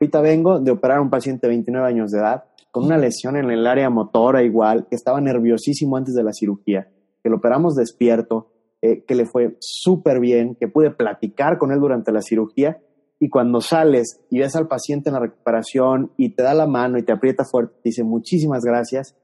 ahorita 0.00 0.20
vengo 0.20 0.60
de 0.60 0.70
operar 0.70 0.98
a 0.98 1.02
un 1.02 1.10
paciente 1.10 1.46
de 1.46 1.50
29 1.50 1.86
años 1.86 2.10
de 2.10 2.18
edad 2.18 2.44
con 2.70 2.84
una 2.84 2.96
lesión 2.96 3.36
en 3.36 3.50
el 3.50 3.66
área 3.66 3.90
motora 3.90 4.42
igual, 4.42 4.86
que 4.88 4.96
estaba 4.96 5.20
nerviosísimo 5.20 5.96
antes 5.96 6.14
de 6.14 6.22
la 6.22 6.32
cirugía, 6.32 6.88
que 7.22 7.28
lo 7.28 7.36
operamos 7.36 7.74
despierto, 7.74 8.52
eh, 8.80 9.04
que 9.04 9.14
le 9.14 9.26
fue 9.26 9.56
súper 9.60 10.20
bien, 10.20 10.54
que 10.54 10.68
pude 10.68 10.90
platicar 10.90 11.58
con 11.58 11.72
él 11.72 11.80
durante 11.80 12.12
la 12.12 12.22
cirugía 12.22 12.80
y 13.18 13.28
cuando 13.28 13.60
sales 13.60 14.20
y 14.30 14.38
ves 14.38 14.56
al 14.56 14.68
paciente 14.68 15.10
en 15.10 15.14
la 15.14 15.20
recuperación 15.20 16.12
y 16.16 16.30
te 16.30 16.42
da 16.42 16.54
la 16.54 16.66
mano 16.66 16.96
y 16.96 17.02
te 17.02 17.12
aprieta 17.12 17.44
fuerte, 17.44 17.74
te 17.82 17.90
dice 17.90 18.02
muchísimas 18.04 18.62
gracias. 18.64 19.16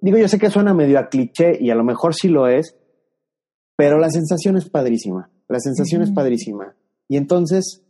Digo, 0.00 0.18
yo 0.18 0.26
sé 0.26 0.38
que 0.38 0.50
suena 0.50 0.74
medio 0.74 0.98
a 0.98 1.08
cliché 1.08 1.58
y 1.60 1.70
a 1.70 1.76
lo 1.76 1.84
mejor 1.84 2.14
sí 2.14 2.28
lo 2.28 2.48
es, 2.48 2.76
pero 3.76 3.98
la 3.98 4.10
sensación 4.10 4.56
es 4.56 4.68
padrísima, 4.68 5.30
la 5.46 5.60
sensación 5.60 6.02
es 6.02 6.10
padrísima. 6.10 6.74
Y 7.06 7.16
entonces, 7.16 7.84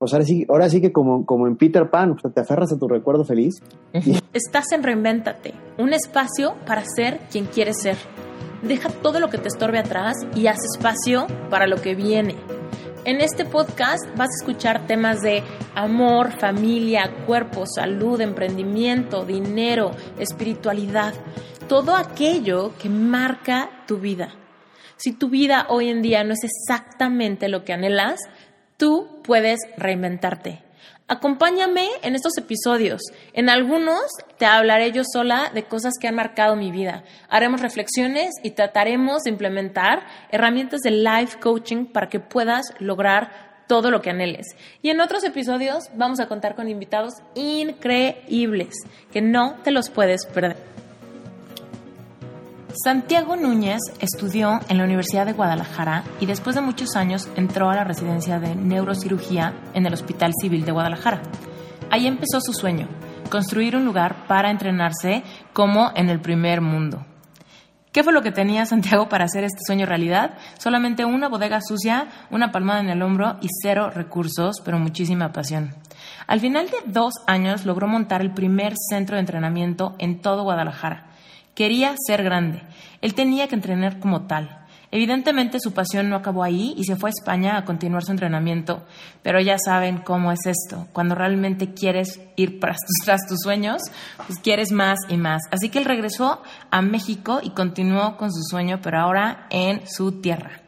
pues 0.00 0.14
ahora 0.14 0.24
sí, 0.24 0.46
ahora 0.48 0.70
sí 0.70 0.80
que 0.80 0.92
como, 0.92 1.26
como 1.26 1.46
en 1.46 1.56
Peter 1.56 1.90
Pan, 1.90 2.16
te 2.16 2.40
aferras 2.40 2.72
a 2.72 2.78
tu 2.78 2.88
recuerdo 2.88 3.22
feliz. 3.22 3.62
Estás 4.32 4.72
en 4.72 4.82
Reinvéntate, 4.82 5.52
un 5.76 5.92
espacio 5.92 6.54
para 6.66 6.82
ser 6.86 7.20
quien 7.30 7.44
quieres 7.44 7.82
ser. 7.82 7.98
Deja 8.62 8.88
todo 8.88 9.20
lo 9.20 9.28
que 9.28 9.36
te 9.36 9.48
estorbe 9.48 9.78
atrás 9.78 10.14
y 10.34 10.46
haz 10.46 10.56
espacio 10.74 11.26
para 11.50 11.66
lo 11.66 11.82
que 11.82 11.94
viene. 11.94 12.36
En 13.04 13.20
este 13.20 13.44
podcast 13.44 14.02
vas 14.16 14.30
a 14.30 14.40
escuchar 14.40 14.86
temas 14.86 15.20
de 15.20 15.42
amor, 15.74 16.32
familia, 16.32 17.12
cuerpo, 17.26 17.66
salud, 17.66 18.22
emprendimiento, 18.22 19.26
dinero, 19.26 19.90
espiritualidad, 20.18 21.12
todo 21.68 21.94
aquello 21.94 22.72
que 22.78 22.88
marca 22.88 23.68
tu 23.86 23.98
vida. 23.98 24.30
Si 25.02 25.12
tu 25.12 25.30
vida 25.30 25.64
hoy 25.70 25.88
en 25.88 26.02
día 26.02 26.24
no 26.24 26.34
es 26.34 26.44
exactamente 26.44 27.48
lo 27.48 27.64
que 27.64 27.72
anhelas, 27.72 28.20
tú 28.80 29.20
puedes 29.22 29.60
reinventarte. 29.76 30.62
Acompáñame 31.06 31.86
en 32.02 32.14
estos 32.14 32.38
episodios. 32.38 33.02
En 33.34 33.50
algunos 33.50 34.00
te 34.38 34.46
hablaré 34.46 34.90
yo 34.90 35.02
sola 35.04 35.50
de 35.52 35.64
cosas 35.64 35.94
que 36.00 36.08
han 36.08 36.14
marcado 36.14 36.56
mi 36.56 36.72
vida. 36.72 37.04
Haremos 37.28 37.60
reflexiones 37.60 38.30
y 38.42 38.52
trataremos 38.52 39.22
de 39.24 39.30
implementar 39.30 40.06
herramientas 40.30 40.80
de 40.80 40.92
life 40.92 41.38
coaching 41.40 41.86
para 41.86 42.08
que 42.08 42.20
puedas 42.20 42.72
lograr 42.78 43.64
todo 43.66 43.90
lo 43.90 44.00
que 44.00 44.10
anheles. 44.10 44.46
Y 44.82 44.88
en 44.88 45.00
otros 45.00 45.24
episodios 45.24 45.90
vamos 45.94 46.18
a 46.18 46.26
contar 46.26 46.54
con 46.54 46.68
invitados 46.68 47.14
increíbles 47.34 48.74
que 49.12 49.20
no 49.20 49.56
te 49.62 49.72
los 49.72 49.90
puedes 49.90 50.24
perder. 50.24 50.56
Santiago 52.74 53.34
Núñez 53.34 53.80
estudió 53.98 54.60
en 54.68 54.78
la 54.78 54.84
Universidad 54.84 55.26
de 55.26 55.32
Guadalajara 55.32 56.04
y 56.20 56.26
después 56.26 56.54
de 56.54 56.62
muchos 56.62 56.94
años 56.94 57.28
entró 57.34 57.68
a 57.68 57.74
la 57.74 57.84
residencia 57.84 58.38
de 58.38 58.54
neurocirugía 58.54 59.54
en 59.74 59.86
el 59.86 59.94
Hospital 59.94 60.32
Civil 60.40 60.64
de 60.64 60.70
Guadalajara. 60.70 61.20
Ahí 61.90 62.06
empezó 62.06 62.40
su 62.40 62.52
sueño, 62.52 62.88
construir 63.28 63.74
un 63.74 63.84
lugar 63.84 64.26
para 64.28 64.50
entrenarse 64.50 65.24
como 65.52 65.90
en 65.96 66.10
el 66.10 66.20
primer 66.20 66.60
mundo. 66.60 67.04
¿Qué 67.90 68.04
fue 68.04 68.12
lo 68.12 68.22
que 68.22 68.30
tenía 68.30 68.64
Santiago 68.66 69.08
para 69.08 69.24
hacer 69.24 69.42
este 69.42 69.58
sueño 69.66 69.84
realidad? 69.84 70.38
Solamente 70.58 71.04
una 71.04 71.28
bodega 71.28 71.60
sucia, 71.60 72.06
una 72.30 72.52
palmada 72.52 72.80
en 72.80 72.90
el 72.90 73.02
hombro 73.02 73.36
y 73.40 73.48
cero 73.62 73.90
recursos, 73.90 74.62
pero 74.64 74.78
muchísima 74.78 75.32
pasión. 75.32 75.74
Al 76.28 76.38
final 76.38 76.66
de 76.66 76.76
dos 76.86 77.14
años 77.26 77.66
logró 77.66 77.88
montar 77.88 78.20
el 78.20 78.32
primer 78.32 78.74
centro 78.90 79.16
de 79.16 79.20
entrenamiento 79.20 79.96
en 79.98 80.20
todo 80.20 80.44
Guadalajara 80.44 81.09
Quería 81.54 81.94
ser 82.06 82.22
grande. 82.22 82.62
Él 83.00 83.14
tenía 83.14 83.48
que 83.48 83.54
entrenar 83.54 83.98
como 83.98 84.26
tal. 84.26 84.60
Evidentemente 84.92 85.58
su 85.60 85.72
pasión 85.72 86.08
no 86.08 86.16
acabó 86.16 86.42
ahí 86.42 86.74
y 86.76 86.82
se 86.84 86.96
fue 86.96 87.10
a 87.10 87.14
España 87.16 87.56
a 87.56 87.64
continuar 87.64 88.02
su 88.02 88.10
entrenamiento, 88.10 88.84
pero 89.22 89.40
ya 89.40 89.56
saben 89.56 89.98
cómo 89.98 90.32
es 90.32 90.40
esto. 90.46 90.88
Cuando 90.92 91.14
realmente 91.14 91.72
quieres 91.74 92.20
ir 92.34 92.58
tras 93.04 93.26
tus 93.28 93.38
sueños, 93.40 93.82
pues 94.26 94.40
quieres 94.40 94.72
más 94.72 94.98
y 95.08 95.16
más. 95.16 95.42
Así 95.52 95.68
que 95.68 95.78
él 95.78 95.84
regresó 95.84 96.42
a 96.72 96.82
México 96.82 97.38
y 97.40 97.50
continuó 97.50 98.16
con 98.16 98.32
su 98.32 98.42
sueño, 98.42 98.80
pero 98.82 98.98
ahora 98.98 99.46
en 99.50 99.82
su 99.86 100.20
tierra. 100.20 100.60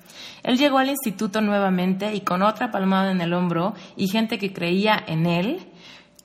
Él 0.45 0.57
llegó 0.57 0.79
al 0.79 0.91
instituto 0.91 1.41
nuevamente 1.41 2.15
y 2.15 2.21
con 2.21 2.43
otra 2.43 2.71
palmada 2.71 3.11
en 3.11 3.21
el 3.21 3.33
hombro 3.33 3.75
y 3.97 4.09
gente 4.09 4.39
que 4.39 4.53
creía 4.53 5.03
en 5.07 5.27
él, 5.27 5.67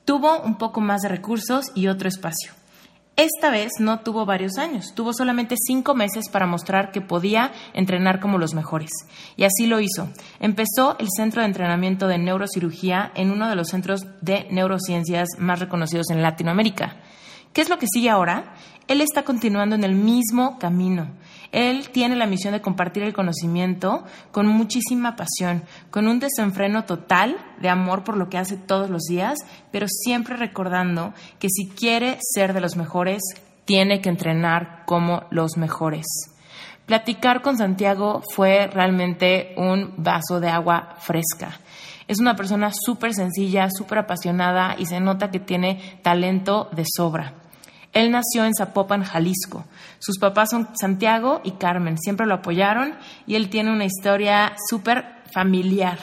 tuvo 0.04 0.40
un 0.40 0.56
poco 0.56 0.80
más 0.80 1.02
de 1.02 1.08
recursos 1.08 1.66
y 1.74 1.88
otro 1.88 2.08
espacio. 2.08 2.57
Esta 3.18 3.50
vez 3.50 3.72
no 3.80 3.98
tuvo 3.98 4.26
varios 4.26 4.58
años, 4.58 4.94
tuvo 4.94 5.12
solamente 5.12 5.56
cinco 5.58 5.96
meses 5.96 6.28
para 6.28 6.46
mostrar 6.46 6.92
que 6.92 7.00
podía 7.00 7.50
entrenar 7.74 8.20
como 8.20 8.38
los 8.38 8.54
mejores. 8.54 8.92
Y 9.36 9.42
así 9.42 9.66
lo 9.66 9.80
hizo. 9.80 10.08
Empezó 10.38 10.96
el 11.00 11.08
centro 11.16 11.42
de 11.42 11.48
entrenamiento 11.48 12.06
de 12.06 12.16
neurocirugía 12.16 13.10
en 13.16 13.32
uno 13.32 13.48
de 13.48 13.56
los 13.56 13.70
centros 13.70 14.06
de 14.20 14.46
neurociencias 14.52 15.30
más 15.36 15.58
reconocidos 15.58 16.10
en 16.10 16.22
Latinoamérica. 16.22 16.98
¿Qué 17.52 17.60
es 17.60 17.68
lo 17.68 17.80
que 17.80 17.88
sigue 17.92 18.08
ahora? 18.08 18.54
Él 18.86 19.00
está 19.00 19.24
continuando 19.24 19.74
en 19.74 19.82
el 19.82 19.96
mismo 19.96 20.56
camino. 20.60 21.08
Él 21.52 21.88
tiene 21.90 22.16
la 22.16 22.26
misión 22.26 22.52
de 22.52 22.60
compartir 22.60 23.02
el 23.02 23.14
conocimiento 23.14 24.04
con 24.32 24.46
muchísima 24.46 25.16
pasión, 25.16 25.62
con 25.90 26.06
un 26.06 26.20
desenfreno 26.20 26.84
total 26.84 27.36
de 27.60 27.68
amor 27.68 28.04
por 28.04 28.16
lo 28.16 28.28
que 28.28 28.38
hace 28.38 28.56
todos 28.56 28.90
los 28.90 29.04
días, 29.04 29.38
pero 29.72 29.86
siempre 29.88 30.36
recordando 30.36 31.14
que 31.38 31.48
si 31.48 31.68
quiere 31.68 32.18
ser 32.20 32.52
de 32.52 32.60
los 32.60 32.76
mejores, 32.76 33.22
tiene 33.64 34.00
que 34.00 34.08
entrenar 34.08 34.82
como 34.86 35.24
los 35.30 35.56
mejores. 35.56 36.06
Platicar 36.86 37.42
con 37.42 37.58
Santiago 37.58 38.22
fue 38.34 38.66
realmente 38.66 39.52
un 39.58 39.92
vaso 39.98 40.40
de 40.40 40.48
agua 40.48 40.96
fresca. 41.00 41.60
Es 42.06 42.18
una 42.18 42.34
persona 42.34 42.70
súper 42.72 43.12
sencilla, 43.12 43.68
súper 43.70 43.98
apasionada 43.98 44.74
y 44.78 44.86
se 44.86 44.98
nota 44.98 45.30
que 45.30 45.38
tiene 45.38 45.98
talento 46.02 46.70
de 46.72 46.84
sobra. 46.86 47.34
Él 47.92 48.10
nació 48.10 48.44
en 48.44 48.54
Zapopan, 48.54 49.02
Jalisco. 49.02 49.64
Sus 49.98 50.18
papás 50.18 50.50
son 50.50 50.68
Santiago 50.78 51.40
y 51.44 51.52
Carmen, 51.52 51.98
siempre 51.98 52.26
lo 52.26 52.34
apoyaron 52.34 52.92
y 53.26 53.34
él 53.34 53.50
tiene 53.50 53.72
una 53.72 53.84
historia 53.84 54.54
súper 54.68 55.04
familiar 55.32 55.98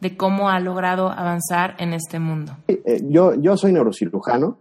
de 0.00 0.16
cómo 0.16 0.50
ha 0.50 0.60
logrado 0.60 1.10
avanzar 1.10 1.76
en 1.78 1.92
este 1.92 2.18
mundo. 2.18 2.52
Eh, 2.68 3.02
yo, 3.08 3.34
yo 3.34 3.56
soy 3.56 3.72
neurocirujano. 3.72 4.58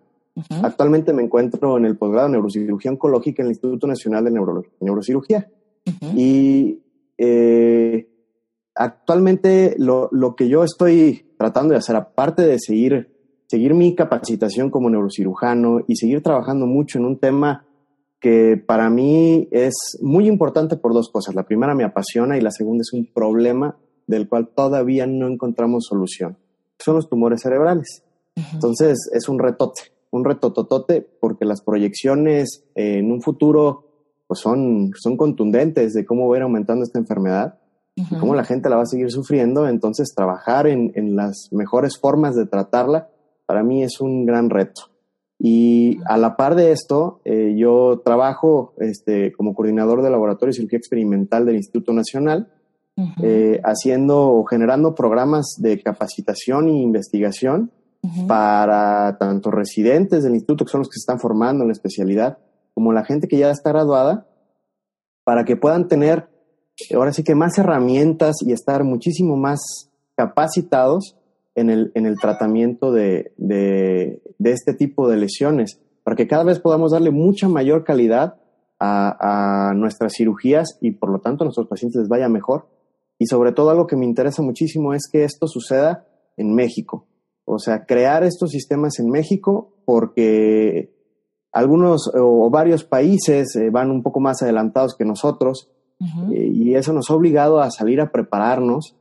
Actualmente 0.63 1.13
me 1.13 1.21
encuentro 1.21 1.77
en 1.77 1.85
el 1.85 1.95
posgrado 1.95 2.27
de 2.27 2.33
neurocirugía 2.33 2.89
oncológica 2.89 3.43
en 3.43 3.47
el 3.47 3.51
Instituto 3.51 3.85
Nacional 3.85 4.23
de 4.23 4.31
Neurocirugía. 4.79 5.47
Y 6.15 6.79
eh, 7.17 8.07
actualmente 8.73 9.75
lo, 9.77 10.09
lo 10.11 10.35
que 10.35 10.49
yo 10.49 10.63
estoy 10.63 11.33
tratando 11.37 11.73
de 11.73 11.79
hacer, 11.79 11.95
aparte 11.95 12.41
de 12.41 12.57
seguir 12.57 13.12
seguir 13.47 13.73
mi 13.73 13.95
capacitación 13.95 14.69
como 14.69 14.89
neurocirujano 14.89 15.81
y 15.87 15.95
seguir 15.95 16.21
trabajando 16.23 16.65
mucho 16.65 16.97
en 16.97 17.05
un 17.05 17.19
tema 17.19 17.65
que 18.19 18.55
para 18.55 18.89
mí 18.89 19.49
es 19.51 19.73
muy 20.01 20.27
importante 20.27 20.77
por 20.77 20.93
dos 20.93 21.09
cosas. 21.09 21.35
La 21.35 21.43
primera 21.43 21.75
me 21.75 21.83
apasiona 21.83 22.37
y 22.37 22.41
la 22.41 22.51
segunda 22.51 22.81
es 22.81 22.93
un 22.93 23.05
problema 23.05 23.75
del 24.07 24.29
cual 24.29 24.47
todavía 24.47 25.05
no 25.05 25.27
encontramos 25.27 25.85
solución. 25.89 26.37
Son 26.79 26.95
los 26.95 27.09
tumores 27.09 27.41
cerebrales. 27.41 28.03
Entonces 28.53 29.09
es 29.13 29.27
un 29.27 29.39
retote, 29.39 29.81
un 30.09 30.23
retototote 30.23 31.01
porque 31.01 31.45
las 31.45 31.61
proyecciones 31.61 32.63
en 32.75 33.11
un 33.11 33.21
futuro 33.21 33.89
pues 34.25 34.39
son, 34.39 34.91
son 34.95 35.17
contundentes 35.17 35.93
de 35.93 36.05
cómo 36.05 36.27
va 36.29 36.35
a 36.35 36.37
ir 36.39 36.43
aumentando 36.43 36.83
esta 36.83 36.99
enfermedad 36.99 37.59
y 37.95 38.05
cómo 38.15 38.33
la 38.33 38.45
gente 38.45 38.69
la 38.69 38.77
va 38.77 38.83
a 38.83 38.87
seguir 38.87 39.11
sufriendo. 39.11 39.67
Entonces 39.67 40.13
trabajar 40.15 40.65
en, 40.65 40.93
en 40.95 41.15
las 41.15 41.49
mejores 41.51 41.99
formas 41.99 42.35
de 42.35 42.45
tratarla 42.45 43.09
para 43.45 43.63
mí 43.63 43.83
es 43.83 43.99
un 44.01 44.25
gran 44.25 44.49
reto. 44.49 44.89
Y 45.39 45.99
a 46.05 46.17
la 46.17 46.37
par 46.37 46.55
de 46.55 46.71
esto, 46.71 47.19
eh, 47.25 47.53
yo 47.57 48.01
trabajo 48.03 48.73
este, 48.77 49.33
como 49.33 49.53
coordinador 49.53 50.01
del 50.01 50.13
Laboratorio 50.13 50.51
de 50.51 50.55
Cirugía 50.55 50.77
Experimental 50.77 51.45
del 51.45 51.57
Instituto 51.57 51.91
Nacional, 51.91 52.51
eh, 53.21 53.59
haciendo 53.63 54.29
o 54.29 54.45
generando 54.45 54.93
programas 54.93 55.55
de 55.57 55.81
capacitación 55.81 56.69
e 56.69 56.81
investigación 56.81 57.71
para 58.27 59.17
tanto 59.17 59.49
residentes 59.49 60.23
del 60.23 60.35
instituto, 60.35 60.65
que 60.65 60.71
son 60.71 60.81
los 60.81 60.89
que 60.89 60.95
se 60.95 61.03
están 61.03 61.19
formando 61.19 61.63
en 61.63 61.69
la 61.69 61.73
especialidad, 61.73 62.37
como 62.73 62.93
la 62.93 63.03
gente 63.03 63.27
que 63.27 63.37
ya 63.37 63.49
está 63.49 63.71
graduada, 63.71 64.27
para 65.23 65.45
que 65.45 65.55
puedan 65.55 65.87
tener 65.87 66.29
ahora 66.93 67.13
sí 67.13 67.23
que 67.23 67.35
más 67.35 67.57
herramientas 67.57 68.37
y 68.41 68.51
estar 68.51 68.83
muchísimo 68.83 69.37
más 69.37 69.59
capacitados 70.15 71.17
en 71.55 71.69
el, 71.69 71.91
en 71.95 72.05
el 72.05 72.17
tratamiento 72.19 72.91
de, 72.91 73.33
de, 73.37 74.21
este 74.43 74.73
tipo 74.73 75.09
de 75.09 75.17
lesiones, 75.17 75.79
para 76.03 76.15
que 76.15 76.27
cada 76.27 76.43
vez 76.43 76.59
podamos 76.59 76.91
darle 76.91 77.11
mucha 77.11 77.47
mayor 77.47 77.83
calidad 77.83 78.35
a, 78.79 79.69
a, 79.69 79.73
nuestras 79.73 80.13
cirugías 80.13 80.77
y 80.81 80.91
por 80.91 81.09
lo 81.09 81.19
tanto 81.19 81.43
a 81.43 81.45
nuestros 81.45 81.67
pacientes 81.67 82.01
les 82.01 82.09
vaya 82.09 82.27
mejor. 82.27 82.67
Y 83.19 83.27
sobre 83.27 83.51
todo 83.51 83.69
algo 83.69 83.87
que 83.87 83.95
me 83.95 84.05
interesa 84.05 84.41
muchísimo 84.41 84.93
es 84.93 85.07
que 85.11 85.23
esto 85.23 85.47
suceda 85.47 86.05
en 86.35 86.53
México. 86.53 87.07
O 87.45 87.59
sea, 87.59 87.85
crear 87.85 88.23
estos 88.23 88.51
sistemas 88.51 88.99
en 88.99 89.09
México 89.09 89.73
porque 89.85 90.93
algunos 91.51 92.11
o 92.13 92.49
varios 92.49 92.83
países 92.83 93.55
eh, 93.55 93.69
van 93.69 93.91
un 93.91 94.01
poco 94.01 94.19
más 94.19 94.41
adelantados 94.41 94.95
que 94.95 95.05
nosotros 95.05 95.69
eh, 96.31 96.49
y 96.51 96.75
eso 96.75 96.91
nos 96.91 97.09
ha 97.09 97.15
obligado 97.15 97.61
a 97.61 97.69
salir 97.69 98.01
a 98.01 98.11
prepararnos 98.11 98.95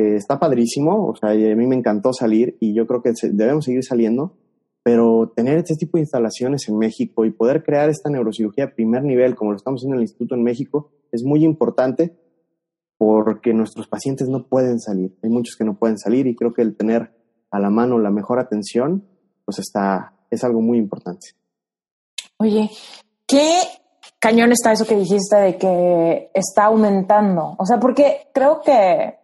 que 0.00 0.16
está 0.16 0.38
padrísimo, 0.38 1.08
o 1.08 1.16
sea, 1.16 1.30
a 1.30 1.34
mí 1.34 1.66
me 1.66 1.76
encantó 1.76 2.12
salir 2.12 2.56
y 2.60 2.74
yo 2.74 2.86
creo 2.86 3.02
que 3.02 3.12
debemos 3.32 3.64
seguir 3.64 3.84
saliendo, 3.84 4.36
pero 4.82 5.32
tener 5.36 5.58
este 5.58 5.76
tipo 5.76 5.98
de 5.98 6.02
instalaciones 6.02 6.68
en 6.68 6.78
México 6.78 7.24
y 7.24 7.30
poder 7.30 7.62
crear 7.62 7.90
esta 7.90 8.08
neurocirugía 8.08 8.64
a 8.64 8.74
primer 8.74 9.02
nivel, 9.02 9.34
como 9.34 9.50
lo 9.50 9.56
estamos 9.56 9.80
haciendo 9.80 9.96
en 9.96 10.00
el 10.00 10.04
Instituto 10.04 10.34
en 10.34 10.42
México, 10.42 10.90
es 11.12 11.22
muy 11.22 11.44
importante 11.44 12.16
porque 12.96 13.52
nuestros 13.52 13.88
pacientes 13.88 14.28
no 14.28 14.46
pueden 14.46 14.78
salir. 14.78 15.16
Hay 15.22 15.30
muchos 15.30 15.56
que 15.56 15.64
no 15.64 15.78
pueden 15.78 15.98
salir 15.98 16.26
y 16.26 16.36
creo 16.36 16.52
que 16.52 16.62
el 16.62 16.76
tener 16.76 17.12
a 17.50 17.58
la 17.58 17.70
mano 17.70 17.98
la 17.98 18.10
mejor 18.10 18.38
atención, 18.38 19.04
pues 19.44 19.58
está, 19.58 20.14
es 20.30 20.44
algo 20.44 20.60
muy 20.60 20.78
importante. 20.78 21.28
Oye, 22.38 22.70
¿qué 23.26 23.60
cañón 24.18 24.52
está 24.52 24.72
eso 24.72 24.86
que 24.86 24.96
dijiste 24.96 25.36
de 25.36 25.56
que 25.58 26.30
está 26.32 26.66
aumentando? 26.66 27.54
O 27.58 27.66
sea, 27.66 27.78
porque 27.78 28.28
creo 28.32 28.62
que, 28.62 29.19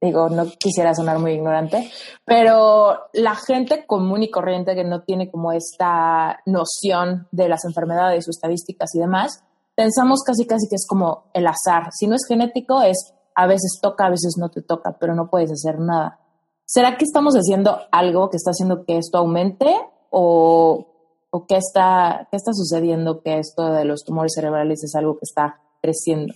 digo, 0.00 0.28
no 0.28 0.46
quisiera 0.58 0.94
sonar 0.94 1.18
muy 1.18 1.32
ignorante, 1.32 1.90
pero 2.24 3.08
la 3.12 3.34
gente 3.34 3.86
común 3.86 4.22
y 4.22 4.30
corriente 4.30 4.74
que 4.74 4.84
no 4.84 5.02
tiene 5.02 5.30
como 5.30 5.52
esta 5.52 6.40
noción 6.46 7.28
de 7.30 7.48
las 7.48 7.64
enfermedades, 7.64 8.24
sus 8.24 8.36
estadísticas 8.36 8.94
y 8.94 9.00
demás, 9.00 9.42
pensamos 9.74 10.22
casi 10.22 10.46
casi 10.46 10.68
que 10.68 10.76
es 10.76 10.86
como 10.86 11.24
el 11.32 11.46
azar. 11.46 11.90
Si 11.92 12.06
no 12.06 12.14
es 12.14 12.26
genético, 12.26 12.82
es 12.82 13.14
a 13.34 13.46
veces 13.46 13.78
toca, 13.82 14.06
a 14.06 14.10
veces 14.10 14.36
no 14.38 14.50
te 14.50 14.62
toca, 14.62 14.96
pero 14.98 15.14
no 15.14 15.28
puedes 15.28 15.52
hacer 15.52 15.78
nada. 15.78 16.18
¿Será 16.64 16.96
que 16.96 17.04
estamos 17.04 17.34
haciendo 17.34 17.78
algo 17.92 18.30
que 18.30 18.38
está 18.38 18.50
haciendo 18.50 18.84
que 18.84 18.96
esto 18.96 19.18
aumente 19.18 19.72
o, 20.10 20.86
o 21.30 21.46
qué, 21.46 21.56
está, 21.56 22.26
qué 22.30 22.36
está 22.36 22.52
sucediendo 22.52 23.22
que 23.22 23.38
esto 23.38 23.72
de 23.72 23.84
los 23.84 24.04
tumores 24.04 24.32
cerebrales 24.34 24.82
es 24.82 24.94
algo 24.94 25.14
que 25.14 25.24
está 25.24 25.60
creciendo? 25.80 26.34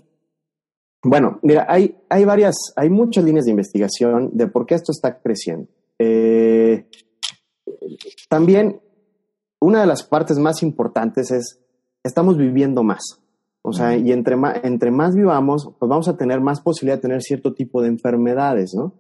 Bueno, 1.03 1.39
mira, 1.43 1.67
hay, 1.69 1.97
hay 2.09 2.25
varias, 2.25 2.57
hay 2.77 2.91
muchas 2.91 3.25
líneas 3.25 3.47
de 3.47 3.53
investigación 3.53 4.31
de 4.33 4.47
por 4.49 4.67
qué 4.67 4.75
esto 4.75 4.93
está 4.93 5.19
creciendo. 5.21 5.69
Eh, 5.99 6.87
también, 8.29 8.81
una 9.61 9.81
de 9.81 9.87
las 9.87 10.03
partes 10.03 10.39
más 10.39 10.63
importantes 10.63 11.31
es, 11.31 11.59
estamos 12.03 12.37
viviendo 12.37 12.83
más. 12.83 13.21
O 13.63 13.73
sea, 13.73 13.97
y 13.97 14.11
entre 14.13 14.37
más, 14.37 14.61
entre 14.63 14.91
más 14.91 15.15
vivamos, 15.15 15.71
pues 15.79 15.89
vamos 15.89 16.09
a 16.09 16.17
tener 16.17 16.41
más 16.41 16.61
posibilidad 16.61 16.97
de 16.97 17.03
tener 17.03 17.23
cierto 17.23 17.53
tipo 17.53 17.83
de 17.83 17.89
enfermedades, 17.89 18.73
¿no? 18.75 18.95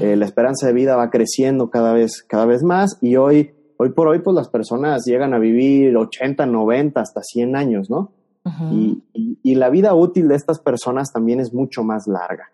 Eh, 0.00 0.16
la 0.16 0.24
esperanza 0.24 0.68
de 0.68 0.72
vida 0.72 0.96
va 0.96 1.10
creciendo 1.10 1.68
cada 1.70 1.92
vez, 1.92 2.22
cada 2.22 2.46
vez 2.46 2.62
más 2.62 2.96
y 3.02 3.16
hoy, 3.16 3.50
hoy 3.76 3.90
por 3.90 4.08
hoy, 4.08 4.20
pues 4.20 4.34
las 4.34 4.48
personas 4.48 5.04
llegan 5.04 5.34
a 5.34 5.38
vivir 5.38 5.94
80, 5.96 6.46
90, 6.46 7.00
hasta 7.00 7.20
100 7.22 7.56
años, 7.56 7.90
¿no? 7.90 8.12
Y, 8.70 9.02
y, 9.42 9.54
la 9.56 9.70
vida 9.70 9.94
útil 9.94 10.28
de 10.28 10.36
estas 10.36 10.60
personas 10.60 11.12
también 11.12 11.40
es 11.40 11.52
mucho 11.52 11.82
más 11.82 12.06
larga. 12.06 12.52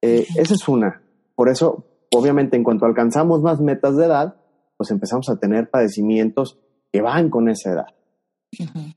Eh, 0.00 0.26
esa 0.36 0.54
es 0.54 0.68
una. 0.68 1.02
Por 1.34 1.48
eso, 1.48 1.84
obviamente, 2.12 2.56
en 2.56 2.64
cuanto 2.64 2.86
alcanzamos 2.86 3.42
más 3.42 3.60
metas 3.60 3.96
de 3.96 4.06
edad, 4.06 4.36
pues 4.76 4.90
empezamos 4.90 5.28
a 5.28 5.36
tener 5.36 5.70
padecimientos 5.70 6.58
que 6.92 7.00
van 7.00 7.30
con 7.30 7.48
esa 7.48 7.72
edad. 7.72 7.86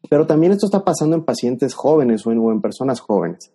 Pero 0.10 0.28
también 0.28 0.52
esto 0.52 0.66
está 0.66 0.84
pasando 0.84 1.16
en 1.16 1.24
pacientes 1.24 1.74
jóvenes 1.74 2.26
o 2.26 2.32
en, 2.32 2.62
personas 2.62 3.00
jóvenes. 3.00 3.54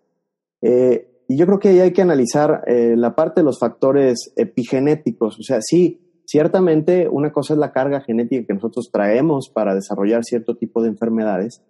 Eh, 0.62 1.24
y 1.28 1.36
yo 1.36 1.46
creo 1.46 1.58
que 1.58 1.68
ahí 1.68 1.80
hay 1.80 1.92
que 1.92 2.02
analizar 2.02 2.64
eh, 2.66 2.94
la 2.96 3.14
parte 3.14 3.40
de 3.40 3.44
los 3.44 3.58
factores 3.58 4.32
epigenéticos. 4.36 5.38
O 5.38 5.42
sea, 5.42 5.60
sí, 5.60 6.22
ciertamente 6.24 7.08
una 7.08 7.32
cosa 7.32 7.54
es 7.54 7.58
la 7.58 7.72
carga 7.72 8.00
genética 8.00 8.46
que 8.46 8.54
nosotros 8.54 8.90
traemos 8.92 9.50
para 9.50 9.74
desarrollar 9.74 10.24
cierto 10.24 10.56
tipo 10.56 10.82
de 10.82 10.88
enfermedades, 10.88 11.62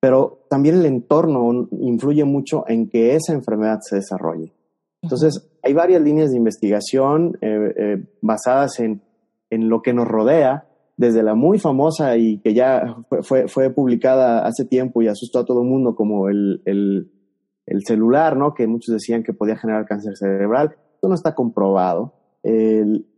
pero 0.00 0.46
también 0.48 0.76
el 0.76 0.86
entorno 0.86 1.68
influye 1.72 2.24
mucho 2.24 2.64
en 2.66 2.88
que 2.88 3.14
esa 3.14 3.34
enfermedad 3.34 3.80
se 3.82 3.96
desarrolle. 3.96 4.54
Entonces, 5.02 5.50
hay 5.62 5.74
varias 5.74 6.02
líneas 6.02 6.30
de 6.30 6.36
investigación 6.36 7.38
eh, 7.42 8.02
basadas 8.20 8.80
en, 8.80 9.02
en 9.50 9.68
lo 9.68 9.82
que 9.82 9.92
nos 9.92 10.08
rodea, 10.08 10.66
desde 10.96 11.22
la 11.22 11.34
muy 11.34 11.58
famosa 11.58 12.16
y 12.18 12.38
que 12.40 12.52
ya 12.52 12.96
fue, 13.22 13.48
fue, 13.48 13.70
publicada 13.70 14.44
hace 14.44 14.66
tiempo 14.66 15.00
y 15.00 15.08
asustó 15.08 15.38
a 15.38 15.44
todo 15.46 15.62
el 15.62 15.68
mundo 15.68 15.94
como 15.94 16.28
el, 16.28 16.60
el, 16.66 17.10
el, 17.64 17.84
celular, 17.86 18.36
¿no? 18.36 18.52
Que 18.52 18.66
muchos 18.66 18.92
decían 18.92 19.22
que 19.22 19.32
podía 19.32 19.56
generar 19.56 19.86
cáncer 19.86 20.14
cerebral. 20.18 20.76
Esto 20.96 21.08
no 21.08 21.14
está 21.14 21.34
comprobado. 21.34 22.12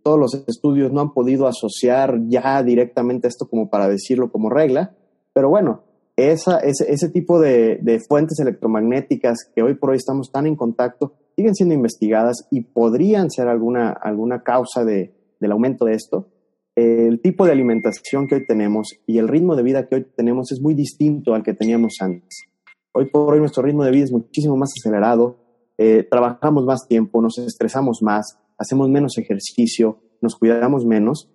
todos 0.04 0.18
los 0.18 0.34
estudios 0.46 0.92
no 0.92 1.00
han 1.00 1.12
podido 1.12 1.48
asociar 1.48 2.20
ya 2.28 2.62
directamente 2.62 3.26
esto 3.26 3.48
como 3.48 3.68
para 3.68 3.88
decirlo 3.88 4.30
como 4.30 4.48
regla, 4.48 4.94
pero 5.32 5.48
bueno, 5.48 5.82
esa, 6.16 6.58
ese, 6.58 6.92
ese 6.92 7.08
tipo 7.08 7.40
de, 7.40 7.78
de 7.82 8.00
fuentes 8.00 8.38
electromagnéticas 8.38 9.50
que 9.54 9.62
hoy 9.62 9.74
por 9.74 9.90
hoy 9.90 9.96
estamos 9.96 10.30
tan 10.30 10.46
en 10.46 10.56
contacto 10.56 11.14
siguen 11.36 11.54
siendo 11.54 11.74
investigadas 11.74 12.46
y 12.50 12.62
podrían 12.62 13.30
ser 13.30 13.48
alguna, 13.48 13.90
alguna 13.90 14.42
causa 14.42 14.84
de, 14.84 15.14
del 15.40 15.52
aumento 15.52 15.84
de 15.84 15.94
esto 15.94 16.28
el 16.74 17.20
tipo 17.20 17.44
de 17.44 17.52
alimentación 17.52 18.26
que 18.26 18.36
hoy 18.36 18.46
tenemos 18.46 18.88
y 19.06 19.18
el 19.18 19.28
ritmo 19.28 19.56
de 19.56 19.62
vida 19.62 19.86
que 19.86 19.96
hoy 19.96 20.06
tenemos 20.16 20.52
es 20.52 20.60
muy 20.60 20.74
distinto 20.74 21.34
al 21.34 21.42
que 21.42 21.52
teníamos 21.52 21.96
antes. 22.00 22.44
Hoy 22.92 23.10
por 23.10 23.34
hoy 23.34 23.40
nuestro 23.40 23.62
ritmo 23.62 23.84
de 23.84 23.90
vida 23.90 24.04
es 24.04 24.12
muchísimo 24.12 24.56
más 24.56 24.70
acelerado, 24.78 25.36
eh, 25.76 26.06
trabajamos 26.10 26.64
más 26.64 26.86
tiempo, 26.88 27.20
nos 27.20 27.38
estresamos 27.38 28.02
más, 28.02 28.38
hacemos 28.58 28.88
menos 28.88 29.18
ejercicio, 29.18 29.98
nos 30.20 30.36
cuidamos 30.36 30.86
menos 30.86 31.30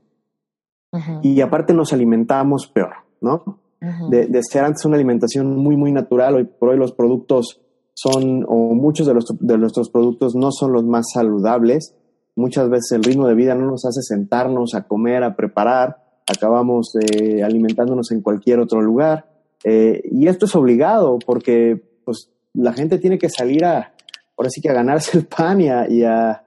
y 1.22 1.42
aparte 1.42 1.74
nos 1.74 1.94
alimentamos 1.94 2.72
peor, 2.74 2.94
¿no? 3.22 3.60
De, 3.80 4.42
ser 4.44 4.64
antes 4.64 4.86
una 4.86 4.96
alimentación 4.96 5.56
muy, 5.56 5.76
muy 5.76 5.92
natural, 5.92 6.36
hoy 6.36 6.46
por 6.46 6.70
hoy 6.70 6.78
los 6.78 6.94
productos 6.94 7.62
son, 7.94 8.46
o 8.48 8.74
muchos 8.76 9.08
de, 9.08 9.14
los, 9.14 9.26
de 9.40 9.58
nuestros 9.58 9.90
productos 9.90 10.36
no 10.36 10.52
son 10.52 10.72
los 10.72 10.84
más 10.84 11.08
saludables, 11.14 11.96
Muchas 12.38 12.70
veces 12.70 12.92
el 12.92 13.04
ritmo 13.04 13.28
de 13.28 13.34
vida 13.34 13.56
no 13.56 13.66
nos 13.66 13.84
hace 13.84 14.04
sentarnos 14.04 14.76
a 14.76 14.84
comer, 14.84 15.24
a 15.24 15.36
preparar, 15.36 15.98
acabamos 16.28 16.94
eh, 17.02 17.42
alimentándonos 17.42 18.12
en 18.12 18.22
cualquier 18.22 18.60
otro 18.60 18.80
lugar. 18.80 19.26
Eh, 19.64 20.04
y 20.12 20.28
esto 20.28 20.46
es 20.46 20.56
obligado 20.56 21.18
porque 21.26 21.82
pues, 22.06 22.30
la 22.54 22.74
gente 22.74 23.00
tiene 23.00 23.18
que 23.18 23.28
salir 23.28 23.66
a, 23.66 23.92
ahora 24.38 24.52
sí 24.52 24.62
que 24.62 24.70
a 24.70 24.74
ganarse 24.74 25.18
el 25.18 25.26
pan 25.26 25.62
y 25.62 25.70
a, 25.70 25.90
y 25.90 26.04
a, 26.04 26.44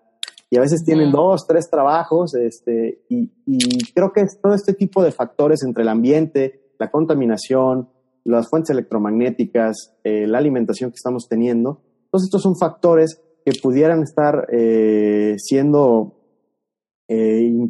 y 0.49 0.59
a 0.59 0.61
veces 0.61 0.85
tienen 0.85 1.11
dos, 1.11 1.45
tres 1.49 1.69
trabajos. 1.69 2.37
Este, 2.37 3.03
y, 3.09 3.29
creo 3.93 4.13
que 4.13 4.21
es 4.21 4.39
todo 4.41 4.55
este 4.55 4.75
tipo 4.75 5.03
de 5.03 5.11
factores 5.11 5.65
entre 5.65 5.83
el 5.83 5.89
ambiente, 5.89 6.60
la 6.81 6.91
contaminación, 6.91 7.91
las 8.25 8.49
fuentes 8.49 8.71
electromagnéticas, 8.71 9.95
eh, 10.03 10.27
la 10.27 10.39
alimentación 10.39 10.91
que 10.91 10.97
estamos 10.97 11.29
teniendo, 11.29 11.83
todos 12.11 12.25
estos 12.25 12.43
son 12.43 12.57
factores 12.57 13.21
que 13.45 13.53
pudieran 13.63 14.03
estar 14.03 14.47
eh, 14.51 15.35
siendo 15.37 16.17
eh, 17.07 17.69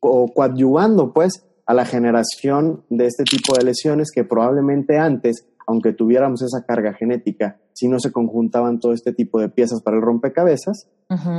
o 0.00 0.32
coadyuvando 0.32 1.12
pues 1.14 1.46
a 1.64 1.72
la 1.72 1.86
generación 1.86 2.84
de 2.90 3.06
este 3.06 3.24
tipo 3.24 3.54
de 3.56 3.64
lesiones 3.64 4.10
que 4.14 4.24
probablemente 4.24 4.98
antes, 4.98 5.48
aunque 5.66 5.94
tuviéramos 5.94 6.42
esa 6.42 6.66
carga 6.66 6.92
genética, 6.92 7.60
si 7.72 7.88
no 7.88 7.98
se 7.98 8.12
conjuntaban 8.12 8.78
todo 8.78 8.92
este 8.92 9.14
tipo 9.14 9.40
de 9.40 9.48
piezas 9.48 9.80
para 9.80 9.96
el 9.96 10.02
rompecabezas, 10.02 10.90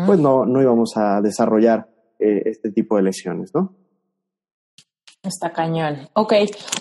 pues 0.05 0.19
no, 0.19 0.45
no 0.45 0.61
íbamos 0.61 0.93
a 0.95 1.21
desarrollar 1.21 1.87
este 2.17 2.71
tipo 2.71 2.97
de 2.97 3.03
lesiones, 3.03 3.51
¿no? 3.53 3.75
Está 5.23 5.51
cañón. 5.53 6.09
Ok. 6.13 6.33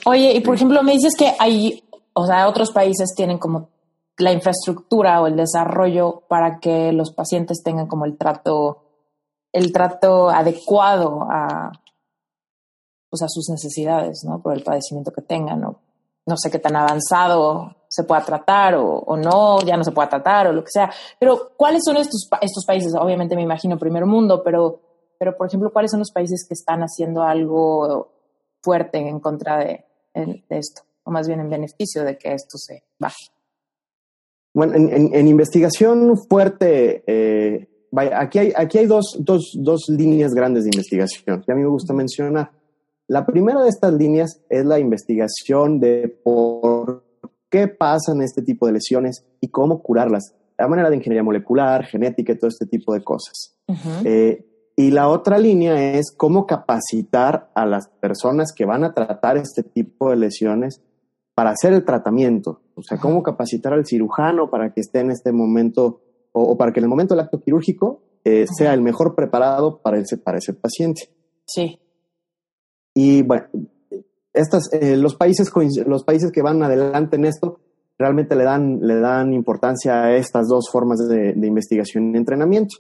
Oye, 0.07 0.33
y 0.33 0.41
por 0.41 0.55
ejemplo, 0.55 0.83
me 0.83 0.93
dices 0.93 1.15
que 1.17 1.35
hay, 1.39 1.85
o 2.15 2.27
sea, 2.27 2.49
otros 2.49 2.73
países 2.73 3.13
tienen 3.15 3.39
como 3.39 3.69
la 4.17 4.33
infraestructura 4.33 5.21
o 5.21 5.27
el 5.27 5.37
desarrollo 5.37 6.23
para 6.29 6.59
que 6.59 6.93
los 6.93 7.13
pacientes 7.13 7.63
tengan 7.63 7.87
como 7.87 8.05
el 8.05 8.17
trato, 8.17 8.85
el 9.53 9.73
trato 9.73 10.31
adecuado 10.31 11.27
a, 11.31 11.73
pues 13.11 13.23
a 13.23 13.29
sus 13.29 13.49
necesidades, 13.51 14.25
¿no? 14.27 14.41
Por 14.41 14.55
el 14.55 14.63
padecimiento 14.63 15.13
que 15.13 15.23
tengan, 15.23 15.65
o 15.65 15.81
no 16.27 16.37
sé 16.37 16.51
qué 16.51 16.59
tan 16.59 16.77
avanzado 16.77 17.77
se 17.89 18.05
pueda 18.05 18.25
tratar 18.25 18.77
o, 18.77 19.17
no, 19.17 19.61
ya 19.63 19.77
no 19.77 19.83
se 19.83 19.91
pueda 19.91 20.09
tratar 20.09 20.47
o 20.47 20.53
lo 20.53 20.63
que 20.63 20.71
sea. 20.71 20.91
Pero, 21.19 21.53
¿cuáles 21.57 21.83
son 21.85 21.97
estos, 21.97 22.29
estos 22.41 22.65
países? 22.65 22.95
Obviamente 22.95 23.35
me 23.35 23.43
imagino 23.43 23.77
primer 23.77 24.07
mundo, 24.07 24.43
pero, 24.45 24.81
pero, 25.19 25.37
por 25.37 25.49
ejemplo, 25.49 25.73
¿cuáles 25.73 25.91
son 25.91 25.99
los 26.01 26.13
países 26.13 26.47
que 26.47 26.55
están 26.55 26.83
haciendo 26.83 27.23
algo 27.23 28.20
fuerte 28.63 28.99
en 28.99 29.21
contra 29.21 29.59
de, 29.59 29.85
de 30.15 30.59
esto? 30.59 30.83
O 31.05 31.11
más 31.11 31.27
bien 31.27 31.41
en 31.41 31.51
beneficio 31.51 32.05
de 32.05 32.17
que 32.19 32.33
esto 32.33 32.59
se 32.59 32.83
baje. 32.99 33.31
Bueno, 34.53 34.75
en, 34.75 35.29
investigación 35.29 36.17
fuerte, 36.29 37.05
eh, 37.07 37.69
aquí 38.13 38.39
hay, 38.39 38.53
aquí 38.57 38.79
hay 38.79 38.87
dos, 38.87 39.17
dos, 39.21 39.53
dos, 39.57 39.89
líneas 39.89 40.33
grandes 40.33 40.65
de 40.65 40.71
investigación 40.75 41.43
que 41.43 41.53
a 41.53 41.55
mí 41.55 41.63
me 41.63 41.69
gusta 41.69 41.95
mencionar. 41.95 42.51
La 43.07 43.25
primera 43.27 43.63
de 43.63 43.69
estas 43.69 43.93
líneas 43.95 44.41
es 44.49 44.65
la 44.65 44.79
investigación 44.79 45.79
de 45.79 46.09
por 46.09 47.05
qué 47.49 47.69
pasan 47.69 48.23
este 48.23 48.43
tipo 48.43 48.67
de 48.67 48.73
lesiones 48.73 49.25
y 49.41 49.49
cómo 49.49 49.83
curarlas. 49.83 50.35
La 50.59 50.69
manera 50.69 50.91
de 50.91 50.97
ingeniería 50.97 51.23
molecular, 51.23 51.85
genética 51.85 52.33
y 52.33 52.39
todo 52.39 52.49
este 52.49 52.67
tipo 52.67 52.93
de 52.93 53.03
cosas. 53.03 53.57
Eh, 54.05 54.50
y 54.81 54.91
la 54.91 55.09
otra 55.09 55.39
línea 55.39 55.93
es 55.93 56.11
cómo 56.11 56.47
capacitar 56.47 57.51
a 57.55 57.67
las 57.67 57.89
personas 58.01 58.55
que 58.57 58.65
van 58.65 58.83
a 58.83 58.95
tratar 58.95 59.37
este 59.37 59.63
tipo 59.63 60.09
de 60.09 60.17
lesiones 60.17 60.81
para 61.35 61.51
hacer 61.51 61.75
el 61.75 61.85
tratamiento. 61.85 62.63
O 62.77 62.83
sea, 62.83 62.97
cómo 62.97 63.23
capacitar 63.23 63.75
al 63.75 63.85
cirujano 63.85 64.49
para 64.49 64.73
que 64.73 64.81
esté 64.81 65.01
en 65.01 65.11
este 65.11 65.33
momento 65.33 66.01
o, 66.33 66.57
para 66.57 66.73
que 66.73 66.81
en 66.81 66.85
el 66.85 66.89
momento 66.89 67.15
del 67.15 67.25
acto 67.25 67.43
quirúrgico 67.43 68.01
eh, 68.25 68.47
sea 68.57 68.73
el 68.73 68.81
mejor 68.81 69.15
preparado 69.15 69.83
para 69.83 69.99
ese, 69.99 70.17
para 70.17 70.39
ese 70.39 70.55
paciente. 70.55 71.11
Sí. 71.45 71.79
Y 72.95 73.21
bueno, 73.21 73.49
estas, 74.33 74.73
eh, 74.73 74.97
los, 74.97 75.15
países, 75.15 75.53
los 75.87 76.05
países 76.05 76.33
que 76.33 76.41
van 76.41 76.63
adelante 76.63 77.17
en 77.17 77.27
esto 77.27 77.61
realmente 77.99 78.35
le 78.35 78.45
dan, 78.45 78.79
le 78.81 78.99
dan 78.99 79.35
importancia 79.35 80.05
a 80.05 80.17
estas 80.17 80.49
dos 80.49 80.71
formas 80.73 81.07
de, 81.07 81.35
investigación 81.47 82.15
y 82.15 82.17
entrenamiento. 82.17 82.77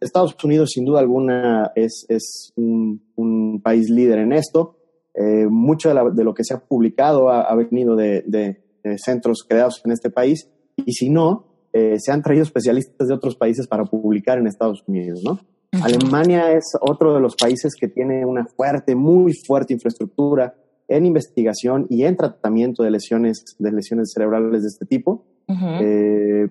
Estados 0.00 0.36
Unidos, 0.42 0.70
sin 0.72 0.84
duda 0.84 1.00
alguna, 1.00 1.72
es, 1.74 2.06
es 2.08 2.52
un, 2.56 3.60
país 3.62 3.88
líder 3.88 4.18
en 4.18 4.32
esto. 4.32 4.76
Eh, 5.14 5.46
mucho 5.48 5.94
de, 5.94 6.24
lo 6.24 6.34
que 6.34 6.44
se 6.44 6.54
ha 6.54 6.58
publicado 6.58 7.30
ha, 7.30 7.54
venido 7.54 7.96
de, 7.96 8.60
centros 8.96 9.44
creados 9.48 9.80
en 9.84 9.92
este 9.92 10.10
país 10.10 10.50
y 10.76 10.92
si 10.92 11.08
no, 11.08 11.46
eh, 11.72 11.96
se 11.98 12.12
han 12.12 12.22
traído 12.22 12.42
especialistas 12.42 13.08
de 13.08 13.14
otros 13.14 13.36
países 13.36 13.66
para 13.66 13.84
publicar 13.84 14.38
en 14.38 14.46
Estados 14.46 14.84
Unidos, 14.86 15.22
¿no? 15.24 15.40
Alemania 15.82 16.52
es 16.52 16.76
otro 16.80 17.14
de 17.14 17.20
los 17.20 17.34
países 17.36 17.74
que 17.74 17.88
tiene 17.88 18.24
una 18.24 18.46
fuerte, 18.46 18.94
muy 18.94 19.32
fuerte 19.32 19.72
infraestructura 19.72 20.54
en 20.88 21.06
investigación 21.06 21.86
y 21.88 22.04
en 22.04 22.16
tratamiento 22.16 22.82
de 22.82 22.90
lesiones, 22.90 23.56
de 23.58 23.72
lesiones 23.72 24.12
cerebrales 24.14 24.62
de 24.62 24.68
este 24.68 24.86
tipo. 24.86 25.24
Eh, 25.48 26.48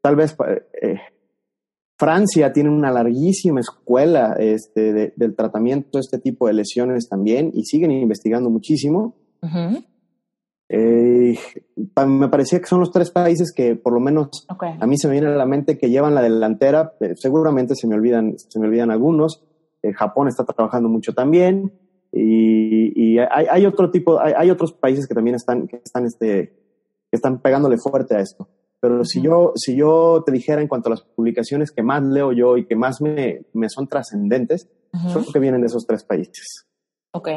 tal 0.00 0.16
vez 0.16 0.36
eh, 0.82 0.96
Francia 1.98 2.52
tiene 2.52 2.68
una 2.70 2.90
larguísima 2.90 3.60
escuela 3.60 4.36
este, 4.38 5.14
del 5.16 5.34
tratamiento 5.34 5.98
de 5.98 6.00
este 6.00 6.18
tipo 6.18 6.46
de 6.46 6.52
lesiones 6.52 7.08
también 7.08 7.50
y 7.54 7.64
siguen 7.64 7.90
investigando 7.90 8.50
muchísimo. 8.50 9.14
Eh, 10.68 11.38
me 12.06 12.28
parecía 12.28 12.58
que 12.58 12.66
son 12.66 12.80
los 12.80 12.90
tres 12.90 13.10
países 13.10 13.52
que 13.54 13.76
por 13.76 13.92
lo 13.92 14.00
menos 14.00 14.46
a 14.48 14.86
mí 14.86 14.98
se 14.98 15.06
me 15.06 15.12
viene 15.12 15.28
a 15.28 15.36
la 15.36 15.46
mente 15.46 15.78
que 15.78 15.88
llevan 15.88 16.14
la 16.14 16.22
delantera. 16.22 16.92
seguramente 17.14 17.74
se 17.74 17.86
me 17.86 17.94
olvidan, 17.94 18.34
se 18.36 18.58
me 18.58 18.66
olvidan 18.66 18.90
algunos. 18.90 19.42
Japón 19.94 20.28
está 20.28 20.44
trabajando 20.44 20.88
mucho 20.88 21.14
también. 21.14 21.72
Y, 22.12 23.18
hay, 23.18 23.66
otro 23.66 23.90
tipo, 23.90 24.20
hay, 24.20 24.50
otros 24.50 24.72
países 24.72 25.06
que 25.06 25.14
también 25.14 25.36
están, 25.36 25.66
que 25.66 25.76
están, 25.76 26.06
este, 26.06 26.48
que 27.10 27.16
están 27.16 27.40
pegándole 27.40 27.78
fuerte 27.78 28.16
a 28.16 28.20
esto. 28.20 28.48
Pero 28.86 29.04
si 29.04 29.20
yo, 29.20 29.52
si 29.56 29.76
yo 29.76 30.22
te 30.24 30.30
dijera 30.30 30.62
en 30.62 30.68
cuanto 30.68 30.88
a 30.88 30.90
las 30.90 31.02
publicaciones 31.02 31.72
que 31.72 31.82
más 31.82 32.04
leo 32.04 32.30
yo 32.30 32.56
y 32.56 32.68
que 32.68 32.76
más 32.76 33.00
me, 33.00 33.40
me 33.52 33.68
son 33.68 33.88
trascendentes, 33.88 34.68
creo 34.92 35.24
que 35.32 35.40
vienen 35.40 35.60
de 35.60 35.66
esos 35.66 35.84
tres 35.84 36.04
países. 36.04 36.68
Ok. 37.10 37.30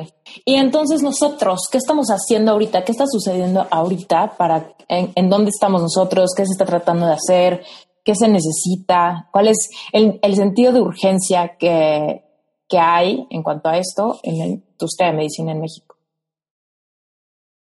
Y 0.46 0.58
entonces 0.58 1.02
nosotros, 1.02 1.62
¿qué 1.72 1.80
estamos 1.80 2.10
haciendo 2.10 2.52
ahorita? 2.52 2.84
¿Qué 2.84 2.92
está 2.92 3.06
sucediendo 3.08 3.66
ahorita? 3.72 4.36
Para, 4.38 4.76
en, 4.88 5.28
dónde 5.28 5.50
estamos 5.50 5.82
nosotros? 5.82 6.36
¿Qué 6.38 6.46
se 6.46 6.52
está 6.52 6.66
tratando 6.66 7.08
de 7.08 7.14
hacer? 7.14 7.64
¿Qué 8.06 8.14
se 8.14 8.28
necesita? 8.28 9.28
¿Cuál 9.32 9.48
es 9.48 9.72
el, 9.92 10.20
el 10.22 10.36
sentido 10.36 10.72
de 10.72 10.82
urgencia 10.82 11.58
que, 11.58 12.26
que 12.68 12.78
hay 12.78 13.26
en 13.32 13.42
cuanto 13.42 13.70
a 13.70 13.80
esto 13.80 14.20
en 14.22 14.40
el 14.40 14.50
industria 14.52 15.10
de 15.10 15.18
medicina 15.18 15.52
en 15.54 15.62
México? 15.62 15.96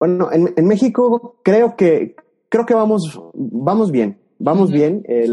Bueno, 0.01 0.31
en, 0.33 0.67
México 0.67 1.41
creo 1.43 1.77
que 1.77 2.17
creo 2.57 2.67
que 2.67 2.75
vamos 2.75 3.21
vamos 3.35 3.91
bien, 3.91 4.19
vamos 4.39 4.73
bien, 4.73 5.03
eh, 5.07 5.27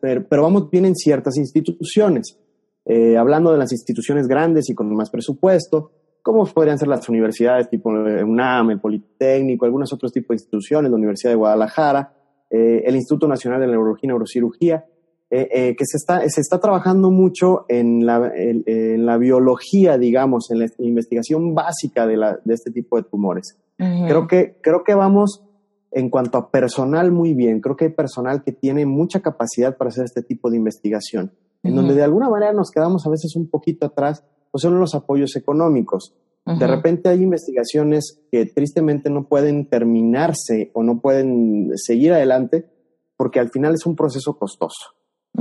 pero 0.00 0.42
vamos 0.42 0.70
bien 0.70 0.86
en 0.86 0.96
ciertas 0.96 1.36
instituciones. 1.36 2.38
Eh, 2.86 3.18
hablando 3.18 3.52
de 3.52 3.58
las 3.58 3.70
instituciones 3.72 4.26
grandes 4.26 4.70
y 4.70 4.74
con 4.74 4.92
más 4.94 5.10
presupuesto, 5.10 5.92
como 6.22 6.46
podrían 6.46 6.78
ser 6.78 6.88
las 6.88 7.06
universidades 7.08 7.68
tipo 7.68 7.90
UNAM, 7.90 8.70
el 8.70 8.80
Politécnico, 8.80 9.66
algunos 9.66 9.92
otros 9.92 10.10
tipos 10.10 10.28
de 10.28 10.34
instituciones, 10.36 10.90
la 10.90 10.96
Universidad 10.96 11.32
de 11.32 11.36
Guadalajara, 11.36 12.14
eh, 12.48 12.82
el 12.86 12.96
Instituto 12.96 13.28
Nacional 13.28 13.60
de 13.60 13.66
Neurología 13.66 14.06
y 14.06 14.08
Neurocirugía, 14.08 14.86
eh, 15.30 15.48
eh, 15.52 15.76
que 15.76 15.84
se 15.84 15.98
está, 15.98 16.20
se 16.28 16.40
está 16.40 16.58
trabajando 16.58 17.10
mucho 17.10 17.66
en 17.68 18.06
la, 18.06 18.32
en, 18.34 19.06
la, 19.06 19.18
biología, 19.18 19.98
digamos, 19.98 20.50
en 20.50 20.60
la 20.60 20.66
investigación 20.78 21.54
básica 21.54 22.06
de, 22.06 22.16
la, 22.16 22.40
de 22.42 22.54
este 22.54 22.70
tipo 22.70 22.96
de 22.96 23.04
tumores. 23.04 23.56
creo, 23.76 24.26
que, 24.26 24.56
creo 24.62 24.82
que 24.82 24.94
vamos 24.94 25.44
en 25.92 26.10
cuanto 26.10 26.38
a 26.38 26.50
personal 26.50 27.10
muy 27.12 27.34
bien. 27.34 27.60
Creo 27.60 27.76
que 27.76 27.86
hay 27.86 27.90
personal 27.92 28.42
que 28.42 28.52
tiene 28.52 28.86
mucha 28.86 29.20
capacidad 29.20 29.76
para 29.76 29.88
hacer 29.88 30.04
este 30.04 30.22
tipo 30.22 30.50
de 30.50 30.56
investigación, 30.56 31.32
en 31.62 31.74
donde 31.74 31.94
de 31.94 32.02
alguna 32.02 32.28
manera 32.28 32.52
nos 32.52 32.70
quedamos 32.70 33.06
a 33.06 33.10
veces 33.10 33.34
un 33.36 33.48
poquito 33.48 33.86
atrás, 33.86 34.24
pues 34.50 34.62
son 34.62 34.78
los 34.78 34.94
apoyos 34.94 35.36
económicos. 35.36 36.14
De 36.46 36.66
repente 36.66 37.08
hay 37.08 37.22
investigaciones 37.22 38.18
que 38.32 38.46
tristemente 38.46 39.08
no 39.10 39.28
pueden 39.28 39.66
terminarse 39.66 40.70
o 40.72 40.82
no 40.82 41.00
pueden 41.00 41.70
seguir 41.76 42.12
adelante 42.12 42.68
porque 43.16 43.38
al 43.38 43.50
final 43.50 43.74
es 43.74 43.86
un 43.86 43.94
proceso 43.94 44.36
costoso 44.36 44.94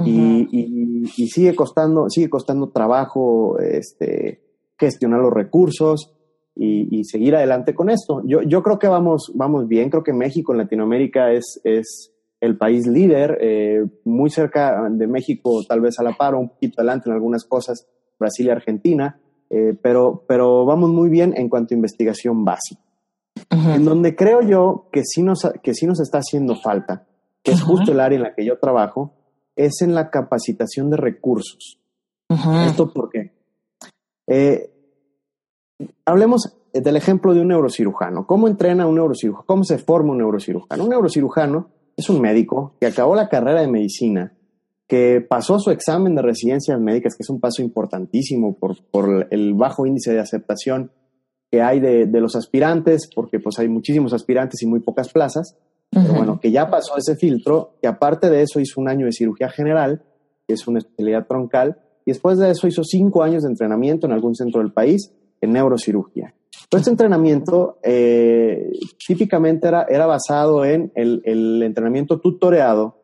y, 0.05 1.27
sigue 1.31 1.55
costando, 1.55 2.09
sigue 2.09 2.29
costando 2.29 2.69
trabajo 2.69 3.57
este, 3.59 4.41
gestionar 4.77 5.21
los 5.21 5.33
recursos 5.33 6.13
y, 6.61 7.03
seguir 7.05 7.35
adelante 7.35 7.73
con 7.73 7.89
esto. 7.89 8.21
Yo, 8.25 8.41
yo 8.41 8.61
creo 8.61 8.79
que 8.79 8.87
vamos, 8.87 9.31
vamos 9.33 9.67
bien, 9.67 9.89
creo 9.89 10.03
que 10.03 10.11
México 10.11 10.51
en 10.51 10.57
Latinoamérica 10.57 11.31
es, 11.31 11.61
es 11.63 12.11
el 12.41 12.57
país 12.57 12.85
líder, 12.85 13.37
eh, 13.41 13.85
muy 14.03 14.29
cerca 14.29 14.89
de 14.89 15.07
México, 15.07 15.63
tal 15.67 15.79
vez 15.79 15.99
a 15.99 16.03
la 16.03 16.13
par, 16.17 16.35
un 16.35 16.49
poquito 16.49 16.81
adelante 16.81 17.09
en 17.09 17.15
algunas 17.15 17.45
cosas, 17.45 17.87
Brasil 18.19 18.47
y 18.47 18.49
Argentina, 18.49 19.19
eh, 19.49 19.73
pero, 19.81 20.25
pero 20.27 20.65
vamos 20.65 20.89
muy 20.89 21.09
bien 21.09 21.33
en 21.37 21.47
cuanto 21.47 21.73
a 21.73 21.77
investigación 21.77 22.43
básica. 22.43 22.81
En 23.51 23.85
donde 23.85 24.15
creo 24.15 24.41
yo 24.41 24.89
que 24.91 25.03
sí 25.05 25.23
nos, 25.23 25.49
que 25.63 25.73
sí 25.73 25.85
nos 25.87 26.01
está 26.01 26.17
haciendo 26.17 26.55
falta, 26.55 27.07
que 27.41 27.51
es 27.51 27.61
justo 27.61 27.93
el 27.93 28.01
área 28.01 28.17
en 28.17 28.23
la 28.23 28.35
que 28.35 28.45
yo 28.45 28.59
trabajo, 28.59 29.13
es 29.55 29.81
en 29.81 29.95
la 29.95 30.09
capacitación 30.09 30.89
de 30.89 30.97
recursos. 30.97 31.79
¿Esto 32.67 32.91
por 32.91 33.09
qué? 33.09 33.31
Eh, 34.27 34.78
hablemos 36.05 36.55
del 36.73 36.95
ejemplo 36.95 37.33
de 37.33 37.41
un 37.41 37.49
neurocirujano. 37.49 38.25
¿Cómo 38.25 38.47
entrena 38.47 38.87
un 38.87 38.95
neurocirujano? 38.95 39.45
¿Cómo 39.45 39.63
se 39.63 39.77
forma 39.77 40.11
un 40.11 40.19
neurocirujano? 40.19 40.83
Un 40.83 40.89
neurocirujano 40.89 41.69
es 41.95 42.09
un 42.09 42.21
médico 42.21 42.75
que 42.79 42.87
acabó 42.87 43.15
la 43.15 43.29
carrera 43.29 43.61
de 43.61 43.67
medicina, 43.67 44.33
que 44.87 45.25
pasó 45.27 45.59
su 45.59 45.71
examen 45.71 46.15
de 46.15 46.21
residencias 46.21 46.79
médicas, 46.79 47.15
que 47.15 47.23
es 47.23 47.29
un 47.29 47.39
paso 47.39 47.61
importantísimo 47.61 48.57
por, 48.57 49.27
el 49.31 49.53
bajo 49.53 49.85
índice 49.85 50.13
de 50.13 50.19
aceptación 50.19 50.91
que 51.51 51.61
hay 51.61 51.79
de, 51.79 52.05
de, 52.05 52.21
los 52.21 52.35
aspirantes, 52.35 53.09
porque 53.13 53.39
pues 53.39 53.57
hay 53.57 53.67
muchísimos 53.67 54.13
aspirantes 54.13 54.61
y 54.61 54.67
muy 54.67 54.81
pocas 54.81 55.11
plazas. 55.11 55.57
Pero 55.89 56.13
bueno, 56.13 56.39
que 56.39 56.51
ya 56.51 56.69
pasó 56.69 56.95
ese 56.97 57.15
filtro, 57.15 57.73
que 57.81 57.87
aparte 57.87 58.29
de 58.29 58.43
eso 58.43 58.59
hizo 58.59 58.79
un 58.79 58.87
año 58.87 59.07
de 59.07 59.11
cirugía 59.11 59.49
general, 59.49 60.03
que 60.47 60.53
es 60.53 60.67
una 60.67 60.77
especialidad 60.77 61.25
troncal, 61.25 61.79
y 62.05 62.11
después 62.11 62.37
de 62.37 62.51
eso 62.51 62.67
hizo 62.67 62.83
cinco 62.83 63.23
años 63.23 63.41
de 63.41 63.49
entrenamiento 63.49 64.05
en 64.05 64.13
algún 64.13 64.35
centro 64.35 64.61
del 64.61 64.71
país 64.71 65.11
en 65.41 65.53
neurocirugía. 65.53 66.33
este 66.71 66.89
entrenamiento 66.89 67.79
eh, 67.83 68.71
típicamente 69.05 69.67
era, 69.67 69.85
era 69.89 70.05
basado 70.05 70.65
en 70.65 70.91
el, 70.95 71.63
entrenamiento 71.63 72.19
tutoreado 72.19 73.01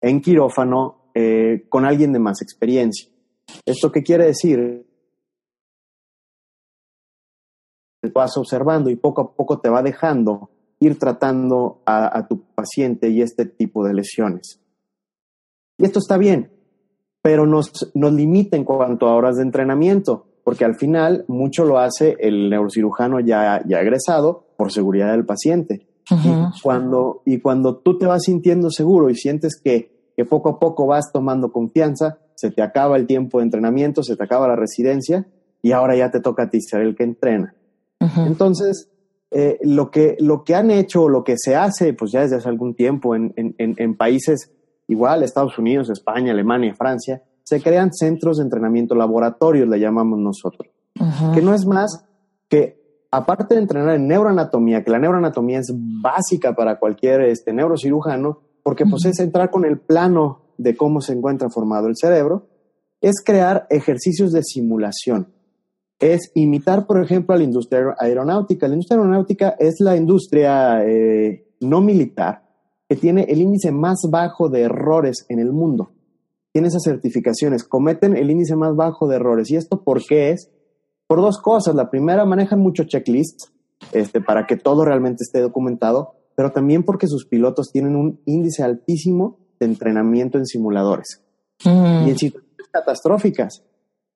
en 0.00 0.20
quirófano 0.20 1.10
eh, 1.14 1.66
con 1.68 1.84
alguien 1.84 2.12
de 2.12 2.18
más 2.18 2.40
experiencia. 2.42 3.10
¿Esto 3.66 3.90
qué 3.90 4.02
quiere 4.02 4.26
decir? 4.26 4.86
Vas 8.14 8.36
observando 8.36 8.88
y 8.90 8.96
poco 8.96 9.20
a 9.22 9.34
poco 9.34 9.60
te 9.60 9.68
va 9.68 9.82
dejando 9.82 10.50
ir 10.80 10.98
tratando 10.98 11.82
a, 11.84 12.26
tu 12.26 12.42
paciente 12.54 13.10
y 13.10 13.20
este 13.20 13.44
tipo 13.44 13.84
de 13.84 13.92
lesiones. 13.92 14.60
Y 15.78 15.84
esto 15.84 15.98
está 15.98 16.16
bien, 16.16 16.52
pero 17.22 17.46
nos, 17.46 17.92
nos 17.94 18.12
limita 18.12 18.56
en 18.56 18.64
cuanto 18.64 19.06
a 19.06 19.14
horas 19.14 19.36
de 19.36 19.42
entrenamiento, 19.42 20.29
porque 20.50 20.64
al 20.64 20.74
final 20.74 21.24
mucho 21.28 21.64
lo 21.64 21.78
hace 21.78 22.16
el 22.18 22.50
neurocirujano 22.50 23.20
ya, 23.20 23.62
ya 23.68 23.80
egresado 23.80 24.48
por 24.56 24.72
seguridad 24.72 25.12
del 25.12 25.24
paciente. 25.24 25.86
y, 26.10 26.60
cuando, 26.60 27.22
y 27.24 27.38
cuando 27.38 27.76
tú 27.76 27.96
te 27.98 28.06
vas 28.06 28.24
sintiendo 28.24 28.68
seguro 28.68 29.10
y 29.10 29.14
sientes 29.14 29.60
que, 29.62 30.10
que 30.16 30.24
poco 30.24 30.48
a 30.48 30.58
poco 30.58 30.88
vas 30.88 31.12
tomando 31.12 31.52
confianza, 31.52 32.18
se 32.34 32.50
te 32.50 32.62
acaba 32.62 32.96
el 32.96 33.06
tiempo 33.06 33.38
de 33.38 33.44
entrenamiento, 33.44 34.02
se 34.02 34.16
te 34.16 34.24
acaba 34.24 34.48
la 34.48 34.56
residencia 34.56 35.24
y 35.62 35.70
ahora 35.70 35.94
ya 35.94 36.10
te 36.10 36.18
toca 36.18 36.42
a 36.42 36.50
ti 36.50 36.60
ser 36.60 36.80
el 36.80 36.96
que 36.96 37.04
entrena. 37.04 37.54
Entonces, 38.26 38.90
eh, 39.30 39.56
lo, 39.62 39.92
que, 39.92 40.16
lo 40.18 40.42
que 40.42 40.56
han 40.56 40.72
hecho, 40.72 41.08
lo 41.08 41.22
que 41.22 41.36
se 41.38 41.54
hace, 41.54 41.92
pues 41.92 42.10
ya 42.10 42.22
desde 42.22 42.38
hace 42.38 42.48
algún 42.48 42.74
tiempo 42.74 43.14
en, 43.14 43.32
en, 43.36 43.54
en 43.56 43.96
países 43.96 44.50
igual, 44.88 45.22
Estados 45.22 45.56
Unidos, 45.58 45.90
España, 45.90 46.32
Alemania, 46.32 46.74
Francia, 46.74 47.22
se 47.50 47.60
crean 47.60 47.92
centros 47.92 48.36
de 48.36 48.44
entrenamiento 48.44 48.94
laboratorios, 48.94 49.68
le 49.68 49.80
llamamos 49.80 50.20
nosotros, 50.20 50.68
que 51.34 51.42
no 51.42 51.52
es 51.52 51.66
más 51.66 52.04
que, 52.48 52.80
aparte 53.10 53.54
de 53.54 53.60
entrenar 53.60 53.96
en 53.96 54.06
neuroanatomía, 54.06 54.84
que 54.84 54.92
la 54.92 55.00
neuroanatomía 55.00 55.58
es 55.58 55.74
básica 56.00 56.54
para 56.54 56.78
cualquier 56.78 57.22
este, 57.22 57.52
neurocirujano, 57.52 58.38
porque 58.62 58.86
pues 58.86 59.04
es 59.06 59.18
entrar 59.18 59.50
con 59.50 59.64
el 59.64 59.80
plano 59.80 60.42
de 60.58 60.76
cómo 60.76 61.00
se 61.00 61.12
encuentra 61.12 61.50
formado 61.50 61.88
el 61.88 61.96
cerebro, 61.96 62.46
es 63.00 63.16
crear 63.24 63.66
ejercicios 63.68 64.30
de 64.30 64.44
simulación 64.44 65.26
es 65.98 66.32
imitar, 66.34 66.86
por 66.86 67.02
ejemplo, 67.02 67.34
a 67.34 67.38
la 67.38 67.44
industria 67.44 67.94
aeronáutica. 67.98 68.66
La 68.66 68.74
industria 68.74 68.98
aeronáutica 68.98 69.56
es 69.58 69.80
la 69.80 69.96
industria 69.96 70.82
eh, 70.86 71.46
no 71.60 71.82
militar 71.82 72.42
que 72.88 72.96
tiene 72.96 73.24
el 73.24 73.42
índice 73.42 73.70
más 73.70 74.00
bajo 74.10 74.48
de 74.48 74.62
errores 74.62 75.26
en 75.28 75.40
el 75.40 75.52
mundo. 75.52 75.90
Tiene 76.52 76.68
esas 76.68 76.82
certificaciones, 76.82 77.64
cometen 77.64 78.16
el 78.16 78.30
índice 78.30 78.56
más 78.56 78.74
bajo 78.74 79.08
de 79.08 79.16
errores. 79.16 79.50
¿Y 79.50 79.56
esto 79.56 79.82
por 79.82 80.04
qué 80.04 80.30
es? 80.30 80.50
Por 81.06 81.20
dos 81.20 81.38
cosas. 81.40 81.74
La 81.74 81.90
primera, 81.90 82.24
manejan 82.24 82.60
mucho 82.60 82.84
checklists 82.84 83.52
este, 83.92 84.20
para 84.20 84.46
que 84.46 84.56
todo 84.56 84.84
realmente 84.84 85.22
esté 85.22 85.40
documentado, 85.40 86.14
pero 86.34 86.52
también 86.52 86.82
porque 86.82 87.06
sus 87.06 87.26
pilotos 87.26 87.70
tienen 87.72 87.96
un 87.96 88.20
índice 88.24 88.62
altísimo 88.62 89.38
de 89.58 89.66
entrenamiento 89.66 90.38
en 90.38 90.46
simuladores 90.46 91.22
mm. 91.64 92.06
y 92.06 92.10
en 92.10 92.18
situaciones 92.18 92.68
catastróficas. 92.72 93.62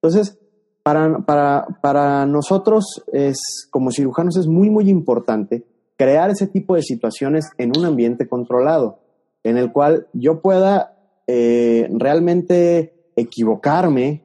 Entonces, 0.01 0.39
para, 0.83 1.19
para, 1.21 1.67
para 1.81 2.27
nosotros 2.27 3.05
es, 3.13 3.39
como 3.71 3.91
cirujanos 3.91 4.37
es 4.37 4.47
muy, 4.47 4.71
muy 4.71 4.91
importante 4.91 5.65
crear 5.97 6.31
ese 6.31 6.47
tipo 6.47 6.75
de 6.75 6.83
situaciones 6.83 7.51
en 7.59 7.73
un 7.77 7.85
ambiente 7.85 8.29
controlado, 8.29 8.99
en 9.45 9.57
el 9.57 9.73
cual 9.73 10.09
yo 10.13 10.41
pueda 10.41 10.94
eh, 11.27 11.89
realmente 11.93 13.11
equivocarme, 13.17 14.23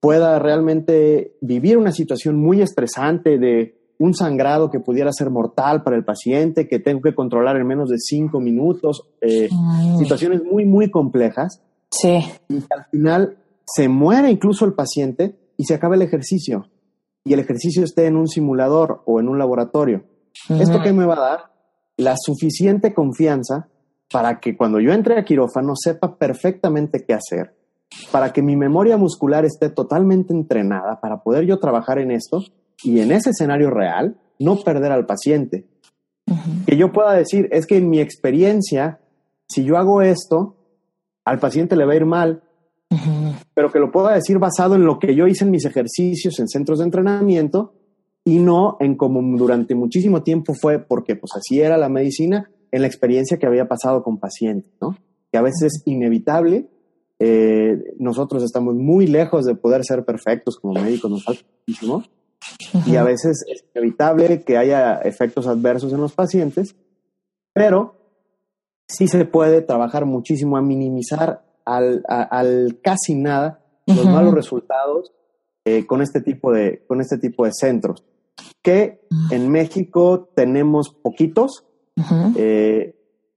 pueda 0.00 0.38
realmente 0.38 1.36
vivir 1.40 1.78
una 1.78 1.92
situación 1.92 2.36
muy 2.36 2.60
estresante 2.60 3.38
de 3.38 3.78
un 3.98 4.14
sangrado 4.14 4.70
que 4.70 4.80
pudiera 4.80 5.10
ser 5.12 5.30
mortal 5.30 5.82
para 5.82 5.96
el 5.96 6.04
paciente, 6.04 6.68
que 6.68 6.78
tengo 6.78 7.00
que 7.00 7.14
controlar 7.14 7.56
en 7.56 7.66
menos 7.66 7.88
de 7.88 7.98
cinco 7.98 8.40
minutos, 8.40 9.08
eh, 9.20 9.48
situaciones 9.98 10.42
muy, 10.42 10.64
muy 10.64 10.90
complejas. 10.90 11.62
Sí. 11.90 12.18
Y 12.48 12.56
al 12.70 12.84
final 12.90 13.38
se 13.66 13.88
muere 13.88 14.30
incluso 14.30 14.64
el 14.64 14.74
paciente 14.74 15.36
y 15.56 15.64
se 15.64 15.74
acaba 15.74 15.94
el 15.94 16.02
ejercicio. 16.02 16.66
Y 17.24 17.32
el 17.32 17.40
ejercicio 17.40 17.84
esté 17.84 18.06
en 18.06 18.16
un 18.16 18.28
simulador 18.28 19.02
o 19.06 19.20
en 19.20 19.28
un 19.28 19.38
laboratorio. 19.38 20.04
¿Esto 20.50 20.80
qué 20.82 20.92
me 20.92 21.06
va 21.06 21.14
a 21.14 21.30
dar? 21.30 21.40
La 21.96 22.16
suficiente 22.18 22.92
confianza 22.92 23.68
para 24.10 24.40
que 24.40 24.56
cuando 24.56 24.80
yo 24.80 24.92
entre 24.92 25.18
a 25.18 25.24
quirófano 25.24 25.74
sepa 25.76 26.16
perfectamente 26.16 27.04
qué 27.04 27.14
hacer, 27.14 27.54
para 28.10 28.32
que 28.32 28.42
mi 28.42 28.56
memoria 28.56 28.96
muscular 28.96 29.44
esté 29.44 29.70
totalmente 29.70 30.32
entrenada 30.32 31.00
para 31.00 31.22
poder 31.22 31.44
yo 31.44 31.58
trabajar 31.58 31.98
en 31.98 32.10
esto 32.10 32.42
y 32.82 33.00
en 33.00 33.12
ese 33.12 33.30
escenario 33.30 33.70
real 33.70 34.16
no 34.38 34.56
perder 34.56 34.92
al 34.92 35.06
paciente. 35.06 35.66
Que 36.66 36.76
yo 36.76 36.92
pueda 36.92 37.12
decir, 37.12 37.48
es 37.52 37.66
que 37.66 37.76
en 37.76 37.90
mi 37.90 38.00
experiencia, 38.00 39.00
si 39.48 39.64
yo 39.64 39.76
hago 39.76 40.02
esto, 40.02 40.56
al 41.24 41.38
paciente 41.38 41.76
le 41.76 41.84
va 41.84 41.92
a 41.92 41.96
ir 41.96 42.06
mal, 42.06 42.42
pero 43.54 43.70
que 43.70 43.78
lo 43.78 43.90
pueda 43.90 44.14
decir 44.14 44.38
basado 44.38 44.74
en 44.74 44.84
lo 44.84 44.98
que 44.98 45.14
yo 45.14 45.26
hice 45.26 45.44
en 45.44 45.50
mis 45.50 45.64
ejercicios 45.64 46.38
en 46.38 46.48
centros 46.48 46.78
de 46.78 46.84
entrenamiento 46.84 47.74
y 48.24 48.38
no 48.38 48.76
en 48.80 48.96
como 48.96 49.20
durante 49.36 49.74
muchísimo 49.74 50.22
tiempo 50.22 50.54
fue, 50.54 50.78
porque 50.78 51.16
pues 51.16 51.32
así 51.36 51.60
era 51.60 51.76
la 51.76 51.88
medicina, 51.88 52.50
en 52.74 52.80
la 52.80 52.88
experiencia 52.88 53.38
que 53.38 53.46
había 53.46 53.68
pasado 53.68 54.02
con 54.02 54.18
pacientes, 54.18 54.72
¿no? 54.80 54.98
Que 55.30 55.38
a 55.38 55.42
veces 55.42 55.74
es 55.74 55.82
inevitable. 55.84 56.68
Eh, 57.20 57.94
nosotros 58.00 58.42
estamos 58.42 58.74
muy 58.74 59.06
lejos 59.06 59.44
de 59.44 59.54
poder 59.54 59.84
ser 59.84 60.04
perfectos 60.04 60.58
como 60.58 60.82
médicos, 60.82 61.08
nos 61.08 61.22
falta 61.22 61.42
muchísimo. 61.60 62.02
Y 62.84 62.96
a 62.96 63.04
veces 63.04 63.44
es 63.46 63.64
inevitable 63.72 64.42
que 64.42 64.56
haya 64.56 64.96
efectos 64.96 65.46
adversos 65.46 65.92
en 65.92 66.00
los 66.00 66.14
pacientes, 66.14 66.74
pero 67.52 67.94
sí 68.88 69.06
se 69.06 69.24
puede 69.24 69.62
trabajar 69.62 70.04
muchísimo 70.04 70.56
a 70.56 70.60
minimizar 70.60 71.44
al, 71.64 72.02
al 72.08 72.80
casi 72.82 73.14
nada 73.14 73.64
los 73.86 74.04
malos 74.04 74.34
resultados 74.34 75.12
eh, 75.64 75.86
con, 75.86 76.02
este 76.02 76.20
tipo 76.20 76.50
de, 76.52 76.84
con 76.88 77.00
este 77.00 77.18
tipo 77.18 77.44
de 77.44 77.52
centros, 77.52 78.04
que 78.62 79.06
en 79.30 79.48
México 79.48 80.28
tenemos 80.34 80.90
poquitos 80.90 81.64
eh, 82.36 82.94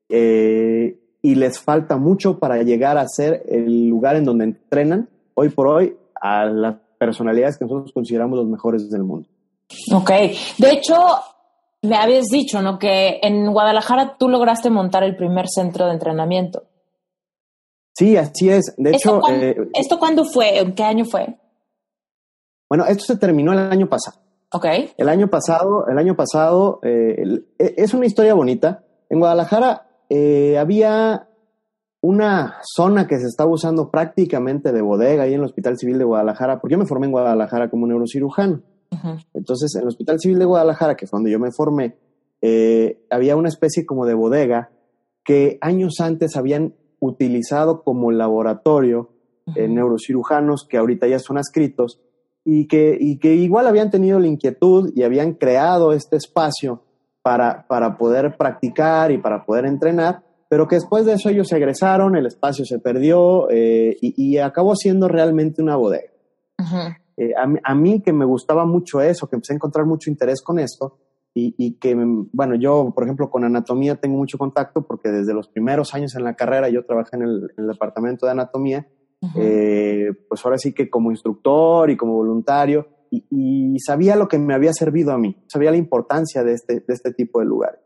eh, 0.10 1.00
y 1.22 1.36
les 1.36 1.60
falta 1.60 1.98
mucho 1.98 2.40
para 2.40 2.64
llegar 2.64 2.98
a 2.98 3.08
ser 3.08 3.44
el 3.48 3.88
lugar 3.88 4.16
en 4.16 4.26
donde 4.26 4.46
entrenan 4.46 5.10
hoy 5.34 5.50
por 5.50 5.68
hoy 5.68 5.96
a 6.20 6.46
las 6.46 6.76
personalidades 6.98 7.58
que 7.58 7.66
nosotros 7.66 7.92
consideramos 7.94 8.40
los 8.40 8.48
mejores 8.48 8.90
del 8.90 9.04
mundo. 9.04 9.28
Ok, 9.94 10.10
de 10.58 10.72
hecho, 10.72 10.96
me 11.82 11.96
habías 11.96 12.26
dicho, 12.28 12.62
¿no? 12.62 12.80
Que 12.80 13.20
en 13.22 13.52
Guadalajara 13.52 14.15
tú 14.17 14.30
lograste 14.30 14.70
montar 14.70 15.04
el 15.04 15.15
primer 15.15 15.48
centro 15.48 15.86
de 15.86 15.93
entrenamiento. 15.93 16.63
Sí, 17.93 18.15
así 18.15 18.50
es. 18.50 18.74
De 18.78 18.91
hecho, 18.91 19.22
eh, 19.30 19.56
¿esto 19.74 19.98
cuándo 19.98 20.24
fue? 20.24 20.60
¿En 20.60 20.74
qué 20.76 20.84
año 20.84 21.06
fue? 21.06 21.36
Bueno, 22.70 22.86
esto 22.86 23.06
se 23.06 23.17
terminó 23.17 23.54
el 23.54 23.60
año 23.60 23.88
pasado. 23.88 24.20
Ok. 24.52 24.66
El 24.98 25.10
año 25.10 25.30
pasado, 25.30 25.88
el 25.88 25.98
año 25.98 26.16
pasado, 26.16 26.80
eh, 26.84 27.44
e, 27.60 27.74
es 27.78 27.94
una 27.94 28.06
historia 28.06 28.34
bonita. 28.34 28.84
En 29.10 29.20
Guadalajara 29.20 29.88
eh, 30.10 30.58
había 30.58 31.28
una 32.02 32.58
zona 32.62 33.08
que 33.08 33.20
se 33.20 33.26
estaba 33.26 33.52
usando 33.52 33.92
prácticamente 33.92 34.72
de 34.72 34.82
bodega 34.82 35.24
ahí 35.24 35.34
en 35.34 35.40
el 35.40 35.46
Hospital 35.46 35.78
Civil 35.78 35.98
de 35.98 36.06
Guadalajara, 36.06 36.62
porque 36.62 36.74
yo 36.74 36.80
me 36.80 36.86
formé 36.86 37.08
en 37.08 37.12
Guadalajara 37.12 37.70
como 37.70 37.88
neurocirujano. 37.88 38.62
Entonces, 39.34 39.76
en 39.76 39.82
el 39.82 39.90
Hospital 39.90 40.20
Civil 40.20 40.40
de 40.40 40.46
Guadalajara, 40.46 40.96
que 40.96 41.08
fue 41.08 41.18
donde 41.18 41.32
yo 41.32 41.40
me 41.40 41.52
formé, 41.52 41.98
eh, 42.42 43.06
había 43.10 43.36
una 43.36 43.50
especie 43.50 43.86
como 43.86 44.06
de 44.06 44.14
bodega 44.14 44.70
que 45.26 45.58
años 45.60 46.00
antes 46.00 46.38
habían 46.38 46.76
utilizado 47.00 47.84
como 47.84 48.12
laboratorio 48.12 49.10
en 49.56 49.76
neurocirujanos 49.76 50.66
que 50.68 50.78
ahorita 50.78 51.08
ya 51.08 51.20
son 51.20 51.38
adscritos 51.38 52.02
y 52.50 52.66
que, 52.66 52.98
y 52.98 53.18
que 53.18 53.36
igual 53.36 53.68
habían 53.68 53.92
tenido 53.92 54.22
la 54.22 54.28
inquietud 54.28 54.94
y 54.96 55.04
habían 55.04 55.34
creado 55.34 55.92
este 55.92 56.16
espacio 56.16 56.82
para, 57.22 57.68
para 57.68 57.98
poder 57.98 58.38
practicar 58.38 59.12
y 59.12 59.18
para 59.18 59.44
poder 59.44 59.66
entrenar, 59.66 60.24
pero 60.48 60.66
que 60.66 60.76
después 60.76 61.06
de 61.06 61.16
eso 61.16 61.28
ellos 61.28 61.50
se 61.50 61.58
egresaron, 61.58 62.16
el 62.16 62.26
espacio 62.26 62.64
se 62.64 62.80
perdió 62.80 63.50
eh, 63.52 63.98
y, 64.00 64.38
acabó 64.38 64.78
siendo 64.78 65.10
realmente 65.10 65.62
una 65.62 65.76
bodega. 65.76 66.14
Eh, 67.18 67.34
a, 67.36 67.76
mí 67.76 68.00
que 68.00 68.14
me 68.14 68.24
gustaba 68.24 68.66
mucho 68.66 69.02
eso, 69.02 69.28
que 69.28 69.36
empecé 69.36 69.52
a 69.52 69.56
encontrar 69.58 69.86
mucho 69.86 70.10
interés 70.10 70.42
con 70.42 70.58
esto, 70.58 71.00
y, 71.34 71.74
que, 71.74 71.96
bueno, 72.32 72.56
yo, 72.56 72.92
por 72.96 73.04
ejemplo, 73.04 73.30
con 73.30 73.44
anatomía 73.44 73.98
tengo 73.98 74.18
mucho 74.18 74.40
contacto 74.40 74.88
porque 74.88 75.10
desde 75.10 75.36
los 75.36 75.50
primeros 75.50 75.94
años 75.94 76.16
en 76.16 76.24
la 76.24 76.36
carrera 76.36 76.68
yo 76.70 76.84
trabajé 76.84 77.18
en 77.18 77.24
el, 77.24 77.68
departamento 77.68 78.26
de 78.26 78.32
anatomía, 78.32 78.88
eh, 79.36 80.10
pues 80.27 80.45
ahora 80.45 80.58
sí 80.58 80.73
que 80.73 80.89
como 80.89 81.12
instructor 81.12 81.89
y 81.89 81.97
como 81.97 82.13
voluntario, 82.13 82.88
y, 83.10 83.77
sabía 83.80 84.15
lo 84.15 84.27
que 84.27 84.39
me 84.39 84.53
había 84.53 84.73
servido 84.73 85.12
a 85.12 85.17
mí, 85.17 85.36
sabía 85.47 85.71
la 85.71 85.77
importancia 85.77 86.43
de 86.43 86.53
este, 86.53 86.80
de 86.82 86.93
este 86.93 87.13
tipo 87.13 87.39
de 87.39 87.45
lugares. 87.45 87.80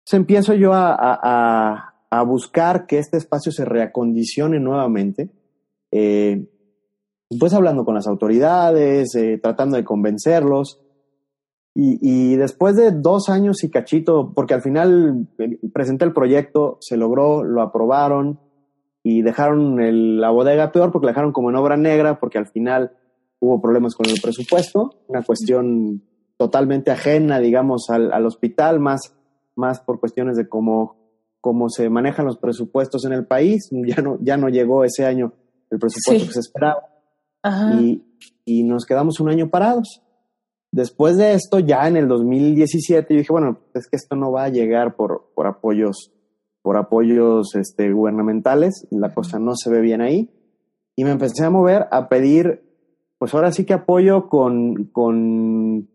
Entonces 0.00 0.20
empiezo 0.20 0.54
yo 0.54 0.74
a, 0.74 0.94
a, 0.98 1.94
a 2.10 2.22
buscar 2.22 2.86
que 2.86 2.98
este 2.98 3.16
espacio 3.16 3.50
se 3.52 3.64
reacondicione 3.64 4.60
nuevamente, 4.60 5.30
eh, 5.90 6.48
pues 7.38 7.54
hablando 7.54 7.84
con 7.84 7.94
las 7.94 8.06
autoridades, 8.06 9.14
eh, 9.14 9.38
tratando 9.42 9.76
de 9.76 9.84
convencerlos, 9.84 10.80
y, 11.76 12.36
después 12.36 12.76
de 12.76 12.92
dos 12.92 13.28
años 13.28 13.64
y 13.64 13.68
cachito, 13.68 14.32
porque 14.32 14.54
al 14.54 14.62
final 14.62 15.26
eh, 15.38 15.58
presenté 15.72 16.04
el 16.04 16.12
proyecto, 16.12 16.78
se 16.80 16.96
logró, 16.96 17.42
lo 17.42 17.62
aprobaron 17.62 18.38
y 19.06 19.22
dejaron 19.22 19.76
la 20.18 20.30
bodega 20.30 20.72
peor 20.72 20.90
porque 20.90 21.04
la 21.04 21.12
dejaron 21.12 21.32
como 21.32 21.50
en 21.50 21.56
obra 21.56 21.76
negra 21.76 22.18
porque 22.18 22.38
al 22.38 22.48
final 22.48 22.96
hubo 23.38 23.60
problemas 23.60 23.94
con 23.94 24.06
el 24.08 24.18
presupuesto, 24.20 25.02
una 25.06 25.22
cuestión 25.22 26.02
totalmente 26.38 26.90
ajena, 26.90 27.38
digamos, 27.38 27.90
al, 27.90 28.26
hospital, 28.26 28.80
más, 28.80 29.14
más 29.54 29.80
por 29.80 30.00
cuestiones 30.00 30.36
de 30.36 30.48
cómo, 30.48 30.96
cómo 31.40 31.68
se 31.68 31.90
manejan 31.90 32.24
los 32.24 32.38
presupuestos 32.38 33.04
en 33.04 33.12
el 33.12 33.26
país. 33.26 33.68
Ya 33.86 34.02
no, 34.02 34.18
ya 34.20 34.38
no 34.38 34.48
llegó 34.48 34.84
ese 34.84 35.04
año 35.04 35.34
el 35.70 35.78
presupuesto 35.78 36.26
que 36.26 36.32
se 36.32 36.40
esperaba. 36.40 36.82
Y, 37.78 38.02
y 38.46 38.62
nos 38.64 38.86
quedamos 38.86 39.20
un 39.20 39.28
año 39.28 39.50
parados. 39.50 40.00
Después 40.72 41.18
de 41.18 41.34
esto, 41.34 41.58
ya 41.58 41.86
en 41.86 41.98
el 41.98 42.08
2017, 42.08 43.12
yo 43.12 43.18
dije, 43.18 43.32
bueno, 43.32 43.58
es 43.74 43.86
que 43.86 43.96
esto 43.96 44.16
no 44.16 44.32
va 44.32 44.44
a 44.44 44.48
llegar 44.48 44.96
por, 44.96 45.30
por 45.34 45.46
apoyos, 45.46 46.10
por 46.64 46.78
apoyos 46.78 47.54
este, 47.54 47.92
gubernamentales, 47.92 48.88
la 48.90 49.12
cosa 49.12 49.38
no 49.38 49.52
se 49.54 49.68
ve 49.68 49.82
bien 49.82 50.00
ahí. 50.00 50.30
Y 50.96 51.04
me 51.04 51.10
empecé 51.10 51.44
a 51.44 51.50
mover 51.50 51.86
a 51.90 52.08
pedir, 52.08 52.64
pues 53.18 53.34
ahora 53.34 53.52
sí 53.52 53.64
que 53.64 53.74
apoyo 53.74 54.28
con, 54.28 54.86
con, 54.86 55.88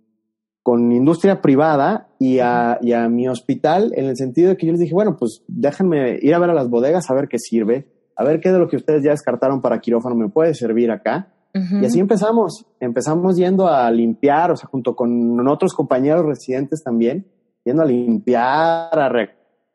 con 0.61 0.91
industria 0.91 1.41
privada 1.41 2.09
y 2.19 2.37
a, 2.39 2.77
y 2.81 2.93
a 2.93 3.09
mi 3.09 3.27
hospital, 3.27 3.91
en 3.95 4.05
el 4.05 4.15
sentido 4.15 4.49
de 4.49 4.57
que 4.57 4.67
yo 4.67 4.73
les 4.73 4.81
dije, 4.81 4.93
bueno, 4.93 5.17
pues 5.17 5.43
déjenme 5.47 6.19
ir 6.21 6.35
a 6.35 6.39
ver 6.39 6.51
a 6.51 6.53
las 6.53 6.69
bodegas, 6.69 7.09
a 7.09 7.15
ver 7.15 7.27
qué 7.27 7.39
sirve, 7.39 7.87
a 8.15 8.23
ver 8.23 8.39
qué 8.39 8.51
de 8.51 8.59
lo 8.59 8.67
que 8.67 8.75
ustedes 8.75 9.03
ya 9.03 9.11
descartaron 9.11 9.61
para 9.61 9.79
quirófano 9.79 10.15
me 10.15 10.29
puede 10.29 10.53
servir 10.53 10.91
acá 10.91 11.33
y 11.53 11.85
así 11.85 11.99
empezamos, 11.99 12.67
empezamos 12.79 13.35
yendo 13.35 13.67
a 13.67 13.89
limpiar, 13.89 14.51
o 14.51 14.55
sea, 14.55 14.69
junto 14.69 14.95
con 14.95 15.47
otros 15.47 15.73
compañeros 15.73 16.23
residentes 16.25 16.83
también, 16.83 17.25
yendo 17.65 17.81
a 17.81 17.85
limpiar, 17.85 18.99
a 18.99 19.09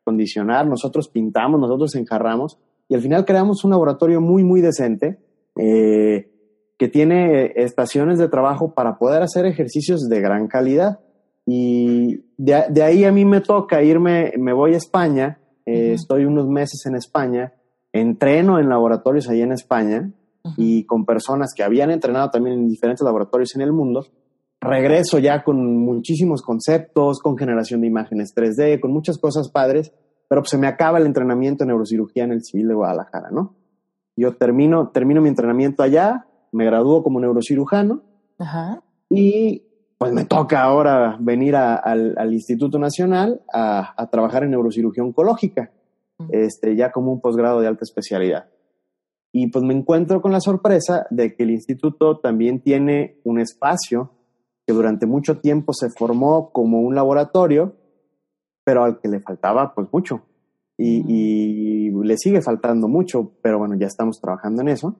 recondicionar, 0.05 0.67
nosotros 0.67 1.09
pintamos, 1.09 1.59
nosotros 1.59 1.95
enjarramos, 1.95 2.59
y 2.87 2.93
al 2.93 3.01
final 3.01 3.25
creamos 3.25 3.63
un 3.63 3.71
laboratorio 3.71 4.21
muy, 4.21 4.43
muy 4.43 4.61
decente, 4.61 5.17
eh, 5.55 6.31
que 6.77 6.87
tiene 6.87 7.53
estaciones 7.55 8.19
de 8.19 8.27
trabajo 8.27 8.73
para 8.73 8.97
poder 8.97 9.23
hacer 9.23 9.45
ejercicios 9.45 10.07
de 10.07 10.19
gran 10.19 10.47
calidad. 10.47 10.99
Y 11.45 12.25
de, 12.37 12.83
ahí 12.83 13.05
a 13.05 13.11
mí 13.11 13.23
me 13.25 13.41
toca 13.41 13.81
irme, 13.81 14.33
me 14.37 14.53
voy 14.53 14.73
a 14.73 14.77
España, 14.77 15.39
eh, 15.65 15.93
estoy 15.93 16.25
unos 16.25 16.47
meses 16.47 16.85
en 16.85 16.95
España, 16.95 17.53
entreno 17.93 18.59
en 18.59 18.69
laboratorios 18.69 19.29
ahí 19.29 19.41
en 19.41 19.53
España 19.53 20.11
y 20.57 20.83
con 20.83 21.05
personas 21.05 21.53
que 21.55 21.63
habían 21.63 21.89
entrenado 21.89 22.29
también 22.29 22.59
en 22.59 22.67
diferentes 22.67 23.03
laboratorios 23.03 23.55
en 23.55 23.61
el 23.61 23.71
mundo, 23.71 24.05
regreso 24.65 25.19
ya 25.19 25.43
con 25.43 25.77
muchísimos 25.77 26.41
conceptos, 26.41 27.19
con 27.19 27.37
generación 27.37 27.81
de 27.81 27.87
imágenes 27.87 28.33
3D, 28.35 28.79
con 28.79 28.91
muchas 28.91 29.17
cosas 29.17 29.49
padres, 29.49 29.93
pero 30.27 30.41
pues 30.41 30.49
se 30.49 30.57
me 30.57 30.67
acaba 30.67 30.97
el 30.97 31.05
entrenamiento 31.05 31.63
en 31.63 31.69
neurocirugía 31.69 32.23
en 32.23 32.31
el 32.31 32.43
Civil 32.43 32.67
de 32.67 32.73
Guadalajara, 32.73 33.29
¿no? 33.31 33.55
Yo 34.15 34.35
termino, 34.35 34.89
termino 34.89 35.21
mi 35.21 35.29
entrenamiento 35.29 35.83
allá, 35.83 36.25
me 36.51 36.65
gradúo 36.65 37.03
como 37.03 37.19
neurocirujano 37.19 38.01
y 39.09 39.63
pues 39.97 40.13
me 40.13 40.25
toca 40.25 40.61
ahora 40.61 41.17
venir 41.19 41.55
al, 41.55 42.33
Instituto 42.33 42.79
Nacional 42.79 43.41
a, 43.53 44.07
trabajar 44.11 44.43
en 44.43 44.51
neurocirugía 44.51 45.03
oncológica, 45.03 45.71
este, 46.29 46.75
ya 46.75 46.91
como 46.91 47.11
un 47.11 47.21
posgrado 47.21 47.59
de 47.61 47.67
alta 47.67 47.83
especialidad. 47.83 48.49
Y 49.31 49.47
pues 49.47 49.65
me 49.65 49.73
encuentro 49.73 50.21
con 50.21 50.31
la 50.31 50.39
sorpresa 50.39 51.07
de 51.09 51.35
que 51.35 51.43
el 51.43 51.51
instituto 51.51 52.19
también 52.19 52.61
tiene 52.61 53.19
un 53.25 53.39
espacio 53.39 54.11
que 54.65 54.73
durante 54.73 55.05
mucho 55.05 55.37
tiempo 55.39 55.73
se 55.73 55.89
formó 55.89 56.51
como 56.51 56.81
un 56.81 56.95
laboratorio, 56.95 57.75
pero 58.63 58.83
al 58.83 58.99
que 58.99 59.07
le 59.07 59.19
faltaba 59.19 59.73
pues 59.73 59.87
mucho. 59.91 60.23
Y, 60.77 61.91
le 62.03 62.17
sigue 62.17 62.41
faltando 62.41 62.87
mucho, 62.87 63.31
pero 63.41 63.57
bueno, 63.57 63.75
ya 63.79 63.87
estamos 63.87 64.19
trabajando 64.19 64.61
en 64.61 64.67
eso. 64.67 64.99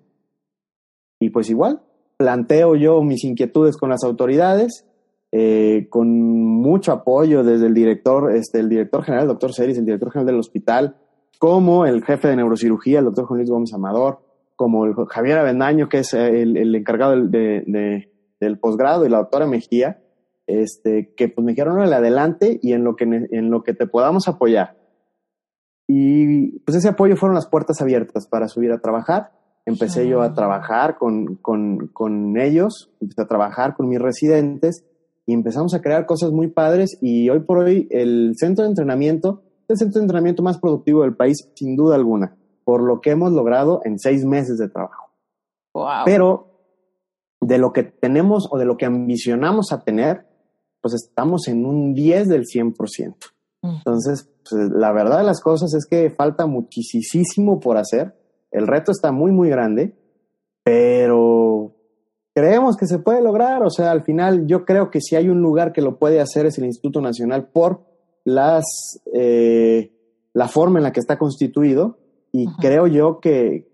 Y 1.20 1.30
pues 1.30 1.50
igual, 1.50 1.82
planteo 2.18 2.76
yo 2.76 3.02
mis 3.04 3.24
inquietudes 3.24 3.78
con 3.78 3.90
las 3.90 4.04
autoridades, 4.04 4.88
eh, 5.32 5.88
con 5.90 6.10
mucho 6.10 6.92
apoyo 6.92 7.44
desde 7.44 7.68
el 7.68 7.74
director, 7.74 8.36
este, 8.36 8.60
el 8.60 8.70
director 8.70 9.04
general, 9.04 9.26
el 9.26 9.30
doctor 9.30 9.54
Ceris, 9.54 9.78
el 9.78 9.86
director 9.86 10.12
general 10.12 10.28
del 10.28 10.40
hospital, 10.40 10.96
como 11.38 11.86
el 11.86 12.04
jefe 12.04 12.30
de 12.30 12.38
neurocirugía, 12.38 13.00
el 13.00 13.06
doctor 13.06 13.26
Juan 13.26 13.40
Luis 13.40 13.50
Gómez 13.50 13.74
Amador, 13.74 14.20
como 14.56 14.86
el 14.86 14.94
Javier 14.96 15.38
Avendaño, 15.38 15.90
que 15.90 16.00
es 16.00 16.14
el, 16.14 16.74
encargado 16.74 17.20
de, 17.28 18.10
del 18.40 18.60
posgrado, 18.60 19.06
y 19.06 19.10
la 19.10 19.18
doctora 19.18 19.48
Mejía, 19.48 20.02
este, 20.48 21.14
que 21.16 21.28
pues 21.30 21.44
me 21.44 21.54
dijeron, 21.54 21.82
el 21.82 21.94
adelante 21.94 22.60
y 22.62 22.74
en 22.74 22.84
lo, 22.84 22.96
que, 22.96 23.06
en 23.06 23.50
lo 23.50 23.64
que 23.64 23.74
te 23.74 23.88
podamos 23.88 24.28
apoyar. 24.28 24.78
Y 25.88 26.60
pues 26.60 26.78
ese 26.78 26.90
apoyo 26.90 27.16
fueron 27.16 27.36
las 27.36 27.48
puertas 27.48 27.82
abiertas 27.82 28.28
para 28.28 28.48
subir 28.48 28.72
a 28.72 28.80
trabajar. 28.80 29.32
Empecé 29.66 30.08
yo 30.08 30.22
a 30.22 30.34
trabajar 30.34 30.98
con, 30.98 31.36
con, 31.38 31.88
con 31.88 32.38
ellos, 32.40 32.92
empecé 33.02 33.22
a 33.22 33.28
trabajar 33.28 33.76
con 33.76 33.88
mis 33.88 34.00
residentes 34.00 34.86
y 35.26 35.34
empezamos 35.34 35.74
a 35.74 35.82
crear 35.82 36.06
cosas 36.06 36.32
muy 36.32 36.48
padres 36.48 36.98
y 37.02 37.30
hoy 37.30 37.40
por 37.40 37.60
hoy 37.60 37.88
el 37.90 38.34
centro 38.36 38.64
de 38.64 38.70
entrenamiento 38.70 39.42
es 39.68 39.70
el 39.70 39.78
centro 39.78 40.00
de 40.00 40.04
entrenamiento 40.04 40.44
más 40.44 40.60
productivo 40.60 41.02
del 41.02 41.16
país, 41.16 41.50
sin 41.56 41.76
duda 41.76 41.96
alguna, 41.96 42.36
por 42.64 42.84
lo 42.84 43.02
que 43.02 43.12
hemos 43.12 43.32
logrado 43.32 43.82
en 43.84 43.98
seis 43.98 44.24
meses 44.24 44.60
de 44.60 44.70
trabajo. 44.70 45.10
Pero 46.06 46.55
de 47.46 47.58
lo 47.60 47.72
que 47.72 47.84
tenemos 47.84 48.48
o 48.52 48.58
de 48.58 48.66
lo 48.66 48.76
que 48.78 48.86
ambicionamos 48.86 49.72
a 49.72 49.84
tener, 49.84 50.26
pues 50.82 50.96
estamos 50.96 51.48
en 51.48 51.66
un 51.66 51.94
10 51.94 52.28
del 52.28 52.44
100%. 52.44 53.16
Entonces, 53.62 54.30
pues, 54.48 54.70
la 54.72 54.92
verdad 54.92 55.20
de 55.20 55.24
las 55.24 55.42
cosas 55.42 55.74
es 55.74 55.86
que 55.86 56.10
falta 56.10 56.46
muchísimo 56.46 57.60
por 57.60 57.78
hacer. 57.78 58.16
El 58.52 58.68
reto 58.68 58.92
está 58.92 59.12
muy, 59.12 59.32
muy 59.32 59.50
grande, 59.50 59.96
pero 60.64 61.76
creemos 62.34 62.78
que 62.78 62.88
se 62.88 63.00
puede 63.00 63.22
lograr. 63.22 63.64
O 63.64 63.70
sea, 63.70 63.92
al 63.92 64.04
final 64.04 64.46
yo 64.48 64.66
creo 64.66 64.90
que 64.90 65.02
si 65.02 65.16
hay 65.16 65.30
un 65.30 65.42
lugar 65.42 65.72
que 65.72 65.82
lo 65.82 65.98
puede 65.98 66.22
hacer 66.22 66.46
es 66.46 66.58
el 66.58 66.66
Instituto 66.66 67.02
Nacional 67.02 67.48
por 67.48 67.82
las, 68.24 68.66
eh, 69.14 69.92
la 70.34 70.48
forma 70.48 70.80
en 70.80 70.84
la 70.84 70.92
que 70.92 71.00
está 71.00 71.18
constituido 71.18 71.98
y 72.32 72.48
creo 72.58 72.88
yo 72.88 73.20
que, 73.20 73.68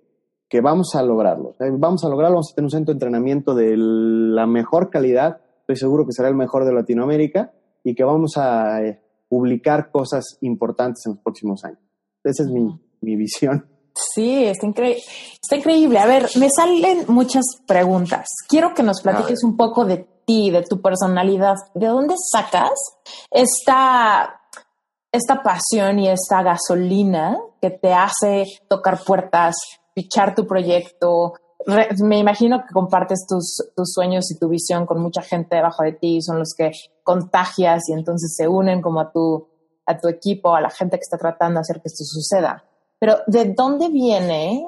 que 0.52 0.60
vamos 0.60 0.96
a 0.96 1.02
lograrlo. 1.02 1.56
Vamos 1.60 2.04
a 2.04 2.10
lograrlo, 2.10 2.36
vamos 2.36 2.52
a 2.52 2.56
tener 2.56 2.66
un 2.66 2.72
centro 2.72 2.94
de 2.94 2.98
entrenamiento 2.98 3.56
de 3.56 3.74
la 3.78 4.46
mejor 4.46 4.90
calidad, 4.90 5.40
estoy 5.62 5.78
seguro 5.78 6.06
que 6.06 6.12
será 6.12 6.28
el 6.28 6.36
mejor 6.36 6.66
de 6.66 6.74
Latinoamérica 6.74 7.54
y 7.86 7.96
que 7.96 8.04
vamos 8.04 8.34
a 8.36 8.84
eh, 8.84 9.02
publicar 9.30 9.92
cosas 9.92 10.38
importantes 10.42 11.06
en 11.06 11.14
los 11.14 11.22
próximos 11.24 11.64
años. 11.64 11.80
Esa 12.22 12.44
es 12.44 12.50
mi, 12.50 12.68
mi 13.00 13.16
visión. 13.16 13.66
Sí, 14.14 14.44
está, 14.44 14.68
está 14.68 15.56
increíble. 15.56 16.00
A 16.00 16.06
ver, 16.06 16.28
me 16.38 16.50
salen 16.50 17.06
muchas 17.08 17.46
preguntas. 17.66 18.28
Quiero 18.50 18.74
que 18.74 18.84
nos 18.84 19.02
platiques 19.02 19.46
un 19.46 19.56
poco 19.56 19.86
de 19.86 20.06
ti, 20.26 20.52
de 20.52 20.64
tu 20.64 20.82
personalidad. 20.82 21.56
¿De 21.74 21.88
dónde 21.88 22.16
sacas 22.30 22.74
esta, 23.30 24.42
esta 25.14 25.42
pasión 25.42 26.00
y 26.00 26.10
esta 26.10 26.44
gasolina 26.44 27.38
que 27.62 27.70
te 27.70 27.94
hace 27.94 28.46
tocar 28.68 29.02
puertas, 29.06 29.56
fichar 29.94 30.36
tu 30.36 30.46
proyecto, 30.48 31.34
me 32.04 32.18
imagino 32.18 32.62
que 32.62 32.74
compartes 32.74 33.26
tus, 33.28 33.72
tus, 33.76 33.94
sueños 33.94 34.32
y 34.32 34.40
tu 34.40 34.48
visión 34.48 34.86
con 34.86 35.02
mucha 35.02 35.22
gente 35.22 35.56
debajo 35.56 35.84
de 35.84 35.94
ti, 35.94 36.22
son 36.22 36.40
los 36.40 36.54
que 36.58 36.72
contagias 37.04 37.88
y 37.90 37.94
entonces 37.94 38.36
se 38.36 38.48
unen 38.48 38.82
como 38.82 39.00
a 39.00 39.12
tu, 39.12 39.48
a 39.86 39.98
tu 39.98 40.08
equipo, 40.08 40.56
a 40.56 40.62
la 40.62 40.70
gente 40.70 40.98
que 40.98 41.04
está 41.04 41.18
tratando 41.18 41.56
de 41.56 41.62
hacer 41.62 41.82
que 41.82 41.88
esto 41.88 42.04
suceda. 42.04 42.64
Pero 43.00 43.18
¿de 43.28 43.54
dónde 43.56 43.90
viene 43.90 44.68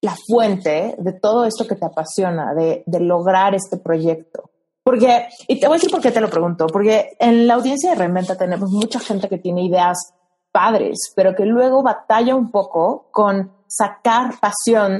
la 0.00 0.16
fuente 0.28 0.94
de 0.98 1.12
todo 1.12 1.44
esto 1.44 1.66
que 1.66 1.76
te 1.76 1.86
apasiona, 1.86 2.54
de, 2.54 2.82
de 2.86 3.00
lograr 3.00 3.54
este 3.54 3.78
proyecto? 3.78 4.50
Porque, 4.84 5.28
y 5.46 5.60
te 5.60 5.66
voy 5.66 5.74
a 5.74 5.78
decir 5.78 5.90
por 5.90 6.00
qué 6.00 6.10
te 6.10 6.20
lo 6.20 6.30
pregunto, 6.30 6.66
porque 6.66 7.16
en 7.18 7.46
la 7.46 7.54
audiencia 7.54 7.90
de 7.90 7.96
Reinventa 7.96 8.36
tenemos 8.36 8.70
mucha 8.70 8.98
gente 8.98 9.28
que 9.28 9.38
tiene 9.38 9.64
ideas 9.64 10.14
padres, 10.50 11.12
pero 11.14 11.34
que 11.34 11.44
luego 11.44 11.82
batalla 11.82 12.34
un 12.34 12.50
poco 12.50 13.08
con 13.10 13.57
sacar 13.68 14.38
pasión 14.40 14.98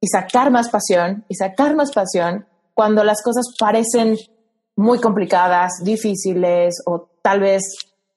y 0.00 0.08
sacar 0.08 0.50
más 0.50 0.68
pasión 0.68 1.24
y 1.28 1.34
sacar 1.34 1.74
más 1.74 1.92
pasión 1.92 2.46
cuando 2.74 3.04
las 3.04 3.22
cosas 3.22 3.46
parecen 3.58 4.16
muy 4.76 5.00
complicadas, 5.00 5.72
difíciles 5.82 6.74
o 6.84 7.08
tal 7.22 7.40
vez 7.40 7.62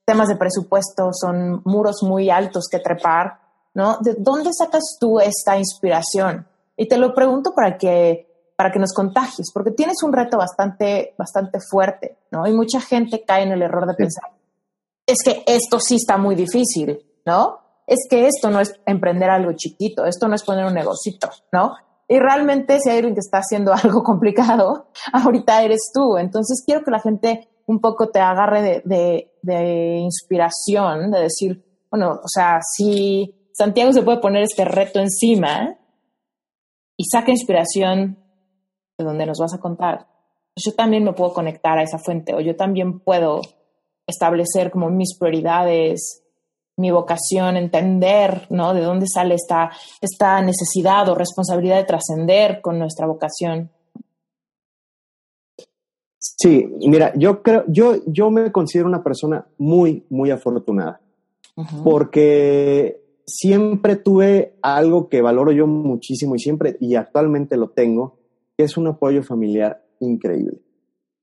temas 0.03 0.27
de 0.27 0.35
presupuesto 0.35 1.11
son 1.13 1.61
muros 1.65 1.97
muy 2.01 2.29
altos 2.29 2.67
que 2.69 2.79
trepar, 2.79 3.39
¿no? 3.73 3.97
¿De 4.01 4.15
dónde 4.17 4.51
sacas 4.53 4.97
tú 4.99 5.19
esta 5.19 5.57
inspiración? 5.57 6.47
Y 6.75 6.87
te 6.87 6.97
lo 6.97 7.13
pregunto 7.13 7.53
para 7.53 7.77
que 7.77 8.25
para 8.55 8.71
que 8.71 8.79
nos 8.79 8.91
contagies, 8.91 9.51
porque 9.53 9.69
tienes 9.69 10.01
un 10.01 10.11
reto 10.11 10.37
bastante 10.37 11.13
bastante 11.15 11.59
fuerte, 11.59 12.17
¿no? 12.31 12.47
Y 12.47 12.53
mucha 12.53 12.81
gente 12.81 13.23
cae 13.23 13.43
en 13.43 13.51
el 13.51 13.61
error 13.61 13.85
de 13.85 13.93
pensar, 13.93 14.31
es 15.05 15.19
que 15.23 15.43
esto 15.45 15.79
sí 15.79 15.95
está 15.95 16.17
muy 16.17 16.35
difícil, 16.35 17.05
¿no? 17.23 17.66
Es 17.87 18.05
que 18.09 18.27
esto 18.27 18.51
no 18.51 18.59
es 18.59 18.79
emprender 18.85 19.29
algo 19.29 19.53
chiquito, 19.53 20.05
esto 20.05 20.27
no 20.27 20.35
es 20.35 20.43
poner 20.43 20.65
un 20.65 20.73
negocito, 20.73 21.29
¿no? 21.53 21.73
Y 22.09 22.19
realmente 22.19 22.79
si 22.79 22.89
hay 22.89 22.97
alguien 22.97 23.15
que 23.15 23.21
está 23.21 23.39
haciendo 23.39 23.73
algo 23.83 24.03
complicado, 24.03 24.87
ahorita 25.13 25.63
eres 25.63 25.89
tú. 25.93 26.17
Entonces 26.17 26.63
quiero 26.65 26.83
que 26.83 26.91
la 26.91 26.99
gente 26.99 27.49
un 27.65 27.79
poco 27.79 28.09
te 28.09 28.19
agarre 28.19 28.81
de, 28.85 29.31
de, 29.41 29.97
inspiración, 29.97 31.11
de 31.11 31.21
decir, 31.21 31.63
bueno, 31.89 32.19
o 32.23 32.27
sea, 32.27 32.59
si 32.61 33.49
Santiago 33.53 33.91
se 33.91 34.03
puede 34.03 34.19
poner 34.19 34.43
este 34.43 34.63
reto 34.63 34.99
encima 34.99 35.77
y 36.95 37.03
saca 37.05 37.31
inspiración 37.31 38.17
de 38.97 39.05
donde 39.05 39.25
nos 39.25 39.39
vas 39.39 39.53
a 39.53 39.59
contar, 39.59 40.07
pues 40.53 40.63
yo 40.65 40.75
también 40.75 41.03
me 41.03 41.13
puedo 41.13 41.33
conectar 41.33 41.77
a 41.77 41.83
esa 41.83 41.97
fuente 41.97 42.33
o 42.33 42.39
yo 42.39 42.55
también 42.55 42.99
puedo 42.99 43.41
establecer 44.07 44.71
como 44.71 44.89
mis 44.89 45.17
prioridades, 45.17 46.23
mi 46.77 46.91
vocación, 46.91 47.57
entender, 47.57 48.45
¿no? 48.51 48.73
De 48.73 48.81
dónde 48.81 49.07
sale 49.07 49.35
esta, 49.35 49.71
esta 49.99 50.41
necesidad 50.41 51.09
o 51.09 51.15
responsabilidad 51.15 51.77
de 51.77 51.85
trascender 51.85 52.61
con 52.61 52.77
nuestra 52.77 53.07
vocación. 53.07 53.71
Sí, 56.19 56.67
mira, 56.87 57.13
yo 57.15 57.41
creo, 57.41 57.63
yo, 57.67 57.95
yo 58.05 58.29
me 58.29 58.51
considero 58.51 58.87
una 58.87 59.03
persona 59.03 59.47
muy, 59.57 60.05
muy 60.09 60.29
afortunada, 60.29 61.01
porque 61.83 63.01
siempre 63.25 63.95
tuve 63.95 64.55
algo 64.61 65.09
que 65.09 65.21
valoro 65.21 65.51
yo 65.51 65.65
muchísimo 65.65 66.35
y 66.35 66.39
siempre, 66.39 66.77
y 66.79 66.93
actualmente 66.95 67.57
lo 67.57 67.69
tengo, 67.69 68.19
que 68.55 68.65
es 68.65 68.77
un 68.77 68.87
apoyo 68.87 69.23
familiar 69.23 69.83
increíble. 69.99 70.59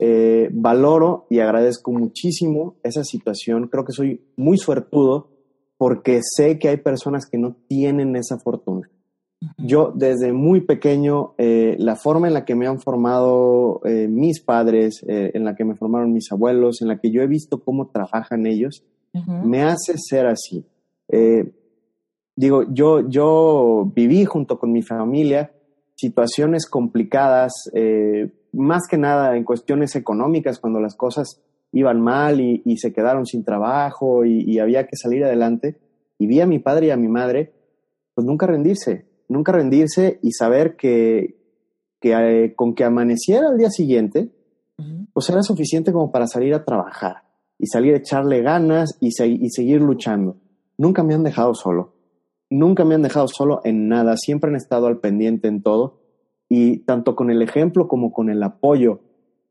Eh, 0.01 0.49
valoro 0.53 1.27
y 1.31 1.39
agradezco 1.39 1.93
muchísimo 1.93 2.77
esa 2.83 3.05
situación. 3.05 3.69
Creo 3.69 3.85
que 3.85 3.93
soy 3.93 4.25
muy 4.37 4.59
suertudo 4.59 5.34
porque 5.85 6.21
sé 6.23 6.59
que 6.59 6.71
hay 6.71 6.79
personas 6.79 7.27
que 7.27 7.37
no 7.37 7.57
tienen 7.69 8.17
esa 8.17 8.39
fortuna. 8.39 8.89
Yo 9.59 9.93
desde 9.95 10.33
muy 10.33 10.63
pequeño, 10.63 11.35
eh, 11.37 11.77
la 11.79 11.95
forma 11.95 12.27
en 12.27 12.33
la 12.33 12.47
que 12.47 12.55
me 12.55 12.67
han 12.67 12.81
formado 12.81 13.83
eh, 13.85 14.09
mis 14.09 14.41
padres, 14.41 15.05
eh, 15.07 15.33
en 15.35 15.45
la 15.45 15.55
que 15.55 15.67
me 15.67 15.75
formaron 15.75 16.15
mis 16.15 16.33
abuelos, 16.33 16.81
en 16.81 16.89
la 16.89 16.99
que 16.99 17.11
yo 17.11 17.21
he 17.21 17.27
visto 17.27 17.63
cómo 17.63 17.89
trabajan 17.89 18.47
ellos, 18.47 18.83
me 19.45 19.63
hace 19.63 19.97
ser 19.99 20.25
así. 20.25 20.65
digo, 22.35 22.65
yo, 22.73 23.07
yo 23.07 23.93
viví 23.95 24.25
junto 24.25 24.59
con 24.59 24.73
mi 24.73 24.81
familia 24.81 25.53
situaciones 25.97 26.67
complicadas, 26.67 27.53
más 28.53 28.85
que 28.89 28.97
nada 28.97 29.37
en 29.37 29.45
cuestiones 29.45 29.97
económicas, 29.97 30.59
cuando 30.59 30.81
las 30.81 30.95
cosas 30.95 31.43
iban 31.75 32.01
mal 32.01 32.41
y, 32.41 32.77
se 32.79 32.93
quedaron 32.93 33.27
sin 33.27 33.45
trabajo 33.45 34.25
y, 34.25 34.59
había 34.59 34.87
que 34.87 34.97
salir 34.97 35.25
adelante. 35.25 35.77
Y 36.19 36.27
vi 36.27 36.41
a 36.41 36.47
mi 36.47 36.61
padre 36.61 36.87
y 36.87 36.91
a 36.91 36.97
mi 36.97 37.09
madre 37.09 37.53
pues 38.15 38.25
nunca 38.25 38.47
rendirse, 38.47 39.07
nunca 39.29 39.51
rendirse 39.51 40.21
y 40.23 40.31
saber 40.31 40.77
que, 40.77 41.37
que 42.01 42.13
eh, 42.13 42.55
con 42.55 42.75
que 42.75 42.85
amaneciera 42.85 43.49
al 43.49 43.59
día 43.59 43.71
siguiente, 43.71 44.31
pues 45.13 45.29
era 45.29 45.43
suficiente 45.43 45.93
como 45.93 46.13
para 46.13 46.29
salir 46.29 46.55
a 46.55 46.65
trabajar 46.65 47.25
y 47.59 47.67
salir 47.67 47.95
a 47.95 47.99
echarle 47.99 48.43
ganas 48.43 48.97
y, 49.01 49.09
y 49.09 49.51
seguir 49.51 49.81
luchando. 49.81 50.37
Nunca 50.79 51.03
me 51.03 51.15
han 51.15 51.25
dejado 51.25 51.55
solo, 51.55 51.95
nunca 52.51 52.85
me 52.85 52.95
han 52.95 53.03
dejado 53.03 53.27
solo 53.27 53.61
en 53.65 53.89
nada, 53.89 54.17
siempre 54.17 54.51
han 54.51 54.57
estado 54.57 54.87
al 54.87 55.01
pendiente 55.01 55.49
en 55.49 55.63
todo 55.63 56.01
y 56.49 56.79
tanto 56.85 57.17
con 57.17 57.31
el 57.31 57.43
ejemplo 57.43 57.89
como 57.89 58.13
con 58.13 58.31
el 58.31 58.43
apoyo 58.43 59.01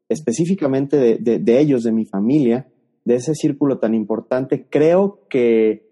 específicamente 0.10 0.98
de, 0.98 1.40
de, 1.40 1.60
ellos, 1.60 1.84
de 1.84 1.92
mi 1.92 2.06
familia, 2.06 2.68
de 3.06 3.16
ese 3.16 3.34
círculo 3.36 3.80
tan 3.80 3.94
importante, 3.94 4.68
creo 4.70 5.28
que, 5.30 5.88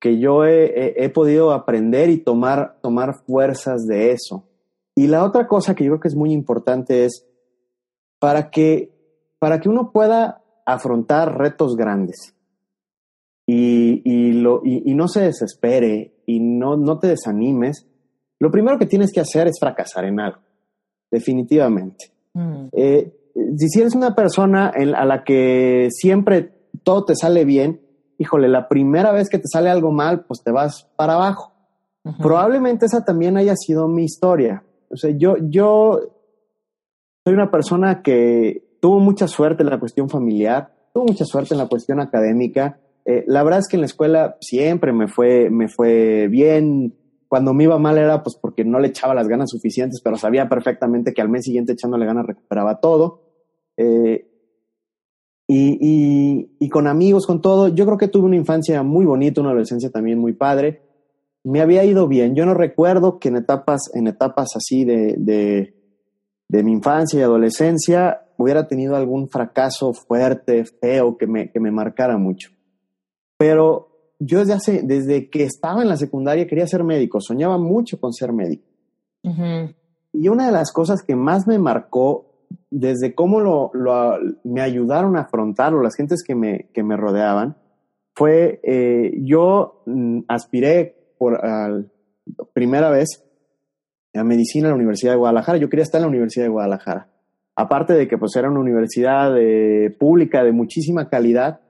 que 0.00 0.18
yo 0.18 0.44
he, 0.44 0.94
he, 1.02 1.08
podido 1.08 1.52
aprender 1.52 2.10
y 2.10 2.18
tomar, 2.18 2.78
tomar 2.82 3.14
fuerzas 3.26 3.86
de 3.86 4.12
eso. 4.12 4.48
Y 4.94 5.06
la 5.06 5.24
otra 5.24 5.46
cosa 5.46 5.74
que 5.74 5.84
yo 5.84 5.90
creo 5.92 6.00
que 6.00 6.08
es 6.08 6.16
muy 6.16 6.32
importante 6.32 7.04
es 7.04 7.26
para 8.18 8.50
que, 8.50 8.90
para 9.38 9.60
que 9.60 9.68
uno 9.68 9.90
pueda 9.92 10.42
afrontar 10.66 11.38
retos 11.38 11.76
grandes 11.76 12.34
y, 13.46 14.02
y, 14.04 14.32
lo, 14.32 14.62
y, 14.64 14.94
no 14.94 15.08
se 15.08 15.22
desespere 15.22 16.14
y 16.26 16.40
no, 16.40 16.76
no 16.76 16.98
te 16.98 17.08
desanimes, 17.08 17.88
lo 18.38 18.50
primero 18.50 18.78
que 18.78 18.86
tienes 18.86 19.12
que 19.12 19.20
hacer 19.20 19.48
es 19.48 19.58
fracasar 19.58 20.04
en 20.04 20.20
algo, 20.20 20.40
definitivamente. 21.10 22.12
Mm. 22.34 22.68
Eh, 22.72 23.12
si 23.56 23.80
eres 23.80 23.94
una 23.94 24.14
persona 24.14 24.68
a 24.68 25.04
la 25.04 25.24
que 25.24 25.88
siempre 25.90 26.52
todo 26.82 27.04
te 27.04 27.14
sale 27.16 27.44
bien, 27.44 27.80
híjole, 28.18 28.48
la 28.48 28.68
primera 28.68 29.12
vez 29.12 29.28
que 29.28 29.38
te 29.38 29.48
sale 29.48 29.70
algo 29.70 29.92
mal, 29.92 30.24
pues 30.24 30.42
te 30.42 30.50
vas 30.50 30.88
para 30.96 31.14
abajo. 31.14 31.52
Probablemente 32.20 32.86
esa 32.86 33.04
también 33.04 33.36
haya 33.36 33.54
sido 33.56 33.86
mi 33.86 34.04
historia. 34.04 34.64
O 34.90 34.96
sea, 34.96 35.10
yo, 35.10 35.36
yo 35.40 36.00
soy 37.24 37.34
una 37.34 37.50
persona 37.50 38.02
que 38.02 38.76
tuvo 38.80 38.98
mucha 38.98 39.28
suerte 39.28 39.62
en 39.62 39.70
la 39.70 39.78
cuestión 39.78 40.08
familiar, 40.08 40.72
tuvo 40.92 41.04
mucha 41.06 41.24
suerte 41.24 41.54
en 41.54 41.58
la 41.58 41.68
cuestión 41.68 42.00
académica. 42.00 42.80
Eh, 43.04 43.24
la 43.26 43.42
verdad 43.44 43.60
es 43.60 43.68
que 43.68 43.76
en 43.76 43.82
la 43.82 43.86
escuela 43.86 44.36
siempre 44.40 44.92
me 44.92 45.06
fue, 45.06 45.48
me 45.50 45.68
fue 45.68 46.28
bien. 46.28 46.94
Cuando 47.32 47.54
me 47.54 47.64
iba 47.64 47.78
mal 47.78 47.96
era 47.96 48.22
pues 48.22 48.36
porque 48.36 48.62
no 48.62 48.78
le 48.78 48.88
echaba 48.88 49.14
las 49.14 49.26
ganas 49.26 49.48
suficientes, 49.48 50.02
pero 50.04 50.18
sabía 50.18 50.50
perfectamente 50.50 51.14
que 51.14 51.22
al 51.22 51.30
mes 51.30 51.46
siguiente 51.46 51.72
echándole 51.72 52.04
ganas 52.04 52.26
recuperaba 52.26 52.78
todo. 52.78 53.22
Eh, 53.78 54.28
y, 55.48 56.50
y, 56.60 56.68
con 56.68 56.86
amigos, 56.86 57.26
con 57.26 57.40
todo, 57.40 57.68
yo 57.68 57.86
creo 57.86 57.96
que 57.96 58.08
tuve 58.08 58.26
una 58.26 58.36
infancia 58.36 58.82
muy 58.82 59.06
bonita, 59.06 59.40
una 59.40 59.48
adolescencia 59.48 59.88
también 59.88 60.18
muy 60.18 60.34
padre. 60.34 60.82
Me 61.42 61.62
había 61.62 61.82
ido 61.84 62.06
bien. 62.06 62.34
Yo 62.34 62.44
no 62.44 62.52
recuerdo 62.52 63.18
que 63.18 63.30
en 63.30 63.36
etapas, 63.36 63.90
en 63.94 64.08
etapas 64.08 64.50
así 64.54 64.84
de, 64.84 65.14
de, 65.16 65.74
de 66.48 66.62
mi 66.62 66.72
infancia 66.72 67.18
y 67.18 67.22
adolescencia 67.22 68.26
hubiera 68.36 68.68
tenido 68.68 68.94
algún 68.94 69.30
fracaso 69.30 69.94
fuerte, 69.94 70.66
feo, 70.66 71.16
que 71.16 71.26
me, 71.26 71.50
que 71.50 71.60
me 71.60 71.70
marcara 71.70 72.18
mucho. 72.18 72.50
Pero 73.38 73.91
yo 74.24 74.38
desde, 74.40 74.52
hace, 74.52 74.82
desde 74.82 75.28
que 75.28 75.44
estaba 75.44 75.82
en 75.82 75.88
la 75.88 75.96
secundaria 75.96 76.46
quería 76.46 76.66
ser 76.66 76.84
médico, 76.84 77.20
soñaba 77.20 77.58
mucho 77.58 77.98
con 77.98 78.12
ser 78.12 78.32
médico. 78.32 78.64
Y 80.12 80.28
una 80.28 80.46
de 80.46 80.52
las 80.52 80.72
cosas 80.72 81.02
que 81.02 81.16
más 81.16 81.46
me 81.46 81.58
marcó 81.58 82.32
desde 82.70 83.14
cómo 83.14 83.40
lo, 83.40 83.70
me 84.44 84.60
ayudaron 84.60 85.16
a 85.16 85.22
afrontarlo 85.22 85.82
las 85.82 85.96
gentes 85.96 86.22
que 86.26 86.34
me, 86.34 86.68
que 86.72 86.82
me 86.82 86.96
rodeaban, 86.96 87.56
fue, 88.14 88.60
eh, 88.62 89.14
yo 89.22 89.82
mm, 89.86 90.20
aspiré 90.28 91.14
por 91.18 91.40
primera 92.52 92.90
vez 92.90 93.24
a 94.14 94.24
medicina 94.24 94.66
en 94.66 94.72
la 94.72 94.76
Universidad 94.76 95.12
de 95.12 95.18
Guadalajara. 95.18 95.58
Yo 95.58 95.68
quería 95.68 95.84
estar 95.84 95.98
en 95.98 96.02
la 96.02 96.08
Universidad 96.08 96.44
de 96.44 96.50
Guadalajara. 96.50 97.08
Aparte 97.54 97.94
de 97.94 98.08
que 98.08 98.18
pues 98.18 98.34
era 98.36 98.50
una 98.50 98.60
universidad 98.60 99.34
eh, 99.38 99.90
pública 99.98 100.42
de 100.42 100.52
muchísima 100.52 101.08
calidad, 101.08 101.60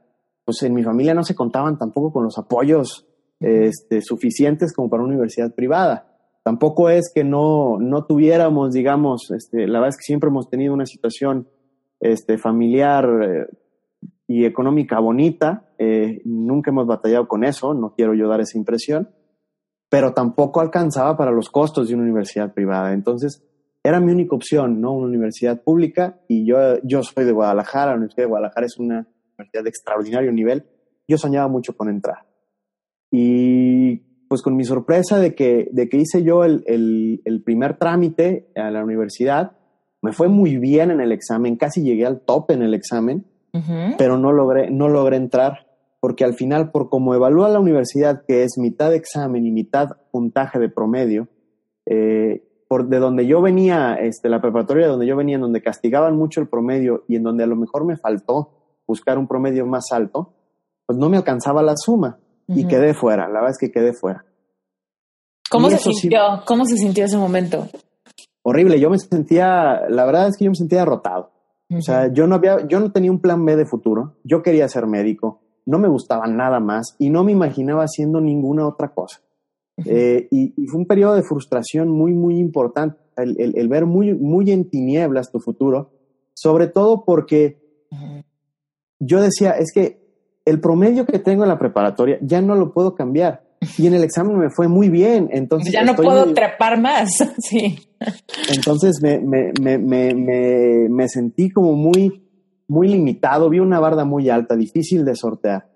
pues 0.45 0.63
en 0.63 0.75
mi 0.75 0.83
familia 0.83 1.15
no 1.15 1.25
se 1.25 1.35
contaban 1.35 1.79
tampoco 1.79 2.13
con 2.13 2.25
los 2.25 2.39
apoyos 2.39 3.07
este, 3.41 4.01
suficientes 4.01 4.73
como 4.73 4.89
para 4.89 5.03
una 5.03 5.13
universidad 5.13 5.55
privada. 5.55 6.09
Tampoco 6.43 6.91
es 6.91 7.13
que 7.15 7.23
no, 7.23 7.79
no 7.79 8.05
tuviéramos, 8.05 8.73
digamos, 8.73 9.31
este, 9.31 9.67
la 9.67 9.79
verdad 9.79 9.91
es 9.91 9.97
que 9.97 10.05
siempre 10.05 10.29
hemos 10.29 10.49
tenido 10.49 10.75
una 10.75 10.87
situación 10.87 11.49
este, 12.01 12.37
familiar 12.37 13.09
eh, 13.23 13.47
y 14.27 14.45
económica 14.45 14.99
bonita. 14.99 15.69
Eh, 15.79 16.21
nunca 16.25 16.71
hemos 16.71 16.87
batallado 16.87 17.29
con 17.29 17.45
eso, 17.45 17.75
no 17.75 17.95
quiero 17.95 18.15
yo 18.15 18.29
dar 18.29 18.41
esa 18.41 18.59
impresión, 18.59 19.11
pero 19.89 20.15
tampoco 20.15 20.61
alcanzaba 20.61 21.17
para 21.17 21.31
los 21.31 21.49
costos 21.49 21.89
de 21.89 21.95
una 21.95 22.05
universidad 22.05 22.53
privada. 22.53 22.93
Entonces, 22.93 23.45
era 23.85 24.01
mi 24.01 24.13
única 24.13 24.35
opción, 24.35 24.81
¿no? 24.81 24.93
Una 24.93 25.07
universidad 25.07 25.63
pública 25.63 26.21
y 26.29 26.47
yo, 26.47 26.57
yo 26.83 27.03
soy 27.03 27.25
de 27.25 27.33
Guadalajara, 27.33 27.93
la 27.93 27.97
Universidad 27.97 28.25
de 28.25 28.31
Guadalajara 28.31 28.67
es 28.67 28.79
una 28.79 29.09
universidad 29.37 29.65
de 29.65 29.69
extraordinario 29.69 30.33
nivel. 30.33 30.65
Yo 31.09 31.19
soñaba 31.19 31.49
mucho 31.49 31.77
con 31.77 31.89
entrar. 31.89 32.27
Y 33.11 33.97
pues 34.29 34.41
con 34.41 34.57
mi 34.57 34.65
sorpresa 34.65 35.19
de 35.19 35.35
que, 35.35 35.69
de 35.73 35.91
que 35.91 35.99
hice 35.99 36.23
yo 36.23 36.45
el, 36.45 36.65
el, 36.67 37.43
primer 37.45 37.77
trámite 37.77 38.51
a 38.57 38.71
la 38.71 38.83
universidad, 38.83 39.59
me 40.01 40.13
fue 40.13 40.29
muy 40.29 40.57
bien 40.57 40.91
en 40.91 41.03
el 41.03 41.13
examen, 41.13 41.57
casi 41.57 41.83
llegué 41.83 42.07
al 42.07 42.23
top 42.23 42.51
en 42.51 42.63
el 42.63 42.73
examen, 42.73 43.27
pero 43.99 44.17
no 44.17 44.33
logré, 44.33 44.71
no 44.71 44.89
logré 44.89 45.19
entrar, 45.19 45.67
porque 46.01 46.25
al 46.25 46.33
final, 46.33 46.71
por 46.71 46.89
como 46.89 47.15
evalúa 47.15 47.51
la 47.51 47.61
universidad, 47.61 48.25
que 48.27 48.45
es 48.45 48.57
mitad 48.57 48.95
examen 48.95 49.45
y 49.45 49.51
mitad 49.51 49.99
puntaje 50.11 50.59
de 50.59 50.71
promedio, 50.71 51.29
eh, 51.85 52.43
por 52.69 52.89
de 52.89 53.01
donde 53.01 53.27
yo 53.27 53.43
venía, 53.43 53.97
este, 53.97 54.31
la 54.31 54.41
preparatoria 54.41 54.87
de 54.87 54.93
donde 54.93 55.07
yo 55.07 55.15
venía, 55.15 55.35
en 55.35 55.43
donde 55.43 55.61
castigaban 55.61 56.17
mucho 56.17 56.41
el 56.41 56.49
promedio 56.49 57.05
y 57.07 57.17
en 57.17 57.23
donde 57.23 57.45
a 57.45 57.47
lo 57.47 57.57
mejor 57.57 57.85
me 57.85 57.99
faltó 57.99 58.62
buscar 58.87 59.19
un 59.19 59.27
promedio 59.27 59.67
más 59.67 59.93
alto, 59.93 60.35
pues 60.87 60.99
no 60.99 61.09
me 61.09 61.17
alcanzaba 61.17 61.63
la 61.63 61.75
suma 61.77 62.19
y 62.49 62.67
quedé 62.67 62.95
fuera, 62.95 63.29
la 63.29 63.35
verdad 63.35 63.51
es 63.51 63.59
que 63.59 63.71
quedé 63.71 63.93
fuera. 63.93 64.25
¿Cómo 65.51 65.71
se 65.71 65.79
sintió? 65.79 66.21
¿Cómo 66.47 66.65
se 66.65 66.77
sintió 66.77 67.05
ese 67.05 67.17
momento? 67.17 67.69
Horrible, 68.43 68.81
yo 68.81 68.91
me 68.91 68.99
sentía, 68.99 69.83
la 69.89 70.05
verdad 70.05 70.29
es 70.29 70.37
que 70.37 70.45
yo 70.45 70.51
me 70.51 70.57
sentía 70.57 70.81
derrotado. 70.81 71.31
O 71.71 71.81
sea, 71.81 72.13
yo 72.13 72.27
no 72.27 72.35
había, 72.35 72.67
yo 72.67 72.81
no 72.81 72.93
tenía 72.93 73.11
un 73.11 73.21
plan 73.21 73.45
B 73.45 73.57
de 73.57 73.65
futuro, 73.65 74.17
yo 74.25 74.43
quería 74.43 74.69
ser 74.69 74.87
médico, 74.87 75.41
no 75.65 75.79
me 75.79 75.89
gustaba 75.89 76.27
nada 76.27 76.61
más 76.61 76.97
y 76.99 77.09
no 77.09 77.25
me 77.25 77.33
imaginaba 77.33 77.85
haciendo 77.85 78.21
ninguna 78.21 78.67
otra 78.67 78.93
cosa. 78.93 79.23
Eh, 79.87 80.29
y, 80.31 80.53
fue 80.67 80.81
un 80.81 80.87
periodo 80.87 81.15
de 81.15 81.23
frustración 81.23 81.89
muy, 81.89 82.13
muy 82.13 82.39
importante, 82.39 82.99
el, 83.17 83.69
ver 83.69 83.87
muy, 83.87 84.15
muy 84.15 84.51
en 84.51 84.69
tinieblas 84.69 85.31
tu 85.31 85.41
futuro, 85.41 85.91
sobre 86.35 86.67
todo 86.67 87.05
porque 87.05 87.61
yo 89.05 89.21
decía, 89.21 89.53
es 89.53 89.73
que 89.73 90.01
el 90.45 90.61
promedio 90.61 91.07
que 91.07 91.19
tengo 91.19 91.43
en 91.43 91.49
la 91.49 91.59
preparatoria 91.59 92.19
ya 92.23 92.41
no 92.41 92.55
lo 92.55 92.73
puedo 92.73 92.95
cambiar. 92.95 93.45
Y 93.79 93.87
en 93.87 93.95
el 93.95 94.03
examen 94.03 94.39
me 94.39 94.51
fue 94.51 94.69
muy 94.69 94.89
bien. 94.89 95.29
Entonces 95.33 95.73
ya 95.73 95.85
no 95.85 95.95
puedo 95.95 96.33
trepar 96.35 96.81
más. 96.81 97.11
sí. 97.39 97.79
Entonces 98.53 99.01
me, 99.03 99.19
me, 99.21 99.79
me, 99.79 100.89
me, 100.89 101.09
sentí 101.09 101.51
como 101.51 101.75
muy, 101.75 102.29
muy 102.67 102.89
limitado. 102.89 103.49
Vi 103.51 103.61
una 103.61 103.79
barda 103.79 104.05
muy 104.05 104.29
alta, 104.31 104.57
difícil 104.57 105.05
de 105.05 105.15
sortear. 105.15 105.71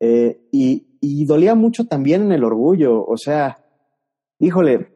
Eh, 0.00 0.48
y, 0.50 0.98
y 1.00 1.24
dolía 1.26 1.54
mucho 1.54 1.86
también 1.86 2.22
en 2.22 2.32
el 2.32 2.44
orgullo. 2.44 3.04
O 3.04 3.16
sea, 3.16 3.64
híjole, 4.40 4.88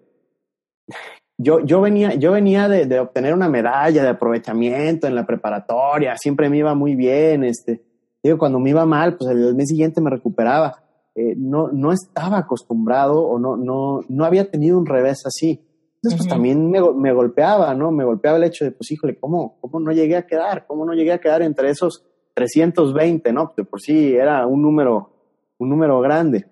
yo, 1.38 1.60
yo 1.60 1.80
venía, 1.80 2.14
yo 2.14 2.32
venía 2.32 2.68
de, 2.68 2.86
de, 2.86 3.00
obtener 3.00 3.34
una 3.34 3.48
medalla 3.48 4.02
de 4.02 4.08
aprovechamiento 4.08 5.06
en 5.06 5.14
la 5.14 5.26
preparatoria, 5.26 6.16
siempre 6.16 6.48
me 6.48 6.58
iba 6.58 6.74
muy 6.74 6.94
bien, 6.94 7.44
este, 7.44 7.82
Digo, 8.22 8.38
cuando 8.38 8.60
me 8.60 8.70
iba 8.70 8.86
mal, 8.86 9.16
pues 9.16 9.30
el 9.30 9.54
mes 9.54 9.68
siguiente 9.68 10.00
me 10.00 10.10
recuperaba. 10.10 10.84
Eh, 11.14 11.34
no, 11.36 11.68
no 11.72 11.92
estaba 11.92 12.38
acostumbrado 12.38 13.20
o 13.20 13.38
no, 13.38 13.56
no, 13.56 14.00
no 14.08 14.24
había 14.24 14.50
tenido 14.50 14.78
un 14.78 14.86
revés 14.86 15.26
así. 15.26 15.60
Entonces, 15.96 16.18
pues 16.18 16.28
también 16.28 16.70
me, 16.70 16.80
me, 16.94 17.12
golpeaba, 17.12 17.74
¿no? 17.74 17.90
Me 17.90 18.04
golpeaba 18.04 18.36
el 18.36 18.44
hecho 18.44 18.64
de, 18.64 18.72
pues, 18.72 18.90
híjole, 18.90 19.18
¿cómo, 19.18 19.58
¿cómo 19.60 19.80
no 19.80 19.92
llegué 19.92 20.16
a 20.16 20.26
quedar? 20.26 20.66
¿Cómo 20.66 20.84
no 20.84 20.94
llegué 20.94 21.12
a 21.12 21.20
quedar 21.20 21.42
entre 21.42 21.70
esos 21.70 22.04
320, 22.34 23.32
¿no? 23.32 23.52
De 23.56 23.64
por 23.64 23.80
sí 23.80 24.14
era 24.14 24.46
un 24.46 24.62
número, 24.62 25.10
un 25.58 25.68
número 25.68 26.00
grande. 26.00 26.46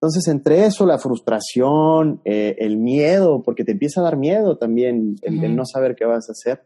Entonces, 0.00 0.28
entre 0.28 0.66
eso, 0.66 0.86
la 0.86 0.98
frustración, 0.98 2.20
eh, 2.24 2.56
el 2.58 2.76
miedo, 2.76 3.42
porque 3.42 3.64
te 3.64 3.72
empieza 3.72 4.00
a 4.00 4.04
dar 4.04 4.16
miedo 4.16 4.58
también 4.58 5.16
el, 5.22 5.56
no 5.56 5.64
saber 5.64 5.96
qué 5.96 6.04
vas 6.04 6.28
a 6.28 6.32
hacer. 6.32 6.62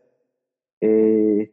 Eh, 0.80 1.52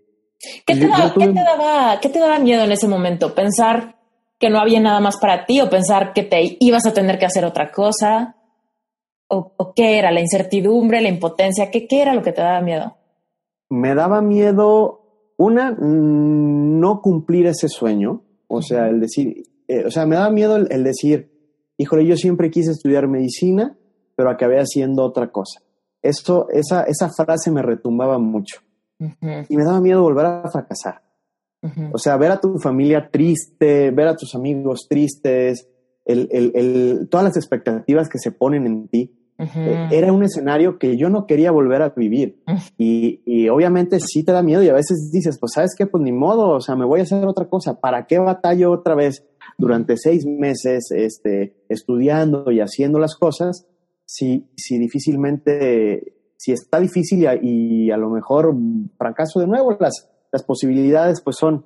¿Qué 0.65 0.75
te, 0.75 0.87
daba, 0.87 1.99
¿Qué 1.99 2.09
te 2.09 2.19
daba 2.19 2.39
miedo 2.39 2.63
en 2.63 2.71
ese 2.71 2.87
momento? 2.87 3.33
¿Pensar 3.35 3.97
que 4.39 4.49
no 4.49 4.59
había 4.59 4.79
nada 4.79 4.99
más 4.99 5.17
para 5.17 5.45
ti 5.45 5.61
o 5.61 5.69
pensar 5.69 6.13
que 6.13 6.23
te 6.23 6.57
ibas 6.59 6.85
a 6.85 6.93
tener 6.93 7.17
que 7.19 7.25
hacer 7.25 7.45
otra 7.45 7.71
cosa? 7.71 8.35
¿O, 9.29 9.73
qué 9.75 9.99
era? 9.99 10.11
¿La 10.11 10.21
incertidumbre, 10.21 11.01
la 11.01 11.09
impotencia? 11.09 11.69
¿Qué, 11.69 11.87
¿Qué 11.87 12.01
era 12.01 12.13
lo 12.13 12.23
que 12.23 12.31
te 12.31 12.41
daba 12.41 12.61
miedo? 12.61 12.95
Me 13.69 13.93
daba 13.93 14.21
miedo, 14.21 15.33
una, 15.37 15.71
mm, 15.71 16.79
no 16.79 17.01
cumplir 17.01 17.47
ese 17.47 17.67
sueño. 17.67 18.23
O 18.47 18.61
sea, 18.61 18.87
el 18.87 19.01
decir, 19.01 19.43
eh, 19.67 19.83
o 19.85 19.91
sea, 19.91 20.05
me 20.05 20.15
daba 20.15 20.29
miedo 20.29 20.55
el, 20.55 20.83
decir, 20.83 21.36
híjole, 21.77 22.05
yo 22.05 22.15
siempre 22.15 22.49
quise 22.49 22.71
estudiar 22.71 23.07
medicina, 23.07 23.77
pero 24.15 24.29
acabé 24.29 24.59
haciendo 24.59 25.03
otra 25.03 25.31
cosa. 25.31 25.61
Esto, 26.01 26.47
esa, 26.49 26.83
esa 26.83 27.09
frase 27.09 27.51
me 27.51 27.61
retumbaba 27.61 28.17
mucho 28.19 28.61
y 28.99 29.55
me 29.55 29.63
daba 29.63 29.79
miedo 29.79 30.01
volver 30.01 30.25
a 30.25 30.49
fracasar. 30.49 31.01
O 31.91 31.97
sea, 31.97 32.15
ver 32.17 32.31
a 32.31 32.39
tu 32.39 32.57
familia 32.59 33.09
triste, 33.11 33.91
ver 33.91 34.07
a 34.07 34.15
tus 34.15 34.33
amigos 34.35 34.87
tristes, 34.87 35.67
el, 36.05 36.29
el, 36.31 36.51
el, 36.55 37.07
todas 37.09 37.25
las 37.25 37.35
expectativas 37.35 38.07
que 38.07 38.19
se 38.19 38.31
ponen 38.31 38.65
en 38.65 38.87
ti, 38.87 39.13
eh, 39.39 39.89
era 39.91 40.11
un 40.11 40.23
escenario 40.23 40.79
que 40.79 40.97
yo 40.97 41.09
no 41.09 41.27
quería 41.27 41.51
volver 41.51 41.81
a 41.81 41.89
vivir. 41.89 42.41
y, 42.77 43.21
y, 43.25 43.49
obviamente 43.49 43.99
sí 43.99 44.23
te 44.23 44.31
da 44.31 44.41
miedo 44.41 44.63
y 44.63 44.69
a 44.69 44.73
veces 44.73 45.11
dices, 45.11 45.37
pues 45.39 45.51
sabes 45.53 45.75
qué, 45.77 45.85
pues 45.85 46.03
ni 46.03 46.11
modo, 46.11 46.49
o 46.49 46.61
sea, 46.61 46.75
me 46.75 46.85
voy 46.85 47.01
a 47.01 47.03
hacer 47.03 47.25
otra 47.25 47.49
cosa. 47.49 47.79
¿Para 47.79 48.07
qué 48.07 48.17
batallo 48.17 48.71
otra 48.71 48.95
vez 48.95 49.25
durante 49.57 49.97
seis 49.97 50.25
meses 50.25 50.91
este, 50.91 51.65
estudiando 51.69 52.51
y 52.51 52.59
haciendo 52.59 52.99
las 52.99 53.15
cosas 53.15 53.67
si, 54.05 54.49
si 54.55 54.77
difícilmente, 54.77 56.31
si 56.37 56.53
está 56.53 56.79
difícil 56.79 57.27
y, 57.41 57.85
y 57.87 57.91
a 57.91 57.97
lo 57.97 58.09
mejor 58.09 58.55
fracaso 58.97 59.39
de 59.39 59.47
nuevo? 59.47 59.75
Las, 59.79 60.09
las 60.31 60.43
posibilidades 60.43 61.21
pues 61.21 61.35
son, 61.37 61.65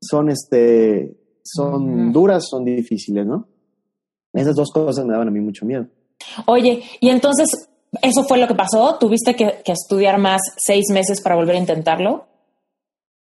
son, 0.00 0.30
este, 0.30 1.16
son 1.42 2.12
duras, 2.12 2.46
son 2.48 2.64
difíciles, 2.64 3.26
¿no? 3.26 3.48
Esas 4.32 4.54
dos 4.54 4.70
cosas 4.72 5.04
me 5.04 5.12
daban 5.12 5.28
a 5.28 5.30
mí 5.30 5.40
mucho 5.40 5.66
miedo. 5.66 5.86
Oye, 6.46 6.82
y 7.00 7.08
entonces, 7.08 7.68
¿eso 8.02 8.24
fue 8.24 8.38
lo 8.38 8.46
que 8.46 8.54
pasó? 8.54 8.96
¿Tuviste 8.98 9.34
que, 9.34 9.62
estudiar 9.64 10.18
más 10.18 10.40
seis 10.56 10.86
meses 10.92 11.20
para 11.20 11.34
volver 11.34 11.56
a 11.56 11.60
intentarlo? 11.60 12.26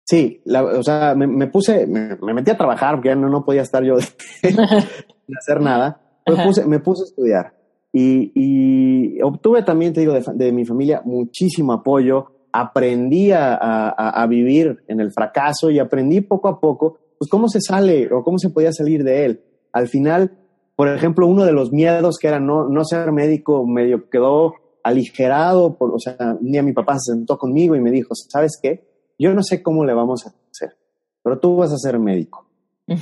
Sí, 0.04 0.42
o 0.46 0.82
sea, 0.82 1.14
me, 1.14 1.46
puse, 1.46 1.86
me, 1.86 2.16
metí 2.34 2.50
a 2.50 2.56
trabajar 2.56 2.96
porque 2.96 3.10
ya 3.10 3.14
no, 3.14 3.28
no 3.28 3.44
podía 3.44 3.62
estar 3.62 3.84
yo 3.84 3.96
de, 4.42 5.36
hacer 5.38 5.60
nada. 5.60 6.00
Me 6.26 6.44
puse, 6.44 6.66
me 6.66 6.78
puse, 6.80 7.02
a 7.02 7.06
estudiar 7.06 7.62
y, 7.92 8.32
y, 8.34 9.22
obtuve 9.22 9.62
también, 9.62 9.92
te 9.92 10.00
digo, 10.00 10.14
de, 10.14 10.52
mi 10.52 10.64
familia 10.64 11.02
muchísimo 11.04 11.72
apoyo. 11.72 12.26
Aprendí 12.54 13.32
a, 13.32 13.54
a, 13.54 14.26
vivir 14.26 14.84
en 14.86 15.00
el 15.00 15.10
fracaso 15.10 15.70
y 15.70 15.78
aprendí 15.78 16.20
poco 16.20 16.48
a 16.48 16.60
poco, 16.60 16.98
pues 17.18 17.30
cómo 17.30 17.48
se 17.48 17.62
sale 17.62 18.12
o 18.12 18.22
cómo 18.22 18.38
se 18.38 18.50
podía 18.50 18.72
salir 18.72 19.04
de 19.04 19.24
él. 19.24 19.44
Al 19.72 19.88
final, 19.88 20.32
por 20.76 20.88
ejemplo, 20.88 21.26
uno 21.26 21.46
de 21.46 21.52
los 21.52 21.72
miedos 21.72 22.18
que 22.18 22.28
era 22.28 22.40
no, 22.40 22.68
no 22.68 22.84
ser 22.84 23.10
médico 23.10 23.66
medio 23.66 24.10
quedó 24.10 24.52
aligerado, 24.82 25.78
por, 25.78 25.94
o 25.94 25.98
sea, 25.98 26.36
un 26.38 26.52
día 26.52 26.62
mi 26.62 26.74
papá 26.74 26.98
se 26.98 27.12
sentó 27.14 27.38
conmigo 27.38 27.74
y 27.74 27.80
me 27.80 27.90
dijo, 27.90 28.10
¿sabes 28.14 28.58
qué? 28.62 28.84
Yo 29.22 29.32
no 29.34 29.42
sé 29.42 29.62
cómo 29.62 29.84
le 29.84 29.94
vamos 29.94 30.26
a 30.26 30.30
hacer, 30.50 30.76
pero 31.22 31.38
tú 31.38 31.56
vas 31.56 31.72
a 31.72 31.76
ser 31.78 31.98
médico. 31.98 32.46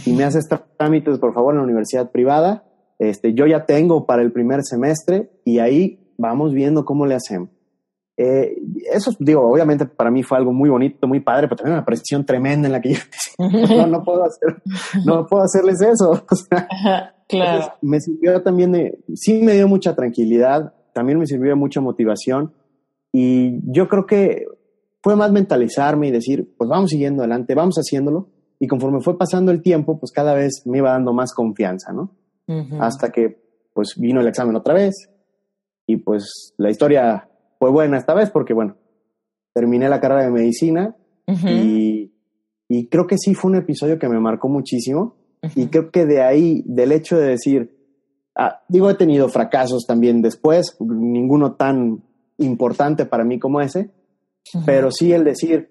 Y 0.07 0.13
me 0.13 0.25
haces 0.25 0.47
trámites, 0.77 1.19
por 1.19 1.33
favor, 1.35 1.55
en 1.55 1.59
la 1.59 1.65
universidad 1.65 2.11
privada. 2.11 2.65
Este, 2.99 3.33
yo 3.33 3.47
ya 3.47 3.65
tengo 3.65 4.05
para 4.07 4.23
el 4.23 4.31
primer 4.31 4.63
semestre 4.63 5.31
y 5.45 5.59
ahí 5.59 5.99
vamos 6.19 6.53
viendo 6.53 6.85
cómo 6.85 7.07
le 7.07 7.15
hacemos. 7.15 7.49
Eh, 8.19 8.55
eso, 8.93 9.13
digo, 9.19 9.41
obviamente 9.51 9.87
para 9.87 10.11
mí 10.11 10.23
fue 10.23 10.37
algo 10.37 10.53
muy 10.53 10.69
bonito, 10.69 11.07
muy 11.09 11.21
padre, 11.21 11.49
pero 11.49 11.57
también 11.57 11.77
una 11.77 11.87
presión 11.87 12.27
tremenda 12.27 12.67
en 12.69 12.73
la 12.73 12.81
que 12.83 12.93
yo 12.93 13.01
no, 13.39 13.87
no 13.87 14.05
puedo 14.05 14.23
hacer, 14.25 14.63
no 15.07 15.27
puedo 15.27 15.43
hacerles 15.45 15.81
eso. 15.81 16.11
O 16.31 16.37
sea, 16.37 17.15
Claro. 17.27 17.73
me 17.81 18.01
sirvió 18.01 18.43
también 18.43 18.73
de, 18.73 18.99
sí 19.15 19.41
me 19.41 19.55
dio 19.55 19.69
mucha 19.69 19.95
tranquilidad, 19.95 20.75
también 20.93 21.19
me 21.19 21.27
sirvió 21.27 21.51
de 21.51 21.55
mucha 21.57 21.81
motivación 21.81 22.53
y 23.13 23.61
yo 23.73 23.89
creo 23.89 24.05
que 24.05 24.47
fue 25.03 25.17
más 25.17 25.33
mentalizarme 25.33 26.09
y 26.09 26.11
decir, 26.11 26.55
pues 26.57 26.69
vamos 26.69 26.91
siguiendo 26.91 27.23
adelante, 27.23 27.55
vamos 27.55 27.77
haciéndolo. 27.77 28.29
Y 28.59 28.67
conforme 28.67 29.01
fue 29.01 29.17
pasando 29.17 29.51
el 29.51 29.63
tiempo, 29.63 29.99
pues 29.99 30.13
cada 30.13 30.35
vez 30.35 30.63
me 30.67 30.79
iba 30.79 30.91
dando 30.91 31.13
más 31.13 31.33
confianza, 31.33 31.93
¿no? 31.93 32.15
Hasta 32.81 33.11
que 33.11 33.41
pues 33.73 33.95
vino 33.97 34.21
el 34.21 34.27
examen 34.27 34.57
otra 34.57 34.75
vez. 34.75 34.95
Y 35.87 35.97
pues 35.99 36.53
la 36.59 36.69
historia 36.69 37.29
fue 37.59 37.71
buena 37.71 37.97
esta 37.97 38.13
vez 38.13 38.31
porque 38.31 38.53
bueno, 38.53 38.77
terminé 39.55 39.89
la 39.89 40.01
carrera 40.01 40.25
de 40.25 40.31
medicina. 40.31 40.97
Y, 41.27 42.13
y 42.69 42.89
creo 42.89 43.07
que 43.07 43.17
sí 43.17 43.35
fue 43.35 43.53
un 43.53 43.57
episodio 43.59 43.99
que 43.99 44.09
me 44.09 44.19
marcó 44.19 44.49
muchísimo. 44.49 45.17
Y 45.55 45.69
creo 45.69 45.91
que 45.91 46.05
de 46.05 46.23
ahí, 46.23 46.63
del 46.67 46.93
hecho 46.93 47.17
de 47.17 47.29
decir, 47.29 47.75
ah, 48.35 48.63
digo, 48.69 48.91
he 48.91 48.95
tenido 48.95 49.29
fracasos 49.29 49.87
también 49.87 50.21
después, 50.21 50.77
ninguno 50.81 51.55
tan 51.55 52.03
importante 52.39 53.07
para 53.07 53.25
mí 53.25 53.39
como 53.39 53.61
ese, 53.61 53.91
pero 54.65 54.91
sí 54.91 55.13
el 55.13 55.25
decir, 55.25 55.71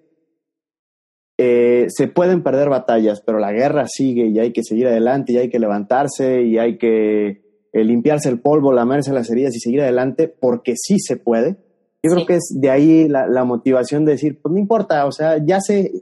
eh, 1.38 1.86
se 1.88 2.08
pueden 2.08 2.42
perder 2.42 2.68
batallas, 2.68 3.22
pero 3.24 3.38
la 3.38 3.52
guerra 3.52 3.86
sigue 3.86 4.26
y 4.26 4.38
hay 4.38 4.52
que 4.52 4.62
seguir 4.62 4.86
adelante 4.86 5.32
y 5.32 5.38
hay 5.38 5.48
que 5.48 5.58
levantarse 5.58 6.42
y 6.42 6.58
hay 6.58 6.76
que 6.76 7.28
eh, 7.72 7.84
limpiarse 7.84 8.28
el 8.28 8.40
polvo, 8.40 8.72
lamerse 8.72 9.12
las 9.12 9.30
heridas 9.30 9.54
y 9.56 9.60
seguir 9.60 9.80
adelante 9.80 10.28
porque 10.28 10.74
sí 10.76 10.98
se 10.98 11.16
puede. 11.16 11.56
Yo 12.02 12.12
creo 12.14 12.26
que 12.26 12.34
es 12.34 12.56
de 12.60 12.70
ahí 12.70 13.08
la, 13.08 13.26
la, 13.26 13.44
motivación 13.44 14.04
de 14.04 14.12
decir, 14.12 14.40
pues 14.40 14.52
no 14.52 14.58
importa, 14.58 15.06
o 15.06 15.12
sea, 15.12 15.36
ya 15.44 15.60
sé, 15.60 15.92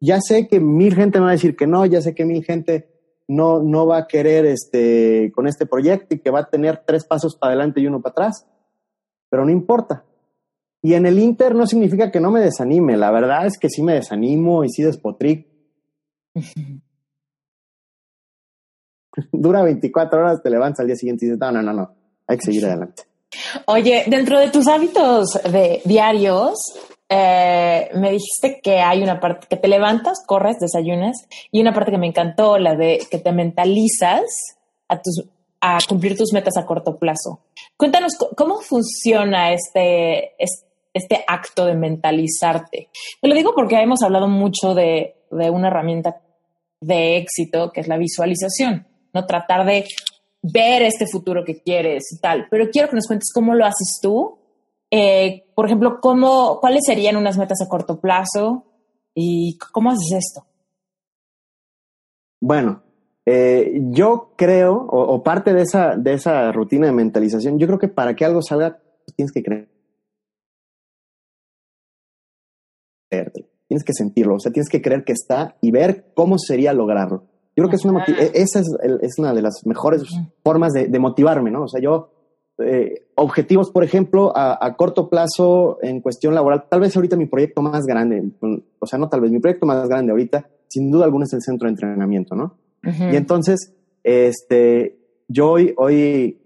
ya 0.00 0.18
sé 0.20 0.48
que 0.48 0.60
mil 0.60 0.94
gente 0.94 1.18
me 1.18 1.26
va 1.26 1.30
a 1.30 1.34
decir 1.34 1.56
que 1.56 1.66
no, 1.66 1.86
ya 1.86 2.00
sé 2.00 2.14
que 2.14 2.24
mil 2.24 2.44
gente 2.44 2.88
no, 3.28 3.62
no 3.62 3.86
va 3.86 3.98
a 3.98 4.06
querer 4.06 4.46
este, 4.46 5.32
con 5.34 5.46
este 5.46 5.66
proyecto 5.66 6.14
y 6.14 6.18
que 6.18 6.30
va 6.30 6.40
a 6.40 6.50
tener 6.50 6.82
tres 6.86 7.04
pasos 7.04 7.36
para 7.36 7.52
adelante 7.52 7.80
y 7.80 7.86
uno 7.86 8.02
para 8.02 8.12
atrás. 8.12 8.46
Pero 9.30 9.44
no 9.44 9.50
importa. 9.50 10.04
Y 10.84 10.92
en 10.92 11.06
el 11.06 11.18
Inter 11.18 11.54
no 11.54 11.66
significa 11.66 12.10
que 12.10 12.20
no 12.20 12.30
me 12.30 12.40
desanime. 12.40 12.98
La 12.98 13.10
verdad 13.10 13.46
es 13.46 13.56
que 13.58 13.70
sí 13.70 13.82
me 13.82 13.94
desanimo 13.94 14.64
y 14.64 14.68
sí 14.68 14.82
despotric. 14.82 15.46
Dura 19.32 19.62
24 19.62 20.20
horas, 20.20 20.42
te 20.42 20.50
levantas 20.50 20.80
al 20.80 20.88
día 20.88 20.96
siguiente 20.96 21.24
y 21.24 21.28
dices, 21.28 21.40
no, 21.40 21.50
no, 21.52 21.62
no, 21.62 21.72
no, 21.72 21.94
hay 22.26 22.36
que 22.36 22.44
seguir 22.44 22.66
adelante. 22.66 23.04
Oye, 23.64 24.04
dentro 24.08 24.38
de 24.38 24.50
tus 24.50 24.68
hábitos 24.68 25.40
de 25.50 25.80
diarios, 25.86 26.58
eh, 27.08 27.88
me 27.94 28.10
dijiste 28.10 28.60
que 28.62 28.80
hay 28.80 29.02
una 29.02 29.18
parte 29.20 29.46
que 29.48 29.56
te 29.56 29.68
levantas, 29.68 30.22
corres, 30.26 30.58
desayunas, 30.60 31.16
y 31.50 31.62
una 31.62 31.72
parte 31.72 31.92
que 31.92 31.98
me 31.98 32.08
encantó, 32.08 32.58
la 32.58 32.76
de 32.76 33.00
que 33.10 33.18
te 33.18 33.32
mentalizas 33.32 34.24
a, 34.88 35.00
tus, 35.00 35.24
a 35.62 35.78
cumplir 35.88 36.14
tus 36.14 36.34
metas 36.34 36.58
a 36.58 36.66
corto 36.66 36.98
plazo. 36.98 37.40
Cuéntanos 37.78 38.18
cómo 38.36 38.60
funciona 38.60 39.54
este, 39.54 40.34
este 40.36 40.73
acto 41.26 41.66
de 41.66 41.74
mentalizarte. 41.74 42.88
Te 43.20 43.28
lo 43.28 43.34
digo 43.34 43.52
porque 43.54 43.76
hemos 43.80 44.02
hablado 44.02 44.28
mucho 44.28 44.74
de, 44.74 45.16
de 45.30 45.50
una 45.50 45.68
herramienta 45.68 46.20
de 46.80 47.16
éxito 47.16 47.70
que 47.72 47.80
es 47.80 47.88
la 47.88 47.96
visualización, 47.96 48.86
no 49.12 49.26
tratar 49.26 49.66
de 49.66 49.86
ver 50.42 50.82
este 50.82 51.06
futuro 51.06 51.44
que 51.44 51.62
quieres 51.62 52.04
y 52.12 52.20
tal, 52.20 52.46
pero 52.50 52.68
quiero 52.70 52.88
que 52.88 52.96
nos 52.96 53.06
cuentes 53.06 53.32
cómo 53.32 53.54
lo 53.54 53.64
haces 53.64 53.98
tú 54.02 54.38
eh, 54.96 55.46
por 55.56 55.66
ejemplo, 55.66 55.98
¿cómo, 56.00 56.60
¿cuáles 56.60 56.82
serían 56.86 57.16
unas 57.16 57.36
metas 57.36 57.60
a 57.60 57.68
corto 57.68 58.00
plazo 58.00 58.64
y 59.12 59.58
cómo 59.72 59.90
haces 59.90 60.18
esto? 60.18 60.46
Bueno, 62.40 62.80
eh, 63.26 63.72
yo 63.90 64.34
creo, 64.36 64.74
o, 64.74 65.20
parte 65.24 65.52
de 65.52 65.62
esa, 65.62 65.96
de 65.96 66.12
esa 66.12 66.52
rutina 66.52 66.86
de 66.86 66.92
mentalización, 66.92 67.58
yo 67.58 67.66
creo 67.66 67.80
que 67.80 67.88
para 67.88 68.14
que 68.14 68.24
algo 68.24 68.40
salga, 68.40 68.78
tienes 69.16 69.32
que 69.32 69.42
creer. 69.42 69.68
Tienes 73.08 73.84
que 73.84 73.92
sentirlo, 73.92 74.36
o 74.36 74.40
sea, 74.40 74.52
tienes 74.52 74.68
que 74.68 74.82
creer 74.82 75.04
que 75.04 75.12
está 75.12 75.56
y 75.60 75.70
ver 75.70 76.12
cómo 76.14 76.38
sería 76.38 76.72
lograrlo. 76.72 77.24
Yo 77.56 77.62
creo 77.62 77.70
que 77.70 77.76
es 77.76 77.84
una, 77.84 78.04
esa 78.04 78.60
es, 78.60 78.66
es, 79.00 79.18
una 79.18 79.32
de 79.32 79.42
las 79.42 79.62
mejores 79.64 80.02
formas 80.42 80.72
de, 80.72 80.88
de, 80.88 80.98
motivarme, 80.98 81.52
¿no? 81.52 81.62
O 81.62 81.68
sea, 81.68 81.80
yo 81.80 82.10
eh, 82.58 83.06
objetivos, 83.16 83.70
por 83.70 83.82
ejemplo, 83.82 84.32
a, 84.36 84.76
corto 84.76 85.08
plazo 85.08 85.78
en 85.82 86.00
cuestión 86.00 86.34
laboral. 86.34 86.66
Tal 86.68 86.80
vez 86.80 86.94
ahorita 86.94 87.16
mi 87.16 87.26
proyecto 87.26 87.62
más 87.62 87.84
grande, 87.84 88.22
o 88.78 88.86
sea, 88.86 88.98
no 88.98 89.08
tal 89.08 89.20
vez, 89.20 89.30
mi 89.30 89.40
proyecto 89.40 89.66
más 89.66 89.88
grande 89.88 90.12
ahorita, 90.12 90.48
sin 90.68 90.90
duda 90.90 91.04
alguna 91.04 91.24
es 91.24 91.32
el 91.32 91.42
centro 91.42 91.66
de 91.66 91.72
entrenamiento, 91.72 92.34
¿no? 92.34 92.56
Y 92.82 93.16
entonces, 93.16 93.74
este, 94.02 94.98
yo 95.26 95.52
hoy, 95.52 95.74
hoy, 95.78 96.42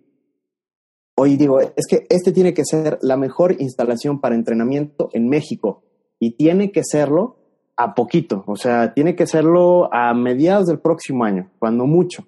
hoy 1.17 1.37
digo, 1.37 1.61
es 1.61 1.87
que 1.89 2.07
este 2.09 2.33
tiene 2.33 2.55
que 2.55 2.65
ser 2.65 2.99
la 3.03 3.17
mejor 3.17 3.57
instalación 3.59 4.21
para 4.21 4.37
entrenamiento 4.37 5.11
en 5.13 5.29
México 5.29 5.83
y 6.19 6.33
tiene 6.33 6.73
que 6.73 6.83
serlo 6.85 7.37
a 7.77 7.95
poquito, 7.95 8.43
o 8.47 8.57
sea, 8.57 8.93
tiene 8.93 9.15
que 9.15 9.27
serlo 9.27 9.93
a 9.95 10.13
mediados 10.15 10.67
del 10.67 10.81
próximo 10.81 11.25
año, 11.25 11.51
cuando 11.59 11.87
mucho. 11.87 12.27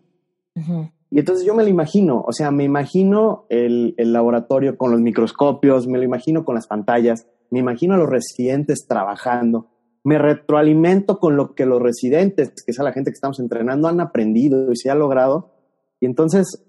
Y 1.11 1.18
entonces 1.18 1.45
yo 1.45 1.55
me 1.55 1.64
lo 1.64 1.68
imagino, 1.68 2.22
o 2.26 2.32
sea, 2.32 2.51
me 2.51 2.64
imagino 2.64 3.47
el, 3.49 3.95
el, 3.97 4.12
laboratorio 4.12 4.76
con 4.76 4.93
los 4.93 5.01
microscopios, 5.01 5.88
me 5.88 5.99
lo 5.99 6.05
imagino 6.05 6.45
con 6.45 6.55
las 6.55 6.66
pantallas, 6.66 7.26
me 7.51 7.59
imagino 7.59 7.95
a 7.95 7.97
los 7.97 8.09
residentes 8.09 8.86
trabajando, 8.86 9.68
me 10.03 10.18
retroalimento 10.18 11.18
con 11.18 11.36
lo 11.36 11.55
que 11.55 11.66
los 11.66 11.82
residentes, 11.82 12.51
que 12.64 12.72
es 12.72 12.80
a 12.80 12.84
la 12.84 12.93
gente 12.93 13.11
que 13.11 13.16
estamos 13.16 13.41
entrenando, 13.41 13.88
han 13.88 14.01
aprendido 14.01 14.70
y 14.72 14.76
se 14.76 14.91
ha 14.91 14.95
logrado. 14.95 15.53
Y 16.01 16.07
entonces, 16.07 16.64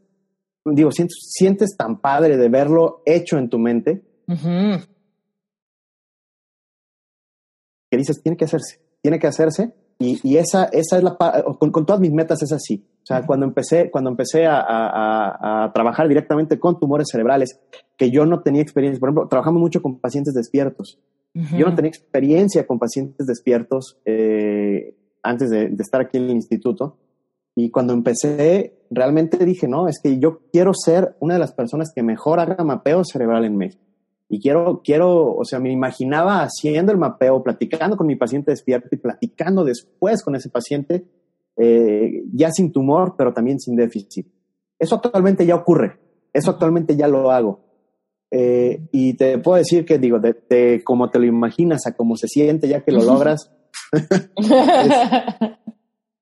digo, 0.66 0.92
sientes, 0.92 1.18
sientes 1.22 1.78
tan 1.78 2.02
padre 2.02 2.38
de 2.38 2.50
verlo 2.50 3.02
hecho 3.06 3.38
en 3.38 3.50
tu 3.50 3.60
mente. 3.60 4.04
Que 7.92 7.98
dices, 7.98 8.24
tiene 8.24 8.38
que 8.38 8.46
hacerse, 8.46 8.80
tiene 9.02 9.20
que 9.20 9.28
hacerse 9.28 9.74
Y, 10.00 10.38
esa, 10.38 10.66
esa 10.66 10.98
es 10.98 11.04
la 11.04 11.16
con, 11.60 11.72
con 11.72 11.86
todas 11.86 12.02
mis 12.02 12.12
metas 12.12 12.42
es 12.42 12.52
así. 12.52 12.84
O 13.04 13.06
sea, 13.06 13.26
cuando 13.26 13.46
empecé, 13.46 13.92
cuando 13.92 14.10
empecé 14.10 14.46
a, 14.48 14.60
a, 14.60 15.66
a, 15.66 15.74
trabajar 15.74 16.08
directamente 16.08 16.60
con 16.60 16.80
tumores 16.80 17.08
cerebrales, 17.12 17.60
que 17.98 18.10
yo 18.10 18.26
no 18.26 18.42
tenía 18.42 18.62
experiencia, 18.62 19.00
por 19.00 19.10
ejemplo, 19.10 19.28
trabajamos 19.28 19.60
mucho 19.60 19.82
con 19.82 20.00
pacientes 20.00 20.34
despiertos. 20.34 21.00
Yo 21.34 21.68
no 21.68 21.76
tenía 21.76 21.90
experiencia 21.90 22.68
con 22.68 22.78
pacientes 22.78 23.26
despiertos 23.26 24.00
eh, 24.06 24.98
antes 25.24 25.50
de, 25.50 25.70
de, 25.70 25.82
estar 25.82 26.02
aquí 26.02 26.18
en 26.18 26.24
el 26.24 26.32
instituto. 26.32 26.98
Y 27.56 27.70
cuando 27.70 27.94
empecé, 27.94 28.86
realmente 28.90 29.46
dije, 29.46 29.68
no, 29.68 29.88
es 29.88 30.00
que 30.02 30.20
yo 30.20 30.42
quiero 30.52 30.74
ser 30.74 31.16
una 31.20 31.36
de 31.36 31.40
las 31.40 31.54
personas 31.54 31.92
que 31.94 32.04
mejor 32.04 32.40
haga 32.40 32.64
mapeo 32.64 33.04
cerebral 33.06 33.46
en 33.46 33.56
México. 33.56 33.84
Y 34.34 34.40
quiero, 34.40 34.82
quiero, 34.82 35.36
o 35.36 35.44
sea, 35.44 35.60
me 35.60 35.74
imaginaba 35.74 36.42
haciendo 36.42 36.94
el 36.94 36.98
mapeo, 36.98 37.44
platicando 37.44 37.98
con 37.98 38.08
mi 38.08 38.16
paciente 38.16 38.52
despierto 38.52 38.88
y 38.94 38.98
platicando 38.98 39.66
después 39.66 40.24
con 40.24 40.36
ese 40.36 40.48
paciente, 40.50 41.06
eh, 41.58 42.24
ya 42.32 42.50
sin 42.50 42.72
tumor, 42.72 43.16
pero 43.18 43.34
también 43.34 43.60
sin 43.60 43.76
déficit. 43.76 44.26
Eso 44.80 44.96
actualmente 44.96 45.46
ya 45.46 45.56
ocurre. 45.56 46.00
Eso 46.32 46.50
actualmente 46.52 46.96
ya 46.96 47.10
lo 47.10 47.30
hago. 47.30 47.60
Eh, 48.32 48.88
y 48.94 49.16
te 49.16 49.38
puedo 49.40 49.58
decir 49.58 49.84
que, 49.84 50.00
digo, 50.00 50.18
de, 50.20 50.34
de 50.50 50.82
cómo 50.82 51.10
te 51.10 51.20
lo 51.20 51.26
imaginas 51.26 51.86
a 51.86 51.98
cómo 51.98 52.16
se 52.16 52.30
siente 52.30 52.70
ya 52.70 52.86
que 52.86 52.94
lo 52.94 53.04
logras, 53.04 53.52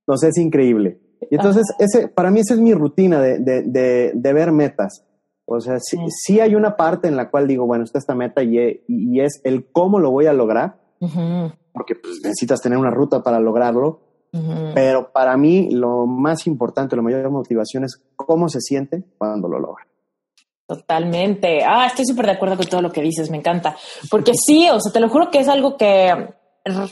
no 0.08 0.18
sé, 0.18 0.30
es 0.30 0.38
increíble. 0.40 1.00
Y 1.30 1.36
entonces, 1.36 1.68
ese, 1.78 2.08
para 2.08 2.32
mí 2.32 2.40
esa 2.40 2.56
es 2.56 2.60
mi 2.60 2.74
rutina 2.74 3.22
de, 3.22 3.38
de, 3.38 4.12
de, 4.16 4.34
ver 4.34 4.52
metas. 4.52 5.06
O 5.52 5.60
sea, 5.60 5.80
sí, 5.80 5.98
sí, 6.10 6.40
hay 6.40 6.54
una 6.54 6.78
parte 6.78 7.08
en 7.08 7.18
la 7.18 7.32
cual 7.32 7.48
digo, 7.48 7.66
bueno, 7.66 7.84
está 7.84 7.98
esta 7.98 8.14
meta 8.14 8.44
y, 8.44 8.84
y 8.88 9.20
es 9.20 9.42
el 9.44 9.66
cómo 9.72 10.00
lo 10.00 10.12
voy 10.12 10.28
a 10.28 10.34
lograr, 10.34 10.76
porque 11.00 11.96
pues, 11.96 12.20
necesitas 12.24 12.62
tener 12.62 12.78
una 12.78 12.92
ruta 12.92 13.24
para 13.24 13.40
lograrlo. 13.40 14.02
Pero 14.76 15.12
para 15.12 15.36
mí 15.38 15.72
lo 15.72 16.06
más 16.06 16.46
importante, 16.46 16.96
la 16.96 17.02
mayor 17.02 17.32
motivación 17.32 17.84
es 17.84 18.00
cómo 18.16 18.48
se 18.48 18.62
siente 18.62 19.04
cuando 19.18 19.48
lo 19.48 19.58
logra. 19.58 19.88
Totalmente. 20.68 21.64
Ah, 21.66 21.88
estoy 21.88 22.06
súper 22.06 22.28
de 22.28 22.34
acuerdo 22.34 22.56
con 22.56 22.68
todo 22.68 22.84
lo 22.84 22.92
que 22.92 23.02
dices, 23.02 23.32
me 23.32 23.38
encanta. 23.38 23.76
Porque 24.12 24.34
sí, 24.36 24.70
o 24.70 24.80
sea, 24.80 24.94
te 24.94 25.00
lo 25.00 25.10
juro 25.10 25.32
que 25.32 25.40
es 25.40 25.48
algo 25.48 25.78
que 25.78 26.14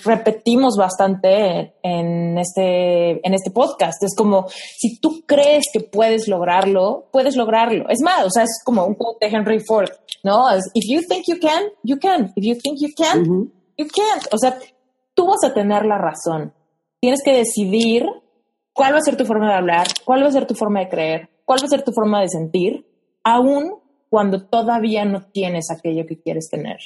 repetimos 0.04 0.76
bastante 0.78 1.76
en 1.82 2.38
este, 2.38 3.26
en 3.26 3.34
este 3.34 3.52
podcast. 3.52 4.04
Es 4.04 4.16
como, 4.16 4.48
si 4.50 5.00
tú 5.00 5.24
crees 5.26 5.66
que 5.72 5.80
puedes 5.80 6.28
lograrlo, 6.28 7.10
puedes 7.12 7.36
lograrlo. 7.36 7.90
Es 7.90 8.02
más, 8.02 8.26
o 8.26 8.30
sea, 8.30 8.44
es 8.44 8.62
como 8.64 8.86
un 8.86 8.96
quote 8.96 9.28
de 9.28 9.36
Henry 9.36 9.60
Ford, 9.60 9.90
¿no? 10.24 10.50
Es, 10.50 10.70
if 10.74 10.86
you 10.90 11.02
think 11.08 11.26
you 11.28 11.40
can, 11.40 11.64
you 11.84 11.98
can. 12.00 12.34
If 12.36 12.46
you 12.46 12.56
think 12.56 12.78
you 12.80 12.90
can, 12.96 13.26
you 13.78 13.88
can't. 13.88 14.28
O 14.32 14.38
sea, 14.38 14.58
tú 15.14 15.28
vas 15.28 15.44
a 15.44 15.54
tener 15.54 15.86
la 15.86 15.98
razón. 15.98 16.54
Tienes 17.00 17.22
que 17.24 17.34
decidir 17.34 18.06
cuál 18.74 18.94
va 18.94 18.98
a 18.98 19.02
ser 19.02 19.18
tu 19.18 19.26
forma 19.26 19.50
de 19.50 19.56
hablar, 19.56 19.88
cuál 20.06 20.24
va 20.24 20.28
a 20.28 20.32
ser 20.32 20.46
tu 20.46 20.56
forma 20.56 20.80
de 20.80 20.90
creer, 20.90 21.30
cuál 21.46 21.60
va 21.62 21.66
a 21.66 21.70
ser 21.70 21.84
tu 21.84 21.92
forma 21.92 22.22
de 22.22 22.30
sentir, 22.30 22.86
aún 23.24 23.76
cuando 24.10 24.48
todavía 24.48 25.06
no 25.06 25.22
tienes 25.32 25.70
aquello 25.72 26.06
que 26.06 26.20
quieres 26.20 26.50
tener, 26.50 26.78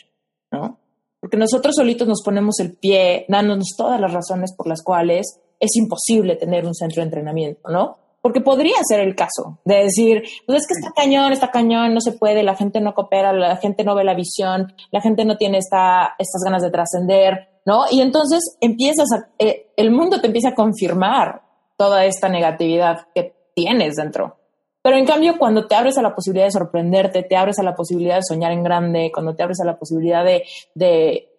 ¿no? 0.52 0.81
Porque 1.22 1.38
nosotros 1.38 1.76
solitos 1.76 2.08
nos 2.08 2.22
ponemos 2.24 2.60
el 2.60 2.74
pie, 2.74 3.26
dándonos 3.30 3.70
todas 3.78 4.02
las 4.02 4.12
razones 4.12 4.54
por 4.58 4.68
las 4.68 4.84
cuales 4.84 5.40
es 5.60 5.76
imposible 5.76 6.36
tener 6.36 6.66
un 6.66 6.74
centro 6.74 7.02
de 7.02 7.06
entrenamiento, 7.06 7.70
¿no? 7.70 7.98
Porque 8.22 8.42
podría 8.42 8.78
ser 8.88 9.00
el 9.00 9.16
caso 9.16 9.60
de 9.64 9.84
decir, 9.84 10.24
pues 10.46 10.62
es 10.62 10.68
que 10.68 10.74
está 10.74 10.92
cañón, 10.96 11.32
está 11.32 11.50
cañón, 11.50 11.94
no 11.94 12.02
se 12.02 12.12
puede, 12.12 12.44
la 12.44 12.56
gente 12.56 12.82
no 12.82 12.94
coopera, 12.94 13.32
la 13.34 13.56
gente 13.58 13.84
no 13.84 13.96
ve 13.96 14.04
la 14.04 14.16
visión, 14.16 14.74
la 14.92 15.02
gente 15.02 15.24
no 15.24 15.38
tiene 15.38 15.60
esta, 15.60 16.16
estas 16.18 16.42
ganas 16.44 16.64
de 16.64 16.72
trascender, 16.72 17.50
¿no? 17.66 17.86
Y 17.90 18.02
entonces 18.02 18.58
empiezas 18.60 19.08
a, 19.12 19.30
eh, 19.40 19.72
el 19.78 19.92
mundo 19.92 20.20
te 20.20 20.28
empieza 20.28 20.50
a 20.50 20.56
confirmar 20.56 21.44
toda 21.78 22.06
esta 22.06 22.30
negatividad 22.30 23.08
que 23.14 23.34
tienes 23.56 23.96
dentro. 23.96 24.38
Pero 24.82 24.98
en 24.98 25.06
cambio, 25.06 25.38
cuando 25.38 25.68
te 25.68 25.76
abres 25.76 25.98
a 25.98 26.02
la 26.02 26.16
posibilidad 26.16 26.46
de 26.46 26.52
sorprenderte, 26.52 27.24
te 27.24 27.38
abres 27.38 27.60
a 27.60 27.64
la 27.64 27.76
posibilidad 27.76 28.16
de 28.16 28.24
soñar 28.24 28.52
en 28.52 28.64
grande, 28.64 29.12
cuando 29.14 29.36
te 29.36 29.44
abres 29.44 29.60
a 29.62 29.66
la 29.66 29.78
posibilidad 29.78 30.26
de, 30.26 30.44
de, 30.74 31.30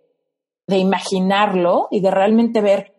de 0.67 0.79
imaginarlo 0.79 1.89
y 1.91 2.01
de 2.01 2.11
realmente 2.11 2.61
ver 2.61 2.95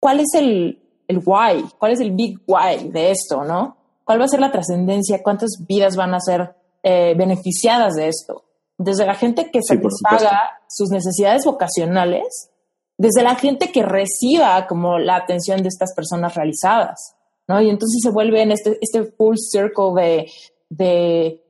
cuál 0.00 0.20
es 0.20 0.34
el, 0.34 0.82
el 1.08 1.22
why, 1.24 1.64
cuál 1.78 1.92
es 1.92 2.00
el 2.00 2.12
big 2.12 2.38
why 2.46 2.88
de 2.90 3.10
esto, 3.10 3.44
¿no? 3.44 3.76
¿Cuál 4.04 4.20
va 4.20 4.24
a 4.24 4.28
ser 4.28 4.40
la 4.40 4.52
trascendencia? 4.52 5.22
¿Cuántas 5.22 5.50
vidas 5.66 5.96
van 5.96 6.14
a 6.14 6.20
ser 6.20 6.54
eh, 6.82 7.14
beneficiadas 7.16 7.94
de 7.94 8.08
esto? 8.08 8.44
Desde 8.76 9.04
la 9.04 9.14
gente 9.14 9.50
que 9.50 9.60
satisfaga 9.62 10.60
sus 10.68 10.90
necesidades 10.90 11.44
vocacionales, 11.44 12.50
desde 12.96 13.22
la 13.22 13.34
gente 13.34 13.70
que 13.72 13.82
reciba 13.82 14.66
como 14.66 14.98
la 14.98 15.16
atención 15.16 15.62
de 15.62 15.68
estas 15.68 15.94
personas 15.94 16.34
realizadas. 16.34 17.16
¿No? 17.48 17.60
Y 17.60 17.70
entonces 17.70 18.00
se 18.02 18.10
vuelve 18.10 18.42
en 18.42 18.52
este, 18.52 18.78
este 18.80 19.04
full 19.04 19.36
circle 19.36 19.94
de, 19.96 20.30
de 20.68 21.44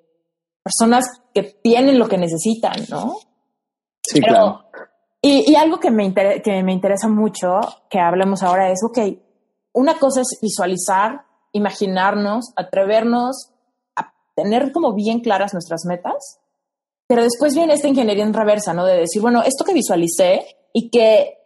personas 0.62 1.04
que 1.34 1.42
tienen 1.42 1.98
lo 1.98 2.08
que 2.08 2.18
necesitan, 2.18 2.86
¿no? 2.88 3.16
Sí, 4.02 4.20
claro. 4.20 4.64
Y, 5.20 5.50
y, 5.50 5.56
algo 5.56 5.80
que 5.80 5.90
me, 5.90 6.14
que 6.14 6.62
me 6.62 6.72
interesa 6.72 7.08
mucho 7.08 7.58
que 7.90 7.98
hablemos 7.98 8.42
ahora 8.42 8.70
es, 8.70 8.78
ok, 8.84 8.98
una 9.72 9.98
cosa 9.98 10.20
es 10.20 10.38
visualizar, 10.40 11.24
imaginarnos, 11.52 12.52
atrevernos 12.56 13.50
a 13.96 14.12
tener 14.36 14.70
como 14.70 14.94
bien 14.94 15.20
claras 15.20 15.52
nuestras 15.52 15.84
metas, 15.86 16.40
pero 17.08 17.22
después 17.22 17.54
viene 17.54 17.74
esta 17.74 17.88
ingeniería 17.88 18.24
en 18.24 18.34
reversa, 18.34 18.74
¿no? 18.74 18.84
De 18.84 18.96
decir, 18.96 19.20
bueno, 19.20 19.42
esto 19.42 19.64
que 19.64 19.74
visualicé 19.74 20.56
y 20.72 20.90
que 20.90 21.38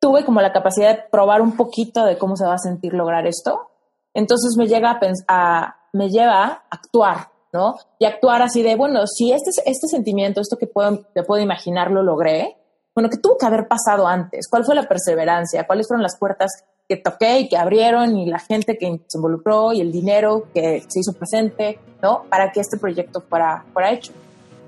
tuve 0.00 0.24
como 0.24 0.40
la 0.40 0.52
capacidad 0.52 0.96
de 0.96 1.02
probar 1.10 1.42
un 1.42 1.56
poquito 1.56 2.04
de 2.04 2.18
cómo 2.18 2.36
se 2.36 2.44
va 2.44 2.54
a 2.54 2.58
sentir 2.58 2.92
lograr 2.92 3.26
esto, 3.26 3.71
entonces 4.14 4.56
me 4.56 4.66
llega 4.66 4.98
a, 5.28 5.76
me 5.92 6.08
lleva 6.08 6.44
a 6.44 6.62
actuar, 6.70 7.28
¿no? 7.52 7.76
Y 7.98 8.04
actuar 8.04 8.42
así 8.42 8.62
de, 8.62 8.76
bueno, 8.76 9.06
si 9.06 9.32
este, 9.32 9.50
este 9.64 9.88
sentimiento, 9.88 10.40
esto 10.40 10.56
que 10.56 10.66
puedo, 10.66 11.04
que 11.14 11.22
puedo 11.22 11.42
imaginar, 11.42 11.90
lo 11.90 12.02
logré, 12.02 12.56
bueno, 12.94 13.08
¿qué 13.08 13.16
tuvo 13.16 13.38
que 13.38 13.46
haber 13.46 13.68
pasado 13.68 14.06
antes? 14.06 14.46
¿Cuál 14.50 14.64
fue 14.64 14.74
la 14.74 14.86
perseverancia? 14.86 15.66
¿Cuáles 15.66 15.88
fueron 15.88 16.02
las 16.02 16.18
puertas 16.18 16.50
que 16.88 16.96
toqué 16.96 17.40
y 17.40 17.48
que 17.48 17.56
abrieron 17.56 18.18
y 18.18 18.26
la 18.26 18.38
gente 18.38 18.76
que 18.76 19.00
se 19.06 19.18
involucró 19.18 19.72
y 19.72 19.80
el 19.80 19.90
dinero 19.90 20.48
que 20.52 20.82
se 20.86 21.00
hizo 21.00 21.14
presente, 21.14 21.78
¿no? 22.02 22.24
Para 22.28 22.52
que 22.52 22.60
este 22.60 22.76
proyecto 22.76 23.22
fuera, 23.22 23.64
fuera 23.72 23.92
hecho. 23.92 24.12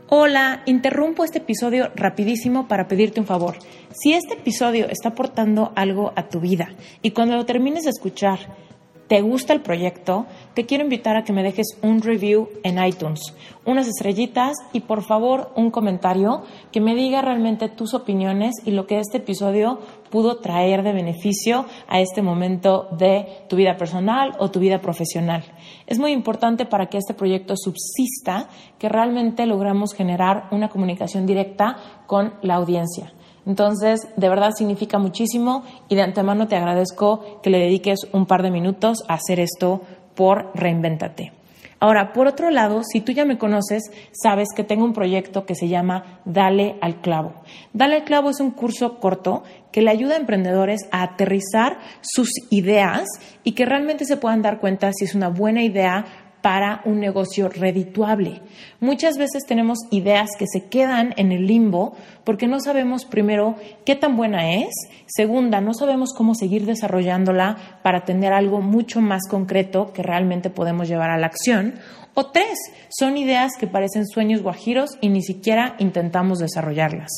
Hola, 0.09 0.62
interrumpo 0.66 1.24
este 1.24 1.38
episodio 1.38 1.90
rapidísimo 1.97 2.68
para 2.68 2.88
pedirte 2.88 3.20
un 3.20 3.26
favor. 3.26 3.57
Si 3.90 4.12
este 4.12 4.34
episodio 4.34 4.86
está 4.88 5.11
aportando 5.11 5.72
algo 5.74 6.12
a 6.16 6.28
tu 6.28 6.40
vida 6.40 6.68
y 7.03 7.11
cuando 7.11 7.36
lo 7.36 7.45
termines 7.45 7.84
de 7.84 7.90
escuchar 7.90 8.38
te 9.09 9.20
gusta 9.20 9.52
el 9.52 9.61
proyecto, 9.61 10.26
te 10.55 10.64
quiero 10.64 10.84
invitar 10.84 11.16
a 11.16 11.24
que 11.24 11.32
me 11.32 11.42
dejes 11.42 11.78
un 11.82 12.00
review 12.00 12.48
en 12.62 12.82
iTunes, 12.82 13.20
unas 13.64 13.86
estrellitas 13.86 14.57
y 14.72 14.80
por 14.80 15.02
favor 15.02 15.52
un 15.57 15.70
comentario 15.70 16.42
que 16.72 16.80
me 16.80 16.94
diga 16.94 17.20
realmente 17.20 17.68
tus 17.68 17.94
opiniones 17.94 18.55
y 18.64 18.70
lo 18.70 18.86
que 18.86 18.98
este 18.98 19.18
episodio 19.18 19.78
pudo 20.11 20.36
traer 20.36 20.82
de 20.82 20.92
beneficio 20.92 21.66
a 21.88 22.00
este 22.00 22.22
momento 22.22 22.88
de 22.92 23.26
tu 23.48 23.57
vida 23.57 23.76
personal 23.76 24.32
o 24.38 24.50
tu 24.50 24.61
vida 24.61 24.80
profesional. 24.80 25.44
Es 25.86 25.98
muy 25.98 26.12
importante 26.12 26.66
para 26.66 26.86
que 26.86 26.98
este 26.98 27.14
proyecto 27.14 27.55
subsista 27.57 28.48
que 28.78 28.88
realmente 28.88 29.46
logramos 29.46 29.92
generar 29.92 30.48
una 30.50 30.68
comunicación 30.68 31.26
directa 31.26 31.76
con 32.07 32.34
la 32.42 32.55
audiencia. 32.55 33.12
Entonces, 33.47 34.09
de 34.16 34.28
verdad 34.28 34.53
significa 34.57 34.99
muchísimo 34.99 35.64
y 35.88 35.95
de 35.95 36.03
antemano 36.03 36.49
te 36.49 36.57
agradezco 36.57 37.40
que 37.42 37.51
le 37.51 37.59
dediques 37.59 38.01
un 38.12 38.26
par 38.26 38.42
de 38.42 38.51
minutos 38.51 39.05
a 39.09 39.14
hacer 39.14 39.40
esto 39.40 39.82
por 40.14 40.51
Reinvéntate. 40.55 41.32
Ahora, 41.84 42.14
por 42.14 42.26
otro 42.26 42.49
lado, 42.49 42.82
si 42.82 43.03
tú 43.03 43.12
ya 43.12 43.26
me 43.26 43.36
conoces, 43.36 43.82
sabes 44.12 44.49
que 44.57 44.64
tengo 44.64 44.84
un 44.84 44.95
proyecto 44.95 45.45
que 45.45 45.55
se 45.55 45.68
llama 45.68 46.20
Dale 46.24 46.76
al 46.80 47.03
Clavo. 47.03 47.34
Dale 47.74 47.97
al 47.97 48.05
Clavo 48.05 48.30
es 48.30 48.40
un 48.40 48.53
curso 48.53 48.99
corto 49.01 49.42
que 49.70 49.82
le 49.82 49.90
ayuda 49.90 50.14
a 50.14 50.18
emprendedores 50.18 50.80
a 50.92 51.03
aterrizar 51.03 51.78
sus 52.01 52.30
ideas 52.49 53.07
y 53.42 53.53
que 53.53 53.66
realmente 53.66 54.07
se 54.07 54.16
puedan 54.16 54.40
dar 54.40 54.61
cuenta 54.61 54.92
si 54.95 55.05
es 55.05 55.14
una 55.14 55.28
buena 55.28 55.62
idea 55.62 56.07
para 56.45 56.82
un 56.84 57.01
negocio 57.01 57.49
redituable. 57.49 58.42
Muchas 58.78 59.16
veces 59.16 59.47
tenemos 59.47 59.78
ideas 59.90 60.28
que 60.38 60.45
se 60.47 60.66
quedan 60.66 61.14
en 61.16 61.32
el 61.32 61.47
limbo 61.47 61.95
porque 62.22 62.47
no 62.47 62.61
sabemos 62.61 63.07
primero 63.07 63.55
qué 63.86 63.97
tan 63.97 64.14
buena 64.14 64.53
es, 64.53 64.68
segunda, 65.07 65.62
no 65.62 65.72
sabemos 65.72 66.11
cómo 66.14 66.34
seguir 66.34 66.66
desarrollándola 66.66 67.80
para 67.82 68.05
tener 68.05 68.34
algo 68.34 68.61
mucho 68.61 69.01
más 69.01 69.22
concreto 69.26 69.95
que 69.95 70.03
realmente 70.03 70.51
podemos 70.51 70.86
llevar 70.86 71.09
a 71.09 71.16
la 71.16 71.28
acción, 71.28 71.76
o 72.12 72.26
tres, 72.26 72.59
son 72.90 73.16
ideas 73.16 73.53
que 73.59 73.66
parecen 73.66 74.07
sueños 74.07 74.42
guajiros 74.42 74.99
y 75.01 75.09
ni 75.09 75.22
siquiera 75.22 75.76
intentamos 75.78 76.40
desarrollarlas. 76.40 77.11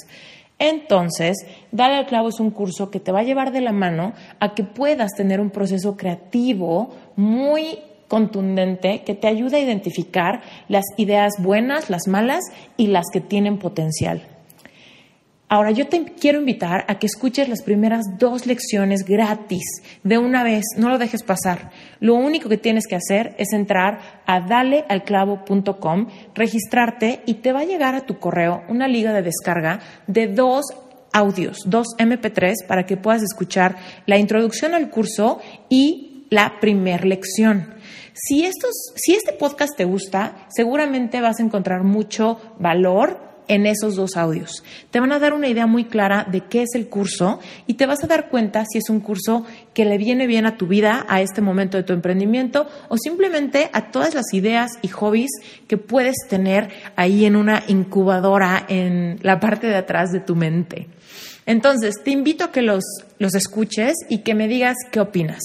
Entonces, 0.60 1.36
Dale 1.72 1.96
al 1.96 2.06
clavo 2.06 2.28
es 2.28 2.38
un 2.38 2.52
curso 2.52 2.92
que 2.92 3.00
te 3.00 3.10
va 3.10 3.20
a 3.20 3.24
llevar 3.24 3.50
de 3.50 3.60
la 3.60 3.72
mano 3.72 4.12
a 4.38 4.54
que 4.54 4.62
puedas 4.62 5.10
tener 5.16 5.40
un 5.40 5.50
proceso 5.50 5.96
creativo 5.96 6.94
muy 7.16 7.76
contundente 8.08 9.02
que 9.04 9.14
te 9.14 9.28
ayude 9.28 9.56
a 9.56 9.60
identificar 9.60 10.42
las 10.68 10.84
ideas 10.96 11.34
buenas, 11.38 11.90
las 11.90 12.06
malas 12.06 12.44
y 12.76 12.88
las 12.88 13.06
que 13.12 13.20
tienen 13.20 13.58
potencial. 13.58 14.22
Ahora 15.48 15.70
yo 15.70 15.86
te 15.86 16.04
quiero 16.04 16.40
invitar 16.40 16.84
a 16.88 16.98
que 16.98 17.06
escuches 17.06 17.48
las 17.48 17.62
primeras 17.62 18.04
dos 18.18 18.46
lecciones 18.46 19.04
gratis 19.04 19.62
de 20.02 20.18
una 20.18 20.42
vez, 20.42 20.64
no 20.76 20.88
lo 20.88 20.98
dejes 20.98 21.22
pasar. 21.22 21.70
Lo 22.00 22.16
único 22.16 22.48
que 22.48 22.58
tienes 22.58 22.88
que 22.88 22.96
hacer 22.96 23.36
es 23.38 23.52
entrar 23.52 24.22
a 24.26 24.40
dalealclavo.com, 24.40 26.08
registrarte 26.34 27.20
y 27.26 27.34
te 27.34 27.52
va 27.52 27.60
a 27.60 27.64
llegar 27.64 27.94
a 27.94 28.06
tu 28.06 28.18
correo 28.18 28.64
una 28.68 28.88
liga 28.88 29.12
de 29.12 29.22
descarga 29.22 29.78
de 30.08 30.26
dos 30.26 30.64
audios, 31.12 31.58
dos 31.64 31.86
MP3 31.96 32.66
para 32.66 32.84
que 32.84 32.96
puedas 32.96 33.22
escuchar 33.22 33.76
la 34.04 34.18
introducción 34.18 34.74
al 34.74 34.90
curso 34.90 35.38
y 35.68 36.26
la 36.28 36.58
primer 36.60 37.04
lección. 37.04 37.75
Si, 38.18 38.46
estos, 38.46 38.72
si 38.94 39.12
este 39.12 39.34
podcast 39.34 39.76
te 39.76 39.84
gusta, 39.84 40.46
seguramente 40.48 41.20
vas 41.20 41.38
a 41.38 41.42
encontrar 41.42 41.84
mucho 41.84 42.40
valor 42.58 43.20
en 43.46 43.66
esos 43.66 43.94
dos 43.94 44.16
audios. 44.16 44.64
Te 44.90 45.00
van 45.00 45.12
a 45.12 45.18
dar 45.18 45.34
una 45.34 45.48
idea 45.48 45.66
muy 45.66 45.84
clara 45.84 46.26
de 46.30 46.40
qué 46.40 46.62
es 46.62 46.70
el 46.74 46.88
curso 46.88 47.40
y 47.66 47.74
te 47.74 47.84
vas 47.84 48.02
a 48.02 48.06
dar 48.06 48.30
cuenta 48.30 48.64
si 48.64 48.78
es 48.78 48.88
un 48.88 49.00
curso 49.00 49.44
que 49.74 49.84
le 49.84 49.98
viene 49.98 50.26
bien 50.26 50.46
a 50.46 50.56
tu 50.56 50.66
vida, 50.66 51.04
a 51.10 51.20
este 51.20 51.42
momento 51.42 51.76
de 51.76 51.82
tu 51.82 51.92
emprendimiento 51.92 52.66
o 52.88 52.96
simplemente 52.96 53.68
a 53.74 53.90
todas 53.90 54.14
las 54.14 54.32
ideas 54.32 54.70
y 54.80 54.88
hobbies 54.88 55.30
que 55.68 55.76
puedes 55.76 56.16
tener 56.28 56.70
ahí 56.96 57.26
en 57.26 57.36
una 57.36 57.64
incubadora 57.68 58.64
en 58.66 59.18
la 59.20 59.40
parte 59.40 59.66
de 59.66 59.76
atrás 59.76 60.10
de 60.10 60.20
tu 60.20 60.36
mente. 60.36 60.88
Entonces, 61.44 62.02
te 62.02 62.10
invito 62.10 62.44
a 62.44 62.50
que 62.50 62.62
los, 62.62 62.82
los 63.18 63.34
escuches 63.34 63.94
y 64.08 64.18
que 64.18 64.34
me 64.34 64.48
digas 64.48 64.74
qué 64.90 64.98
opinas. 64.98 65.42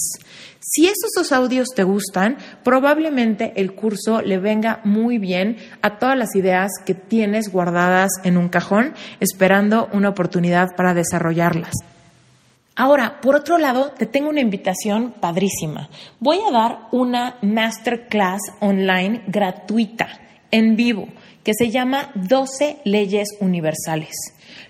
Si 0.64 0.86
esos 0.86 1.32
audios 1.32 1.70
te 1.76 1.84
gustan, 1.84 2.38
probablemente 2.64 3.52
el 3.56 3.74
curso 3.74 4.22
le 4.22 4.38
venga 4.38 4.80
muy 4.84 5.18
bien 5.18 5.58
a 5.82 5.98
todas 5.98 6.16
las 6.16 6.36
ideas 6.36 6.70
que 6.86 6.94
tienes 6.94 7.52
guardadas 7.52 8.12
en 8.24 8.38
un 8.38 8.48
cajón, 8.48 8.94
esperando 9.20 9.90
una 9.92 10.10
oportunidad 10.10 10.76
para 10.76 10.94
desarrollarlas. 10.94 11.74
Ahora, 12.76 13.22
por 13.22 13.36
otro 13.36 13.58
lado, 13.58 13.92
te 13.98 14.06
tengo 14.06 14.30
una 14.30 14.40
invitación 14.40 15.16
padrísima. 15.20 15.90
Voy 16.20 16.38
a 16.48 16.52
dar 16.52 16.82
una 16.92 17.38
masterclass 17.42 18.42
online 18.60 19.24
gratuita, 19.26 20.10
en 20.52 20.76
vivo, 20.76 21.08
que 21.44 21.54
se 21.56 21.72
llama 21.72 22.12
12 22.14 22.82
leyes 22.86 23.30
universales. 23.40 24.14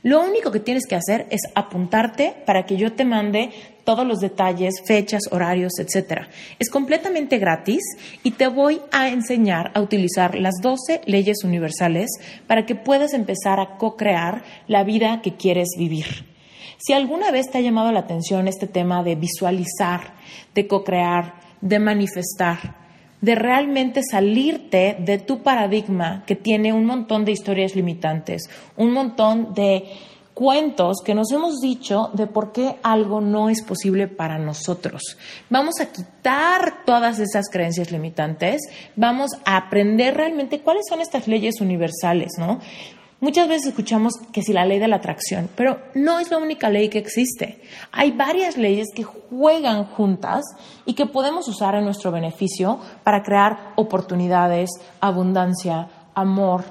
Lo 0.03 0.21
único 0.21 0.51
que 0.51 0.59
tienes 0.59 0.87
que 0.87 0.95
hacer 0.95 1.27
es 1.29 1.41
apuntarte 1.53 2.35
para 2.45 2.65
que 2.65 2.77
yo 2.77 2.93
te 2.93 3.05
mande 3.05 3.51
todos 3.83 4.05
los 4.05 4.19
detalles, 4.19 4.81
fechas, 4.85 5.23
horarios, 5.31 5.73
etc. 5.79 6.23
Es 6.59 6.69
completamente 6.69 7.37
gratis 7.37 7.81
y 8.23 8.31
te 8.31 8.47
voy 8.47 8.81
a 8.91 9.09
enseñar 9.09 9.71
a 9.73 9.81
utilizar 9.81 10.35
las 10.35 10.55
12 10.61 11.01
leyes 11.05 11.43
universales 11.43 12.09
para 12.47 12.65
que 12.65 12.75
puedas 12.75 13.13
empezar 13.13 13.59
a 13.59 13.77
co-crear 13.77 14.43
la 14.67 14.83
vida 14.83 15.21
que 15.21 15.35
quieres 15.35 15.69
vivir. 15.77 16.31
Si 16.77 16.93
alguna 16.93 17.31
vez 17.31 17.51
te 17.51 17.59
ha 17.59 17.61
llamado 17.61 17.91
la 17.91 17.99
atención 17.99 18.47
este 18.47 18.67
tema 18.67 19.03
de 19.03 19.15
visualizar, 19.15 20.15
de 20.55 20.67
co-crear, 20.67 21.35
de 21.61 21.77
manifestar, 21.77 22.81
de 23.21 23.35
realmente 23.35 24.01
salirte 24.03 24.97
de 24.99 25.19
tu 25.19 25.43
paradigma 25.43 26.23
que 26.25 26.35
tiene 26.35 26.73
un 26.73 26.85
montón 26.85 27.23
de 27.23 27.31
historias 27.31 27.75
limitantes, 27.75 28.49
un 28.75 28.91
montón 28.91 29.53
de 29.53 29.85
cuentos 30.41 31.03
que 31.05 31.13
nos 31.13 31.31
hemos 31.31 31.59
dicho 31.59 32.09
de 32.13 32.25
por 32.25 32.51
qué 32.51 32.77
algo 32.81 33.21
no 33.21 33.49
es 33.49 33.61
posible 33.61 34.07
para 34.07 34.39
nosotros. 34.39 35.15
Vamos 35.51 35.79
a 35.79 35.91
quitar 35.91 36.83
todas 36.83 37.19
esas 37.19 37.47
creencias 37.47 37.91
limitantes, 37.91 38.59
vamos 38.95 39.33
a 39.45 39.55
aprender 39.55 40.17
realmente 40.17 40.61
cuáles 40.61 40.85
son 40.89 40.99
estas 40.99 41.27
leyes 41.27 41.61
universales, 41.61 42.31
¿no? 42.39 42.59
Muchas 43.19 43.47
veces 43.47 43.67
escuchamos 43.67 44.13
que 44.33 44.41
si 44.41 44.51
la 44.51 44.65
ley 44.65 44.79
de 44.79 44.87
la 44.87 44.95
atracción, 44.95 45.47
pero 45.55 45.79
no 45.93 46.19
es 46.19 46.31
la 46.31 46.39
única 46.39 46.71
ley 46.71 46.89
que 46.89 46.97
existe. 46.97 47.61
Hay 47.91 48.11
varias 48.11 48.57
leyes 48.57 48.87
que 48.95 49.03
juegan 49.03 49.85
juntas 49.85 50.43
y 50.87 50.95
que 50.95 51.05
podemos 51.05 51.47
usar 51.47 51.75
en 51.75 51.85
nuestro 51.85 52.11
beneficio 52.11 52.79
para 53.03 53.21
crear 53.21 53.73
oportunidades, 53.75 54.71
abundancia, 55.01 55.87
amor, 56.13 56.63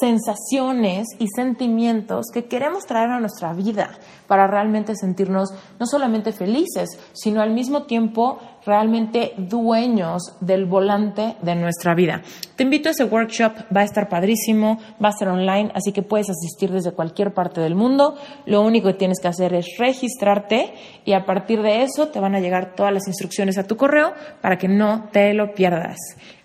sensaciones 0.00 1.06
y 1.18 1.28
sentimientos 1.28 2.26
que 2.32 2.46
queremos 2.46 2.84
traer 2.84 3.10
a 3.10 3.20
nuestra 3.20 3.52
vida 3.52 3.90
para 4.26 4.46
realmente 4.46 4.94
sentirnos 4.94 5.50
no 5.78 5.86
solamente 5.86 6.32
felices, 6.32 6.98
sino 7.12 7.40
al 7.40 7.52
mismo 7.52 7.84
tiempo 7.84 8.38
realmente 8.64 9.32
dueños 9.36 10.36
del 10.40 10.66
volante 10.66 11.36
de 11.40 11.54
nuestra 11.54 11.94
vida. 11.94 12.22
Te 12.56 12.64
invito 12.64 12.88
a 12.88 12.92
ese 12.92 13.04
workshop, 13.04 13.52
va 13.74 13.82
a 13.82 13.84
estar 13.84 14.08
padrísimo, 14.08 14.78
va 15.02 15.10
a 15.10 15.12
ser 15.12 15.28
online, 15.28 15.70
así 15.74 15.92
que 15.92 16.02
puedes 16.02 16.28
asistir 16.28 16.72
desde 16.72 16.92
cualquier 16.92 17.32
parte 17.32 17.60
del 17.60 17.76
mundo. 17.76 18.16
Lo 18.44 18.62
único 18.62 18.88
que 18.88 18.94
tienes 18.94 19.20
que 19.20 19.28
hacer 19.28 19.54
es 19.54 19.66
registrarte 19.78 20.74
y 21.04 21.12
a 21.12 21.24
partir 21.24 21.62
de 21.62 21.82
eso 21.82 22.08
te 22.08 22.18
van 22.18 22.34
a 22.34 22.40
llegar 22.40 22.74
todas 22.74 22.92
las 22.92 23.06
instrucciones 23.06 23.56
a 23.58 23.64
tu 23.64 23.76
correo 23.76 24.12
para 24.40 24.58
que 24.58 24.68
no 24.68 25.08
te 25.12 25.32
lo 25.32 25.54
pierdas. 25.54 25.96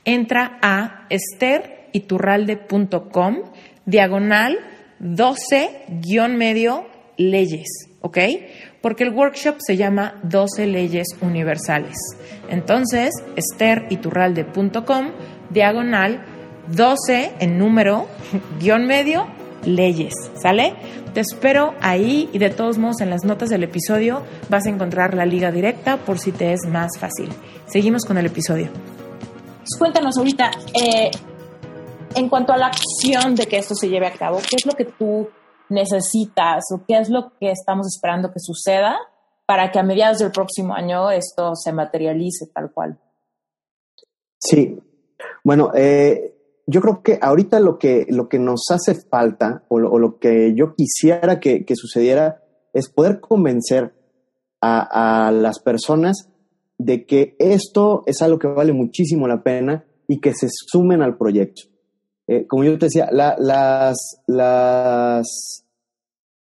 Entra 0.06 0.60
a 0.62 1.08
Esther 1.10 1.81
iturralde.com, 1.94 3.38
diagonal 3.86 4.58
12-medio 5.00 6.86
leyes, 7.18 7.68
¿ok? 8.02 8.18
Porque 8.82 9.04
el 9.04 9.12
workshop 9.12 9.58
se 9.60 9.78
llama 9.78 10.20
12 10.24 10.68
leyes 10.68 11.08
universales. 11.22 11.96
Entonces, 12.50 13.12
esteriturralde.com, 13.36 15.12
diagonal 15.50 16.26
12 16.76 17.32
en 17.40 17.58
número, 17.58 18.08
guion 18.60 18.86
medio, 18.86 19.28
leyes, 19.66 20.14
¿sale? 20.42 20.74
Te 21.14 21.20
espero 21.20 21.74
ahí 21.82 22.30
y 22.32 22.38
de 22.38 22.50
todos 22.50 22.78
modos 22.78 23.02
en 23.02 23.10
las 23.10 23.26
notas 23.26 23.50
del 23.50 23.64
episodio 23.64 24.24
vas 24.50 24.66
a 24.66 24.70
encontrar 24.70 25.14
la 25.14 25.26
liga 25.26 25.52
directa 25.52 25.98
por 25.98 26.20
si 26.20 26.32
te 26.32 26.54
es 26.54 26.62
más 26.68 26.92
fácil. 27.00 27.30
Seguimos 27.68 28.06
con 28.06 28.18
el 28.18 28.28
episodio. 28.28 28.70
Cuéntanos 29.78 30.18
ahorita, 30.18 30.52
eh, 30.74 31.12
en 32.16 32.30
cuanto 32.30 32.54
a 32.54 32.58
la 32.58 32.68
acción 32.68 33.36
de 33.36 33.46
que 33.46 33.58
esto 33.58 33.76
se 33.76 33.90
lleve 33.90 34.08
a 34.08 34.14
cabo, 34.14 34.38
¿qué 34.38 34.56
es 34.58 34.66
lo 34.66 34.74
que 34.74 34.86
tú 34.86 35.30
necesitas 35.70 36.64
o 36.74 36.84
qué 36.88 36.98
es 36.98 37.10
lo 37.10 37.34
que 37.40 37.52
estamos 37.52 37.88
esperando 37.88 38.32
que 38.32 38.40
suceda 38.40 38.98
para 39.46 39.72
que 39.72 39.80
a 39.80 39.84
mediados 39.84 40.20
del 40.20 40.32
próximo 40.32 40.74
año 40.74 41.10
esto 41.12 41.56
se 41.56 41.72
materialice 41.72 42.48
tal 42.54 42.72
cual? 42.72 43.00
Sí, 44.38 44.80
bueno, 45.44 45.72
eh, 45.76 46.36
yo 46.66 46.82
creo 46.82 47.02
que 47.04 47.20
ahorita 47.22 47.60
lo 47.60 47.78
que, 47.78 48.06
lo 48.10 48.28
que 48.28 48.40
nos 48.40 48.64
hace 48.72 48.96
falta 48.96 49.64
o 49.70 49.80
lo, 49.80 50.20
que 50.20 50.54
yo 50.56 50.74
quisiera 50.76 51.40
que, 51.40 51.66
sucediera 51.76 52.44
es 52.74 52.90
poder 52.90 53.20
convencer 53.20 53.94
a, 54.62 55.28
a 55.28 55.32
las 55.32 55.60
personas 55.60 56.30
de 56.78 57.06
que 57.06 57.36
esto 57.40 58.04
es 58.06 58.22
algo 58.22 58.40
que 58.40 58.48
vale 58.48 58.74
muchísimo 58.74 59.28
la 59.28 59.44
pena 59.44 59.86
y 60.08 60.20
que 60.20 60.34
se 60.34 60.48
sumen 60.50 61.02
al 61.02 61.18
proyecto. 61.18 61.71
Eh, 62.32 62.48
como 62.48 62.64
yo 62.64 62.80
te 62.80 62.86
decía, 62.86 63.10
las, 63.12 63.38
las, 64.26 65.66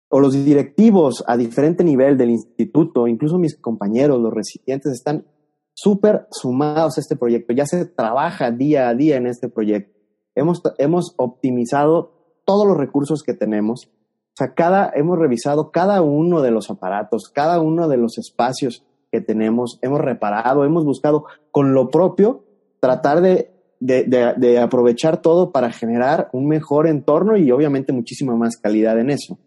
o 0.08 0.20
los 0.22 0.34
directivos 0.46 1.26
a 1.28 1.36
diferente 1.36 1.84
nivel 1.84 2.18
del 2.18 2.30
instituto, 2.30 3.06
incluso 3.06 3.38
mis 3.38 3.58
compañeros, 3.58 4.22
los 4.22 4.34
residentes, 4.34 4.94
están 4.94 5.26
súper 5.74 6.28
sumados 6.32 6.98
a 6.98 7.02
este 7.02 7.18
proyecto. 7.18 7.52
Ya 7.52 7.66
se 7.66 7.84
trabaja 7.84 8.50
día 8.50 8.88
a 8.88 8.96
día 8.96 9.18
en 9.18 9.28
este 9.28 9.50
proyecto. 9.50 10.00
Hemos, 10.36 10.62
hemos 10.78 11.16
optimizado 11.18 12.14
todos 12.46 12.66
los 12.66 12.78
recursos 12.78 13.22
que 13.22 13.34
tenemos. 13.34 13.88
O 13.88 14.38
sea, 14.38 14.54
cada, 14.54 14.90
hemos 14.96 15.20
revisado 15.20 15.70
cada 15.72 16.02
uno 16.02 16.42
de 16.42 16.52
los 16.52 16.70
aparatos, 16.70 17.28
cada 17.28 17.60
uno 17.60 17.90
de 17.90 17.98
los 17.98 18.18
espacios 18.18 18.86
que 19.12 19.20
tenemos, 19.20 19.80
hemos 19.82 20.00
reparado, 20.00 20.64
hemos 20.64 20.86
buscado 20.86 21.26
con 21.52 21.74
lo 21.74 21.90
propio 21.90 22.46
tratar 22.80 23.20
de 23.20 23.53
de, 23.84 24.60
aprovechar 24.60 25.22
todo 25.22 25.52
para 25.52 25.72
generar 25.72 26.30
un 26.32 26.48
mejor 26.48 26.88
entorno 26.88 27.38
y 27.38 27.52
obviamente 27.52 27.92
muchísima 27.92 28.36
más 28.36 28.58
calidad 28.58 29.00
en 29.00 29.10
eso. 29.10 29.38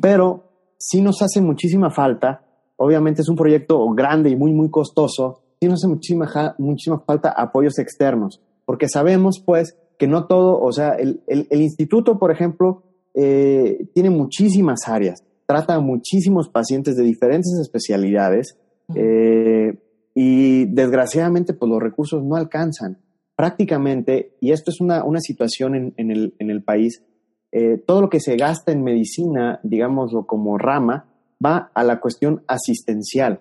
Pero 0.00 0.44
sí 0.76 1.00
nos 1.00 1.22
hace 1.22 1.40
muchísima 1.40 1.90
falta, 1.90 2.42
obviamente 2.76 3.22
es 3.22 3.28
un 3.28 3.36
proyecto 3.36 3.88
grande 3.90 4.30
y 4.30 4.36
muy, 4.36 4.52
muy 4.52 4.70
costoso, 4.70 5.40
sí 5.60 5.68
nos 5.68 5.80
hace 5.80 5.88
muchísima, 5.88 6.54
muchísima 6.58 6.98
falta 7.06 7.30
apoyos 7.30 7.78
externos, 7.78 8.40
porque 8.64 8.88
sabemos 8.88 9.40
pues 9.44 9.76
que 9.98 10.08
no 10.08 10.26
todo, 10.26 10.60
o 10.60 10.72
sea, 10.72 10.94
el, 10.94 11.22
instituto, 11.50 12.18
por 12.18 12.32
ejemplo, 12.32 12.82
eh, 13.14 13.86
tiene 13.94 14.10
muchísimas 14.10 14.88
áreas, 14.88 15.22
trata 15.46 15.74
a 15.74 15.80
muchísimos 15.80 16.48
pacientes 16.48 16.96
de 16.96 17.04
diferentes 17.04 17.52
especialidades 17.60 18.58
eh, 18.96 19.78
y 20.14 20.64
desgraciadamente 20.64 21.54
pues 21.54 21.70
los 21.70 21.80
recursos 21.80 22.24
no 22.24 22.34
alcanzan 22.34 22.98
prácticamente, 23.42 24.36
y 24.40 24.52
esto 24.52 24.70
es 24.70 24.80
una, 24.80 25.02
situación 25.18 25.92
en, 25.96 26.10
el, 26.38 26.62
país, 26.62 27.02
eh, 27.50 27.76
todo 27.76 28.00
lo 28.00 28.08
que 28.08 28.20
se 28.20 28.36
gasta 28.36 28.70
en 28.70 28.84
medicina, 28.84 29.58
digámoslo 29.64 30.28
como 30.28 30.58
rama, 30.58 31.12
va 31.44 31.72
a 31.74 31.82
la 31.82 31.98
cuestión 31.98 32.44
asistencial, 32.46 33.40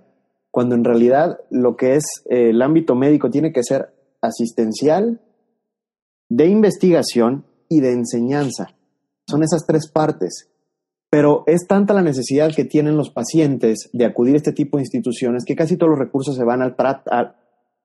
cuando 0.49 0.74
en 0.74 0.84
realidad 0.84 1.38
lo 1.52 1.78
que 1.78 1.97
es 1.97 2.04
eh, 2.32 2.49
el 2.49 2.64
ámbito 2.64 2.95
médico 2.95 3.30
tiene 3.30 3.54
que 3.54 3.62
ser 3.62 3.93
asistencial, 4.22 5.22
de 6.30 6.47
investigación 6.47 7.45
y 7.70 7.82
de 7.82 7.91
enseñanza. 7.91 8.76
Son 9.28 9.43
esas 9.43 9.68
tres 9.68 9.88
partes. 9.88 10.47
pero 11.12 11.43
es 11.45 11.68
tanta 11.68 11.93
la 11.93 12.02
necesidad 12.02 12.56
que 12.56 12.66
tienen 12.66 12.97
los 12.97 13.12
pacientes 13.12 13.91
de 13.93 14.06
acudir 14.06 14.34
a 14.34 14.38
este 14.38 14.54
tipo 14.54 14.78
de 14.78 14.84
instituciones 14.84 15.43
que 15.45 15.56
casi 15.56 15.78
todos 15.78 15.91
los 15.91 15.99
recursos 15.99 16.36
se 16.36 16.43
van 16.43 16.64
al, 16.64 16.76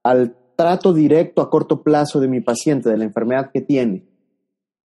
al 0.02 0.36
trato 0.56 0.92
directo 0.92 1.42
a 1.42 1.50
corto 1.50 1.82
plazo 1.82 2.20
de 2.20 2.28
mi 2.28 2.40
paciente, 2.40 2.90
de 2.90 2.96
la 2.96 3.04
enfermedad 3.04 3.50
que 3.52 3.60
tiene, 3.60 4.06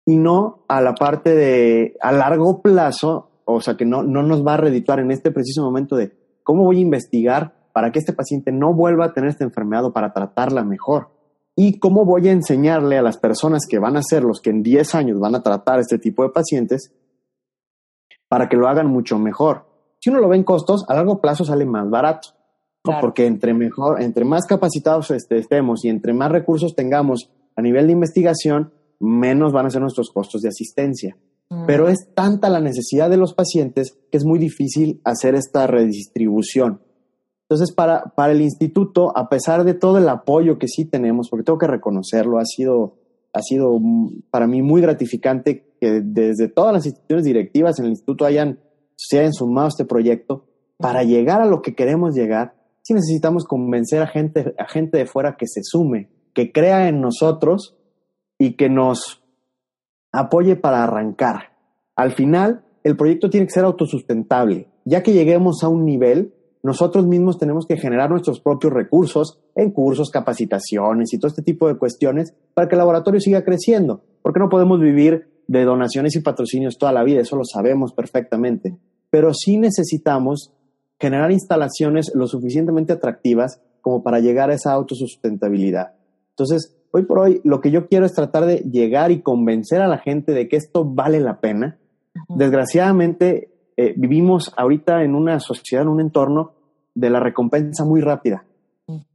y 0.07 0.17
no 0.17 0.65
a 0.69 0.81
la 0.81 0.95
parte 0.95 1.35
de 1.35 1.97
a 2.01 2.13
largo 2.13 2.63
plazo, 2.63 3.31
o 3.45 3.61
sea, 3.61 3.77
que 3.77 3.85
no, 3.85 4.03
no 4.03 4.23
nos 4.23 4.47
va 4.47 4.55
a 4.55 4.59
redituar 4.59 5.01
en 5.01 5.11
este 5.11 5.31
preciso 5.31 5.63
momento 5.63 5.97
de 5.97 6.13
cómo 6.43 6.65
voy 6.65 6.79
a 6.79 6.83
investigar 6.83 7.59
para 7.73 7.93
que 7.93 7.99
este 7.99 8.13
paciente 8.13 8.51
no 8.51 8.73
vuelva 8.75 9.05
a 9.05 9.13
tener 9.13 9.31
esta 9.31 9.45
enfermedad 9.45 9.85
o 9.85 9.93
para 9.93 10.13
tratarla 10.13 10.65
mejor. 10.65 11.11
Y 11.55 11.79
cómo 11.79 12.05
voy 12.05 12.29
a 12.29 12.33
enseñarle 12.33 12.97
a 12.97 13.03
las 13.03 13.19
personas 13.19 13.67
que 13.69 13.79
van 13.79 13.97
a 13.97 14.03
ser 14.03 14.25
los 14.25 14.41
que 14.41 14.51
en 14.51 14.63
10 14.63 14.95
años 14.95 15.21
van 15.21 15.35
a 15.35 15.43
tratar 15.43 15.79
este 15.79 15.99
tipo 15.99 16.23
de 16.23 16.31
pacientes 16.31 16.95
para 18.29 18.49
que 18.49 18.57
lo 18.57 18.69
hagan 18.69 18.87
mucho 18.87 19.19
mejor. 19.19 19.67
Si 20.01 20.11
uno 20.11 20.21
lo 20.21 20.29
ve 20.29 20.37
en 20.37 20.45
costos, 20.45 20.85
a 20.89 20.95
largo 20.95 21.21
plazo 21.21 21.45
sale 21.45 21.67
más 21.67 21.91
barato. 21.91 22.31
Porque 22.83 23.27
entre 23.27 23.53
mejor, 23.55 24.01
entre 24.01 24.25
más 24.25 24.47
capacitados 24.47 25.11
este, 25.11 25.39
estemos 25.39 25.85
y 25.85 25.89
entre 25.89 26.15
más 26.15 26.33
recursos 26.33 26.75
tengamos 26.75 27.31
a 27.55 27.63
nivel 27.63 27.87
de 27.87 27.93
investigación, 27.93 28.73
menos 29.01 29.53
van 29.53 29.67
a 29.67 29.71
ser 29.71 29.83
nuestros 29.83 30.11
costos 30.11 30.43
de 30.43 30.49
asistencia. 30.49 31.17
Mm. 31.51 31.67
Pero 31.67 31.89
es 31.89 32.09
tanta 32.15 32.49
la 32.49 32.61
necesidad 32.61 33.11
de 33.11 33.17
los 33.17 33.35
pacientes 33.35 33.99
que 34.11 34.19
es 34.19 34.25
muy 34.25 34.39
difícil 34.39 35.01
hacer 35.05 35.35
esta 35.35 35.67
redistribución. 35.67 36.81
Entonces, 37.49 37.75
para, 37.75 38.13
para 38.15 38.33
el 38.33 38.43
instituto, 38.43 39.17
a 39.17 39.31
pesar 39.31 39.65
de 39.65 39.75
todo 39.75 39.99
el 39.99 40.09
apoyo 40.09 40.59
que 40.59 40.69
sí 40.69 40.85
tenemos, 40.85 41.31
porque 41.31 41.45
tengo 41.45 41.59
que 41.59 41.67
reconocerlo, 41.67 42.39
ha 42.39 42.45
sido, 42.45 42.99
ha 43.33 43.41
sido 43.41 43.81
para 44.31 44.47
mí 44.47 44.61
muy 44.61 44.83
gratificante 44.83 45.75
que 45.81 46.03
desde 46.03 46.49
todas 46.49 46.75
las 46.75 46.85
instituciones 46.85 47.25
directivas 47.25 47.79
en 47.79 47.87
el 47.87 47.93
instituto 47.93 48.27
hayan, 48.27 48.61
se 48.97 49.21
hayan 49.21 49.33
sumado 49.33 49.67
a 49.67 49.69
este 49.71 49.87
proyecto 49.87 50.45
para 50.77 51.05
llegar 51.05 51.41
a 51.41 51.47
lo 51.47 51.63
que 51.63 51.75
queremos 51.75 52.15
llegar 52.15 52.58
sí 52.89 52.95
necesitamos 52.95 53.45
convencer 53.45 54.01
a 54.01 54.07
gente, 54.07 54.55
a 54.59 54.67
gente 54.67 54.97
de 54.97 55.05
fuera 55.05 55.37
que 55.37 55.47
se 55.47 55.61
sume, 55.63 56.09
que 56.33 56.53
crea 56.53 56.89
en 56.89 57.03
nosotros 57.03 57.77
y 58.39 58.57
que 58.57 58.71
nos 58.71 59.23
apoye 60.11 60.57
para 60.57 60.85
arrancar. 60.85 61.59
Al 61.97 62.13
final, 62.13 62.65
el 62.85 62.97
proyecto 62.97 63.29
tiene 63.29 63.45
que 63.45 63.53
ser 63.53 63.65
autosustentable. 63.65 64.69
Ya 64.87 65.03
que 65.03 65.13
lleguemos 65.13 65.63
a 65.63 65.69
un 65.69 65.85
nivel, 65.85 66.33
nosotros 66.63 67.07
mismos 67.07 67.39
tenemos 67.39 67.67
que 67.67 67.77
generar 67.77 68.09
nuestros 68.09 68.41
propios 68.41 68.73
recursos 68.73 69.39
en 69.55 69.71
cursos, 69.71 70.09
capacitaciones 70.11 71.13
y 71.13 71.19
todo 71.19 71.29
este 71.29 71.43
tipo 71.43 71.69
de 71.69 71.77
cuestiones 71.77 72.33
para 72.55 72.69
que 72.69 72.75
el 72.75 72.79
laboratorio 72.79 73.21
siga 73.21 73.45
creciendo. 73.45 74.03
Porque 74.23 74.41
no 74.41 74.49
podemos 74.49 74.81
vivir 74.81 75.43
de 75.47 75.65
donaciones 75.65 76.17
y 76.17 76.21
patrocinios 76.21 76.79
toda 76.79 76.93
la 76.93 77.05
vida, 77.05 77.21
eso 77.21 77.37
lo 77.37 77.45
sabemos 77.45 77.93
perfectamente. 77.93 78.79
Pero 79.11 79.35
sí 79.35 79.59
necesitamos 79.59 80.55
generar 80.99 81.31
instalaciones 81.31 82.13
lo 82.15 82.27
suficientemente 82.27 82.93
atractivas 82.93 83.61
como 83.81 84.03
para 84.03 84.21
llegar 84.21 84.51
a 84.51 84.55
esa 84.55 84.73
autosustentabilidad. 84.73 85.93
Entonces, 86.31 86.77
hoy 86.91 87.05
por 87.05 87.21
hoy, 87.21 87.41
lo 87.45 87.61
que 87.61 87.71
yo 87.71 87.89
quiero 87.89 88.07
es 88.07 88.15
tratar 88.15 88.47
de 88.47 88.59
llegar 88.59 89.11
y 89.11 89.23
convencer 89.23 89.81
a 89.81 89.89
la 89.89 89.99
gente 89.99 90.33
de 90.33 90.49
que 90.49 90.57
esto 90.57 90.85
vale 90.85 91.21
la 91.21 91.41
pena. 91.41 91.79
Desgraciadamente, 92.29 93.51
eh, 93.77 93.95
vivimos 93.97 94.53
ahorita 94.57 95.05
en 95.05 95.15
una 95.15 95.39
sociedad, 95.41 95.83
en 95.83 95.89
un 95.89 96.01
entorno 96.01 96.53
de 96.95 97.11
la 97.11 97.21
recompensa 97.21 97.85
muy 97.85 98.01
rápida. 98.01 98.45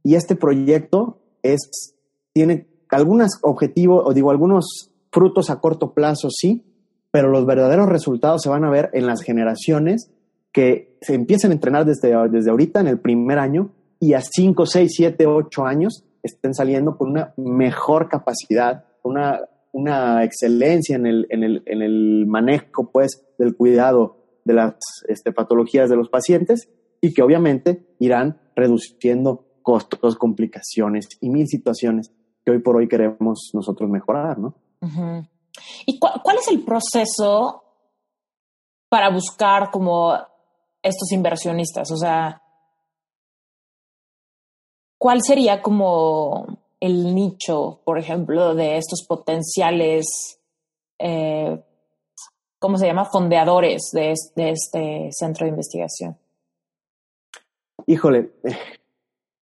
Y 0.02 0.14
este 0.14 0.36
proyecto 0.36 1.18
es, 1.42 1.94
tiene 2.32 2.68
algunos 2.90 3.38
objetivos, 3.42 4.04
o 4.06 4.14
digo, 4.14 4.30
algunos 4.30 4.90
frutos 5.10 5.50
a 5.50 5.60
corto 5.60 5.92
plazo, 5.92 6.28
sí, 6.30 6.64
pero 7.10 7.28
los 7.28 7.44
verdaderos 7.44 7.88
resultados 7.88 8.42
se 8.42 8.48
van 8.48 8.64
a 8.64 8.70
ver 8.70 8.90
en 8.92 9.06
las 9.06 9.22
generaciones 9.22 10.10
que 10.54 10.96
se 11.00 11.14
empiecen 11.14 11.50
a 11.50 11.54
entrenar 11.54 11.84
desde, 11.84 12.16
desde 12.30 12.50
ahorita, 12.50 12.80
en 12.80 12.86
el 12.86 13.00
primer 13.00 13.40
año, 13.40 13.72
y 13.98 14.14
a 14.14 14.20
5, 14.22 14.64
6, 14.64 14.92
7, 14.94 15.26
8 15.26 15.66
años 15.66 16.04
estén 16.22 16.54
saliendo 16.54 16.96
con 16.96 17.10
una 17.10 17.34
mejor 17.36 18.08
capacidad, 18.08 18.84
una, 19.02 19.40
una 19.72 20.22
excelencia 20.22 20.94
en 20.94 21.06
el, 21.06 21.26
en, 21.28 21.42
el, 21.42 21.62
en 21.66 21.82
el, 21.82 22.26
manejo 22.26 22.90
pues, 22.92 23.26
del 23.36 23.56
cuidado 23.56 24.16
de 24.44 24.54
las 24.54 24.76
este, 25.08 25.32
patologías 25.32 25.90
de 25.90 25.96
los 25.96 26.08
pacientes 26.08 26.68
y 27.00 27.12
que 27.12 27.22
obviamente 27.22 27.84
irán 27.98 28.40
reduciendo 28.54 29.46
costos, 29.62 30.16
complicaciones 30.16 31.08
y 31.20 31.30
mil 31.30 31.48
situaciones 31.48 32.12
que 32.44 32.52
hoy 32.52 32.60
por 32.60 32.76
hoy 32.76 32.86
queremos 32.86 33.50
nosotros 33.54 33.90
mejorar, 33.90 34.38
¿no? 34.38 34.54
¿Y 35.86 35.98
cuál 35.98 36.36
es 36.38 36.48
el 36.48 36.62
proceso 36.62 37.64
para 38.88 39.10
buscar 39.10 39.70
como 39.70 40.14
estos 40.84 41.10
inversionistas? 41.10 41.90
O 41.90 41.96
sea, 41.96 42.40
¿cuál 44.98 45.22
sería 45.22 45.60
como 45.60 46.46
el 46.84 47.14
nicho, 47.14 47.80
por 47.82 47.98
ejemplo, 47.98 48.54
de 48.54 48.76
estos 48.76 49.06
potenciales, 49.08 50.38
eh, 50.98 51.58
¿cómo 52.58 52.76
se 52.76 52.86
llama? 52.86 53.06
Fondeadores 53.06 53.90
de, 53.92 54.12
este 54.12 55.08
centro 55.10 55.46
de 55.46 55.50
investigación. 55.50 56.18
Híjole, 57.86 58.32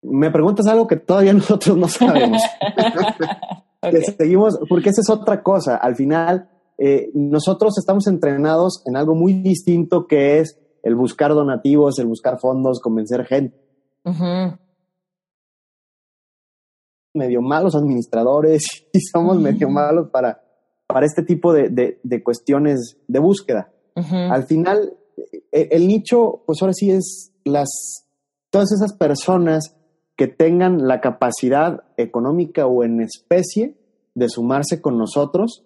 me 0.03 0.31
preguntas 0.31 0.69
algo 0.69 0.87
que 0.87 0.97
todavía 0.97 1.33
nosotros 1.33 1.77
no 1.77 1.89
sabemos. 1.89 2.43
Seguimos, 4.17 4.61
porque 4.69 4.91
esa 4.91 5.01
es 5.01 5.11
otra 5.11 5.43
cosa. 5.43 5.77
Al 5.77 5.97
final, 5.97 6.49
eh, 6.79 7.11
nosotros 7.15 7.77
estamos 7.77 8.07
entrenados 8.07 8.83
en 8.87 8.97
algo 8.97 9.17
muy 9.17 9.33
distinto 9.33 10.07
que 10.07 10.39
es 10.39 10.62
el 10.83 10.95
buscar 10.95 11.33
donativos, 11.33 11.99
el 11.99 12.07
buscar 12.07 12.39
fondos, 12.41 12.81
convencer 12.81 13.25
gente. 13.25 13.57
Medio 17.15 17.43
malos 17.43 17.75
administradores 17.75 18.65
y 18.93 19.01
somos 19.01 19.39
medio 19.41 19.71
malos 19.71 20.09
para, 20.11 20.43
para 20.87 21.07
este 21.07 21.23
tipo 21.23 21.53
de, 21.53 21.99
de, 22.03 22.23
cuestiones 22.23 22.99
de 23.07 23.19
búsqueda. 23.19 23.73
Al 23.95 24.45
final, 24.45 24.95
e, 25.53 25.69
el, 25.71 25.87
nicho, 25.87 26.43
pues 26.47 26.61
ahora 26.63 26.73
sí 26.73 26.91
es 26.91 27.33
las, 27.45 28.07
todas 28.51 28.73
esas 28.73 28.95
personas 28.95 29.77
que 30.17 30.29
tengan 30.29 30.89
la 30.89 31.01
capacidad 31.01 31.85
económica 31.97 32.67
o 32.67 32.85
en 32.85 33.01
especie 33.01 33.77
de 34.15 34.29
sumarse 34.29 34.81
con 34.81 34.99
nosotros, 34.99 35.65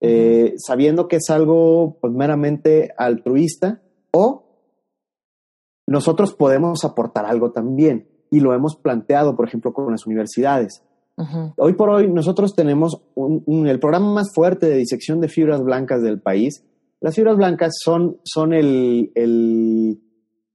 eh, 0.00 0.54
sabiendo 0.56 1.08
que 1.08 1.16
es 1.16 1.28
algo 1.30 1.98
pues, 2.00 2.12
meramente 2.12 2.92
altruista 2.96 3.82
o 4.10 4.47
nosotros 5.88 6.34
podemos 6.34 6.84
aportar 6.84 7.24
algo 7.24 7.50
también 7.50 8.08
y 8.30 8.40
lo 8.40 8.52
hemos 8.52 8.76
planteado, 8.76 9.34
por 9.34 9.48
ejemplo, 9.48 9.72
con 9.72 9.90
las 9.90 10.06
universidades. 10.06 10.82
Hoy 11.56 11.72
por 11.72 11.88
hoy 11.88 12.12
nosotros 12.12 12.54
tenemos 12.54 13.00
el 13.16 13.80
programa 13.80 14.12
más 14.12 14.32
fuerte 14.34 14.66
de 14.66 14.76
disección 14.76 15.20
de 15.20 15.28
fibras 15.28 15.62
blancas 15.62 16.02
del 16.02 16.20
país. 16.20 16.62
Las 17.00 17.14
fibras 17.14 17.38
blancas 17.38 17.72
son, 17.82 18.18
son 18.22 18.52
el, 18.52 19.10
el, 19.14 19.98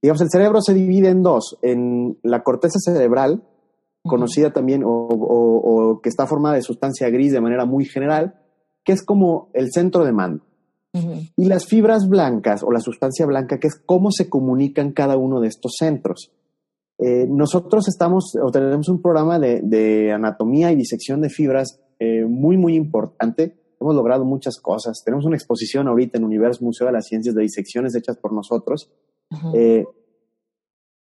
digamos, 0.00 0.20
el 0.22 0.30
cerebro 0.30 0.60
se 0.62 0.72
divide 0.72 1.08
en 1.08 1.22
dos, 1.22 1.58
en 1.62 2.16
la 2.22 2.44
corteza 2.44 2.78
cerebral, 2.78 3.42
conocida 4.04 4.52
también 4.52 4.82
o, 4.86 6.00
que 6.00 6.10
está 6.10 6.28
formada 6.28 6.54
de 6.54 6.62
sustancia 6.62 7.10
gris 7.10 7.32
de 7.32 7.40
manera 7.40 7.64
muy 7.64 7.86
general, 7.86 8.40
que 8.84 8.92
es 8.92 9.04
como 9.04 9.50
el 9.52 9.72
centro 9.72 10.04
de 10.04 10.12
mando. 10.12 10.44
Y 11.36 11.46
las 11.46 11.66
fibras 11.66 12.08
blancas 12.08 12.62
o 12.62 12.70
la 12.70 12.80
sustancia 12.80 13.26
blanca, 13.26 13.58
que 13.58 13.66
es 13.66 13.74
cómo 13.74 14.12
se 14.12 14.28
comunican 14.28 14.92
cada 14.92 15.16
uno 15.16 15.40
de 15.40 15.48
estos 15.48 15.72
centros. 15.78 16.30
Eh, 16.98 17.26
nosotros 17.28 17.88
estamos 17.88 18.36
o 18.40 18.50
tenemos 18.52 18.88
un 18.88 19.02
programa 19.02 19.38
de, 19.40 20.12
anatomía 20.12 20.70
y 20.70 20.76
disección 20.76 21.20
de 21.20 21.30
fibras 21.30 21.80
eh, 21.98 22.24
muy, 22.24 22.56
muy 22.56 22.76
importante. 22.76 23.56
Hemos 23.80 23.96
logrado 23.96 24.24
muchas 24.24 24.58
cosas. 24.60 25.02
Tenemos 25.04 25.24
una 25.24 25.36
exposición 25.36 25.88
ahorita 25.88 26.18
en 26.18 26.24
Universo 26.24 26.64
Museo 26.64 26.86
de 26.86 26.92
las 26.92 27.06
Ciencias 27.06 27.34
de 27.34 27.42
Disecciones 27.42 27.94
hechas 27.94 28.16
por 28.16 28.32
nosotros. 28.32 28.90
Eh, 29.52 29.84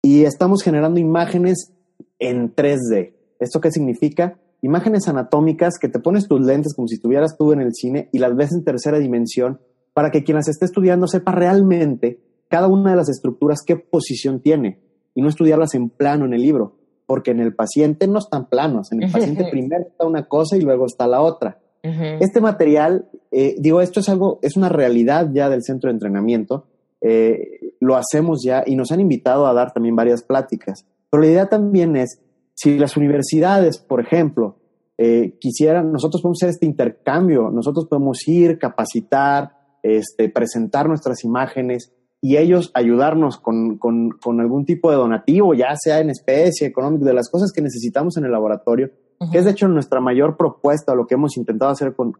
y 0.01 0.23
estamos 0.23 0.63
generando 0.63 0.99
imágenes 0.99 1.71
en 2.17 2.53
3D. 2.53 3.13
¿Esto 3.39 3.61
qué 3.61 3.71
significa? 3.71 4.39
Imágenes 4.61 5.07
anatómicas 5.07 5.77
que 5.79 5.89
te 5.89 5.99
pones 5.99 6.27
tus 6.27 6.41
lentes 6.41 6.73
como 6.73 6.87
si 6.87 6.95
estuvieras 6.95 7.37
tú 7.37 7.51
en 7.51 7.61
el 7.61 7.73
cine 7.73 8.09
y 8.11 8.19
las 8.19 8.35
ves 8.35 8.53
en 8.53 8.63
tercera 8.63 8.97
dimensión 8.97 9.59
para 9.93 10.11
que 10.11 10.23
quien 10.23 10.37
las 10.37 10.47
esté 10.47 10.65
estudiando 10.65 11.07
sepa 11.07 11.31
realmente 11.31 12.19
cada 12.49 12.67
una 12.67 12.91
de 12.91 12.97
las 12.97 13.09
estructuras 13.09 13.63
qué 13.65 13.75
posición 13.75 14.39
tiene 14.39 14.79
y 15.15 15.21
no 15.21 15.29
estudiarlas 15.29 15.73
en 15.75 15.89
plano 15.89 16.25
en 16.25 16.33
el 16.33 16.41
libro, 16.41 16.75
porque 17.05 17.31
en 17.31 17.39
el 17.39 17.55
paciente 17.55 18.07
no 18.07 18.19
están 18.19 18.47
planos, 18.47 18.91
en 18.91 19.03
el 19.03 19.11
paciente 19.11 19.47
primero 19.49 19.83
está 19.87 20.05
una 20.05 20.27
cosa 20.27 20.57
y 20.57 20.61
luego 20.61 20.85
está 20.85 21.07
la 21.07 21.21
otra. 21.21 21.59
Este 21.85 22.39
material, 22.39 23.09
eh, 23.29 23.55
digo, 23.59 23.81
esto 23.81 23.99
es 23.99 24.07
algo, 24.07 24.39
es 24.41 24.55
una 24.55 24.69
realidad 24.69 25.29
ya 25.33 25.49
del 25.49 25.63
centro 25.63 25.89
de 25.89 25.95
entrenamiento, 25.95 26.65
eh, 27.01 27.73
lo 27.81 27.97
hacemos 27.97 28.41
ya 28.41 28.63
y 28.65 28.77
nos 28.77 28.93
han 28.93 29.01
invitado 29.01 29.47
a 29.47 29.53
dar 29.53 29.73
también 29.73 29.93
varias 29.93 30.23
pláticas, 30.23 30.85
pero 31.09 31.23
la 31.23 31.29
idea 31.29 31.49
también 31.49 31.97
es, 31.97 32.21
si 32.53 32.77
las 32.77 32.95
universidades, 32.95 33.79
por 33.79 33.99
ejemplo, 33.99 34.59
eh, 34.97 35.37
quisieran, 35.39 35.91
nosotros 35.91 36.21
podemos 36.21 36.37
hacer 36.37 36.51
este 36.51 36.65
intercambio, 36.65 37.49
nosotros 37.51 37.87
podemos 37.89 38.25
ir, 38.27 38.57
capacitar, 38.59 39.62
este, 39.83 40.29
presentar 40.29 40.87
nuestras 40.87 41.23
imágenes 41.23 41.93
y 42.21 42.37
ellos 42.37 42.71
ayudarnos 42.73 43.37
con, 43.37 43.77
con, 43.77 44.39
algún 44.39 44.65
tipo 44.65 44.89
de 44.89 44.95
donativo, 44.95 45.53
ya 45.53 45.75
sea 45.75 45.99
en 45.99 46.09
especie, 46.09 46.65
económico, 46.65 47.03
de 47.03 47.13
las 47.13 47.29
cosas 47.29 47.51
que 47.51 47.61
necesitamos 47.61 48.15
en 48.15 48.23
el 48.23 48.31
laboratorio, 48.31 48.91
que 49.31 49.37
es 49.37 49.45
de 49.45 49.51
hecho 49.51 49.67
nuestra 49.67 49.99
mayor 49.99 50.37
propuesta, 50.37 50.95
lo 50.95 51.05
que 51.05 51.15
hemos 51.15 51.37
intentado 51.37 51.71
hacer 51.71 51.93
con, 51.95 52.13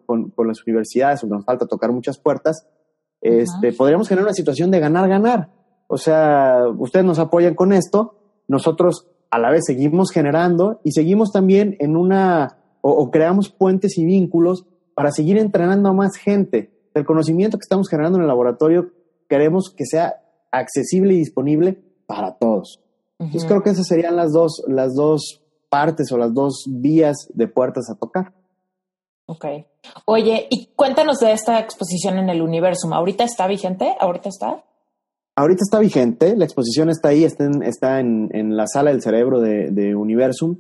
las 0.45 0.61
universidades, 0.68 1.22
donde 1.22 1.38
nos 1.38 1.45
falta 1.45 1.68
tocar 1.68 1.91
muchas 1.91 2.18
puertas, 2.18 2.68
este, 3.22 3.72
podríamos 3.72 4.09
generar 4.09 4.26
una 4.26 4.34
situación 4.34 4.72
de 4.72 4.82
ganar-ganar. 4.82 5.49
O 5.88 5.97
sea, 5.97 6.64
ustedes 6.78 7.05
nos 7.05 7.20
apoyan 7.20 7.55
con 7.55 7.72
esto, 7.72 8.20
nosotros 8.47 9.07
a 9.32 9.39
la 9.39 9.49
vez 9.49 9.64
seguimos 9.66 10.11
generando 10.11 10.82
y 10.84 10.91
seguimos 10.91 11.32
también 11.32 11.76
en 11.80 11.95
una, 11.95 12.57
o, 12.82 13.09
creamos 13.09 13.49
puentes 13.49 13.97
y 13.97 14.05
vínculos 14.05 14.66
para 14.95 15.11
seguir 15.11 15.38
entrenando 15.38 15.89
a 15.89 15.93
más 15.93 16.18
gente. 16.18 16.72
El 16.94 17.06
conocimiento 17.06 17.58
que 17.58 17.64
estamos 17.64 17.89
generando 17.89 18.18
en 18.18 18.24
el 18.24 18.28
laboratorio 18.28 18.91
queremos 19.28 19.74
que 19.76 19.86
sea 19.86 20.22
accesible 20.52 21.14
y 21.14 21.18
disponible 21.18 21.82
para 22.06 22.36
todos. 22.36 22.80
Entonces 23.20 23.46
creo 23.48 23.64
que 23.64 23.70
esas 23.70 23.88
serían 23.88 24.16
las 24.16 24.32
dos, 24.32 24.64
las 24.68 24.94
dos 24.96 25.41
partes 25.70 26.12
o 26.12 26.18
las 26.18 26.34
dos 26.34 26.66
vías 26.68 27.28
de 27.34 27.48
puertas 27.48 27.89
a 27.89 27.96
tocar. 27.96 28.34
Ok. 29.26 29.46
Oye, 30.06 30.48
y 30.50 30.68
cuéntanos 30.76 31.20
de 31.20 31.32
esta 31.32 31.60
exposición 31.60 32.18
en 32.18 32.30
el 32.30 32.41
Universum. 32.41 32.94
¿Ahorita 32.94 33.24
está 33.24 33.48
vigente? 33.48 33.96
¿Ahorita 34.00 34.30
está? 34.30 34.64
Ahorita 35.36 35.62
está 35.64 35.80
vigente, 35.80 36.36
la 36.36 36.46
exposición 36.46 36.91
está 36.91 37.10
ahí, 37.10 37.24
está 37.24 37.46
en, 37.46 37.64
está 37.64 38.00
en, 38.00 38.56
la 38.56 38.68
sala 38.68 38.91
del 38.91 39.02
cerebro 39.02 39.39
de, 39.41 39.96
Universum 39.96 40.58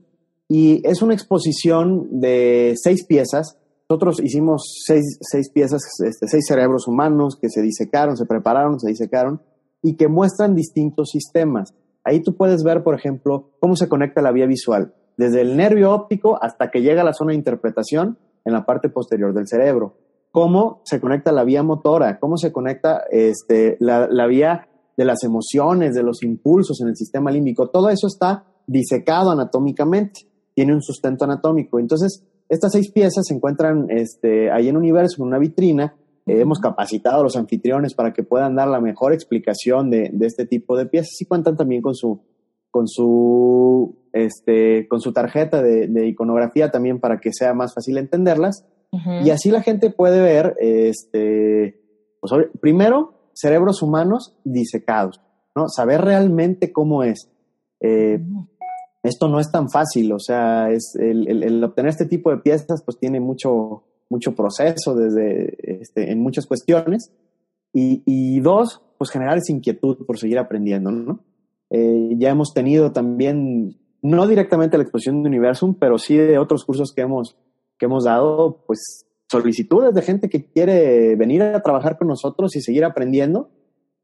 y 0.49 0.81
es 0.87 1.03
una 1.03 1.13
exposición 1.13 2.19
de 2.19 2.73
seis 2.81 3.05
piezas. 3.05 3.59
Nosotros 3.93 4.23
hicimos 4.23 4.81
seis, 4.87 5.19
seis 5.21 5.51
piezas, 5.51 5.83
este, 6.03 6.27
seis 6.27 6.45
cerebros 6.47 6.87
humanos 6.87 7.37
que 7.39 7.47
se 7.47 7.61
disecaron, 7.61 8.17
se 8.17 8.25
prepararon, 8.25 8.79
se 8.79 8.89
disecaron 8.89 9.39
y 9.83 9.97
que 9.97 10.07
muestran 10.07 10.55
distintos 10.55 11.11
sistemas. 11.11 11.75
Ahí 12.03 12.23
tú 12.23 12.35
puedes 12.35 12.63
ver, 12.63 12.81
por 12.83 12.95
ejemplo, 12.95 13.51
cómo 13.59 13.75
se 13.75 13.87
conecta 13.87 14.23
la 14.23 14.31
vía 14.31 14.47
visual, 14.47 14.95
desde 15.15 15.41
el 15.41 15.55
nervio 15.55 15.91
óptico 15.91 16.39
hasta 16.41 16.71
que 16.71 16.81
llega 16.81 17.03
a 17.03 17.05
la 17.05 17.13
zona 17.13 17.33
de 17.33 17.37
interpretación 17.37 18.17
en 18.45 18.53
la 18.53 18.65
parte 18.65 18.89
posterior 18.89 19.31
del 19.31 19.47
cerebro. 19.47 19.99
Cómo 20.31 20.81
se 20.85 20.99
conecta 20.99 21.31
la 21.31 21.43
vía 21.43 21.61
motora, 21.61 22.17
cómo 22.17 22.37
se 22.37 22.51
conecta 22.51 23.03
este, 23.11 23.77
la, 23.79 24.07
la 24.09 24.25
vía 24.25 24.69
de 24.97 25.05
las 25.05 25.23
emociones, 25.23 25.93
de 25.93 26.01
los 26.01 26.23
impulsos 26.23 26.81
en 26.81 26.87
el 26.87 26.95
sistema 26.95 27.29
límbico. 27.29 27.69
Todo 27.69 27.89
eso 27.89 28.07
está 28.07 28.43
disecado 28.65 29.29
anatómicamente, 29.29 30.21
tiene 30.55 30.73
un 30.73 30.81
sustento 30.81 31.25
anatómico. 31.25 31.77
Entonces, 31.79 32.23
estas 32.49 32.71
seis 32.71 32.91
piezas 32.91 33.25
se 33.27 33.33
encuentran 33.33 33.87
este, 33.89 34.51
ahí 34.51 34.67
en 34.69 34.77
Universo, 34.77 35.21
en 35.21 35.27
una 35.27 35.39
vitrina. 35.39 35.95
hemos 36.25 36.59
capacitado 36.59 37.19
a 37.19 37.23
los 37.23 37.35
anfitriones 37.35 37.93
para 37.95 38.13
que 38.13 38.23
puedan 38.23 38.55
dar 38.55 38.67
la 38.67 38.79
mejor 38.79 39.13
explicación 39.13 39.89
de, 39.89 40.09
de 40.13 40.25
este 40.25 40.45
tipo 40.45 40.77
de 40.77 40.85
piezas 40.85 41.19
y 41.19 41.25
cuentan 41.25 41.57
también 41.57 41.81
con 41.81 41.95
su, 41.95 42.21
con 42.73 42.87
su, 42.87 43.99
este, 44.13 44.87
con 44.87 44.99
su 44.99 45.13
tarjeta 45.13 45.61
de, 45.61 46.07
iconografía 46.07 46.71
también 46.71 46.99
para 46.99 47.19
que 47.19 47.29
sea 47.31 47.53
más 47.53 47.75
fácil 47.75 47.99
entenderlas. 47.99 48.65
Y 49.23 49.29
así 49.29 49.51
la 49.51 49.61
gente 49.61 49.91
puede 49.91 50.21
ver, 50.21 50.55
este, 50.59 51.79
pues, 52.19 52.31
primero, 52.59 53.29
cerebros 53.33 53.83
humanos 53.83 54.35
disecados, 54.43 55.21
¿no? 55.55 55.67
Saber 55.67 56.01
realmente 56.01 56.71
cómo 56.71 57.03
es. 57.03 57.31
Eh, 57.79 58.19
esto 59.03 59.27
no 59.27 59.39
es 59.39 59.51
tan 59.51 59.69
fácil, 59.69 60.13
o 60.13 60.19
sea, 60.19 60.71
es 60.71 60.95
el, 60.97 61.61
obtener 61.63 61.89
este 61.89 62.05
tipo 62.05 62.31
de 62.31 62.37
piezas 62.37 62.81
pues 62.83 62.97
tiene 62.97 63.19
mucho, 63.19 63.83
mucho 64.09 64.33
proceso 64.33 64.95
desde, 64.95 65.81
este, 65.81 66.09
en 66.11 66.21
muchas 66.21 66.47
cuestiones. 66.47 67.11
Y, 67.73 68.01
y, 68.05 68.39
dos, 68.39 68.81
pues 68.97 69.09
generar 69.09 69.37
esa 69.37 69.51
inquietud 69.51 70.05
por 70.05 70.19
seguir 70.19 70.37
aprendiendo, 70.37 70.91
¿no? 70.91 71.19
Eh, 71.71 72.11
ya 72.17 72.29
hemos 72.29 72.53
tenido 72.53 72.91
también, 72.91 73.77
no 74.01 74.27
directamente 74.27 74.77
la 74.77 74.83
exposición 74.83 75.23
de 75.23 75.29
Universum, 75.29 75.75
pero 75.79 75.97
sí 75.97 76.15
de 76.15 76.37
otros 76.37 76.63
cursos 76.65 76.93
que 76.93 77.01
hemos, 77.01 77.35
que 77.79 77.87
hemos 77.87 78.05
dado, 78.05 78.63
pues 78.67 79.07
solicitudes 79.27 79.93
de 79.95 80.01
gente 80.03 80.29
que 80.29 80.45
quiere 80.45 81.15
venir 81.15 81.41
a 81.41 81.63
trabajar 81.63 81.97
con 81.97 82.07
nosotros 82.07 82.55
y 82.55 82.61
seguir 82.61 82.85
aprendiendo. 82.85 83.49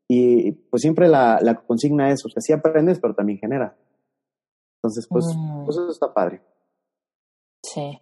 Y 0.08 0.54
pues 0.72 0.82
siempre 0.82 1.08
la, 1.08 1.39
la 1.43 1.56
consigna 1.56 2.10
es, 2.10 2.26
o 2.26 2.30
sea, 2.30 2.41
sí 2.41 2.52
aprendes, 2.52 3.00
pero 3.00 3.14
también 3.14 3.38
genera. 3.38 3.78
Entonces, 4.82 5.08
pues, 5.10 5.26
mm. 5.36 5.66
pues 5.66 5.78
eso 5.78 5.90
está 5.92 6.14
padre. 6.14 6.42
Sí. 7.64 8.00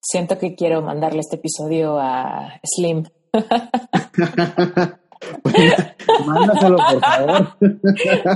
Siento 0.00 0.38
que 0.38 0.54
quiero 0.54 0.80
mandarle 0.82 1.20
este 1.20 1.36
episodio 1.36 1.98
a 1.98 2.60
Slim. 2.64 3.04
Mándaselo, 6.26 6.76
por 6.76 7.00
favor. 7.00 7.48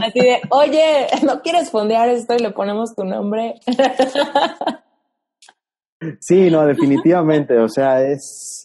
Así 0.03 0.21
de, 0.21 0.41
oye, 0.51 1.07
¿no 1.25 1.41
quieres 1.43 1.71
fondear 1.71 2.09
esto 2.09 2.35
y 2.35 2.41
le 2.41 2.51
ponemos 2.51 2.95
tu 2.95 3.05
nombre? 3.05 3.55
Sí, 6.21 6.51
no, 6.51 6.67
definitivamente. 6.67 7.59
O 7.59 7.69
sea, 7.69 8.03
es. 8.03 8.65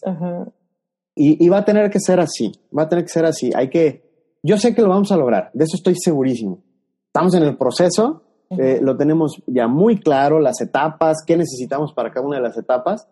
y, 1.14 1.48
va 1.48 1.58
a 1.58 1.64
tener 1.64 1.90
que 1.90 2.00
ser 2.00 2.20
así. 2.20 2.52
Va 2.76 2.82
a 2.84 2.88
tener 2.88 3.04
que 3.04 3.10
ser 3.10 3.24
así. 3.24 3.50
Hay 3.54 3.70
que. 3.70 4.36
Yo 4.42 4.58
sé 4.58 4.74
que 4.74 4.82
lo 4.82 4.88
vamos 4.88 5.12
a 5.12 5.16
lograr. 5.16 5.50
De 5.52 5.64
eso 5.64 5.76
estoy 5.76 5.94
segurísimo. 5.96 6.62
Estamos 7.06 7.34
en 7.34 7.44
el 7.44 7.56
proceso. 7.56 8.24
Eh, 8.50 8.80
lo 8.82 8.96
tenemos 8.96 9.42
ya 9.46 9.68
muy 9.68 9.98
claro, 9.98 10.40
las 10.40 10.60
etapas, 10.60 11.22
qué 11.26 11.36
necesitamos 11.36 11.92
para 11.92 12.10
cada 12.10 12.26
una 12.26 12.36
de 12.36 12.42
las 12.42 12.56
etapas. 12.56 13.08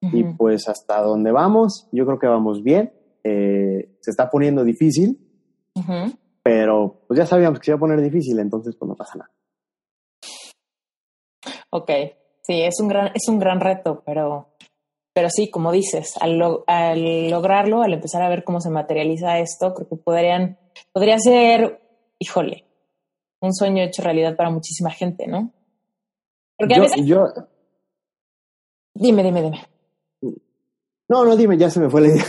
Y 0.00 0.24
pues 0.24 0.68
hasta 0.68 1.00
dónde 1.00 1.30
vamos, 1.30 1.88
yo 1.92 2.04
creo 2.04 2.18
que 2.18 2.26
vamos 2.26 2.64
bien. 2.64 2.92
Eh, 3.22 3.96
se 4.00 4.10
está 4.10 4.28
poniendo 4.28 4.64
difícil, 4.64 5.16
pero 6.42 7.04
pues 7.06 7.18
ya 7.18 7.24
sabíamos 7.26 7.60
que 7.60 7.66
se 7.66 7.70
iba 7.70 7.76
a 7.76 7.80
poner 7.80 8.00
difícil, 8.00 8.40
entonces 8.40 8.74
pues 8.76 8.88
no 8.88 8.96
pasa 8.96 9.18
nada. 9.18 9.30
Ok, 11.70 11.90
sí, 12.42 12.62
es 12.62 12.80
un 12.80 12.88
gran, 12.88 13.12
es 13.14 13.28
un 13.28 13.38
gran 13.38 13.60
reto, 13.60 14.02
pero, 14.04 14.48
pero 15.14 15.30
sí, 15.30 15.50
como 15.50 15.70
dices, 15.70 16.14
al, 16.20 16.36
lograrlo, 17.30 17.82
al 17.82 17.94
empezar 17.94 18.22
a 18.22 18.28
ver 18.28 18.42
cómo 18.42 18.60
se 18.60 18.70
materializa 18.70 19.38
esto, 19.38 19.72
creo 19.72 19.88
que 19.88 19.96
podrían, 19.96 20.58
podría 20.92 21.18
ser, 21.18 21.80
híjole, 22.18 22.64
un 23.42 23.54
sueño 23.54 23.82
hecho 23.82 24.02
realidad 24.02 24.36
para 24.36 24.50
muchísima 24.50 24.90
gente, 24.90 25.26
¿no? 25.26 25.52
Porque 26.56 26.74
a 26.74 26.80
veces... 26.80 27.04
Yo... 27.04 27.26
Dime, 28.94 29.22
dime, 29.22 29.42
dime. 29.42 29.66
No, 31.08 31.24
no, 31.24 31.36
dime, 31.36 31.58
ya 31.58 31.68
se 31.68 31.80
me 31.80 31.90
fue 31.90 32.02
la 32.02 32.08
idea. 32.08 32.24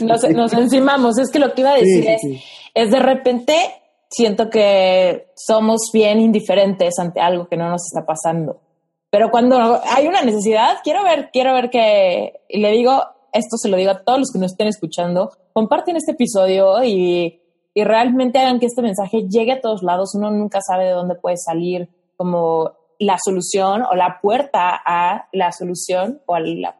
nos, 0.34 0.52
encimamos. 0.52 1.18
Es 1.18 1.30
que 1.30 1.38
lo 1.38 1.52
que 1.54 1.62
iba 1.62 1.70
a 1.70 1.76
decir 1.76 2.06
es, 2.06 2.20
es 2.74 2.90
de 2.90 2.98
repente 2.98 3.54
siento 4.08 4.50
que 4.50 5.32
somos 5.34 5.90
bien 5.92 6.20
indiferentes 6.20 6.98
ante 6.98 7.20
algo 7.20 7.48
que 7.48 7.56
no 7.56 7.68
nos 7.68 7.82
está 7.86 8.06
pasando. 8.06 8.60
Pero 9.10 9.30
cuando 9.30 9.80
hay 9.84 10.06
una 10.06 10.22
necesidad, 10.22 10.78
quiero 10.82 11.02
ver, 11.02 11.30
quiero 11.32 11.54
ver 11.54 11.70
que, 11.70 12.40
y 12.48 12.60
le 12.60 12.70
digo, 12.72 13.02
esto 13.32 13.56
se 13.56 13.68
lo 13.68 13.76
digo 13.76 13.92
a 13.92 14.02
todos 14.04 14.18
los 14.18 14.30
que 14.32 14.38
nos 14.38 14.52
estén 14.52 14.68
escuchando, 14.68 15.30
comparten 15.52 15.96
este 15.96 16.12
episodio 16.12 16.82
y, 16.84 17.40
y 17.74 17.82
realmente 17.82 18.38
hagan 18.38 18.60
que 18.60 18.66
este 18.66 18.82
mensaje 18.82 19.26
llegue 19.28 19.52
a 19.52 19.60
todos 19.60 19.82
lados. 19.82 20.14
Uno 20.14 20.30
nunca 20.30 20.60
sabe 20.66 20.84
de 20.84 20.92
dónde 20.92 21.16
puede 21.16 21.36
salir 21.36 21.88
como 22.16 22.72
la 23.00 23.16
solución 23.22 23.82
o 23.82 23.94
la 23.96 24.20
puerta 24.22 24.80
a 24.86 25.28
la 25.32 25.50
solución 25.50 26.22
o 26.26 26.36
a 26.36 26.40
la 26.40 26.76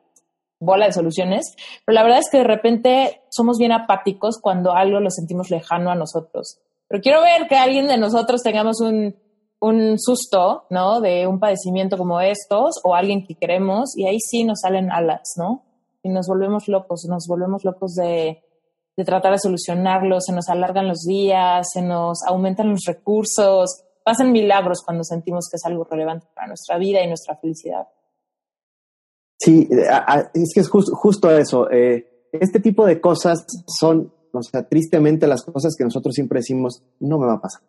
bola 0.60 0.86
de 0.86 0.92
soluciones, 0.92 1.54
pero 1.84 1.94
la 1.94 2.04
verdad 2.04 2.20
es 2.20 2.30
que 2.30 2.38
de 2.38 2.44
repente 2.44 3.22
somos 3.28 3.58
bien 3.58 3.72
apáticos 3.72 4.38
cuando 4.40 4.72
algo 4.72 5.00
lo 5.00 5.10
sentimos 5.10 5.50
lejano 5.50 5.90
a 5.90 5.94
nosotros. 5.94 6.58
Pero 6.88 7.02
quiero 7.02 7.22
ver 7.22 7.48
que 7.48 7.56
alguien 7.56 7.88
de 7.88 7.98
nosotros 7.98 8.42
tengamos 8.42 8.80
un, 8.80 9.16
un 9.60 9.98
susto, 9.98 10.64
¿no? 10.70 11.00
De 11.00 11.26
un 11.26 11.40
padecimiento 11.40 11.98
como 11.98 12.20
estos 12.20 12.80
o 12.84 12.94
alguien 12.94 13.26
que 13.26 13.34
queremos 13.34 13.96
y 13.96 14.06
ahí 14.06 14.18
sí 14.20 14.44
nos 14.44 14.60
salen 14.60 14.90
alas, 14.90 15.34
¿no? 15.36 15.64
Y 16.02 16.08
nos 16.08 16.28
volvemos 16.28 16.68
locos, 16.68 17.04
nos 17.08 17.26
volvemos 17.26 17.64
locos 17.64 17.94
de, 17.94 18.43
de 18.96 19.04
tratar 19.04 19.32
de 19.32 19.38
solucionarlo, 19.38 20.20
se 20.20 20.32
nos 20.32 20.48
alargan 20.48 20.88
los 20.88 21.00
días, 21.00 21.68
se 21.72 21.82
nos 21.82 22.22
aumentan 22.26 22.70
los 22.70 22.84
recursos, 22.86 23.84
pasan 24.04 24.30
milagros 24.30 24.82
cuando 24.84 25.02
sentimos 25.02 25.48
que 25.50 25.56
es 25.56 25.64
algo 25.64 25.84
relevante 25.84 26.26
para 26.34 26.46
nuestra 26.46 26.78
vida 26.78 27.02
y 27.02 27.08
nuestra 27.08 27.36
felicidad. 27.36 27.88
Sí, 29.38 29.68
eh, 29.70 29.88
es 30.34 30.52
que 30.54 30.60
es 30.60 30.68
justo 30.68 31.30
eso. 31.30 31.70
Eh, 31.70 32.28
este 32.32 32.60
tipo 32.60 32.86
de 32.86 33.00
cosas 33.00 33.44
son, 33.66 34.12
o 34.32 34.42
sea, 34.42 34.68
tristemente 34.68 35.26
las 35.26 35.42
cosas 35.42 35.74
que 35.76 35.84
nosotros 35.84 36.14
siempre 36.14 36.38
decimos, 36.38 36.82
no 37.00 37.18
me 37.18 37.26
va 37.26 37.34
a 37.34 37.40
pasar. 37.40 37.62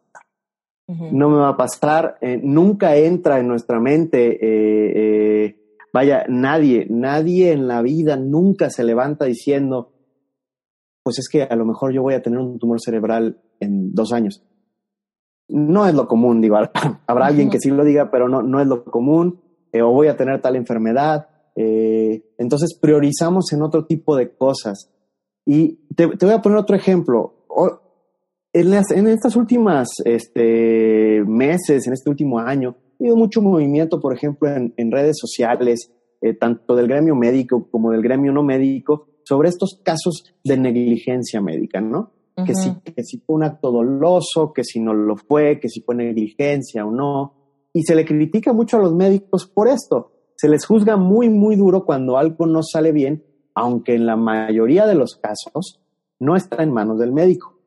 No 0.88 1.30
me 1.30 1.38
va 1.38 1.50
a 1.50 1.58
pasar, 1.58 2.20
eh, 2.22 2.40
nunca 2.44 2.96
entra 2.96 3.40
en 3.40 3.48
nuestra 3.48 3.80
mente, 3.80 5.58
vaya, 5.92 6.26
nadie, 6.30 6.86
nadie 6.88 7.54
en 7.54 7.68
la 7.68 7.82
vida 7.82 8.18
nunca 8.18 8.70
se 8.70 8.84
levanta 8.84 9.26
diciendo, 9.26 9.95
pues 11.06 11.20
es 11.20 11.30
que 11.30 11.44
a 11.44 11.56
lo 11.56 11.66
mejor 11.66 11.94
yo 11.94 12.02
voy 12.02 12.16
a 12.16 12.24
tener 12.24 12.40
un 12.40 12.58
tumor 12.58 12.82
cerebral 12.82 13.40
en 13.60 13.94
dos 13.94 14.12
años. 14.12 14.44
No 15.48 15.86
es 15.86 15.94
lo 15.94 16.08
común, 16.08 16.42
digo, 16.42 16.58
habrá 16.58 17.28
alguien 17.28 17.52
que 17.52 17.60
sí 17.60 17.70
lo 17.70 17.84
diga, 17.84 18.10
pero 18.10 18.28
no, 18.28 18.42
no 18.42 18.60
es 18.60 18.66
lo 18.66 18.84
común, 18.84 19.40
o 19.72 19.92
voy 19.92 20.08
a 20.08 20.18
tener 20.18 20.42
tal 20.42 20.56
enfermedad, 20.56 21.28
Eh, 21.58 22.34
entonces 22.38 22.78
priorizamos 22.82 23.54
en 23.54 23.62
otro 23.62 23.86
tipo 23.86 24.18
de 24.18 24.36
cosas. 24.36 24.92
Y 25.46 25.88
te, 25.96 26.08
voy 26.08 26.32
a 26.32 26.42
poner 26.42 26.58
otro 26.58 26.76
ejemplo. 26.76 27.46
En, 28.52 28.74
en 28.74 29.08
estas 29.08 29.36
últimas 29.36 29.88
este, 30.04 31.24
meses, 31.26 31.86
en 31.86 31.94
este 31.94 32.10
último 32.10 32.40
año, 32.40 32.76
ha 32.76 33.04
habido 33.04 33.16
mucho 33.16 33.42
movimiento, 33.42 34.02
por 34.02 34.12
ejemplo, 34.14 34.50
en, 34.50 34.92
redes 34.92 35.18
sociales, 35.20 35.92
eh, 36.20 36.34
tanto 36.34 36.76
del 36.76 36.88
gremio 36.88 37.16
médico 37.16 37.70
como 37.70 37.92
del 37.92 38.02
gremio 38.02 38.34
no 38.34 38.44
médico, 38.44 39.08
sobre 39.26 39.50
estos 39.50 39.82
casos 39.84 40.24
de 40.44 40.58
negligencia 40.58 41.42
médica, 41.42 41.82
¿no? 41.82 42.12
que, 42.44 42.54
si, 42.54 42.76
que 42.82 43.04
si 43.04 43.20
fue 43.20 43.38
un 43.38 43.44
acto 43.44 43.72
doloso, 43.72 44.52
que 44.54 44.64
si 44.64 44.80
no 44.80 44.94
lo 44.94 45.16
fue, 45.16 45.60
que 45.60 45.70
si 45.70 45.82
fue 45.82 45.96
negligencia 45.96 46.86
o 46.86 46.92
no. 46.92 47.34
Y 47.72 47.84
se 47.84 47.96
le 47.96 48.06
critica 48.06 48.52
mucho 48.52 48.78
a 48.78 48.82
los 48.82 48.94
médicos 48.94 49.46
por 49.46 49.68
esto. 49.68 50.12
Se 50.36 50.50
les 50.50 50.66
juzga 50.66 50.98
muy, 50.98 51.30
muy 51.30 51.56
duro 51.56 51.86
cuando 51.86 52.18
algo 52.18 52.46
no 52.46 52.62
sale 52.62 52.92
bien, 52.92 53.24
aunque 53.54 53.96
en 53.96 54.06
la 54.06 54.18
mayoría 54.18 54.86
de 54.86 54.96
los 54.96 55.16
casos 55.16 55.82
no 56.20 56.36
está 56.36 56.62
en 56.62 56.74
manos 56.74 57.00
del 57.00 57.14
médico. 57.14 57.58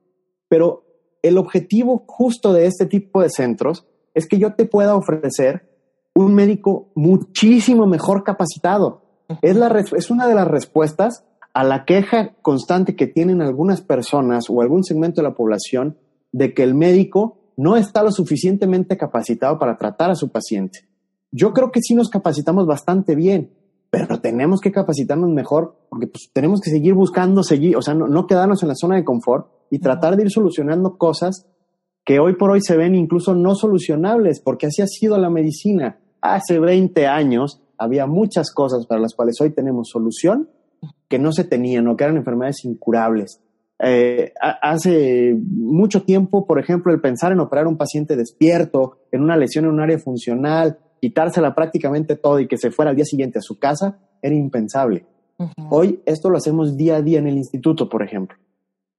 Pero 0.48 0.84
el 1.22 1.38
objetivo 1.38 2.04
justo 2.06 2.52
de 2.52 2.66
este 2.66 2.86
tipo 2.86 3.22
de 3.22 3.30
centros 3.30 3.86
es 4.14 4.26
que 4.26 4.38
yo 4.38 4.54
te 4.54 4.66
pueda 4.66 4.96
ofrecer 4.96 5.68
un 6.14 6.34
médico 6.34 6.90
muchísimo 6.94 7.86
mejor 7.86 8.22
capacitado. 8.22 9.02
Es, 9.42 9.56
la, 9.56 9.68
es 9.96 10.10
una 10.10 10.26
de 10.26 10.34
las 10.34 10.48
respuestas 10.48 11.24
a 11.58 11.64
la 11.64 11.84
queja 11.84 12.36
constante 12.40 12.94
que 12.94 13.08
tienen 13.08 13.42
algunas 13.42 13.80
personas 13.80 14.44
o 14.48 14.62
algún 14.62 14.84
segmento 14.84 15.20
de 15.20 15.28
la 15.28 15.34
población 15.34 15.98
de 16.30 16.54
que 16.54 16.62
el 16.62 16.76
médico 16.76 17.40
no 17.56 17.76
está 17.76 18.04
lo 18.04 18.12
suficientemente 18.12 18.96
capacitado 18.96 19.58
para 19.58 19.76
tratar 19.76 20.08
a 20.08 20.14
su 20.14 20.28
paciente. 20.30 20.86
Yo 21.32 21.52
creo 21.52 21.72
que 21.72 21.80
sí 21.82 21.96
nos 21.96 22.10
capacitamos 22.10 22.64
bastante 22.64 23.16
bien, 23.16 23.50
pero 23.90 24.20
tenemos 24.20 24.60
que 24.60 24.70
capacitarnos 24.70 25.30
mejor 25.30 25.74
porque 25.90 26.06
pues, 26.06 26.30
tenemos 26.32 26.60
que 26.60 26.70
seguir 26.70 26.94
buscando, 26.94 27.42
seguir, 27.42 27.76
o 27.76 27.82
sea, 27.82 27.94
no, 27.94 28.06
no 28.06 28.28
quedarnos 28.28 28.62
en 28.62 28.68
la 28.68 28.76
zona 28.76 28.94
de 28.94 29.04
confort 29.04 29.48
y 29.68 29.80
tratar 29.80 30.16
de 30.16 30.22
ir 30.22 30.30
solucionando 30.30 30.96
cosas 30.96 31.48
que 32.04 32.20
hoy 32.20 32.36
por 32.36 32.52
hoy 32.52 32.60
se 32.60 32.76
ven 32.76 32.94
incluso 32.94 33.34
no 33.34 33.56
solucionables, 33.56 34.38
porque 34.38 34.68
así 34.68 34.80
ha 34.80 34.86
sido 34.86 35.18
la 35.18 35.28
medicina. 35.28 35.98
Hace 36.20 36.60
20 36.60 37.08
años 37.08 37.60
había 37.76 38.06
muchas 38.06 38.52
cosas 38.52 38.86
para 38.86 39.00
las 39.00 39.12
cuales 39.16 39.40
hoy 39.40 39.50
tenemos 39.50 39.88
solución 39.88 40.50
que 41.08 41.18
no 41.18 41.32
se 41.32 41.44
tenían 41.44 41.88
o 41.88 41.96
que 41.96 42.04
eran 42.04 42.16
enfermedades 42.16 42.64
incurables. 42.64 43.40
Eh, 43.80 44.32
hace 44.40 45.36
mucho 45.40 46.02
tiempo, 46.02 46.46
por 46.46 46.58
ejemplo, 46.58 46.92
el 46.92 47.00
pensar 47.00 47.32
en 47.32 47.40
operar 47.40 47.66
a 47.66 47.68
un 47.68 47.76
paciente 47.76 48.16
despierto, 48.16 48.98
en 49.12 49.22
una 49.22 49.36
lesión 49.36 49.64
en 49.64 49.72
un 49.72 49.80
área 49.80 49.98
funcional, 49.98 50.78
quitársela 51.00 51.54
prácticamente 51.54 52.16
todo 52.16 52.40
y 52.40 52.48
que 52.48 52.58
se 52.58 52.70
fuera 52.70 52.90
al 52.90 52.96
día 52.96 53.04
siguiente 53.04 53.38
a 53.38 53.42
su 53.42 53.58
casa, 53.58 53.98
era 54.20 54.34
impensable. 54.34 55.06
Hoy 55.70 56.00
esto 56.04 56.30
lo 56.30 56.38
hacemos 56.38 56.76
día 56.76 56.96
a 56.96 57.02
día 57.02 57.20
en 57.20 57.28
el 57.28 57.36
instituto, 57.36 57.88
por 57.88 58.02
ejemplo. 58.02 58.36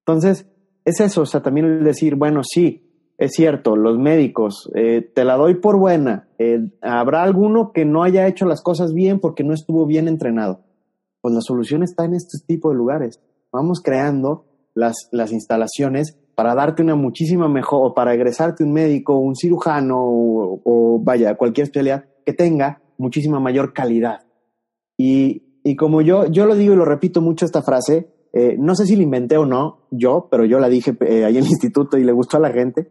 Entonces, 0.06 0.48
es 0.86 1.02
eso, 1.02 1.24
o 1.24 1.26
sea, 1.26 1.42
también 1.42 1.66
el 1.66 1.84
decir, 1.84 2.16
bueno, 2.16 2.42
sí, 2.44 2.86
es 3.18 3.34
cierto, 3.34 3.76
los 3.76 4.00
médicos, 4.00 4.72
eh, 4.74 5.02
te 5.14 5.26
la 5.26 5.36
doy 5.36 5.56
por 5.56 5.78
buena, 5.78 6.30
eh, 6.38 6.70
habrá 6.82 7.24
alguno 7.24 7.74
que 7.74 7.84
no 7.84 8.04
haya 8.04 8.26
hecho 8.28 8.46
las 8.46 8.64
cosas 8.64 8.94
bien 8.94 9.20
porque 9.20 9.44
no 9.44 9.54
estuvo 9.54 9.86
bien 9.86 10.08
entrenado 10.08 10.62
pues 11.22 11.34
la 11.34 11.42
solución 11.42 11.84
está 11.84 12.06
en 12.06 12.14
este 12.14 12.38
tipo 12.46 12.70
de 12.70 12.76
lugares. 12.76 13.20
Vamos 13.52 13.82
creando 13.84 14.46
las, 14.74 15.10
las 15.12 15.32
instalaciones 15.32 16.18
para 16.36 16.56
darte 16.56 16.82
una 16.82 16.96
muchísima 16.96 17.50
mejor, 17.50 17.82
o 17.84 17.94
para 17.94 18.14
egresarte 18.14 18.64
un 18.64 18.72
médico, 18.72 19.18
un 19.18 19.36
cirujano, 19.36 19.98
o, 20.00 21.02
vaya, 21.04 21.36
cualquier 21.36 21.66
especialidad 21.66 22.06
que 22.26 22.32
tenga 22.32 22.82
muchísima 22.98 23.42
mayor 23.42 23.74
calidad. 23.74 24.22
Y, 24.98 25.60
y, 25.64 25.76
como 25.76 26.02
yo, 26.02 26.28
yo 26.28 26.46
lo 26.46 26.56
digo 26.56 26.74
y 26.74 26.78
lo 26.78 26.86
repito 26.86 27.22
mucho 27.22 27.46
esta 27.46 27.62
frase, 27.62 28.14
eh, 28.32 28.56
no 28.58 28.76
sé 28.76 28.86
si 28.86 28.96
la 28.96 29.04
inventé 29.04 29.36
o 29.38 29.46
no, 29.46 29.88
yo, 29.92 30.28
pero 30.32 30.46
yo 30.46 30.60
la 30.60 30.70
dije 30.70 30.96
eh, 31.02 31.26
ahí 31.26 31.38
en 31.38 31.44
el 31.44 31.50
instituto 31.50 31.98
y 31.98 32.06
le 32.06 32.14
gustó 32.14 32.38
a 32.38 32.42
la 32.42 32.52
gente, 32.52 32.90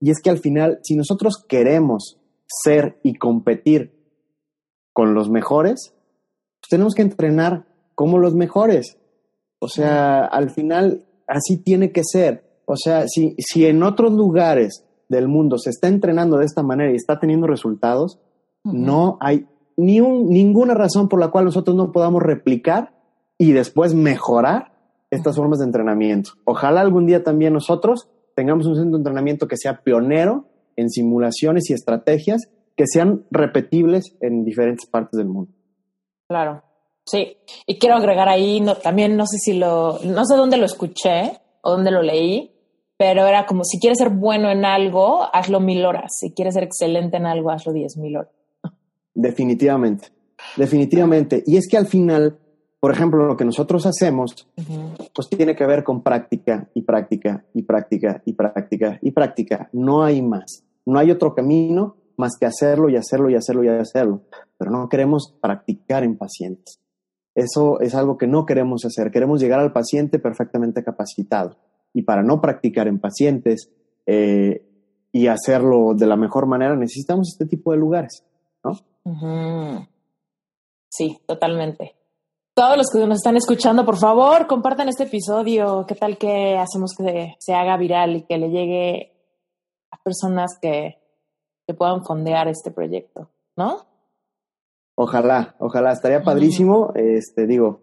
y 0.00 0.10
es 0.10 0.22
que 0.22 0.30
al 0.30 0.38
final, 0.38 0.78
si 0.82 0.96
nosotros 0.96 1.44
queremos 1.46 2.18
ser 2.46 2.98
y 3.02 3.16
competir 3.16 3.92
con 4.92 5.12
los 5.12 5.28
mejores, 5.28 5.95
pues 6.60 6.68
tenemos 6.70 6.94
que 6.94 7.02
entrenar 7.02 7.66
como 7.94 8.18
los 8.18 8.34
mejores. 8.34 8.98
O 9.58 9.68
sea, 9.68 10.24
al 10.24 10.50
final 10.50 11.06
así 11.26 11.56
tiene 11.56 11.92
que 11.92 12.02
ser. 12.04 12.44
O 12.66 12.76
sea, 12.76 13.06
si, 13.08 13.34
si 13.38 13.66
en 13.66 13.82
otros 13.82 14.12
lugares 14.12 14.84
del 15.08 15.28
mundo 15.28 15.58
se 15.58 15.70
está 15.70 15.88
entrenando 15.88 16.38
de 16.38 16.44
esta 16.44 16.62
manera 16.62 16.92
y 16.92 16.96
está 16.96 17.18
teniendo 17.18 17.46
resultados, 17.46 18.20
no 18.64 19.16
hay 19.20 19.46
ni 19.76 20.00
un, 20.00 20.28
ninguna 20.30 20.74
razón 20.74 21.08
por 21.08 21.20
la 21.20 21.28
cual 21.28 21.44
nosotros 21.44 21.76
no 21.76 21.92
podamos 21.92 22.22
replicar 22.22 22.94
y 23.38 23.52
después 23.52 23.94
mejorar 23.94 24.72
estas 25.10 25.36
formas 25.36 25.58
de 25.58 25.66
entrenamiento. 25.66 26.32
Ojalá 26.44 26.80
algún 26.80 27.06
día 27.06 27.22
también 27.22 27.52
nosotros 27.52 28.08
tengamos 28.34 28.66
un 28.66 28.74
centro 28.74 28.92
de 28.92 29.00
entrenamiento 29.00 29.48
que 29.48 29.56
sea 29.56 29.82
pionero 29.82 30.46
en 30.76 30.90
simulaciones 30.90 31.70
y 31.70 31.74
estrategias 31.74 32.48
que 32.76 32.84
sean 32.86 33.24
repetibles 33.30 34.16
en 34.20 34.44
diferentes 34.44 34.88
partes 34.88 35.16
del 35.16 35.28
mundo. 35.28 35.52
Claro. 36.28 36.62
Sí, 37.04 37.36
y 37.66 37.78
quiero 37.78 37.94
agregar 37.96 38.28
ahí, 38.28 38.60
no, 38.60 38.74
también 38.74 39.16
no 39.16 39.26
sé 39.26 39.38
si 39.38 39.52
lo, 39.54 40.00
no 40.02 40.24
sé 40.24 40.36
dónde 40.36 40.56
lo 40.56 40.66
escuché 40.66 41.38
o 41.62 41.70
dónde 41.70 41.92
lo 41.92 42.02
leí, 42.02 42.50
pero 42.96 43.26
era 43.26 43.46
como 43.46 43.62
si 43.62 43.78
quieres 43.78 43.98
ser 43.98 44.10
bueno 44.10 44.50
en 44.50 44.64
algo, 44.64 45.28
hazlo 45.32 45.60
mil 45.60 45.84
horas. 45.84 46.16
Si 46.18 46.32
quieres 46.32 46.54
ser 46.54 46.64
excelente 46.64 47.16
en 47.16 47.26
algo, 47.26 47.50
hazlo 47.50 47.72
diez 47.72 47.96
mil 47.96 48.16
horas. 48.16 48.32
Definitivamente, 49.14 50.08
definitivamente. 50.56 51.44
Y 51.46 51.56
es 51.56 51.68
que 51.68 51.76
al 51.76 51.86
final, 51.86 52.38
por 52.80 52.92
ejemplo, 52.92 53.24
lo 53.24 53.36
que 53.36 53.44
nosotros 53.44 53.86
hacemos, 53.86 54.48
pues 55.14 55.28
tiene 55.28 55.54
que 55.54 55.64
ver 55.64 55.84
con 55.84 56.02
práctica 56.02 56.68
y 56.74 56.82
práctica 56.82 57.44
y 57.54 57.62
práctica 57.62 58.20
y 58.24 58.32
práctica 58.32 58.98
y 59.00 59.10
práctica. 59.12 59.68
No 59.72 60.02
hay 60.02 60.22
más. 60.22 60.64
No 60.84 60.98
hay 60.98 61.10
otro 61.10 61.34
camino 61.34 61.96
más 62.16 62.32
que 62.38 62.46
hacerlo 62.46 62.88
y 62.88 62.96
hacerlo 62.96 63.30
y 63.30 63.34
hacerlo 63.34 63.64
y 63.64 63.68
hacerlo. 63.68 64.22
Pero 64.58 64.70
no 64.70 64.88
queremos 64.88 65.34
practicar 65.40 66.04
en 66.04 66.16
pacientes. 66.16 66.80
Eso 67.34 67.80
es 67.80 67.94
algo 67.94 68.16
que 68.16 68.26
no 68.26 68.46
queremos 68.46 68.84
hacer. 68.84 69.10
Queremos 69.10 69.40
llegar 69.40 69.60
al 69.60 69.72
paciente 69.72 70.18
perfectamente 70.18 70.82
capacitado. 70.82 71.56
Y 71.92 72.02
para 72.02 72.22
no 72.22 72.40
practicar 72.40 72.88
en 72.88 72.98
pacientes 72.98 73.70
eh, 74.06 74.66
y 75.12 75.26
hacerlo 75.26 75.94
de 75.94 76.06
la 76.06 76.16
mejor 76.16 76.46
manera, 76.46 76.74
necesitamos 76.76 77.28
este 77.32 77.46
tipo 77.46 77.72
de 77.72 77.78
lugares, 77.78 78.24
¿no? 78.64 78.72
Sí, 80.88 81.18
totalmente. 81.26 81.94
Todos 82.54 82.78
los 82.78 82.86
que 82.90 83.06
nos 83.06 83.18
están 83.18 83.36
escuchando, 83.36 83.84
por 83.84 83.98
favor, 83.98 84.46
compartan 84.46 84.88
este 84.88 85.04
episodio. 85.04 85.84
¿Qué 85.86 85.94
tal 85.94 86.16
que 86.16 86.56
hacemos 86.56 86.94
que 86.96 87.34
se 87.38 87.52
haga 87.52 87.76
viral 87.76 88.16
y 88.16 88.22
que 88.22 88.38
le 88.38 88.48
llegue 88.48 89.12
a 89.90 90.02
personas 90.02 90.58
que, 90.60 90.96
que 91.66 91.74
puedan 91.74 92.04
fondear 92.04 92.48
este 92.48 92.70
proyecto, 92.70 93.28
¿no? 93.56 93.86
Ojalá, 94.94 95.56
ojalá, 95.58 95.92
estaría 95.92 96.22
padrísimo. 96.22 96.92
Este, 96.94 97.46
digo, 97.46 97.82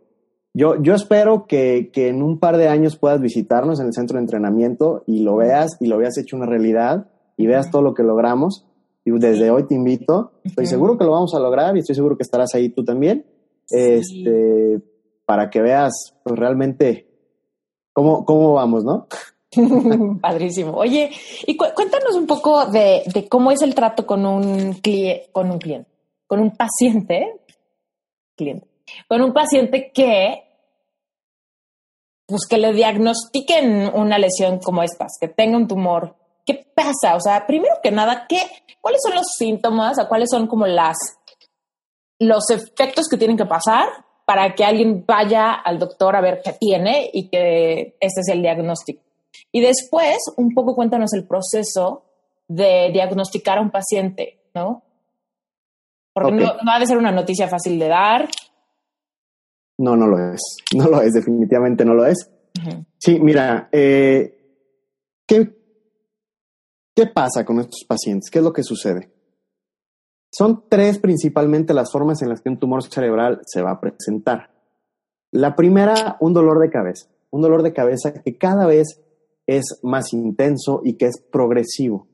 yo, 0.53 0.81
yo 0.81 0.95
espero 0.95 1.45
que, 1.45 1.91
que, 1.93 2.07
en 2.07 2.23
un 2.23 2.39
par 2.39 2.57
de 2.57 2.69
años 2.69 2.97
puedas 2.97 3.21
visitarnos 3.21 3.79
en 3.79 3.87
el 3.87 3.93
centro 3.93 4.17
de 4.17 4.23
entrenamiento 4.23 5.03
y 5.05 5.19
lo 5.19 5.35
veas 5.35 5.77
y 5.79 5.87
lo 5.87 5.97
veas 5.97 6.17
hecho 6.17 6.37
una 6.37 6.45
realidad 6.45 7.07
y 7.37 7.45
veas 7.45 7.69
todo 7.69 7.81
lo 7.81 7.93
que 7.93 8.03
logramos. 8.03 8.65
Y 9.05 9.11
desde 9.11 9.51
hoy 9.51 9.67
te 9.67 9.75
invito. 9.75 10.31
Estoy 10.43 10.65
seguro 10.65 10.97
que 10.97 11.03
lo 11.03 11.11
vamos 11.11 11.35
a 11.35 11.39
lograr 11.39 11.75
y 11.75 11.79
estoy 11.79 11.95
seguro 11.95 12.15
que 12.15 12.23
estarás 12.23 12.55
ahí 12.55 12.69
tú 12.69 12.85
también. 12.85 13.25
Este, 13.69 14.81
para 15.25 15.49
que 15.49 15.61
veas 15.61 16.15
pues, 16.23 16.39
realmente 16.39 17.07
cómo, 17.91 18.25
cómo 18.25 18.53
vamos, 18.53 18.85
¿no? 18.85 19.07
Padrísimo. 20.21 20.73
Oye, 20.73 21.11
y 21.45 21.55
cuéntanos 21.55 22.15
un 22.15 22.27
poco 22.27 22.65
de, 22.65 23.03
cómo 23.29 23.51
es 23.51 23.61
el 23.61 23.75
trato 23.75 24.05
con 24.05 24.25
un, 24.25 24.79
con 25.31 25.51
un 25.51 25.59
cliente 25.59 25.93
con 26.33 26.39
un 26.39 26.49
paciente, 26.49 27.41
cliente, 28.35 28.67
con 29.07 29.21
un 29.21 29.33
paciente 29.33 29.91
que, 29.93 30.43
pues 32.25 32.47
que 32.49 32.57
le 32.57 32.73
diagnostiquen 32.73 33.91
una 33.93 34.17
lesión 34.17 34.57
como 34.57 34.81
estas, 34.81 35.11
que 35.21 35.27
tenga 35.27 35.57
un 35.57 35.67
tumor. 35.67 36.15
¿Qué 36.43 36.65
pasa? 36.73 37.15
O 37.15 37.21
sea, 37.21 37.45
primero 37.45 37.75
que 37.83 37.91
nada, 37.91 38.25
¿qué, 38.27 38.39
¿cuáles 38.81 39.01
son 39.03 39.13
los 39.13 39.27
síntomas 39.37 39.99
o 39.99 40.07
cuáles 40.07 40.29
son 40.31 40.47
como 40.47 40.65
las, 40.65 40.97
los 42.17 42.49
efectos 42.49 43.07
que 43.07 43.17
tienen 43.17 43.37
que 43.37 43.45
pasar 43.45 43.87
para 44.25 44.55
que 44.55 44.65
alguien 44.65 45.05
vaya 45.05 45.53
al 45.53 45.77
doctor 45.77 46.15
a 46.15 46.21
ver 46.21 46.41
qué 46.43 46.53
tiene 46.53 47.11
y 47.13 47.29
que 47.29 47.95
este 47.99 48.21
es 48.21 48.27
el 48.29 48.41
diagnóstico? 48.41 49.03
Y 49.51 49.61
después, 49.61 50.17
un 50.37 50.53
poco 50.53 50.75
cuéntanos 50.75 51.13
el 51.13 51.25
proceso 51.25 52.05
de 52.47 52.89
diagnosticar 52.91 53.57
a 53.57 53.61
un 53.61 53.71
paciente, 53.71 54.39
¿no? 54.53 54.83
Porque 56.13 56.31
no, 56.31 56.71
ha 56.71 56.79
de 56.79 56.85
ser 56.85 56.97
una 56.97 57.11
noticia 57.11 57.47
fácil 57.47 57.79
de 57.79 57.87
dar. 57.87 58.29
No, 59.77 59.95
no 59.95 60.07
lo 60.07 60.33
es. 60.33 60.41
No 60.75 60.87
lo 60.87 61.01
es, 61.01 61.13
definitivamente 61.13 61.85
no 61.85 61.93
lo 61.93 62.05
es. 62.05 62.29
Sí, 62.99 63.19
mira, 63.19 63.69
eh, 63.71 64.37
¿qué, 65.27 65.55
¿qué 66.95 67.07
pasa 67.07 67.43
con 67.43 67.59
estos 67.59 67.83
pacientes? 67.87 68.29
¿Qué 68.29 68.39
es 68.39 68.45
lo 68.45 68.53
que 68.53 68.63
sucede? 68.63 69.11
Son 70.31 70.65
tres 70.67 70.99
principalmente 70.99 71.73
las 71.73 71.91
formas 71.91 72.21
en 72.21 72.29
las 72.29 72.41
que 72.41 72.49
un 72.49 72.57
tumor 72.57 72.83
cerebral 72.83 73.41
se 73.45 73.61
va 73.61 73.71
a 73.71 73.79
presentar. 73.79 74.51
La 75.31 75.55
primera, 75.55 76.17
un 76.19 76.33
dolor 76.33 76.59
de 76.59 76.69
cabeza. 76.69 77.07
Un 77.29 77.41
dolor 77.41 77.63
de 77.63 77.73
cabeza 77.73 78.13
que 78.13 78.37
cada 78.37 78.65
vez 78.65 79.02
es 79.47 79.79
más 79.83 80.13
intenso 80.13 80.81
y 80.83 80.93
que 80.93 81.05
es 81.05 81.21
progresivo. 81.31 82.07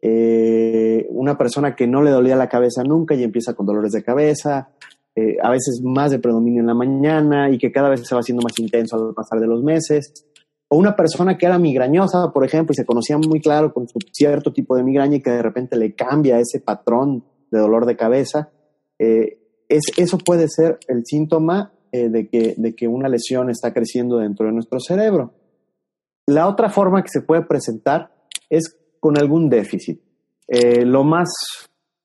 Eh, 0.00 1.06
una 1.10 1.36
persona 1.36 1.76
que 1.76 1.86
no 1.86 2.02
le 2.02 2.10
dolía 2.10 2.36
la 2.36 2.48
cabeza 2.48 2.82
nunca 2.82 3.14
y 3.14 3.22
empieza 3.22 3.54
con 3.54 3.66
dolores 3.66 3.92
de 3.92 4.02
cabeza, 4.02 4.70
eh, 5.14 5.36
a 5.42 5.50
veces 5.50 5.80
más 5.82 6.10
de 6.10 6.18
predominio 6.18 6.60
en 6.60 6.66
la 6.66 6.74
mañana 6.74 7.50
y 7.50 7.58
que 7.58 7.70
cada 7.70 7.90
vez 7.90 8.06
se 8.06 8.14
va 8.14 8.20
haciendo 8.20 8.42
más 8.42 8.58
intenso 8.58 8.96
al 8.96 9.14
pasar 9.14 9.40
de 9.40 9.46
los 9.46 9.62
meses. 9.62 10.26
O 10.68 10.78
una 10.78 10.96
persona 10.96 11.36
que 11.36 11.46
era 11.46 11.58
migrañosa, 11.58 12.32
por 12.32 12.44
ejemplo, 12.44 12.72
y 12.72 12.76
se 12.76 12.86
conocía 12.86 13.18
muy 13.18 13.40
claro 13.40 13.72
con 13.72 13.86
su 13.86 13.98
cierto 14.12 14.52
tipo 14.52 14.74
de 14.76 14.82
migraña 14.82 15.16
y 15.16 15.22
que 15.22 15.30
de 15.30 15.42
repente 15.42 15.76
le 15.76 15.94
cambia 15.94 16.40
ese 16.40 16.60
patrón 16.60 17.24
de 17.50 17.58
dolor 17.58 17.84
de 17.86 17.96
cabeza. 17.96 18.50
Eh, 18.98 19.38
es, 19.68 19.82
eso 19.96 20.18
puede 20.18 20.48
ser 20.48 20.78
el 20.88 21.04
síntoma 21.04 21.72
de, 21.92 22.28
que, 22.28 22.54
de 22.56 22.74
que 22.74 22.88
una 22.88 23.08
lesión 23.08 23.50
está 23.50 23.72
creciendo 23.72 24.18
dentro 24.18 24.46
de 24.46 24.52
nuestro 24.52 24.80
cerebro. 24.80 25.32
La 26.26 26.48
otra 26.48 26.70
forma 26.70 27.02
que 27.02 27.10
se 27.10 27.20
puede 27.20 27.42
presentar 27.42 28.10
es 28.48 28.78
con 29.00 29.18
algún 29.18 29.48
déficit. 29.48 30.00
Eh, 30.48 30.84
lo 30.84 31.04
más 31.04 31.28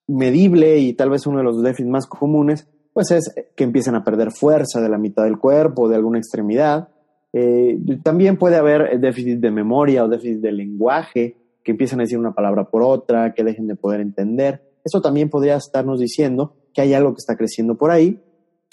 medible 0.07 0.79
y 0.79 0.93
tal 0.93 1.09
vez 1.09 1.27
uno 1.27 1.37
de 1.37 1.43
los 1.43 1.61
déficits 1.61 1.89
más 1.89 2.07
comunes, 2.07 2.67
pues 2.93 3.11
es 3.11 3.33
que 3.55 3.63
empiecen 3.63 3.95
a 3.95 4.03
perder 4.03 4.31
fuerza 4.31 4.81
de 4.81 4.89
la 4.89 4.97
mitad 4.97 5.23
del 5.23 5.37
cuerpo, 5.37 5.87
de 5.87 5.95
alguna 5.95 6.17
extremidad. 6.17 6.89
Eh, 7.31 7.77
también 8.03 8.37
puede 8.37 8.57
haber 8.57 8.99
déficit 8.99 9.39
de 9.39 9.51
memoria 9.51 10.03
o 10.03 10.09
déficit 10.09 10.41
de 10.41 10.51
lenguaje, 10.51 11.37
que 11.63 11.71
empiecen 11.71 11.99
a 11.99 12.03
decir 12.03 12.17
una 12.17 12.33
palabra 12.33 12.65
por 12.69 12.81
otra, 12.81 13.33
que 13.33 13.43
dejen 13.43 13.67
de 13.67 13.75
poder 13.75 14.01
entender. 14.01 14.63
Eso 14.83 15.01
también 15.01 15.29
podría 15.29 15.55
estarnos 15.55 15.99
diciendo 15.99 16.55
que 16.73 16.81
hay 16.81 16.93
algo 16.93 17.11
que 17.13 17.19
está 17.19 17.37
creciendo 17.37 17.77
por 17.77 17.91
ahí. 17.91 18.19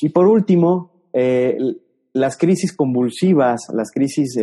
Y 0.01 0.09
por 0.09 0.27
último, 0.27 0.93
eh, 1.13 1.59
las 2.13 2.37
crisis 2.37 2.75
convulsivas, 2.75 3.67
las 3.75 3.91
crisis 3.93 4.37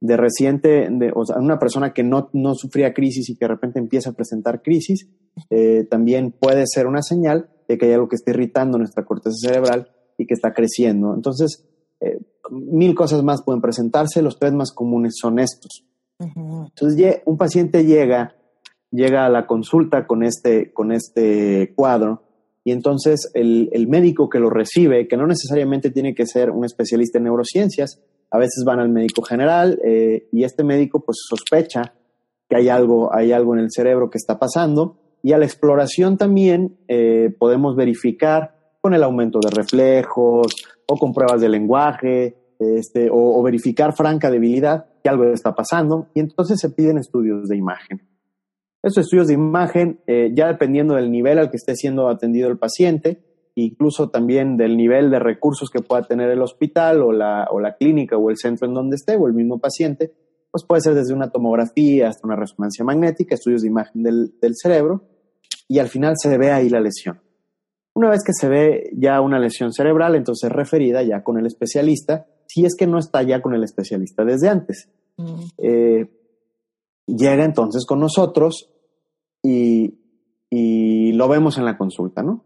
de 0.00 0.16
reciente, 0.16 0.88
de, 0.90 1.12
o 1.14 1.24
sea, 1.26 1.36
una 1.38 1.58
persona 1.58 1.92
que 1.92 2.02
no, 2.02 2.30
no, 2.32 2.54
sufría 2.54 2.94
crisis 2.94 3.28
y 3.28 3.36
que 3.36 3.44
de 3.44 3.50
repente 3.50 3.78
empieza 3.78 4.10
a 4.10 4.14
presentar 4.14 4.62
crisis, 4.62 5.08
eh, 5.50 5.84
también 5.90 6.32
puede 6.32 6.64
ser 6.66 6.86
una 6.86 7.02
señal 7.02 7.50
de 7.68 7.76
que 7.76 7.86
hay 7.86 7.92
algo 7.92 8.08
que 8.08 8.16
está 8.16 8.30
irritando 8.30 8.78
nuestra 8.78 9.04
corteza 9.04 9.36
cerebral 9.36 9.90
y 10.16 10.26
que 10.26 10.34
está 10.34 10.54
creciendo. 10.54 11.14
Entonces, 11.14 11.66
eh, 12.00 12.18
mil 12.50 12.94
cosas 12.94 13.22
más 13.22 13.42
pueden 13.42 13.60
presentarse, 13.60 14.22
los 14.22 14.38
tres 14.38 14.52
más 14.54 14.72
comunes 14.72 15.14
son 15.20 15.38
estos. 15.38 15.84
Entonces, 16.18 17.22
un 17.24 17.38
paciente 17.38 17.84
llega, 17.84 18.34
llega 18.90 19.26
a 19.26 19.30
la 19.30 19.46
consulta 19.46 20.06
con 20.06 20.22
este, 20.22 20.72
con 20.72 20.92
este 20.92 21.72
cuadro 21.74 22.24
y 22.62 22.72
entonces 22.72 23.30
el, 23.32 23.70
el 23.72 23.88
médico 23.88 24.28
que 24.28 24.38
lo 24.38 24.50
recibe, 24.50 25.08
que 25.08 25.16
no 25.16 25.26
necesariamente 25.26 25.90
tiene 25.90 26.14
que 26.14 26.26
ser 26.26 26.50
un 26.50 26.64
especialista 26.64 27.18
en 27.18 27.24
neurociencias, 27.24 28.02
a 28.30 28.38
veces 28.38 28.64
van 28.64 28.80
al 28.80 28.88
médico 28.88 29.22
general 29.22 29.78
eh, 29.84 30.28
y 30.32 30.44
este 30.44 30.64
médico 30.64 31.00
pues 31.00 31.18
sospecha 31.28 31.94
que 32.48 32.56
hay 32.56 32.68
algo, 32.68 33.14
hay 33.14 33.32
algo 33.32 33.54
en 33.54 33.60
el 33.60 33.70
cerebro 33.70 34.10
que 34.10 34.18
está 34.18 34.38
pasando 34.38 34.96
y 35.22 35.32
a 35.32 35.38
la 35.38 35.44
exploración 35.44 36.16
también 36.16 36.78
eh, 36.88 37.34
podemos 37.38 37.76
verificar 37.76 38.56
con 38.80 38.94
el 38.94 39.02
aumento 39.02 39.38
de 39.40 39.50
reflejos 39.50 40.46
o 40.86 40.96
con 40.96 41.12
pruebas 41.12 41.40
de 41.40 41.48
lenguaje 41.48 42.36
este, 42.58 43.08
o, 43.10 43.42
verificar 43.42 43.94
franca 43.94 44.30
debilidad 44.30 44.86
que 45.02 45.08
algo 45.08 45.24
está 45.24 45.54
pasando 45.54 46.08
y 46.14 46.20
entonces 46.20 46.58
se 46.60 46.70
piden 46.70 46.98
estudios 46.98 47.48
de 47.48 47.56
imagen. 47.56 48.02
Estos 48.82 49.04
estudios 49.04 49.28
de 49.28 49.34
imagen, 49.34 50.00
eh, 50.06 50.30
ya 50.34 50.48
dependiendo 50.48 50.94
del 50.94 51.10
nivel 51.10 51.38
al 51.38 51.50
que 51.50 51.56
esté 51.56 51.74
siendo 51.74 52.08
atendido 52.08 52.48
el 52.48 52.58
paciente, 52.58 53.22
incluso 53.64 54.10
también 54.10 54.56
del 54.56 54.76
nivel 54.76 55.10
de 55.10 55.18
recursos 55.18 55.70
que 55.70 55.82
pueda 55.82 56.02
tener 56.02 56.30
el 56.30 56.42
hospital 56.42 57.02
o 57.02 57.12
la, 57.12 57.48
o 57.50 57.60
la 57.60 57.76
clínica 57.76 58.16
o 58.16 58.30
el 58.30 58.36
centro 58.36 58.66
en 58.66 58.74
donde 58.74 58.96
esté 58.96 59.16
o 59.16 59.26
el 59.26 59.34
mismo 59.34 59.58
paciente, 59.58 60.12
pues 60.50 60.64
puede 60.66 60.80
ser 60.80 60.94
desde 60.94 61.14
una 61.14 61.30
tomografía 61.30 62.08
hasta 62.08 62.26
una 62.26 62.36
resonancia 62.36 62.84
magnética, 62.84 63.34
estudios 63.34 63.62
de 63.62 63.68
imagen 63.68 64.02
del, 64.02 64.34
del 64.40 64.54
cerebro, 64.54 65.04
y 65.68 65.78
al 65.78 65.88
final 65.88 66.14
se 66.16 66.36
ve 66.36 66.50
ahí 66.50 66.68
la 66.68 66.80
lesión. 66.80 67.20
Una 67.94 68.10
vez 68.10 68.22
que 68.24 68.32
se 68.32 68.48
ve 68.48 68.90
ya 68.96 69.20
una 69.20 69.38
lesión 69.38 69.72
cerebral, 69.72 70.14
entonces 70.14 70.50
referida 70.50 71.02
ya 71.02 71.22
con 71.22 71.38
el 71.38 71.46
especialista, 71.46 72.26
si 72.46 72.64
es 72.64 72.74
que 72.76 72.86
no 72.86 72.98
está 72.98 73.22
ya 73.22 73.40
con 73.40 73.54
el 73.54 73.62
especialista 73.62 74.24
desde 74.24 74.48
antes. 74.48 74.88
Mm. 75.16 75.40
Eh, 75.58 76.10
llega 77.06 77.44
entonces 77.44 77.84
con 77.86 78.00
nosotros 78.00 78.70
y, 79.42 79.98
y, 80.48 81.12
lo 81.12 81.28
vemos 81.28 81.58
en 81.58 81.64
la 81.64 81.76
consulta, 81.76 82.22
¿no? 82.22 82.44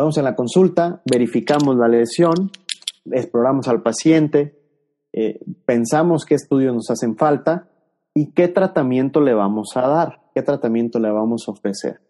Vamos 0.00 0.18
en 0.18 0.24
la 0.24 0.34
consulta, 0.34 1.02
verificamos 1.10 1.76
la 1.76 1.88
lesión, 1.88 2.50
exploramos 3.10 3.68
al 3.68 3.82
paciente, 3.82 4.58
eh, 5.12 5.40
pensamos 5.64 6.24
qué 6.24 6.34
estudios 6.34 6.74
nos 6.74 6.90
hacen 6.90 7.16
falta 7.16 7.70
y 8.14 8.32
qué 8.32 8.48
tratamiento 8.48 9.20
le 9.20 9.34
vamos 9.34 9.70
a 9.76 9.88
dar, 9.88 10.20
qué 10.34 10.42
tratamiento 10.42 10.98
le 10.98 11.10
vamos 11.10 11.44
a 11.48 11.52
ofrecer. 11.52 12.00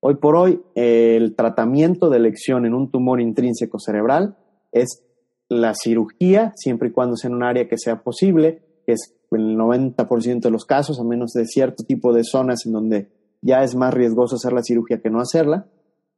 Hoy 0.00 0.16
por 0.16 0.36
hoy, 0.36 0.62
el 0.74 1.34
tratamiento 1.34 2.10
de 2.10 2.18
elección 2.18 2.66
en 2.66 2.74
un 2.74 2.90
tumor 2.90 3.20
intrínseco 3.20 3.78
cerebral 3.78 4.36
es 4.70 5.02
la 5.48 5.72
cirugía, 5.74 6.52
siempre 6.56 6.88
y 6.88 6.92
cuando 6.92 7.16
sea 7.16 7.30
en 7.30 7.36
un 7.36 7.42
área 7.42 7.68
que 7.68 7.78
sea 7.78 8.02
posible, 8.02 8.62
que 8.86 8.92
es 8.92 9.16
el 9.30 9.56
90% 9.56 10.40
de 10.40 10.50
los 10.50 10.66
casos, 10.66 11.00
a 11.00 11.04
menos 11.04 11.32
de 11.32 11.46
cierto 11.46 11.84
tipo 11.84 12.12
de 12.12 12.22
zonas 12.22 12.66
en 12.66 12.72
donde 12.72 13.10
ya 13.40 13.64
es 13.64 13.74
más 13.74 13.94
riesgoso 13.94 14.36
hacer 14.36 14.52
la 14.52 14.62
cirugía 14.62 15.00
que 15.00 15.10
no 15.10 15.20
hacerla 15.20 15.66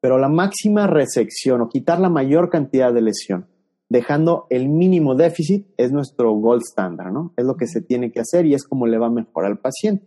pero 0.07 0.19
la 0.19 0.29
máxima 0.29 0.87
resección 0.87 1.63
o 1.63 1.69
quitar 1.69 1.99
la 1.99 2.09
mayor 2.09 2.49
cantidad 2.49 2.95
de 2.95 3.03
lesión, 3.03 3.49
dejando 3.89 4.47
el 4.51 4.69
mínimo 4.69 5.17
déficit, 5.17 5.67
es 5.77 5.91
nuestro 5.91 6.33
gold 6.33 6.63
standard, 6.63 7.13
¿no? 7.13 7.35
Es 7.37 7.45
lo 7.45 7.57
que 7.57 7.67
se 7.67 7.81
tiene 7.81 8.13
que 8.13 8.21
hacer 8.21 8.47
y 8.47 8.55
es 8.55 8.63
como 8.63 8.87
le 8.87 8.99
va 8.99 9.11
mejor 9.11 9.47
al 9.47 9.59
paciente. 9.59 10.07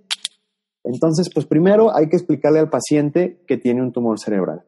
Entonces, 0.86 1.30
pues 1.34 1.46
primero 1.46 1.94
hay 1.94 2.08
que 2.08 2.16
explicarle 2.16 2.60
al 2.60 2.70
paciente 2.70 3.44
que 3.46 3.58
tiene 3.58 3.82
un 3.82 3.92
tumor 3.92 4.18
cerebral. 4.20 4.64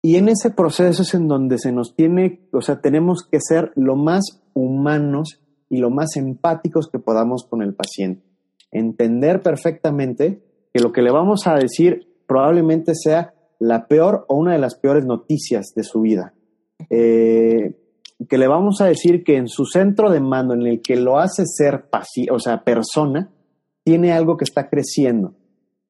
Y 0.00 0.18
en 0.18 0.28
ese 0.28 0.50
proceso 0.50 1.02
es 1.02 1.12
en 1.14 1.26
donde 1.26 1.58
se 1.58 1.72
nos 1.72 1.96
tiene, 1.96 2.48
o 2.52 2.60
sea, 2.60 2.80
tenemos 2.80 3.26
que 3.28 3.40
ser 3.40 3.72
lo 3.74 3.96
más 3.96 4.40
humanos 4.54 5.42
y 5.68 5.78
lo 5.78 5.90
más 5.90 6.14
empáticos 6.14 6.88
que 6.88 7.00
podamos 7.00 7.44
con 7.50 7.60
el 7.60 7.74
paciente. 7.74 8.24
Entender 8.70 9.42
perfectamente 9.42 10.44
que 10.72 10.80
lo 10.80 10.92
que 10.92 11.02
le 11.02 11.10
vamos 11.10 11.48
a 11.48 11.54
decir 11.54 12.14
probablemente 12.28 12.94
sea 12.94 13.33
la 13.58 13.86
peor 13.86 14.24
o 14.28 14.36
una 14.36 14.52
de 14.52 14.58
las 14.58 14.76
peores 14.76 15.04
noticias 15.04 15.72
de 15.74 15.82
su 15.84 16.00
vida. 16.00 16.34
Eh, 16.90 17.76
que 18.28 18.38
le 18.38 18.48
vamos 18.48 18.80
a 18.80 18.86
decir 18.86 19.24
que 19.24 19.36
en 19.36 19.48
su 19.48 19.66
centro 19.66 20.10
de 20.10 20.20
mando, 20.20 20.54
en 20.54 20.62
el 20.62 20.80
que 20.80 20.96
lo 20.96 21.18
hace 21.18 21.44
ser 21.46 21.86
o 22.30 22.38
sea, 22.38 22.64
persona, 22.64 23.30
tiene 23.84 24.12
algo 24.12 24.36
que 24.36 24.44
está 24.44 24.68
creciendo 24.68 25.34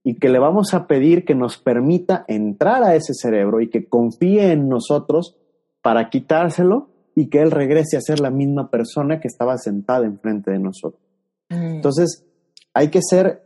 y 0.02 0.16
que 0.16 0.28
le 0.28 0.38
vamos 0.38 0.74
a 0.74 0.86
pedir 0.86 1.24
que 1.24 1.34
nos 1.34 1.58
permita 1.58 2.24
entrar 2.28 2.82
a 2.82 2.94
ese 2.94 3.14
cerebro 3.14 3.60
y 3.60 3.70
que 3.70 3.88
confíe 3.88 4.52
en 4.52 4.68
nosotros 4.68 5.36
para 5.82 6.10
quitárselo 6.10 6.90
y 7.14 7.28
que 7.28 7.40
él 7.40 7.50
regrese 7.50 7.96
a 7.96 8.00
ser 8.00 8.20
la 8.20 8.30
misma 8.30 8.70
persona 8.70 9.20
que 9.20 9.28
estaba 9.28 9.56
sentada 9.56 10.04
enfrente 10.04 10.50
de 10.50 10.58
nosotros. 10.58 11.02
Mm. 11.48 11.76
Entonces, 11.76 12.26
hay 12.74 12.88
que 12.88 13.00
ser 13.02 13.42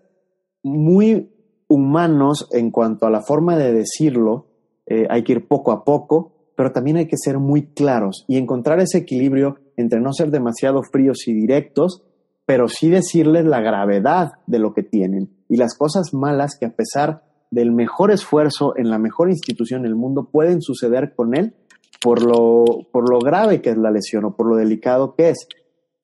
muy 0.62 1.30
humanos 1.68 2.48
en 2.52 2.70
cuanto 2.70 3.06
a 3.06 3.10
la 3.10 3.20
forma 3.20 3.56
de 3.56 3.72
decirlo, 3.72 4.46
eh, 4.86 5.06
hay 5.10 5.22
que 5.22 5.32
ir 5.32 5.46
poco 5.46 5.70
a 5.70 5.84
poco, 5.84 6.32
pero 6.56 6.72
también 6.72 6.96
hay 6.96 7.06
que 7.06 7.16
ser 7.16 7.38
muy 7.38 7.66
claros 7.66 8.24
y 8.26 8.36
encontrar 8.36 8.80
ese 8.80 8.98
equilibrio 8.98 9.58
entre 9.76 10.00
no 10.00 10.12
ser 10.12 10.30
demasiado 10.30 10.82
fríos 10.82 11.28
y 11.28 11.32
directos, 11.32 12.02
pero 12.46 12.68
sí 12.68 12.88
decirles 12.88 13.44
la 13.44 13.60
gravedad 13.60 14.32
de 14.46 14.58
lo 14.58 14.72
que 14.72 14.82
tienen 14.82 15.30
y 15.48 15.56
las 15.56 15.76
cosas 15.76 16.14
malas 16.14 16.56
que 16.58 16.66
a 16.66 16.74
pesar 16.74 17.22
del 17.50 17.72
mejor 17.72 18.10
esfuerzo 18.10 18.74
en 18.76 18.90
la 18.90 18.98
mejor 18.98 19.30
institución 19.30 19.82
del 19.82 19.94
mundo 19.94 20.30
pueden 20.30 20.60
suceder 20.62 21.14
con 21.14 21.36
él 21.36 21.54
por 22.00 22.22
lo, 22.22 22.64
por 22.92 23.10
lo 23.10 23.18
grave 23.18 23.60
que 23.60 23.70
es 23.70 23.76
la 23.76 23.90
lesión 23.90 24.24
o 24.24 24.36
por 24.36 24.48
lo 24.48 24.56
delicado 24.56 25.14
que 25.14 25.30
es. 25.30 25.46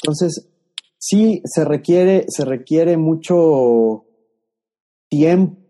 Entonces, 0.02 0.50
sí 0.98 1.42
se 1.44 1.64
requiere, 1.64 2.26
se 2.28 2.44
requiere 2.44 2.96
mucho 2.96 4.03
tiempo 5.16 5.64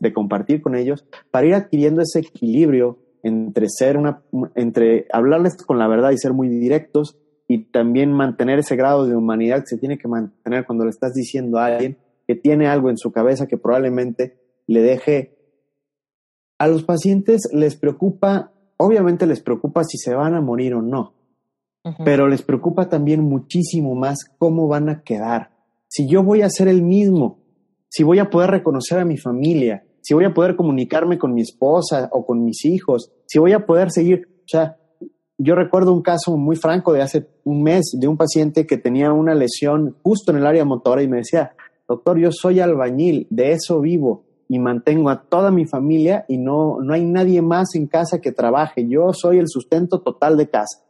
de 0.00 0.12
compartir 0.12 0.60
con 0.60 0.76
ellos 0.76 1.06
para 1.30 1.46
ir 1.46 1.54
adquiriendo 1.54 2.02
ese 2.02 2.20
equilibrio 2.20 2.98
entre 3.22 3.66
ser 3.68 3.96
una 3.96 4.22
entre 4.54 5.06
hablarles 5.10 5.56
con 5.56 5.78
la 5.78 5.88
verdad 5.88 6.10
y 6.10 6.18
ser 6.18 6.32
muy 6.34 6.48
directos 6.48 7.16
y 7.48 7.70
también 7.70 8.12
mantener 8.12 8.58
ese 8.58 8.76
grado 8.76 9.06
de 9.06 9.16
humanidad 9.16 9.60
que 9.60 9.68
se 9.68 9.78
tiene 9.78 9.98
que 9.98 10.08
mantener 10.08 10.66
cuando 10.66 10.84
le 10.84 10.90
estás 10.90 11.14
diciendo 11.14 11.58
a 11.58 11.66
alguien 11.66 11.98
que 12.26 12.34
tiene 12.34 12.66
algo 12.68 12.90
en 12.90 12.98
su 12.98 13.12
cabeza 13.12 13.46
que 13.46 13.56
probablemente 13.56 14.38
le 14.66 14.82
deje. 14.82 15.38
A 16.58 16.68
los 16.68 16.84
pacientes 16.84 17.48
les 17.52 17.76
preocupa 17.76 18.52
obviamente 18.76 19.26
les 19.26 19.40
preocupa 19.40 19.84
si 19.84 19.96
se 19.96 20.14
van 20.14 20.34
a 20.34 20.42
morir 20.42 20.74
o 20.74 20.82
no 20.82 21.14
pero 22.04 22.28
les 22.28 22.42
preocupa 22.42 22.88
también 22.88 23.22
muchísimo 23.22 23.94
más 23.94 24.18
cómo 24.38 24.68
van 24.68 24.88
a 24.88 25.02
quedar. 25.02 25.50
Si 25.88 26.08
yo 26.08 26.22
voy 26.22 26.42
a 26.42 26.50
ser 26.50 26.68
el 26.68 26.82
mismo, 26.82 27.38
si 27.88 28.02
voy 28.02 28.18
a 28.18 28.30
poder 28.30 28.50
reconocer 28.50 28.98
a 28.98 29.04
mi 29.04 29.16
familia, 29.16 29.84
si 30.00 30.14
voy 30.14 30.24
a 30.24 30.34
poder 30.34 30.56
comunicarme 30.56 31.18
con 31.18 31.34
mi 31.34 31.42
esposa 31.42 32.08
o 32.12 32.24
con 32.24 32.44
mis 32.44 32.64
hijos, 32.64 33.12
si 33.26 33.38
voy 33.38 33.52
a 33.52 33.66
poder 33.66 33.90
seguir, 33.90 34.28
o 34.44 34.48
sea, 34.48 34.76
yo 35.38 35.54
recuerdo 35.54 35.92
un 35.92 36.02
caso 36.02 36.36
muy 36.36 36.56
franco 36.56 36.92
de 36.92 37.02
hace 37.02 37.28
un 37.44 37.62
mes 37.62 37.90
de 37.92 38.08
un 38.08 38.16
paciente 38.16 38.66
que 38.66 38.78
tenía 38.78 39.12
una 39.12 39.34
lesión 39.34 39.96
justo 40.02 40.32
en 40.32 40.38
el 40.38 40.46
área 40.46 40.64
motora 40.64 41.02
y 41.02 41.08
me 41.08 41.18
decía, 41.18 41.54
doctor, 41.88 42.18
yo 42.18 42.30
soy 42.32 42.60
albañil, 42.60 43.26
de 43.30 43.52
eso 43.52 43.80
vivo 43.80 44.24
y 44.48 44.58
mantengo 44.58 45.10
a 45.10 45.22
toda 45.22 45.50
mi 45.50 45.66
familia 45.66 46.24
y 46.28 46.38
no, 46.38 46.80
no 46.80 46.94
hay 46.94 47.04
nadie 47.04 47.42
más 47.42 47.74
en 47.74 47.86
casa 47.86 48.20
que 48.20 48.32
trabaje, 48.32 48.86
yo 48.88 49.12
soy 49.12 49.38
el 49.38 49.48
sustento 49.48 50.00
total 50.00 50.36
de 50.36 50.48
casa. 50.48 50.85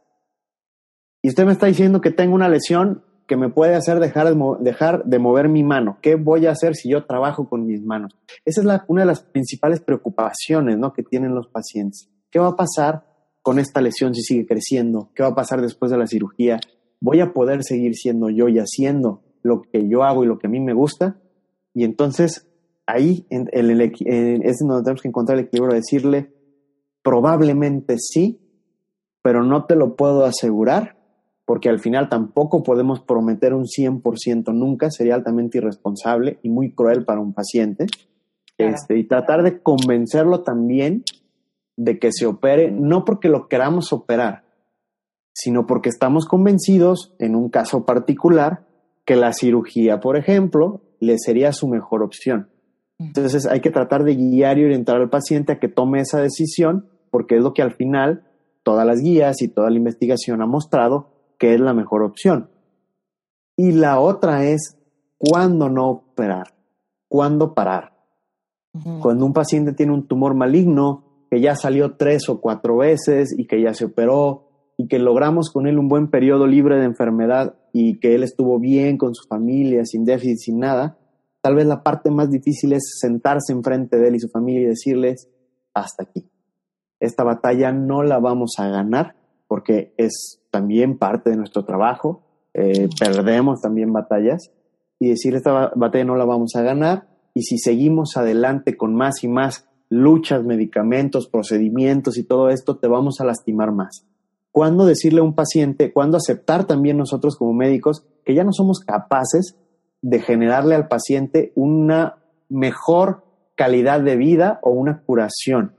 Y 1.27 1.29
usted 1.29 1.45
me 1.45 1.51
está 1.51 1.67
diciendo 1.67 1.99
que 1.99 2.09
tengo 2.09 2.35
una 2.35 2.47
lesión 2.47 3.03
que 3.27 3.35
me 3.35 3.49
puede 3.49 3.75
hacer 3.75 3.99
dejar 3.99 4.33
de, 4.33 4.55
dejar 4.61 5.03
de 5.03 5.19
mover 5.19 5.49
mi 5.49 5.61
mano. 5.61 5.97
¿Qué 6.01 6.15
voy 6.15 6.45
a 6.45 6.51
hacer 6.51 6.73
si 6.73 6.89
yo 6.89 7.05
trabajo 7.05 7.49
con 7.49 7.65
mis 7.67 7.83
manos? 7.83 8.15
Esa 8.45 8.61
es 8.61 8.67
una 8.87 9.01
de 9.01 9.07
las 9.07 9.23
principales 9.23 9.81
preocupaciones 9.81 10.77
¿no? 10.77 10.93
que 10.93 11.03
tienen 11.03 11.35
los 11.35 11.49
pacientes. 11.49 12.09
¿Qué 12.31 12.39
va 12.39 12.47
a 12.47 12.55
pasar 12.55 13.03
con 13.41 13.59
esta 13.59 13.81
lesión 13.81 14.15
si 14.15 14.21
sigue 14.21 14.47
creciendo? 14.47 15.09
¿Qué 15.13 15.21
va 15.21 15.27
a 15.27 15.35
pasar 15.35 15.61
después 15.61 15.91
de 15.91 15.97
la 15.97 16.07
cirugía? 16.07 16.61
¿Voy 17.01 17.19
a 17.19 17.33
poder 17.33 17.65
seguir 17.65 17.95
siendo 17.95 18.29
yo 18.29 18.47
y 18.47 18.59
haciendo 18.59 19.21
lo 19.43 19.63
que 19.63 19.85
yo 19.89 20.03
hago 20.03 20.23
y 20.23 20.27
lo 20.27 20.39
que 20.39 20.47
a 20.47 20.49
mí 20.49 20.61
me 20.61 20.71
gusta? 20.71 21.17
Y 21.73 21.83
entonces 21.83 22.47
ahí 22.85 23.27
en, 23.29 23.49
el, 23.51 23.81
es 23.81 24.59
donde 24.61 24.81
tenemos 24.81 25.01
que 25.01 25.09
encontrar 25.09 25.37
el 25.37 25.43
equilibrio, 25.43 25.75
decirle, 25.75 26.31
probablemente 27.03 27.97
sí, 27.97 28.39
pero 29.21 29.43
no 29.43 29.65
te 29.65 29.75
lo 29.75 29.97
puedo 29.97 30.23
asegurar, 30.23 30.96
porque 31.47 31.69
al 31.69 31.79
final 31.79 32.09
tampoco 32.09 32.61
podemos 32.61 32.99
prometer 32.99 33.53
un 33.53 33.63
100% 33.63 34.53
nunca, 34.53 34.91
sería 34.91 35.15
altamente 35.15 35.59
irresponsable 35.59 36.39
y 36.43 36.49
muy 36.49 36.73
cruel 36.73 37.05
para 37.05 37.21
un 37.21 37.33
paciente. 37.33 37.87
Este, 38.57 38.97
y 38.97 39.05
tratar 39.05 39.43
de 39.43 39.61
convencerlo 39.61 40.43
también 40.43 41.05
de 41.77 41.99
que 41.99 42.11
se 42.11 42.25
opere, 42.25 42.69
no 42.69 43.05
porque 43.05 43.29
lo 43.29 43.47
queramos 43.47 43.93
operar, 43.93 44.43
sino 45.31 45.65
porque 45.67 45.87
estamos 45.87 46.25
convencidos, 46.25 47.15
en 47.17 47.33
un 47.33 47.47
caso 47.47 47.85
particular, 47.85 48.67
que 49.05 49.15
la 49.15 49.31
cirugía, 49.31 50.01
por 50.01 50.17
ejemplo, 50.17 50.81
le 50.99 51.17
sería 51.17 51.53
su 51.53 51.69
mejor 51.69 52.03
opción. 52.03 52.49
Entonces 52.99 53.45
hay 53.45 53.61
que 53.61 53.71
tratar 53.71 54.03
de 54.03 54.15
guiar 54.15 54.59
y 54.59 54.65
orientar 54.65 54.97
al 54.97 55.09
paciente 55.09 55.53
a 55.53 55.59
que 55.59 55.69
tome 55.69 56.01
esa 56.01 56.19
decisión, 56.19 56.89
porque 57.09 57.37
es 57.37 57.41
lo 57.41 57.53
que 57.53 57.61
al 57.61 57.71
final 57.71 58.27
todas 58.63 58.85
las 58.85 58.99
guías 58.99 59.41
y 59.41 59.47
toda 59.47 59.69
la 59.69 59.77
investigación 59.77 60.41
ha 60.41 60.45
mostrado 60.45 61.15
que 61.37 61.53
es 61.53 61.59
la 61.59 61.73
mejor 61.73 62.03
opción. 62.03 62.49
Y 63.55 63.71
la 63.71 63.99
otra 63.99 64.45
es 64.45 64.77
cuándo 65.17 65.69
no 65.69 65.89
operar, 65.89 66.47
cuándo 67.07 67.53
parar. 67.53 67.95
Cuando 69.01 69.25
un 69.25 69.33
paciente 69.33 69.73
tiene 69.73 69.93
un 69.93 70.07
tumor 70.07 70.35
maligno, 70.35 71.03
que 71.31 71.41
ya 71.41 71.55
salió 71.55 71.95
tres 71.95 72.29
o 72.29 72.39
cuatro 72.39 72.77
veces 72.77 73.33
y 73.35 73.47
que 73.47 73.61
ya 73.61 73.73
se 73.73 73.85
operó 73.85 74.47
y 74.77 74.87
que 74.87 74.99
logramos 74.99 75.49
con 75.51 75.65
él 75.67 75.79
un 75.79 75.87
buen 75.87 76.09
periodo 76.09 76.45
libre 76.45 76.77
de 76.77 76.85
enfermedad 76.85 77.55
y 77.73 77.99
que 77.99 78.13
él 78.13 78.23
estuvo 78.23 78.59
bien 78.59 78.97
con 78.97 79.15
su 79.15 79.27
familia, 79.27 79.83
sin 79.85 80.05
déficit, 80.05 80.37
sin 80.37 80.59
nada, 80.59 80.97
tal 81.41 81.55
vez 81.55 81.65
la 81.65 81.81
parte 81.81 82.11
más 82.11 82.29
difícil 82.29 82.73
es 82.73 82.97
sentarse 82.99 83.51
enfrente 83.51 83.97
de 83.97 84.09
él 84.09 84.15
y 84.15 84.19
su 84.19 84.29
familia 84.29 84.61
y 84.61 84.65
decirles, 84.65 85.27
hasta 85.73 86.03
aquí. 86.03 86.29
Esta 86.99 87.23
batalla 87.23 87.71
no 87.71 88.03
la 88.03 88.19
vamos 88.19 88.53
a 88.57 88.67
ganar 88.69 89.15
porque 89.47 89.93
es 89.97 90.41
también 90.57 90.97
parte 90.97 91.29
de 91.29 91.37
nuestro 91.37 91.65
trabajo, 91.65 92.23
eh, 92.55 92.89
perdemos 92.99 93.61
también 93.61 93.93
batallas 93.93 94.51
y 94.99 95.09
decir 95.09 95.35
esta 95.35 95.71
batalla 95.75 96.03
no 96.03 96.15
la 96.15 96.25
vamos 96.25 96.55
a 96.55 96.63
ganar 96.63 97.07
y 97.35 97.43
si 97.43 97.59
seguimos 97.59 98.17
adelante 98.17 98.75
con 98.75 98.95
más 98.95 99.23
y 99.23 99.27
más 99.27 99.69
luchas, 99.89 100.43
medicamentos, 100.43 101.27
procedimientos 101.27 102.17
y 102.17 102.23
todo 102.23 102.49
esto, 102.49 102.77
te 102.77 102.87
vamos 102.87 103.21
a 103.21 103.25
lastimar 103.25 103.71
más. 103.71 104.07
¿Cuándo 104.51 104.87
decirle 104.87 105.19
a 105.19 105.23
un 105.23 105.35
paciente, 105.35 105.93
cuándo 105.93 106.17
aceptar 106.17 106.65
también 106.65 106.97
nosotros 106.97 107.37
como 107.37 107.53
médicos 107.53 108.07
que 108.25 108.33
ya 108.33 108.43
no 108.43 108.51
somos 108.51 108.79
capaces 108.79 109.59
de 110.01 110.19
generarle 110.21 110.73
al 110.73 110.87
paciente 110.87 111.51
una 111.53 112.17
mejor 112.49 113.25
calidad 113.55 114.01
de 114.01 114.15
vida 114.15 114.59
o 114.63 114.71
una 114.71 115.03
curación? 115.03 115.75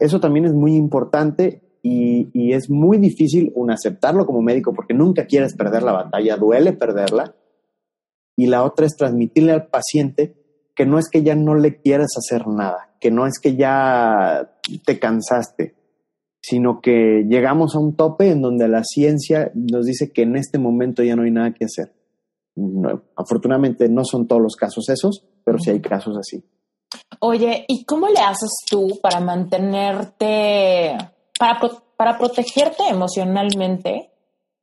eso 0.00 0.20
también 0.20 0.44
es 0.44 0.52
muy 0.52 0.74
importante 0.74 1.62
y, 1.82 2.28
y, 2.32 2.52
es 2.52 2.68
muy 2.68 2.98
difícil 2.98 3.52
un 3.54 3.70
aceptarlo 3.70 4.26
como 4.26 4.42
médico 4.42 4.72
porque 4.74 4.94
nunca 4.94 5.26
quieres 5.26 5.54
perder 5.54 5.82
la 5.82 5.92
batalla, 5.92 6.36
duele 6.36 6.72
perderla. 6.72 7.34
Y 8.36 8.46
la 8.46 8.64
otra 8.64 8.86
es 8.86 8.96
transmitirle 8.96 9.52
al 9.52 9.66
paciente 9.66 10.40
que 10.74 10.86
no 10.86 10.98
es 10.98 11.10
que 11.10 11.22
ya 11.22 11.34
no 11.34 11.54
le 11.54 11.80
quieras 11.80 12.10
hacer 12.16 12.46
nada, 12.46 12.94
que 13.00 13.10
no 13.10 13.26
es 13.26 13.38
que 13.38 13.54
ya 13.54 14.50
te 14.86 14.98
cansaste, 14.98 15.74
sino 16.40 16.80
que 16.80 17.26
llegamos 17.28 17.74
a 17.74 17.78
un 17.78 17.96
tope 17.96 18.30
en 18.30 18.40
donde 18.40 18.66
la 18.66 18.82
ciencia 18.82 19.52
nos 19.54 19.84
dice 19.84 20.10
que 20.10 20.22
en 20.22 20.36
este 20.36 20.58
momento 20.58 21.02
ya 21.02 21.16
no 21.16 21.24
hay 21.24 21.30
nada 21.30 21.52
que 21.52 21.66
hacer. 21.66 21.92
afortunadamente 23.16 23.88
no 23.88 24.04
son 24.04 24.26
todos 24.26 24.40
los 24.40 24.56
casos 24.56 24.88
esos, 24.88 25.26
pero 25.44 25.58
sí 25.58 25.70
hay 25.70 25.80
casos 25.80 26.16
así. 26.16 26.42
Oye, 27.20 27.66
¿y 27.68 27.84
cómo 27.84 28.08
le 28.08 28.20
haces 28.20 28.50
tú 28.68 28.98
para 29.02 29.20
mantenerte, 29.20 30.96
para, 31.40 31.58
para 31.96 32.18
protegerte 32.18 32.86
emocionalmente 32.86 34.10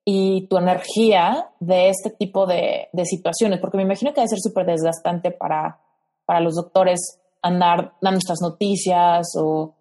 y 0.05 0.47
tu 0.47 0.57
energía 0.57 1.49
de 1.59 1.89
este 1.89 2.11
tipo 2.11 2.45
de, 2.45 2.89
de 2.93 3.05
situaciones? 3.05 3.59
Porque 3.59 3.77
me 3.77 3.83
imagino 3.83 4.11
que 4.13 4.21
debe 4.21 4.27
ser 4.27 4.39
súper 4.39 4.67
desgastante 4.67 5.31
para, 5.31 5.81
para 6.23 6.39
los 6.39 6.53
doctores 6.53 7.19
andar 7.41 7.93
dando 7.99 8.19
estas 8.19 8.41
noticias 8.41 9.25
o, 9.41 9.73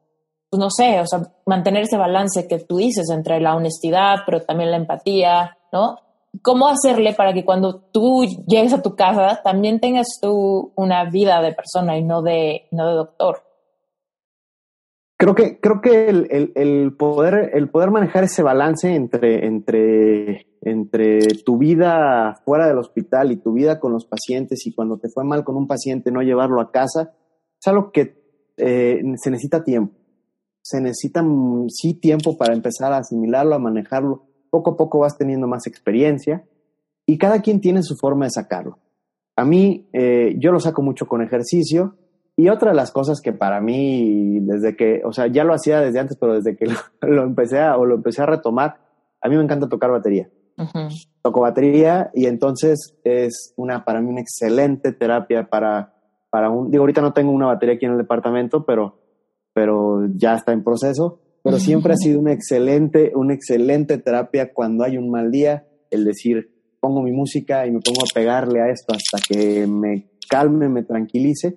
pues 0.48 0.58
no 0.58 0.70
sé, 0.70 1.00
o 1.00 1.06
sea, 1.06 1.20
mantener 1.44 1.82
ese 1.82 1.98
balance 1.98 2.48
que 2.48 2.60
tú 2.60 2.78
dices 2.78 3.10
entre 3.10 3.40
la 3.40 3.56
honestidad, 3.56 4.20
pero 4.24 4.42
también 4.42 4.70
la 4.70 4.78
empatía, 4.78 5.58
¿no? 5.72 5.98
¿Cómo 6.42 6.66
hacerle 6.66 7.12
para 7.12 7.34
que 7.34 7.44
cuando 7.44 7.80
tú 7.92 8.24
llegues 8.46 8.72
a 8.72 8.80
tu 8.80 8.96
casa 8.96 9.42
también 9.44 9.80
tengas 9.80 10.06
tú 10.20 10.72
una 10.76 11.04
vida 11.04 11.42
de 11.42 11.52
persona 11.52 11.98
y 11.98 12.02
no 12.02 12.22
de, 12.22 12.68
no 12.70 12.88
de 12.88 12.94
doctor? 12.94 13.45
Creo 15.18 15.34
que, 15.34 15.60
creo 15.60 15.80
que 15.80 16.10
el, 16.10 16.52
el, 16.54 16.94
poder, 16.94 17.52
el 17.54 17.70
poder 17.70 17.90
manejar 17.90 18.24
ese 18.24 18.42
balance 18.42 18.94
entre, 18.94 19.46
entre, 19.46 20.46
entre 20.60 21.20
tu 21.42 21.56
vida 21.56 22.42
fuera 22.44 22.68
del 22.68 22.76
hospital 22.76 23.32
y 23.32 23.36
tu 23.36 23.54
vida 23.54 23.80
con 23.80 23.92
los 23.92 24.04
pacientes 24.04 24.66
y 24.66 24.74
cuando 24.74 24.98
te 24.98 25.08
fue 25.08 25.24
mal 25.24 25.42
con 25.42 25.56
un 25.56 25.66
paciente 25.66 26.10
no 26.10 26.20
llevarlo 26.20 26.60
a 26.60 26.70
casa, 26.70 27.14
es 27.58 27.66
algo 27.66 27.92
que 27.92 28.22
eh, 28.58 29.02
se 29.16 29.30
necesita 29.30 29.64
tiempo. 29.64 29.94
Se 30.60 30.82
necesita 30.82 31.22
mm, 31.22 31.70
sí 31.70 31.94
tiempo 31.94 32.36
para 32.36 32.52
empezar 32.52 32.92
a 32.92 32.98
asimilarlo, 32.98 33.54
a 33.54 33.58
manejarlo. 33.58 34.26
Poco 34.50 34.72
a 34.72 34.76
poco 34.76 34.98
vas 34.98 35.16
teniendo 35.16 35.46
más 35.46 35.66
experiencia 35.66 36.44
y 37.06 37.16
cada 37.16 37.40
quien 37.40 37.62
tiene 37.62 37.82
su 37.82 37.96
forma 37.96 38.26
de 38.26 38.32
sacarlo. 38.32 38.80
A 39.34 39.46
mí, 39.46 39.88
eh, 39.94 40.34
yo 40.38 40.52
lo 40.52 40.60
saco 40.60 40.82
mucho 40.82 41.06
con 41.06 41.22
ejercicio 41.22 41.96
y 42.38 42.50
otra 42.50 42.70
de 42.70 42.76
las 42.76 42.92
cosas 42.92 43.22
que 43.22 43.32
para 43.32 43.62
mí, 43.62 44.40
desde 44.40 44.76
que, 44.76 45.00
o 45.06 45.12
sea, 45.12 45.26
ya 45.26 45.42
lo 45.42 45.54
hacía 45.54 45.80
desde 45.80 46.00
antes, 46.00 46.18
pero 46.20 46.34
desde 46.34 46.54
que 46.54 46.66
lo, 47.00 47.22
empecé 47.24 47.60
a, 47.60 47.78
o 47.78 47.86
lo 47.86 47.94
empecé 47.94 48.22
a 48.22 48.26
retomar, 48.26 48.76
a 49.22 49.28
mí 49.28 49.36
me 49.36 49.42
encanta 49.42 49.68
tocar 49.68 49.90
batería. 49.90 50.28
Toco 51.22 51.40
batería 51.40 52.10
y 52.14 52.26
entonces 52.26 52.94
es 53.04 53.52
una, 53.56 53.84
para 53.84 54.00
mí, 54.00 54.08
una 54.08 54.20
excelente 54.20 54.92
terapia 54.92 55.48
para, 55.48 55.94
para 56.30 56.50
un, 56.50 56.70
digo, 56.70 56.82
ahorita 56.82 57.00
no 57.00 57.12
tengo 57.12 57.30
una 57.32 57.46
batería 57.46 57.76
aquí 57.76 57.86
en 57.86 57.92
el 57.92 57.98
departamento, 57.98 58.64
pero, 58.64 59.00
pero 59.54 60.06
ya 60.14 60.34
está 60.34 60.52
en 60.52 60.62
proceso. 60.62 61.20
Pero 61.42 61.58
siempre 61.60 61.92
ha 61.92 61.96
sido 61.96 62.18
una 62.18 62.32
excelente, 62.32 63.12
una 63.14 63.32
excelente 63.32 63.98
terapia 63.98 64.52
cuando 64.52 64.82
hay 64.82 64.98
un 64.98 65.10
mal 65.10 65.30
día, 65.30 65.68
el 65.90 66.04
decir, 66.04 66.50
pongo 66.80 67.02
mi 67.02 67.12
música 67.12 67.66
y 67.66 67.70
me 67.70 67.78
pongo 67.78 68.00
a 68.00 68.12
pegarle 68.12 68.60
a 68.60 68.68
esto 68.68 68.94
hasta 68.94 69.24
que 69.24 69.64
me 69.68 70.10
calme, 70.28 70.68
me 70.68 70.82
tranquilice 70.82 71.56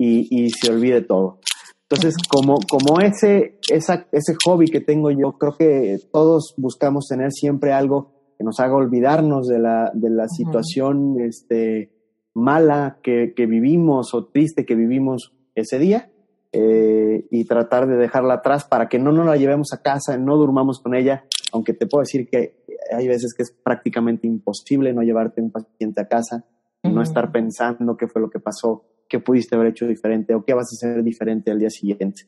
y, 0.00 0.50
se 0.50 0.72
olvide 0.72 1.02
todo. 1.02 1.40
Entonces, 1.88 2.16
como, 2.28 2.58
como 2.68 3.00
ese, 3.00 3.58
esa, 3.68 4.06
ese 4.12 4.34
hobby 4.44 4.66
que 4.66 4.80
tengo 4.80 5.10
yo, 5.10 5.32
creo 5.32 5.56
que 5.56 5.98
todos 6.12 6.54
buscamos 6.56 7.06
tener 7.08 7.32
siempre 7.32 7.72
algo 7.72 8.12
que 8.38 8.44
nos 8.44 8.60
haga 8.60 8.76
olvidarnos 8.76 9.48
de 9.48 9.58
la, 9.58 9.90
de 9.92 10.08
la 10.08 10.28
situación 10.28 11.20
este, 11.20 11.90
mala 12.32 12.98
que, 13.02 13.34
que, 13.34 13.46
vivimos 13.46 14.14
o 14.14 14.26
triste 14.26 14.64
que 14.64 14.76
vivimos 14.76 15.34
ese 15.54 15.78
día 15.78 16.10
eh, 16.52 17.26
y 17.30 17.44
tratar 17.44 17.86
de 17.88 17.96
dejarla 17.96 18.34
atrás 18.34 18.64
para 18.64 18.88
que 18.88 18.98
no 18.98 19.12
nos 19.12 19.26
la 19.26 19.36
llevemos 19.36 19.72
a 19.72 19.82
casa, 19.82 20.16
no 20.16 20.36
durmamos 20.36 20.80
con 20.80 20.94
ella, 20.94 21.24
aunque 21.52 21.74
te 21.74 21.86
puedo 21.86 22.02
decir 22.02 22.28
que 22.30 22.64
hay 22.96 23.08
veces 23.08 23.34
que 23.34 23.42
es 23.42 23.50
prácticamente 23.50 24.26
imposible 24.26 24.94
no 24.94 25.02
llevarte 25.02 25.42
un 25.42 25.50
paciente 25.50 26.00
a 26.00 26.08
casa, 26.08 26.46
y 26.82 26.88
no 26.88 27.02
estar 27.02 27.30
pensando 27.30 27.96
qué 27.96 28.08
fue 28.08 28.22
lo 28.22 28.30
que 28.30 28.40
pasó 28.40 28.84
qué 29.10 29.18
pudiste 29.18 29.56
haber 29.56 29.68
hecho 29.68 29.86
diferente 29.86 30.34
o 30.34 30.44
qué 30.44 30.54
vas 30.54 30.68
a 30.72 30.76
hacer 30.76 31.02
diferente 31.02 31.50
al 31.50 31.58
día 31.58 31.68
siguiente. 31.68 32.22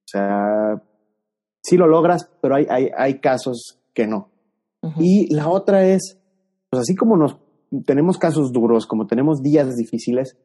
O 0.00 0.06
sea, 0.06 0.82
sí 1.62 1.78
lo 1.78 1.86
logras, 1.86 2.28
pero 2.42 2.56
hay, 2.56 2.66
hay, 2.68 2.90
hay 2.94 3.20
casos 3.20 3.80
que 3.94 4.06
no. 4.06 4.30
Y 4.98 5.34
la 5.34 5.48
otra 5.48 5.86
es, 5.86 6.18
pues 6.68 6.82
así 6.82 6.94
como 6.94 7.16
nos 7.16 7.38
tenemos 7.86 8.18
casos 8.18 8.52
duros, 8.52 8.86
como 8.86 9.06
tenemos 9.06 9.42
días 9.42 9.74
difíciles, 9.76 10.36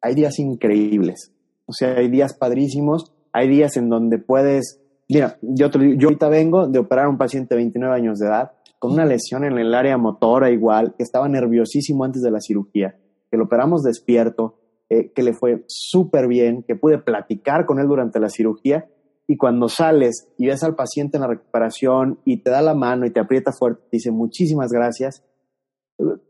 hay 0.00 0.14
días 0.14 0.38
increíbles. 0.40 1.32
O 1.66 1.72
sea, 1.72 1.96
hay 1.96 2.08
días 2.08 2.34
padrísimos, 2.34 3.12
hay 3.32 3.48
días 3.48 3.76
en 3.76 3.88
donde 3.88 4.18
puedes, 4.18 4.80
mira, 5.08 5.38
yo, 5.42 5.70
yo 5.70 6.08
ahorita 6.08 6.28
vengo 6.28 6.66
de 6.66 6.80
operar 6.80 7.06
a 7.06 7.10
un 7.10 7.18
paciente 7.18 7.54
de 7.54 7.60
29 7.60 7.94
años 7.94 8.18
de 8.18 8.26
edad 8.26 8.52
con 8.78 8.92
una 8.92 9.06
lesión 9.06 9.44
en 9.44 9.58
el 9.58 9.72
área 9.74 9.96
motora 9.96 10.50
igual, 10.50 10.94
que 10.96 11.04
estaba 11.04 11.28
nerviosísimo 11.28 12.04
antes 12.04 12.20
de 12.20 12.30
la 12.30 12.40
cirugía, 12.40 12.98
que 13.30 13.36
lo 13.36 13.44
operamos 13.44 13.82
despierto, 13.82 14.58
eh, 14.94 15.12
que 15.14 15.22
le 15.22 15.32
fue 15.32 15.64
súper 15.66 16.28
bien, 16.28 16.62
que 16.62 16.76
pude 16.76 16.98
platicar 16.98 17.66
con 17.66 17.78
él 17.78 17.86
durante 17.86 18.20
la 18.20 18.28
cirugía 18.28 18.86
y 19.26 19.36
cuando 19.36 19.68
sales 19.68 20.28
y 20.36 20.46
ves 20.46 20.62
al 20.62 20.74
paciente 20.74 21.16
en 21.16 21.22
la 21.22 21.28
recuperación 21.28 22.20
y 22.24 22.42
te 22.42 22.50
da 22.50 22.60
la 22.62 22.74
mano 22.74 23.06
y 23.06 23.10
te 23.10 23.20
aprieta 23.20 23.52
fuerte, 23.52 23.82
te 23.90 23.96
dice 23.96 24.10
muchísimas 24.10 24.70
gracias. 24.70 25.24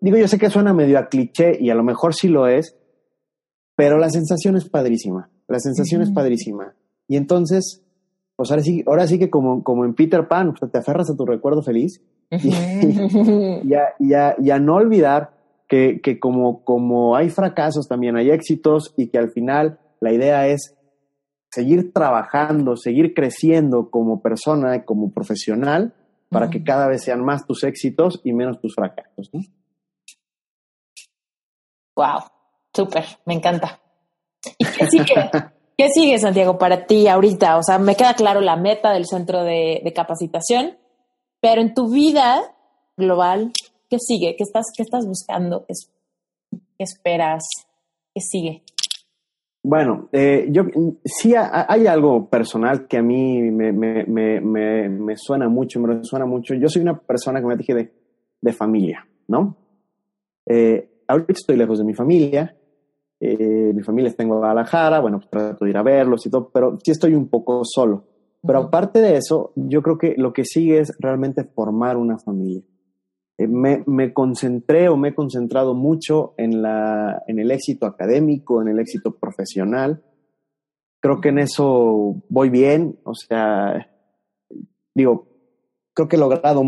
Digo, 0.00 0.16
yo 0.16 0.28
sé 0.28 0.38
que 0.38 0.50
suena 0.50 0.74
medio 0.74 0.98
a 0.98 1.08
cliché 1.08 1.58
y 1.58 1.70
a 1.70 1.74
lo 1.74 1.82
mejor 1.82 2.14
sí 2.14 2.28
lo 2.28 2.46
es, 2.46 2.76
pero 3.76 3.98
la 3.98 4.10
sensación 4.10 4.56
es 4.56 4.68
padrísima, 4.68 5.30
la 5.48 5.58
sensación 5.58 6.02
es 6.02 6.10
padrísima. 6.10 6.74
Y 7.08 7.16
entonces, 7.16 7.82
pues 8.36 8.50
ahora 8.50 8.62
sí, 8.62 8.84
ahora 8.86 9.06
sí 9.06 9.18
que 9.18 9.30
como, 9.30 9.64
como 9.64 9.84
en 9.84 9.94
Peter 9.94 10.28
Pan, 10.28 10.54
te 10.54 10.78
aferras 10.78 11.10
a 11.10 11.16
tu 11.16 11.26
recuerdo 11.26 11.62
feliz 11.62 12.00
y, 12.30 12.50
ya, 13.68 14.58
no 14.60 14.76
olvidar 14.76 15.33
que, 15.74 16.00
que 16.00 16.20
como, 16.20 16.62
como 16.62 17.16
hay 17.16 17.30
fracasos, 17.30 17.88
también 17.88 18.16
hay 18.16 18.30
éxitos 18.30 18.94
y 18.96 19.08
que 19.08 19.18
al 19.18 19.30
final 19.30 19.80
la 20.00 20.12
idea 20.12 20.46
es 20.46 20.76
seguir 21.50 21.92
trabajando, 21.92 22.76
seguir 22.76 23.14
creciendo 23.14 23.90
como 23.90 24.22
persona, 24.22 24.84
como 24.84 25.12
profesional, 25.12 25.94
para 26.28 26.48
que 26.50 26.62
cada 26.62 26.86
vez 26.86 27.02
sean 27.02 27.24
más 27.24 27.44
tus 27.46 27.64
éxitos 27.64 28.20
y 28.24 28.32
menos 28.32 28.60
tus 28.60 28.74
fracasos. 28.74 29.30
Wow, 31.96 32.20
súper, 32.72 33.04
me 33.24 33.34
encanta. 33.34 33.80
¿Y 34.58 34.64
qué 34.64 34.86
sigue? 34.86 35.14
¿Qué 35.76 35.88
sigue, 35.92 36.18
Santiago, 36.20 36.56
para 36.56 36.86
ti 36.86 37.08
ahorita? 37.08 37.56
O 37.56 37.62
sea, 37.64 37.78
me 37.78 37.96
queda 37.96 38.14
claro 38.14 38.40
la 38.40 38.54
meta 38.54 38.92
del 38.92 39.06
centro 39.06 39.42
de, 39.42 39.92
capacitación, 39.94 40.78
pero 41.40 41.60
en 41.60 41.74
tu 41.74 41.90
vida 41.90 42.54
global, 42.96 43.52
¿qué 43.88 43.98
sigue? 43.98 44.34
¿Qué 44.36 44.44
estás, 44.44 44.66
qué 44.76 44.82
estás 44.82 45.06
buscando? 45.06 45.66
¿Qué 45.66 46.84
esperas? 46.84 47.44
¿Qué 48.14 48.20
sigue? 48.20 48.62
Bueno, 49.62 50.10
eh, 50.12 50.48
yo 50.50 50.64
sí 51.04 51.32
hay 51.34 51.86
algo 51.86 52.28
personal 52.28 52.86
que 52.86 52.98
a 52.98 53.02
mí 53.02 53.50
me, 53.50 53.72
me, 53.72 54.04
me, 54.04 54.40
me, 54.40 55.16
suena 55.16 55.48
mucho, 55.48 55.80
me 55.80 55.94
resuena 55.94 56.26
mucho. 56.26 56.54
Yo 56.54 56.68
soy 56.68 56.82
una 56.82 56.98
persona, 56.98 57.40
como 57.40 57.56
dije, 57.56 57.74
de, 57.74 57.92
de 58.42 58.52
familia, 58.52 59.08
¿no? 59.26 59.56
Eh, 60.44 61.00
ahorita 61.08 61.32
estoy 61.32 61.56
lejos 61.56 61.78
de 61.78 61.84
mi 61.84 61.94
familia, 61.94 62.54
eh, 63.18 63.72
mi 63.74 63.82
familia 63.82 64.10
está 64.10 64.22
en 64.22 64.28
Guadalajara, 64.28 65.00
bueno, 65.00 65.18
pues 65.18 65.30
trato 65.30 65.64
de 65.64 65.70
ir 65.70 65.78
a 65.78 65.82
verlos 65.82 66.26
y 66.26 66.30
todo, 66.30 66.50
pero 66.52 66.78
sí 66.84 66.90
estoy 66.90 67.14
un 67.14 67.28
poco 67.28 67.62
solo. 67.64 68.04
Pero 68.46 68.58
aparte 68.64 69.00
de 69.00 69.16
eso, 69.16 69.52
yo 69.56 69.80
creo 69.80 69.96
que 69.96 70.14
lo 70.18 70.34
que 70.34 70.44
sigue 70.44 70.80
es 70.80 70.92
realmente 70.98 71.42
formar 71.44 71.96
una 71.96 72.18
familia. 72.18 72.62
Eh, 73.36 73.48
me, 73.48 74.12
concentré 74.12 74.88
o 74.88 74.96
me 74.96 75.08
he 75.08 75.14
concentrado 75.14 75.74
mucho 75.74 76.34
en, 76.36 76.62
la, 76.62 77.22
en 77.26 77.38
el 77.40 77.50
éxito 77.50 77.86
académico, 77.86 78.62
en 78.62 78.68
el 78.68 78.78
éxito 78.78 79.16
profesional. 79.16 80.04
Creo 81.00 81.20
que 81.20 81.30
en 81.30 81.38
eso 81.38 82.22
voy 82.28 82.48
bien, 82.48 82.98
o 83.04 83.14
sea, 83.14 83.90
digo, 84.94 85.28
creo 85.92 86.08
que 86.08 86.16
he 86.16 86.18
logrado 86.18 86.62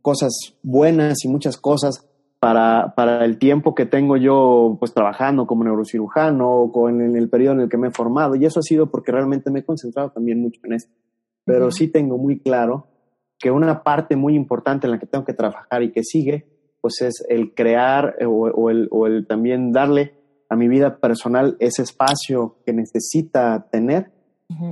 cosas 0.00 0.58
buenas 0.62 1.24
y 1.24 1.28
muchas 1.28 1.58
cosas 1.58 2.08
para, 2.38 2.94
para 2.96 3.24
el 3.24 3.38
tiempo 3.38 3.74
que 3.74 3.84
tengo 3.84 4.16
yo 4.16 4.76
pues 4.78 4.94
trabajando 4.94 5.46
como 5.46 5.64
neurocirujano 5.64 6.48
o 6.50 6.88
en 6.88 7.14
el 7.14 7.28
periodo 7.28 7.54
en 7.54 7.60
el 7.60 7.68
que 7.68 7.76
me 7.76 7.88
he 7.88 7.92
formado 7.92 8.34
y 8.34 8.46
eso 8.46 8.60
ha 8.60 8.62
sido 8.62 8.90
porque 8.90 9.12
realmente 9.12 9.50
me 9.50 9.60
he 9.60 9.64
concentrado 9.64 10.10
también 10.10 10.40
mucho 10.40 10.60
en 10.64 10.72
esto. 10.72 10.92
Pero 11.44 11.70
sí 11.70 11.88
tengo 11.88 12.16
muy 12.16 12.40
claro 12.40 12.86
que 13.40 13.50
una 13.50 13.82
parte 13.82 14.16
muy 14.16 14.36
importante 14.36 14.86
en 14.86 14.92
la 14.92 14.98
que 14.98 15.06
tengo 15.06 15.24
que 15.24 15.32
trabajar 15.32 15.82
y 15.82 15.90
que 15.90 16.04
sigue, 16.04 16.46
pues 16.80 17.00
es 17.00 17.24
el 17.28 17.54
crear 17.54 18.16
eh, 18.20 18.26
o, 18.26 18.70
el, 18.70 18.86
o 18.90 19.06
el, 19.06 19.26
también 19.26 19.72
darle 19.72 20.14
a 20.48 20.56
mi 20.56 20.68
vida 20.68 20.98
personal 20.98 21.56
ese 21.58 21.82
espacio 21.82 22.58
que 22.64 22.72
necesita 22.72 23.66
tener. 23.70 24.12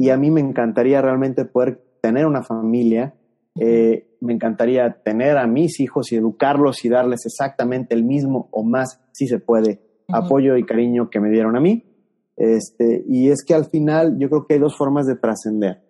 Y 0.01 0.11
a 0.11 0.17
mí 0.17 0.33
me 0.33 0.41
encantaría 0.41 1.01
realmente 1.01 1.45
poder 1.45 1.81
tener 2.03 2.27
una 2.27 2.43
familia, 2.43 3.15
eh, 3.55 4.09
me 4.21 4.33
encantaría 4.33 4.91
tener 5.05 5.39
a 5.39 5.47
mis 5.47 5.79
hijos 5.79 6.11
y 6.11 6.17
educarlos 6.17 6.85
y 6.85 6.89
darles 6.89 7.25
exactamente 7.27 7.95
el 7.95 8.03
mismo 8.03 8.49
o 8.51 8.65
más, 8.65 9.01
si 9.13 9.29
se 9.29 9.39
puede, 9.39 9.81
apoyo 10.09 10.57
y 10.57 10.67
cariño 10.67 11.11
que 11.11 11.21
me 11.21 11.31
dieron 11.31 11.57
a 11.57 11.61
mí. 11.61 11.85
Este, 12.37 13.05
y 13.07 13.31
es 13.31 13.45
que 13.47 13.55
al 13.55 13.67
final 13.67 14.19
yo 14.19 14.29
creo 14.29 14.47
que 14.49 14.55
hay 14.55 14.61
dos 14.61 14.77
formas 14.77 15.07
de 15.07 15.15
trascender 15.15 15.88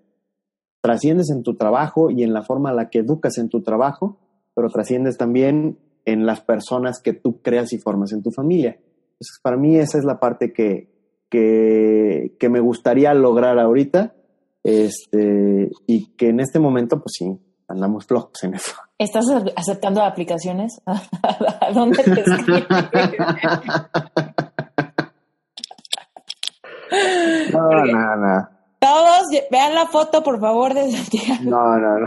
trasciendes 0.80 1.30
en 1.30 1.42
tu 1.42 1.56
trabajo 1.56 2.10
y 2.10 2.22
en 2.22 2.32
la 2.32 2.42
forma 2.42 2.70
en 2.70 2.76
la 2.76 2.90
que 2.90 3.00
educas 3.00 3.38
en 3.38 3.48
tu 3.48 3.62
trabajo, 3.62 4.18
pero 4.54 4.68
trasciendes 4.68 5.16
también 5.16 5.78
en 6.04 6.26
las 6.26 6.40
personas 6.40 7.00
que 7.02 7.12
tú 7.12 7.42
creas 7.42 7.72
y 7.72 7.78
formas 7.78 8.12
en 8.12 8.22
tu 8.22 8.30
familia. 8.30 8.78
Entonces, 9.12 9.40
para 9.42 9.56
mí 9.56 9.76
esa 9.76 9.98
es 9.98 10.04
la 10.04 10.20
parte 10.20 10.52
que, 10.52 10.90
que, 11.28 12.36
que 12.38 12.48
me 12.48 12.60
gustaría 12.60 13.12
lograr 13.14 13.58
ahorita 13.58 14.14
este, 14.62 15.70
y 15.86 16.06
que 16.16 16.28
en 16.28 16.40
este 16.40 16.58
momento, 16.58 16.96
pues 16.96 17.12
sí, 17.18 17.38
andamos 17.68 18.06
flojos 18.06 18.42
en 18.44 18.54
eso. 18.54 18.72
¿Estás 18.98 19.26
aceptando 19.56 20.02
aplicaciones? 20.02 20.80
¿A 20.86 21.72
dónde 21.72 22.02
te 22.02 22.20
escribes? 22.20 22.66
no, 27.52 27.84
no, 27.84 28.16
no. 28.16 28.57
Todos 28.88 29.26
vean 29.50 29.74
la 29.74 29.86
foto, 29.86 30.22
por 30.22 30.40
favor, 30.40 30.72
de 30.72 30.90
Santiago. 30.90 31.42
No, 31.42 31.76
no, 31.76 31.98
no. 31.98 32.06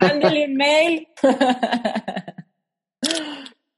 Mándale 0.00 0.46
un 0.46 0.54
mail. 0.56 1.08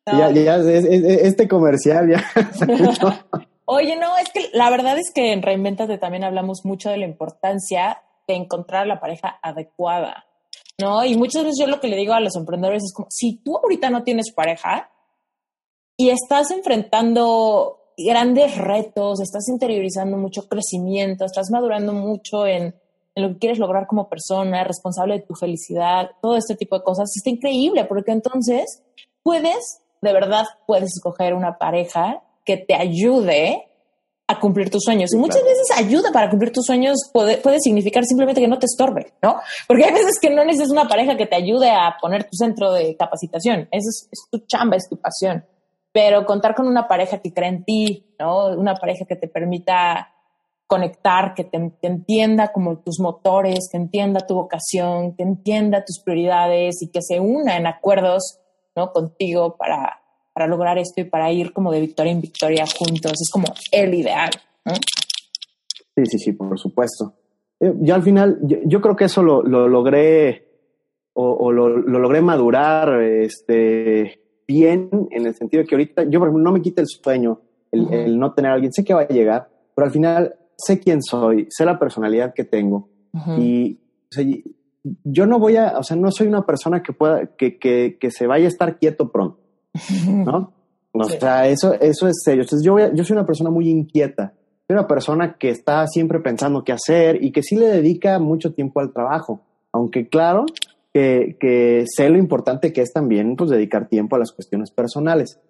Ya, 0.07 0.31
ya, 0.31 0.57
este 0.57 1.47
comercial 1.47 2.09
ya. 2.09 2.25
Oye, 3.67 3.97
no, 3.97 4.17
es 4.17 4.31
que 4.31 4.49
la 4.55 4.71
verdad 4.71 4.99
es 4.99 5.13
que 5.15 5.33
en 5.33 5.43
Reinventate 5.43 5.99
también 5.99 6.25
hablamos 6.25 6.65
mucho 6.65 6.89
de 6.89 6.97
la 6.97 7.05
importancia 7.05 8.03
de 8.27 8.35
encontrar 8.35 8.87
la 8.87 8.99
pareja 8.99 9.39
adecuada, 9.43 10.25
¿no? 10.81 11.05
Y 11.05 11.17
muchas 11.17 11.45
veces 11.45 11.59
yo 11.61 11.67
lo 11.67 11.81
que 11.81 11.89
le 11.89 11.97
digo 11.97 12.15
a 12.15 12.21
los 12.21 12.35
emprendedores 12.35 12.83
es 12.83 12.95
como, 12.95 13.09
si 13.11 13.43
tú 13.45 13.59
ahorita 13.59 13.91
no 13.91 14.03
tienes 14.03 14.33
pareja 14.33 14.91
y 15.97 16.09
estás 16.09 16.51
enfrentando 16.51 17.82
grandes 17.97 18.57
retos, 18.57 19.21
estás 19.21 19.49
interiorizando 19.49 20.17
mucho 20.17 20.49
crecimiento, 20.49 21.25
estás 21.25 21.51
madurando 21.51 21.93
mucho 21.93 22.47
en, 22.47 22.75
lo 23.15 23.29
que 23.29 23.39
quieres 23.39 23.59
lograr 23.59 23.87
como 23.87 24.09
persona, 24.09 24.65
responsable 24.65 25.19
de 25.19 25.27
tu 25.27 25.35
felicidad, 25.35 26.11
todo 26.23 26.37
este 26.37 26.57
tipo 26.57 26.79
de 26.79 26.85
cosas, 26.85 27.11
está 27.15 27.31
increíble 27.31 27.85
porque 27.85 28.13
entonces 28.13 28.83
puedes, 29.23 29.81
de 30.01 30.13
verdad, 30.13 30.47
puedes 30.67 30.95
escoger 30.97 31.35
una 31.35 31.59
pareja 31.59 32.23
que 32.45 32.57
te 32.57 32.75
ayude 32.75 33.69
a 34.27 34.41
cumplir 34.41 34.71
tus 34.71 34.83
sueños. 34.83 35.13
Y 35.13 35.19
muchas 35.19 35.43
veces 35.43 35.67
ayuda 35.77 36.11
para 36.11 36.31
cumplir 36.31 36.53
tus 36.53 36.65
sueños 36.65 36.97
puede, 37.13 37.37
puede, 37.37 37.59
significar 37.61 38.03
simplemente 38.05 38.41
que 38.41 38.49
no 38.49 38.59
te 38.59 38.67
estorbe, 38.67 39.13
¿no? 39.23 39.37
Porque 39.69 39.85
hay 39.85 39.93
veces 39.93 40.19
que 40.19 40.31
no 40.31 40.43
necesitas 40.45 40.71
una 40.71 40.89
pareja 40.89 41.17
que 41.17 41.27
te 41.27 41.37
ayude 41.37 41.71
a 41.71 41.97
poner 42.01 42.25
tu 42.25 42.35
centro 42.37 42.73
de 42.73 42.97
capacitación. 42.97 43.69
Eso 43.71 43.89
es, 43.91 44.09
es 44.11 44.21
tu 44.31 44.39
chamba, 44.47 44.77
es 44.77 44.89
tu 44.89 44.97
pasión 44.97 45.45
pero 45.93 46.25
contar 46.25 46.55
con 46.55 46.67
una 46.67 46.89
pareja 46.89 47.19
que 47.19 47.33
cree 47.33 47.51
en 47.51 47.65
ti, 47.65 48.15
¿no? 48.19 48.49
Una 48.49 48.75
pareja 48.75 49.05
que 49.05 49.17
te 49.17 49.29
permita 49.29 50.09
conectar, 50.67 51.35
que 51.35 51.45
te, 51.45 51.59
entienda 51.83 52.51
como 52.51 52.79
tus 52.79 52.99
motores, 52.99 53.69
que 53.71 53.77
entienda 53.77 54.27
tu 54.27 54.35
vocación, 54.35 55.15
que 55.15 55.23
entienda 55.23 55.85
tus 55.85 56.01
prioridades 56.03 56.81
y 56.81 56.91
que 56.91 57.03
se 57.03 57.21
una 57.21 57.59
en 57.59 57.67
acuerdos, 57.67 58.39
¿no? 58.75 58.91
Contigo 58.91 59.57
para, 59.59 60.01
para 60.33 60.47
lograr 60.47 60.79
esto 60.79 61.03
y 61.03 61.05
para 61.05 61.31
ir 61.31 61.53
como 61.53 61.71
de 61.71 61.81
victoria 61.81 62.13
en 62.13 62.23
victoria 62.23 62.65
juntos. 62.67 63.13
Es 63.13 63.31
como 63.31 63.49
el 63.71 63.93
ideal. 63.93 64.31
Sí, 65.95 66.07
sí, 66.07 66.19
sí, 66.19 66.33
por 66.33 66.59
supuesto. 66.59 67.13
Yo 67.61 67.95
al 67.95 68.03
final, 68.03 68.39
yo, 68.43 68.81
creo 68.81 68.97
que 68.97 69.05
eso 69.05 69.23
lo, 69.23 69.43
logré 69.43 70.49
o, 71.13 71.53
lo, 71.53 71.69
lo, 71.69 71.99
logré 71.99 72.23
madurar, 72.23 73.03
este, 73.03 74.22
bien 74.47 74.89
en 75.11 75.27
el 75.27 75.35
sentido 75.35 75.63
de 75.63 75.69
que 75.69 75.75
ahorita 75.75 76.05
yo, 76.05 76.19
por 76.19 76.29
ejemplo, 76.29 76.45
no 76.45 76.53
me 76.53 76.63
quita 76.63 76.83
el 76.83 76.89
sueño 76.89 77.41
el, 77.71 78.19
no 78.19 78.33
tener 78.33 78.51
a 78.51 78.55
alguien. 78.55 78.73
Sé 78.73 78.85
que 78.85 78.95
va 78.95 79.03
a 79.03 79.09
llegar, 79.09 79.49
pero 79.75 79.87
al 79.87 79.93
final 79.93 80.35
sé 80.57 80.79
quién 80.79 81.03
soy, 81.03 81.47
sé 81.51 81.65
la 81.65 81.79
personalidad 81.79 82.35
que 82.35 82.45
tengo. 82.45 82.89
Y 83.39 83.79
yo 85.05 85.27
no 85.27 85.39
voy 85.39 85.57
a, 85.57 85.79
o 85.79 85.83
sea, 85.83 85.97
no 85.97 86.11
soy 86.11 86.27
una 86.27 86.45
persona 86.45 86.83
que 86.83 86.93
pueda, 86.93 87.27
que, 87.37 87.59
que, 87.59 87.99
que 88.01 88.11
se 88.11 88.27
vaya 88.27 88.47
a 88.47 88.49
estar 88.49 88.79
quieto 88.79 89.11
pronto, 89.11 89.39
¿no? 90.07 90.53
O 90.93 91.05
sea, 91.05 91.49
eso, 91.49 91.73
eso 91.75 92.07
es 92.07 92.23
serio. 92.23 92.43
Entonces, 92.43 92.65
yo, 92.65 92.77
yo 92.93 93.05
soy 93.05 93.17
una 93.17 93.27
persona 93.27 93.51
muy 93.51 93.69
inquieta. 93.69 94.35
Soy 94.67 94.77
una 94.77 94.87
persona 94.87 95.37
que 95.39 95.49
está 95.49 95.87
siempre 95.87 96.21
pensando 96.21 96.65
qué 96.65 96.73
hacer 96.73 97.23
y 97.25 97.33
que 97.33 97.43
sí 97.43 97.57
le 97.57 97.69
dedica 97.69 98.19
mucho 98.19 98.53
tiempo 98.53 98.81
al 98.81 98.93
trabajo. 98.93 99.41
Aunque, 99.73 100.09
claro, 100.09 100.45
que, 100.93 101.85
sé 101.87 102.09
lo 102.11 102.19
importante 102.19 102.73
que 102.73 102.83
es 102.83 102.93
también 102.93 103.37
pues, 103.37 103.51
dedicar 103.51 103.89
tiempo 103.89 104.17
a 104.17 104.19
las 104.19 104.33
cuestiones 104.33 104.71
personales. 104.71 105.41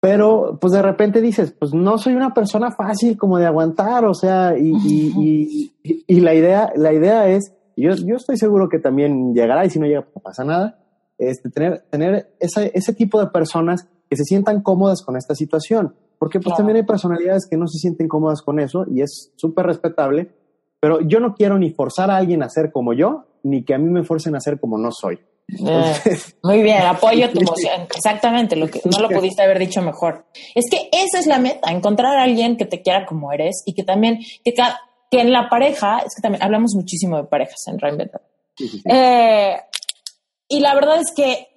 pero 0.00 0.58
pues 0.60 0.72
de 0.72 0.82
repente 0.82 1.20
dices, 1.20 1.52
pues 1.52 1.72
no 1.72 1.96
soy 1.96 2.14
una 2.14 2.34
persona 2.34 2.70
fácil 2.70 3.16
como 3.16 3.38
de 3.38 3.46
aguantar, 3.46 4.04
o 4.04 4.14
sea, 4.14 4.54
y, 4.58 4.72
y, 4.86 5.72
y, 6.06 6.20
la 6.20 6.34
idea, 6.34 6.72
la 6.76 6.92
idea 6.92 7.28
es, 7.28 7.54
yo, 7.76 7.94
yo 7.94 8.16
estoy 8.16 8.36
seguro 8.36 8.68
que 8.68 8.78
también 8.78 9.32
llegará 9.32 9.64
y 9.64 9.70
si 9.70 9.78
no 9.78 9.86
llega, 9.86 10.06
no 10.14 10.20
pasa 10.20 10.44
nada, 10.44 10.78
este, 11.16 11.48
tener, 11.48 11.84
tener 11.90 12.34
ese, 12.38 12.70
ese 12.74 12.92
tipo 12.92 13.18
de 13.18 13.28
personas 13.28 13.88
que 14.10 14.16
se 14.16 14.24
sientan 14.24 14.62
cómodas 14.62 15.02
con 15.02 15.16
esta 15.16 15.34
situación, 15.34 15.94
porque 16.18 16.38
pues 16.38 16.54
también 16.56 16.76
hay 16.76 16.84
personalidades 16.84 17.46
que 17.48 17.56
no 17.56 17.66
se 17.66 17.78
sienten 17.78 18.08
cómodas 18.08 18.42
con 18.42 18.60
eso 18.60 18.84
y 18.86 19.00
es 19.00 19.32
súper 19.36 19.66
respetable, 19.66 20.34
pero 20.84 21.00
yo 21.00 21.18
no 21.18 21.34
quiero 21.34 21.58
ni 21.58 21.70
forzar 21.70 22.10
a 22.10 22.18
alguien 22.18 22.42
a 22.42 22.50
ser 22.50 22.70
como 22.70 22.92
yo, 22.92 23.24
ni 23.42 23.64
que 23.64 23.72
a 23.72 23.78
mí 23.78 23.88
me 23.88 24.04
forcen 24.04 24.36
a 24.36 24.40
ser 24.40 24.60
como 24.60 24.76
no 24.76 24.90
soy. 24.92 25.18
Eh, 25.48 25.94
muy 26.42 26.62
bien, 26.62 26.82
apoyo 26.82 27.30
tu 27.30 27.40
emoción. 27.40 27.86
Exactamente, 27.96 28.54
lo 28.54 28.68
que 28.68 28.82
no 28.84 28.98
lo 28.98 29.08
pudiste 29.08 29.40
haber 29.40 29.58
dicho 29.58 29.80
mejor. 29.80 30.26
Es 30.54 30.66
que 30.70 30.90
esa 30.92 31.20
es 31.20 31.26
la 31.26 31.38
meta, 31.38 31.70
encontrar 31.70 32.18
a 32.18 32.24
alguien 32.24 32.58
que 32.58 32.66
te 32.66 32.82
quiera 32.82 33.06
como 33.06 33.32
eres 33.32 33.62
y 33.64 33.72
que 33.72 33.82
también, 33.82 34.18
que, 34.44 34.52
que 34.52 35.20
en 35.22 35.32
la 35.32 35.48
pareja, 35.48 36.00
es 36.00 36.14
que 36.16 36.20
también 36.20 36.42
hablamos 36.42 36.74
muchísimo 36.74 37.16
de 37.16 37.24
parejas 37.24 37.66
en 37.66 37.78
Reinventar. 37.78 38.20
Eh, 38.84 39.56
y 40.50 40.60
la 40.60 40.74
verdad 40.74 41.00
es 41.00 41.14
que 41.16 41.48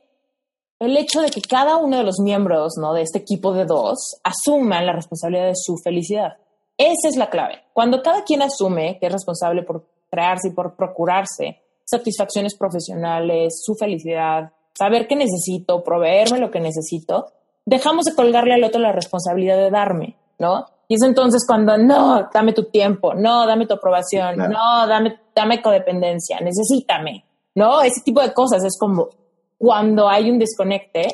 el 0.80 0.96
hecho 0.96 1.20
de 1.20 1.32
que 1.32 1.42
cada 1.42 1.76
uno 1.76 1.98
de 1.98 2.06
los 2.06 2.22
miembros 2.22 2.76
¿no? 2.80 2.94
de 2.94 3.02
este 3.02 3.18
equipo 3.18 3.52
de 3.52 3.66
dos 3.66 4.22
asuman 4.24 4.86
la 4.86 4.94
responsabilidad 4.94 5.48
de 5.48 5.56
su 5.58 5.76
felicidad. 5.84 6.38
Esa 6.78 7.10
es 7.10 7.16
la 7.18 7.30
clave. 7.30 7.64
Cuando 7.74 8.02
cada 8.02 8.24
quien 8.24 8.42
asume 8.42 8.98
que 9.00 9.08
es 9.08 9.12
responsable 9.12 9.64
por 9.64 9.86
crearse 10.10 10.50
y 10.50 10.52
por 10.52 10.76
procurarse 10.76 11.62
satisfacciones 11.84 12.56
profesionales, 12.56 13.62
su 13.64 13.76
felicidad, 13.76 14.52
saber 14.74 15.08
qué 15.08 15.16
necesito, 15.16 15.84
proveerme 15.84 16.40
lo 16.40 16.52
que 16.52 16.60
necesito, 16.60 17.32
dejamos 17.66 18.06
de 18.06 18.16
colgarle 18.16 18.54
al 18.54 18.64
otro 18.64 18.80
la 18.80 18.92
responsabilidad 18.92 19.58
de 19.58 19.72
darme, 19.72 20.16
¿no? 20.38 20.66
Y 20.88 20.96
es 20.96 21.02
entonces 21.02 21.44
cuando, 21.46 21.78
no, 21.78 22.30
dame 22.34 22.54
tu 22.54 22.66
tiempo, 22.66 23.14
no, 23.14 23.46
dame 23.46 23.66
tu 23.66 23.74
aprobación, 23.74 24.38
no, 24.38 24.88
dame, 24.88 25.20
dame 25.36 25.62
codependencia, 25.62 26.40
necesítame, 26.40 27.26
¿no? 27.56 27.82
Ese 27.82 28.02
tipo 28.02 28.22
de 28.22 28.34
cosas 28.34 28.64
es 28.64 28.78
como 28.80 29.10
cuando 29.58 30.08
hay 30.08 30.30
un 30.30 30.40
desconecte, 30.40 31.08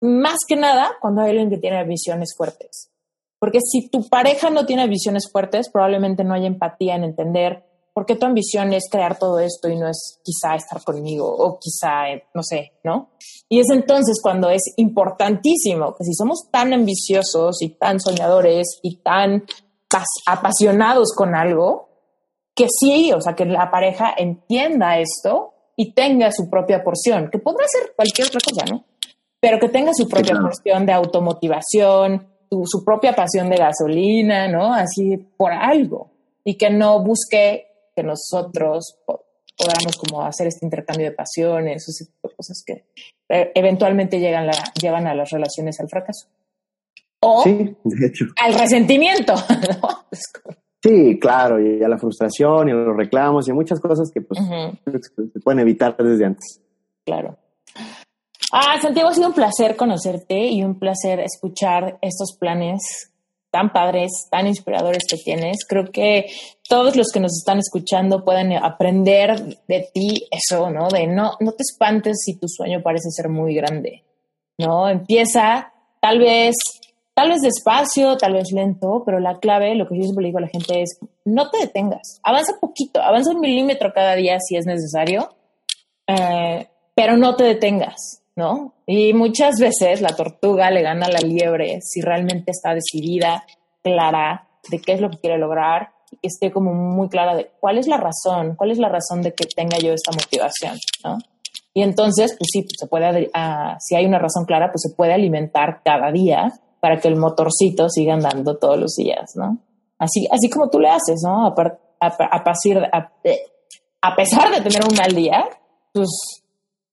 más 0.00 0.36
que 0.46 0.56
nada 0.56 0.92
cuando 1.00 1.22
hay 1.22 1.30
alguien 1.30 1.50
que 1.50 1.58
tiene 1.58 1.82
visiones 1.84 2.34
fuertes. 2.36 2.91
Porque 3.42 3.58
si 3.60 3.88
tu 3.88 4.08
pareja 4.08 4.50
no 4.50 4.66
tiene 4.66 4.86
visiones 4.86 5.28
fuertes, 5.28 5.68
probablemente 5.68 6.22
no 6.22 6.34
hay 6.34 6.46
empatía 6.46 6.94
en 6.94 7.02
entender 7.02 7.64
¿por 7.92 8.06
qué 8.06 8.16
tu 8.16 8.26
ambición 8.26 8.72
es 8.72 8.88
crear 8.90 9.18
todo 9.18 9.38
esto 9.38 9.68
y 9.68 9.76
no 9.76 9.88
es 9.88 10.20
quizá 10.24 10.54
estar 10.54 10.82
conmigo 10.82 11.26
o 11.26 11.58
quizá, 11.58 12.04
no 12.34 12.42
sé, 12.42 12.72
¿no? 12.84 13.10
Y 13.48 13.60
es 13.60 13.66
entonces 13.70 14.20
cuando 14.22 14.48
es 14.48 14.62
importantísimo 14.76 15.94
que 15.94 16.04
si 16.04 16.14
somos 16.14 16.50
tan 16.50 16.72
ambiciosos 16.72 17.60
y 17.60 17.70
tan 17.70 18.00
soñadores 18.00 18.78
y 18.82 19.02
tan 19.02 19.44
apasionados 20.26 21.12
con 21.14 21.34
algo, 21.34 21.88
que 22.54 22.66
sí, 22.68 23.12
o 23.12 23.20
sea, 23.20 23.34
que 23.34 23.44
la 23.44 23.70
pareja 23.70 24.14
entienda 24.16 24.98
esto 24.98 25.52
y 25.76 25.92
tenga 25.92 26.32
su 26.32 26.48
propia 26.48 26.82
porción, 26.82 27.28
que 27.30 27.38
podrá 27.38 27.66
ser 27.66 27.92
cualquier 27.94 28.28
otra 28.28 28.40
cosa, 28.40 28.64
¿no? 28.72 28.84
Pero 29.38 29.58
que 29.58 29.68
tenga 29.68 29.92
su 29.92 30.08
propia 30.08 30.36
porción 30.40 30.86
de 30.86 30.92
automotivación, 30.92 32.31
su 32.64 32.84
propia 32.84 33.14
pasión 33.14 33.48
de 33.48 33.56
gasolina, 33.56 34.48
¿no? 34.48 34.72
Así 34.72 35.16
por 35.36 35.52
algo. 35.52 36.10
Y 36.44 36.56
que 36.56 36.70
no 36.70 37.02
busque 37.02 37.66
que 37.94 38.02
nosotros 38.02 38.98
podamos 39.04 39.96
como 39.96 40.22
hacer 40.22 40.46
este 40.46 40.66
intercambio 40.66 41.10
de 41.10 41.16
pasiones, 41.16 41.88
ese 41.88 42.06
tipo 42.06 42.28
de 42.28 42.34
cosas 42.34 42.62
que 42.66 42.84
eh, 43.28 43.52
eventualmente 43.54 44.18
llegan 44.18 44.50
llevan 44.80 45.06
a 45.06 45.14
las 45.14 45.30
relaciones 45.30 45.78
al 45.80 45.88
fracaso. 45.88 46.28
O 47.20 47.44
al 47.44 48.54
resentimiento. 48.54 49.34
Sí, 50.84 51.16
claro, 51.20 51.60
y 51.60 51.80
a 51.80 51.88
la 51.88 51.96
frustración 51.96 52.68
y 52.68 52.72
a 52.72 52.74
los 52.74 52.96
reclamos 52.96 53.46
y 53.46 53.52
a 53.52 53.54
muchas 53.54 53.78
cosas 53.78 54.10
que 54.12 54.20
pues, 54.20 54.40
se 54.84 55.40
pueden 55.40 55.60
evitar 55.60 55.96
desde 55.96 56.24
antes. 56.24 56.60
Claro. 57.04 57.38
Ah, 58.54 58.78
Santiago, 58.82 59.08
ha 59.08 59.14
sido 59.14 59.28
un 59.28 59.32
placer 59.32 59.76
conocerte 59.76 60.36
y 60.38 60.62
un 60.62 60.78
placer 60.78 61.20
escuchar 61.20 61.96
estos 62.02 62.36
planes 62.38 62.82
tan 63.50 63.72
padres, 63.72 64.28
tan 64.30 64.46
inspiradores 64.46 65.04
que 65.08 65.16
tienes. 65.16 65.64
Creo 65.66 65.90
que 65.90 66.26
todos 66.68 66.94
los 66.94 67.08
que 67.10 67.20
nos 67.20 67.32
están 67.38 67.58
escuchando 67.58 68.26
pueden 68.26 68.52
aprender 68.52 69.58
de 69.66 69.88
ti 69.94 70.28
eso, 70.30 70.68
¿no? 70.68 70.88
De 70.88 71.06
no, 71.06 71.32
no 71.40 71.52
te 71.52 71.62
espantes 71.62 72.18
si 72.26 72.38
tu 72.38 72.46
sueño 72.46 72.82
parece 72.82 73.10
ser 73.10 73.30
muy 73.30 73.54
grande, 73.54 74.04
¿no? 74.58 74.86
Empieza 74.86 75.72
tal 76.02 76.18
vez, 76.18 76.54
tal 77.14 77.30
vez 77.30 77.40
despacio, 77.40 78.18
tal 78.18 78.34
vez 78.34 78.52
lento, 78.52 79.02
pero 79.06 79.18
la 79.18 79.38
clave, 79.38 79.74
lo 79.76 79.88
que 79.88 79.96
yo 79.96 80.02
siempre 80.02 80.26
digo 80.26 80.36
a 80.36 80.42
la 80.42 80.48
gente 80.48 80.82
es, 80.82 80.98
no 81.24 81.48
te 81.48 81.56
detengas, 81.56 82.20
avanza 82.22 82.52
poquito, 82.60 83.00
avanza 83.00 83.30
un 83.30 83.40
milímetro 83.40 83.94
cada 83.94 84.14
día 84.14 84.38
si 84.40 84.56
es 84.56 84.66
necesario, 84.66 85.34
eh, 86.06 86.68
pero 86.94 87.16
no 87.16 87.34
te 87.34 87.44
detengas. 87.44 88.21
¿No? 88.36 88.74
Y 88.86 89.12
muchas 89.12 89.56
veces 89.60 90.00
la 90.00 90.14
tortuga 90.16 90.70
le 90.70 90.82
gana 90.82 91.06
a 91.06 91.10
la 91.10 91.20
liebre 91.20 91.80
si 91.82 92.00
realmente 92.00 92.50
está 92.50 92.74
decidida, 92.74 93.44
clara 93.82 94.48
de 94.70 94.80
qué 94.80 94.92
es 94.92 95.00
lo 95.00 95.10
que 95.10 95.18
quiere 95.18 95.38
lograr 95.38 95.90
y 96.20 96.26
esté 96.26 96.52
como 96.52 96.72
muy 96.72 97.08
clara 97.08 97.34
de 97.34 97.50
cuál 97.60 97.78
es 97.78 97.86
la 97.86 97.96
razón, 97.96 98.54
cuál 98.56 98.70
es 98.70 98.78
la 98.78 98.88
razón 98.88 99.22
de 99.22 99.34
que 99.34 99.46
tenga 99.46 99.78
yo 99.78 99.92
esta 99.92 100.12
motivación, 100.12 100.76
¿no? 101.04 101.18
Y 101.74 101.82
entonces, 101.82 102.36
pues 102.38 102.48
sí, 102.52 102.62
pues 102.62 102.74
se 102.78 102.86
puede, 102.86 103.28
uh, 103.28 103.76
si 103.78 103.96
hay 103.96 104.04
una 104.04 104.18
razón 104.18 104.44
clara, 104.44 104.70
pues 104.70 104.82
se 104.82 104.94
puede 104.94 105.14
alimentar 105.14 105.80
cada 105.82 106.12
día 106.12 106.52
para 106.80 106.98
que 106.98 107.08
el 107.08 107.16
motorcito 107.16 107.88
siga 107.88 108.14
andando 108.14 108.58
todos 108.58 108.78
los 108.78 108.94
días, 108.94 109.32
¿no? 109.36 109.58
Así, 109.98 110.26
así 110.30 110.50
como 110.50 110.68
tú 110.68 110.80
le 110.80 110.90
haces, 110.90 111.22
¿no? 111.24 111.46
A, 111.46 111.54
a, 112.00 112.06
a, 112.08 113.12
a 114.02 114.16
pesar 114.16 114.50
de 114.50 114.60
tener 114.60 114.82
un 114.84 114.96
mal 114.96 115.14
día, 115.14 115.48
pues 115.94 116.41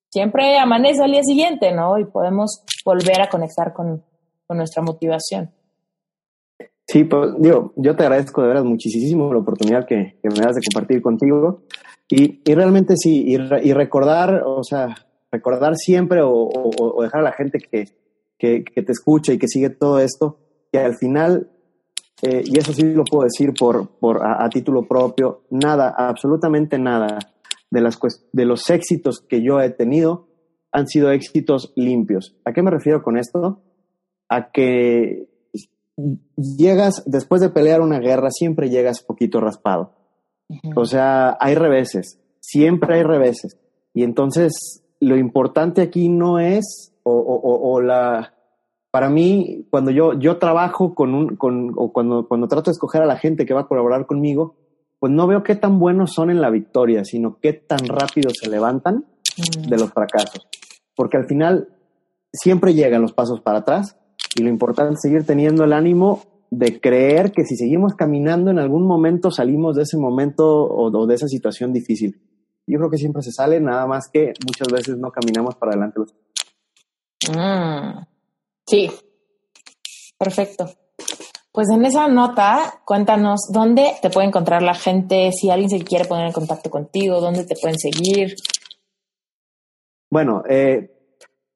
siempre 0.09 0.57
amanece 0.57 1.03
al 1.03 1.11
día 1.11 1.23
siguiente, 1.23 1.71
¿no? 1.71 1.97
Y 1.99 2.05
podemos 2.05 2.63
volver 2.83 3.21
a 3.21 3.29
conectar 3.29 3.73
con, 3.73 4.03
nuestra 4.49 4.81
motivación. 4.81 5.51
Sí, 6.87 7.03
pues 7.03 7.33
digo, 7.37 7.71
yo 7.75 7.95
te 7.95 8.01
agradezco 8.01 8.41
de 8.41 8.47
verdad 8.47 8.63
muchísimo 8.63 9.31
la 9.31 9.41
oportunidad 9.41 9.85
que, 9.85 10.17
me 10.23 10.39
das 10.41 10.55
de 10.55 10.61
compartir 10.73 11.03
contigo. 11.03 11.61
Y, 12.09 12.41
realmente 12.51 12.95
sí, 12.97 13.25
y, 13.27 13.37
recordar, 13.73 14.41
o 14.43 14.63
sea, 14.63 14.95
recordar 15.31 15.75
siempre 15.75 16.21
o, 16.23 16.97
dejar 16.99 17.19
a 17.19 17.23
la 17.23 17.31
gente 17.31 17.59
que, 17.59 17.89
que, 18.39 18.81
te 18.81 18.91
escucha 18.91 19.33
y 19.33 19.37
que 19.37 19.47
sigue 19.47 19.69
todo 19.69 19.99
esto, 19.99 20.39
que 20.71 20.79
al 20.79 20.95
final, 20.95 21.51
eh, 22.23 22.41
y 22.43 22.57
eso 22.57 22.73
sí 22.73 22.81
lo 22.81 23.03
puedo 23.03 23.25
decir 23.25 23.53
por, 23.53 23.87
por 23.99 24.25
a 24.25 24.49
título 24.49 24.87
propio, 24.87 25.43
nada, 25.51 25.93
absolutamente 25.95 26.79
nada 26.79 27.19
de, 27.71 27.81
las, 27.81 27.99
de 28.31 28.45
los 28.45 28.69
éxitos 28.69 29.21
que 29.21 29.43
yo 29.43 29.59
he 29.59 29.69
tenido 29.69 30.27
han 30.71 30.87
sido 30.87 31.11
éxitos 31.11 31.73
limpios. 31.75 32.35
¿A 32.45 32.53
qué 32.53 32.61
me 32.61 32.71
refiero 32.71 33.01
con 33.01 33.17
esto? 33.17 33.61
A 34.27 34.51
que 34.51 35.27
llegas, 36.35 37.03
después 37.05 37.41
de 37.41 37.49
pelear 37.49 37.81
una 37.81 37.99
guerra, 37.99 38.29
siempre 38.31 38.69
llegas 38.69 39.03
poquito 39.03 39.39
raspado. 39.39 39.93
O 40.75 40.85
sea, 40.85 41.37
hay 41.39 41.55
reveses, 41.55 42.19
siempre 42.39 42.95
hay 42.95 43.03
reveses. 43.03 43.57
Y 43.93 44.03
entonces, 44.03 44.83
lo 44.99 45.17
importante 45.17 45.81
aquí 45.81 46.09
no 46.09 46.39
es, 46.39 46.93
o, 47.03 47.81
la, 47.81 48.33
para 48.91 49.09
mí, 49.09 49.67
cuando 49.69 49.91
yo, 49.91 50.13
yo 50.13 50.37
trabajo 50.37 50.93
con 50.93 51.13
un, 51.13 51.35
con, 51.35 51.73
o 51.75 51.91
cuando, 51.91 52.27
cuando 52.27 52.47
trato 52.47 52.69
de 52.69 52.73
escoger 52.73 53.01
a 53.01 53.07
la 53.07 53.17
gente 53.17 53.45
que 53.45 53.53
va 53.53 53.61
a 53.61 53.67
colaborar 53.67 54.05
conmigo, 54.05 54.55
pues 54.99 55.13
no 55.13 55.27
veo 55.27 55.43
qué 55.43 55.55
tan 55.55 55.79
buenos 55.79 56.13
son 56.13 56.29
en 56.29 56.41
la 56.41 56.49
victoria, 56.49 57.05
sino 57.05 57.39
qué 57.39 57.53
tan 57.53 57.87
rápido 57.87 58.29
se 58.31 58.49
levantan 58.49 59.05
de 59.67 59.77
los 59.77 59.91
fracasos. 59.91 60.47
Porque 60.95 61.17
al 61.17 61.25
final 61.25 61.69
siempre 62.33 62.73
llegan 62.73 63.01
los 63.01 63.13
pasos 63.13 63.41
para 63.41 63.59
atrás 63.59 63.97
y 64.35 64.43
lo 64.43 64.49
importante 64.49 64.93
es 64.93 65.01
seguir 65.01 65.25
teniendo 65.25 65.63
el 65.63 65.73
ánimo 65.73 66.23
de 66.51 66.81
creer 66.81 67.31
que 67.31 67.45
si 67.45 67.55
seguimos 67.55 67.93
caminando 67.93 68.51
en 68.51 68.59
algún 68.59 68.85
momento 68.85 69.31
salimos 69.31 69.75
de 69.75 69.83
ese 69.83 69.97
momento 69.97 70.45
o, 70.45 71.07
de 71.07 71.15
esa 71.15 71.27
situación 71.27 71.71
difícil. 71.71 72.21
Yo 72.67 72.77
creo 72.77 72.89
que 72.89 72.97
siempre 72.97 73.21
se 73.23 73.31
sale, 73.31 73.59
nada 73.59 73.87
más 73.87 74.09
que 74.11 74.33
muchas 74.45 74.67
veces 74.71 74.97
no 74.97 75.11
caminamos 75.11 75.55
para 75.55 75.71
adelante. 75.71 76.01
Mm. 77.31 78.05
Sí, 78.65 78.91
perfecto. 80.17 80.69
Pues 81.59 81.71
en 81.71 81.83
esa 81.83 82.07
nota, 82.07 82.79
cuéntanos 82.85 83.49
dónde 83.51 83.91
te 84.01 84.09
puede 84.09 84.27
encontrar 84.27 84.61
la 84.61 84.73
gente, 84.73 85.29
si 85.33 85.49
alguien 85.49 85.69
se 85.69 85.83
quiere 85.83 86.05
poner 86.05 86.27
en 86.27 86.31
contacto 86.31 86.69
contigo, 86.69 87.19
dónde 87.19 87.43
te 87.43 87.53
pueden 87.61 87.77
seguir. 87.77 88.33
Bueno, 90.09 90.41
eh, 90.47 90.89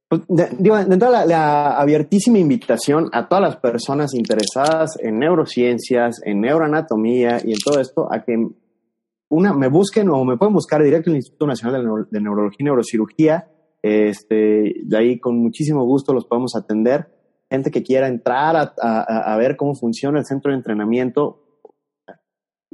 pues, 0.10 0.24
de, 0.28 0.50
digo, 0.60 0.76
de 0.76 0.94
entrada 0.94 1.26
la, 1.26 1.78
abiertísima 1.78 2.38
invitación 2.38 3.10
a 3.14 3.30
todas 3.30 3.44
las 3.44 3.56
personas 3.56 4.14
interesadas 4.14 4.98
en 5.00 5.20
neurociencias, 5.20 6.20
en 6.26 6.42
neuroanatomía 6.42 7.40
y 7.42 7.54
en 7.54 7.60
todo 7.64 7.80
esto, 7.80 8.12
a 8.12 8.26
que 8.26 8.34
una 9.30 9.54
me 9.54 9.70
busquen 9.70 10.10
o 10.10 10.26
me 10.26 10.36
pueden 10.36 10.54
buscar 10.54 10.84
directo 10.84 11.12
en 11.12 11.14
el 11.16 11.20
Instituto 11.20 11.48
Nacional 11.48 12.08
de, 12.12 12.20
Neurología 12.20 12.58
y 12.60 12.64
Neurocirugía. 12.66 13.48
Este, 13.82 14.74
de 14.84 14.98
ahí 14.98 15.18
con 15.18 15.38
muchísimo 15.38 15.86
gusto 15.86 16.14
los 16.14 16.26
podemos 16.26 16.58
atender. 16.58 17.23
Gente 17.50 17.72
que 17.72 17.84
quiera 17.84 18.08
entrar 18.08 18.56
a, 18.56 18.74
a, 18.82 19.34
a 19.34 19.38
ver 19.38 19.56
cómo 19.58 19.76
funciona 19.76 20.20
el 20.20 20.26
centro 20.26 20.52
de 20.52 20.58
entrenamiento, 20.58 21.44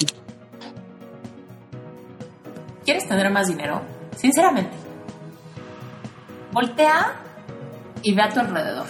¿Quieres 2.85 3.07
tener 3.07 3.31
más 3.31 3.47
dinero? 3.47 3.81
Sinceramente. 4.17 4.77
Voltea 6.53 7.21
y 8.03 8.17
ve 8.17 8.23
a 8.23 8.29
tu 8.31 8.41
alrededor. 8.41 8.87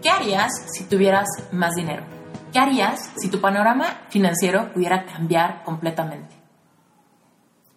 ¿Qué 0.00 0.08
harías 0.08 0.50
si 0.72 0.84
tuvieras 0.84 1.28
más 1.52 1.74
dinero? 1.74 2.04
¿Qué 2.50 2.58
harías 2.58 3.12
si 3.16 3.28
tu 3.28 3.38
panorama 3.38 4.06
financiero 4.08 4.72
pudiera 4.72 5.04
cambiar 5.04 5.62
completamente? 5.62 6.34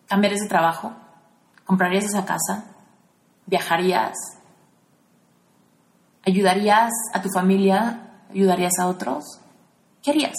¿Cambiarías 0.07 0.43
de 0.43 0.47
trabajo? 0.47 0.93
¿Comprarías 1.65 2.05
esa 2.05 2.23
casa? 2.23 2.63
¿Viajarías? 3.45 4.38
¿Ayudarías 6.30 6.91
a 7.11 7.23
tu 7.23 7.30
familia? 7.30 8.01
¿Ayudarías 8.30 8.73
a 8.80 8.85
otros? 8.85 9.41
¿Qué 10.03 10.11
harías? 10.11 10.38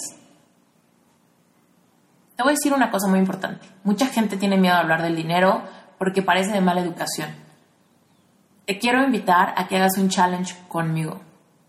Te 2.37 2.43
voy 2.43 2.53
a 2.53 2.55
decir 2.55 2.73
una 2.73 2.89
cosa 2.89 3.09
muy 3.09 3.19
importante. 3.19 3.67
Mucha 3.83 4.07
gente 4.07 4.37
tiene 4.37 4.55
miedo 4.55 4.75
a 4.75 4.79
hablar 4.79 5.01
del 5.01 5.17
dinero 5.17 5.63
porque 5.99 6.21
parece 6.21 6.53
de 6.53 6.61
mala 6.61 6.79
educación. 6.79 7.29
Te 8.65 8.79
quiero 8.79 9.03
invitar 9.03 9.53
a 9.57 9.67
que 9.67 9.75
hagas 9.75 9.97
un 9.97 10.07
challenge 10.07 10.55
conmigo. 10.69 11.19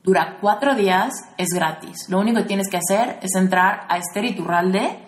Dura 0.05 0.39
cuatro 0.41 0.77
días, 0.77 1.13
es 1.37 1.49
gratis. 1.53 2.09
Lo 2.09 2.21
único 2.21 2.39
que 2.39 2.45
tienes 2.45 2.69
que 2.71 2.77
hacer 2.79 3.19
es 3.23 3.35
entrar 3.35 3.87
a 3.89 3.99
Esther 3.99 4.25
Iturralde 4.25 5.01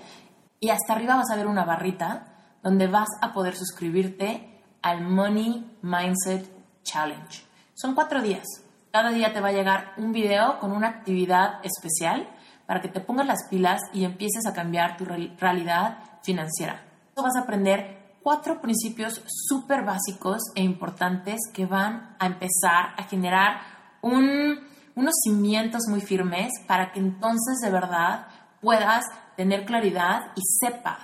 y 0.58 0.70
hasta 0.70 0.92
arriba 0.92 1.14
vas 1.14 1.30
a 1.30 1.36
ver 1.36 1.46
una 1.46 1.64
barrita 1.64 2.56
donde 2.64 2.88
vas 2.88 3.10
a 3.22 3.32
poder 3.32 3.54
suscribirte 3.54 4.60
al 4.82 5.02
Money 5.02 5.78
Mindset 5.82 6.50
Challenge. 6.82 7.44
Son 7.74 7.94
cuatro 7.94 8.20
días. 8.20 8.63
Cada 8.94 9.10
día 9.10 9.32
te 9.32 9.40
va 9.40 9.48
a 9.48 9.52
llegar 9.52 9.92
un 9.96 10.12
video 10.12 10.60
con 10.60 10.70
una 10.70 10.86
actividad 10.86 11.58
especial 11.64 12.28
para 12.64 12.80
que 12.80 12.86
te 12.86 13.00
pongas 13.00 13.26
las 13.26 13.48
pilas 13.50 13.80
y 13.92 14.04
empieces 14.04 14.46
a 14.46 14.52
cambiar 14.52 14.96
tu 14.96 15.04
realidad 15.04 15.98
financiera. 16.22 16.80
Vas 17.16 17.34
a 17.34 17.40
aprender 17.40 18.14
cuatro 18.22 18.60
principios 18.60 19.20
súper 19.26 19.84
básicos 19.84 20.42
e 20.54 20.62
importantes 20.62 21.40
que 21.52 21.66
van 21.66 22.14
a 22.20 22.26
empezar 22.26 22.94
a 22.96 23.02
generar 23.10 23.62
un 24.00 24.60
unos 24.94 25.14
cimientos 25.24 25.88
muy 25.88 26.00
firmes 26.00 26.52
para 26.68 26.92
que 26.92 27.00
entonces 27.00 27.58
de 27.64 27.72
verdad 27.72 28.28
puedas 28.60 29.06
tener 29.36 29.64
claridad 29.64 30.30
y 30.36 30.40
sepas 30.60 31.02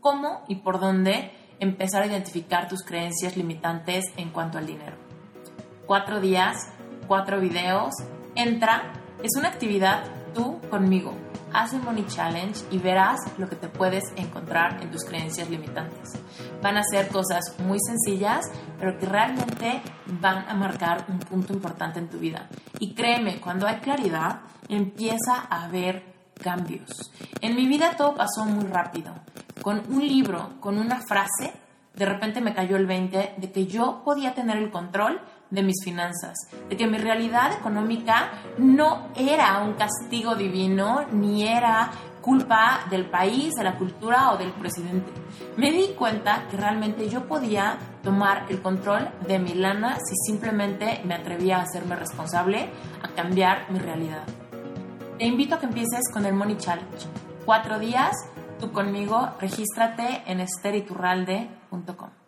cómo 0.00 0.44
y 0.46 0.56
por 0.56 0.78
dónde 0.78 1.32
empezar 1.58 2.02
a 2.02 2.06
identificar 2.06 2.68
tus 2.68 2.84
creencias 2.84 3.38
limitantes 3.38 4.04
en 4.18 4.28
cuanto 4.28 4.58
al 4.58 4.66
dinero. 4.66 4.98
Cuatro 5.86 6.20
días, 6.20 6.68
cuatro 7.10 7.40
videos, 7.40 7.92
entra, 8.36 8.92
es 9.20 9.36
una 9.36 9.48
actividad 9.48 10.04
tú 10.32 10.60
conmigo. 10.70 11.12
Haz 11.52 11.72
el 11.72 11.82
Money 11.82 12.06
Challenge 12.06 12.56
y 12.70 12.78
verás 12.78 13.18
lo 13.36 13.48
que 13.48 13.56
te 13.56 13.66
puedes 13.66 14.04
encontrar 14.14 14.80
en 14.80 14.92
tus 14.92 15.04
creencias 15.04 15.50
limitantes. 15.50 16.08
Van 16.62 16.76
a 16.76 16.84
ser 16.84 17.08
cosas 17.08 17.56
muy 17.66 17.78
sencillas, 17.80 18.44
pero 18.78 18.96
que 18.96 19.06
realmente 19.06 19.82
van 20.20 20.48
a 20.48 20.54
marcar 20.54 21.04
un 21.08 21.18
punto 21.18 21.52
importante 21.52 21.98
en 21.98 22.08
tu 22.08 22.20
vida. 22.20 22.48
Y 22.78 22.94
créeme, 22.94 23.40
cuando 23.40 23.66
hay 23.66 23.80
claridad, 23.80 24.42
empieza 24.68 25.48
a 25.50 25.64
haber 25.64 26.04
cambios. 26.40 27.10
En 27.40 27.56
mi 27.56 27.66
vida 27.66 27.96
todo 27.96 28.14
pasó 28.14 28.44
muy 28.44 28.66
rápido. 28.66 29.14
Con 29.62 29.82
un 29.92 30.06
libro, 30.06 30.60
con 30.60 30.78
una 30.78 31.00
frase, 31.08 31.54
de 31.92 32.06
repente 32.06 32.40
me 32.40 32.54
cayó 32.54 32.76
el 32.76 32.86
20 32.86 33.34
de 33.36 33.50
que 33.50 33.66
yo 33.66 34.02
podía 34.04 34.32
tener 34.32 34.58
el 34.58 34.70
control 34.70 35.20
de 35.50 35.62
mis 35.62 35.82
finanzas, 35.84 36.34
de 36.68 36.76
que 36.76 36.86
mi 36.86 36.98
realidad 36.98 37.52
económica 37.52 38.30
no 38.58 39.08
era 39.16 39.58
un 39.62 39.74
castigo 39.74 40.34
divino, 40.34 41.04
ni 41.12 41.46
era 41.46 41.90
culpa 42.20 42.86
del 42.90 43.06
país, 43.06 43.54
de 43.54 43.64
la 43.64 43.76
cultura 43.76 44.32
o 44.32 44.38
del 44.38 44.52
presidente. 44.52 45.10
Me 45.56 45.72
di 45.72 45.88
cuenta 45.98 46.46
que 46.50 46.56
realmente 46.56 47.08
yo 47.08 47.26
podía 47.26 47.78
tomar 48.02 48.46
el 48.48 48.62
control 48.62 49.08
de 49.26 49.38
mi 49.38 49.54
lana 49.54 49.96
si 49.96 50.14
simplemente 50.26 51.00
me 51.04 51.14
atrevía 51.14 51.58
a 51.58 51.62
hacerme 51.62 51.96
responsable, 51.96 52.70
a 53.02 53.08
cambiar 53.08 53.70
mi 53.70 53.78
realidad. 53.78 54.24
Te 55.18 55.26
invito 55.26 55.56
a 55.56 55.60
que 55.60 55.66
empieces 55.66 56.10
con 56.12 56.24
el 56.24 56.34
Money 56.34 56.56
Challenge. 56.56 57.06
Cuatro 57.44 57.78
días, 57.78 58.12
tú 58.58 58.72
conmigo, 58.72 59.30
regístrate 59.38 60.22
en 60.26 60.40
esteriturralde.com. 60.40 62.19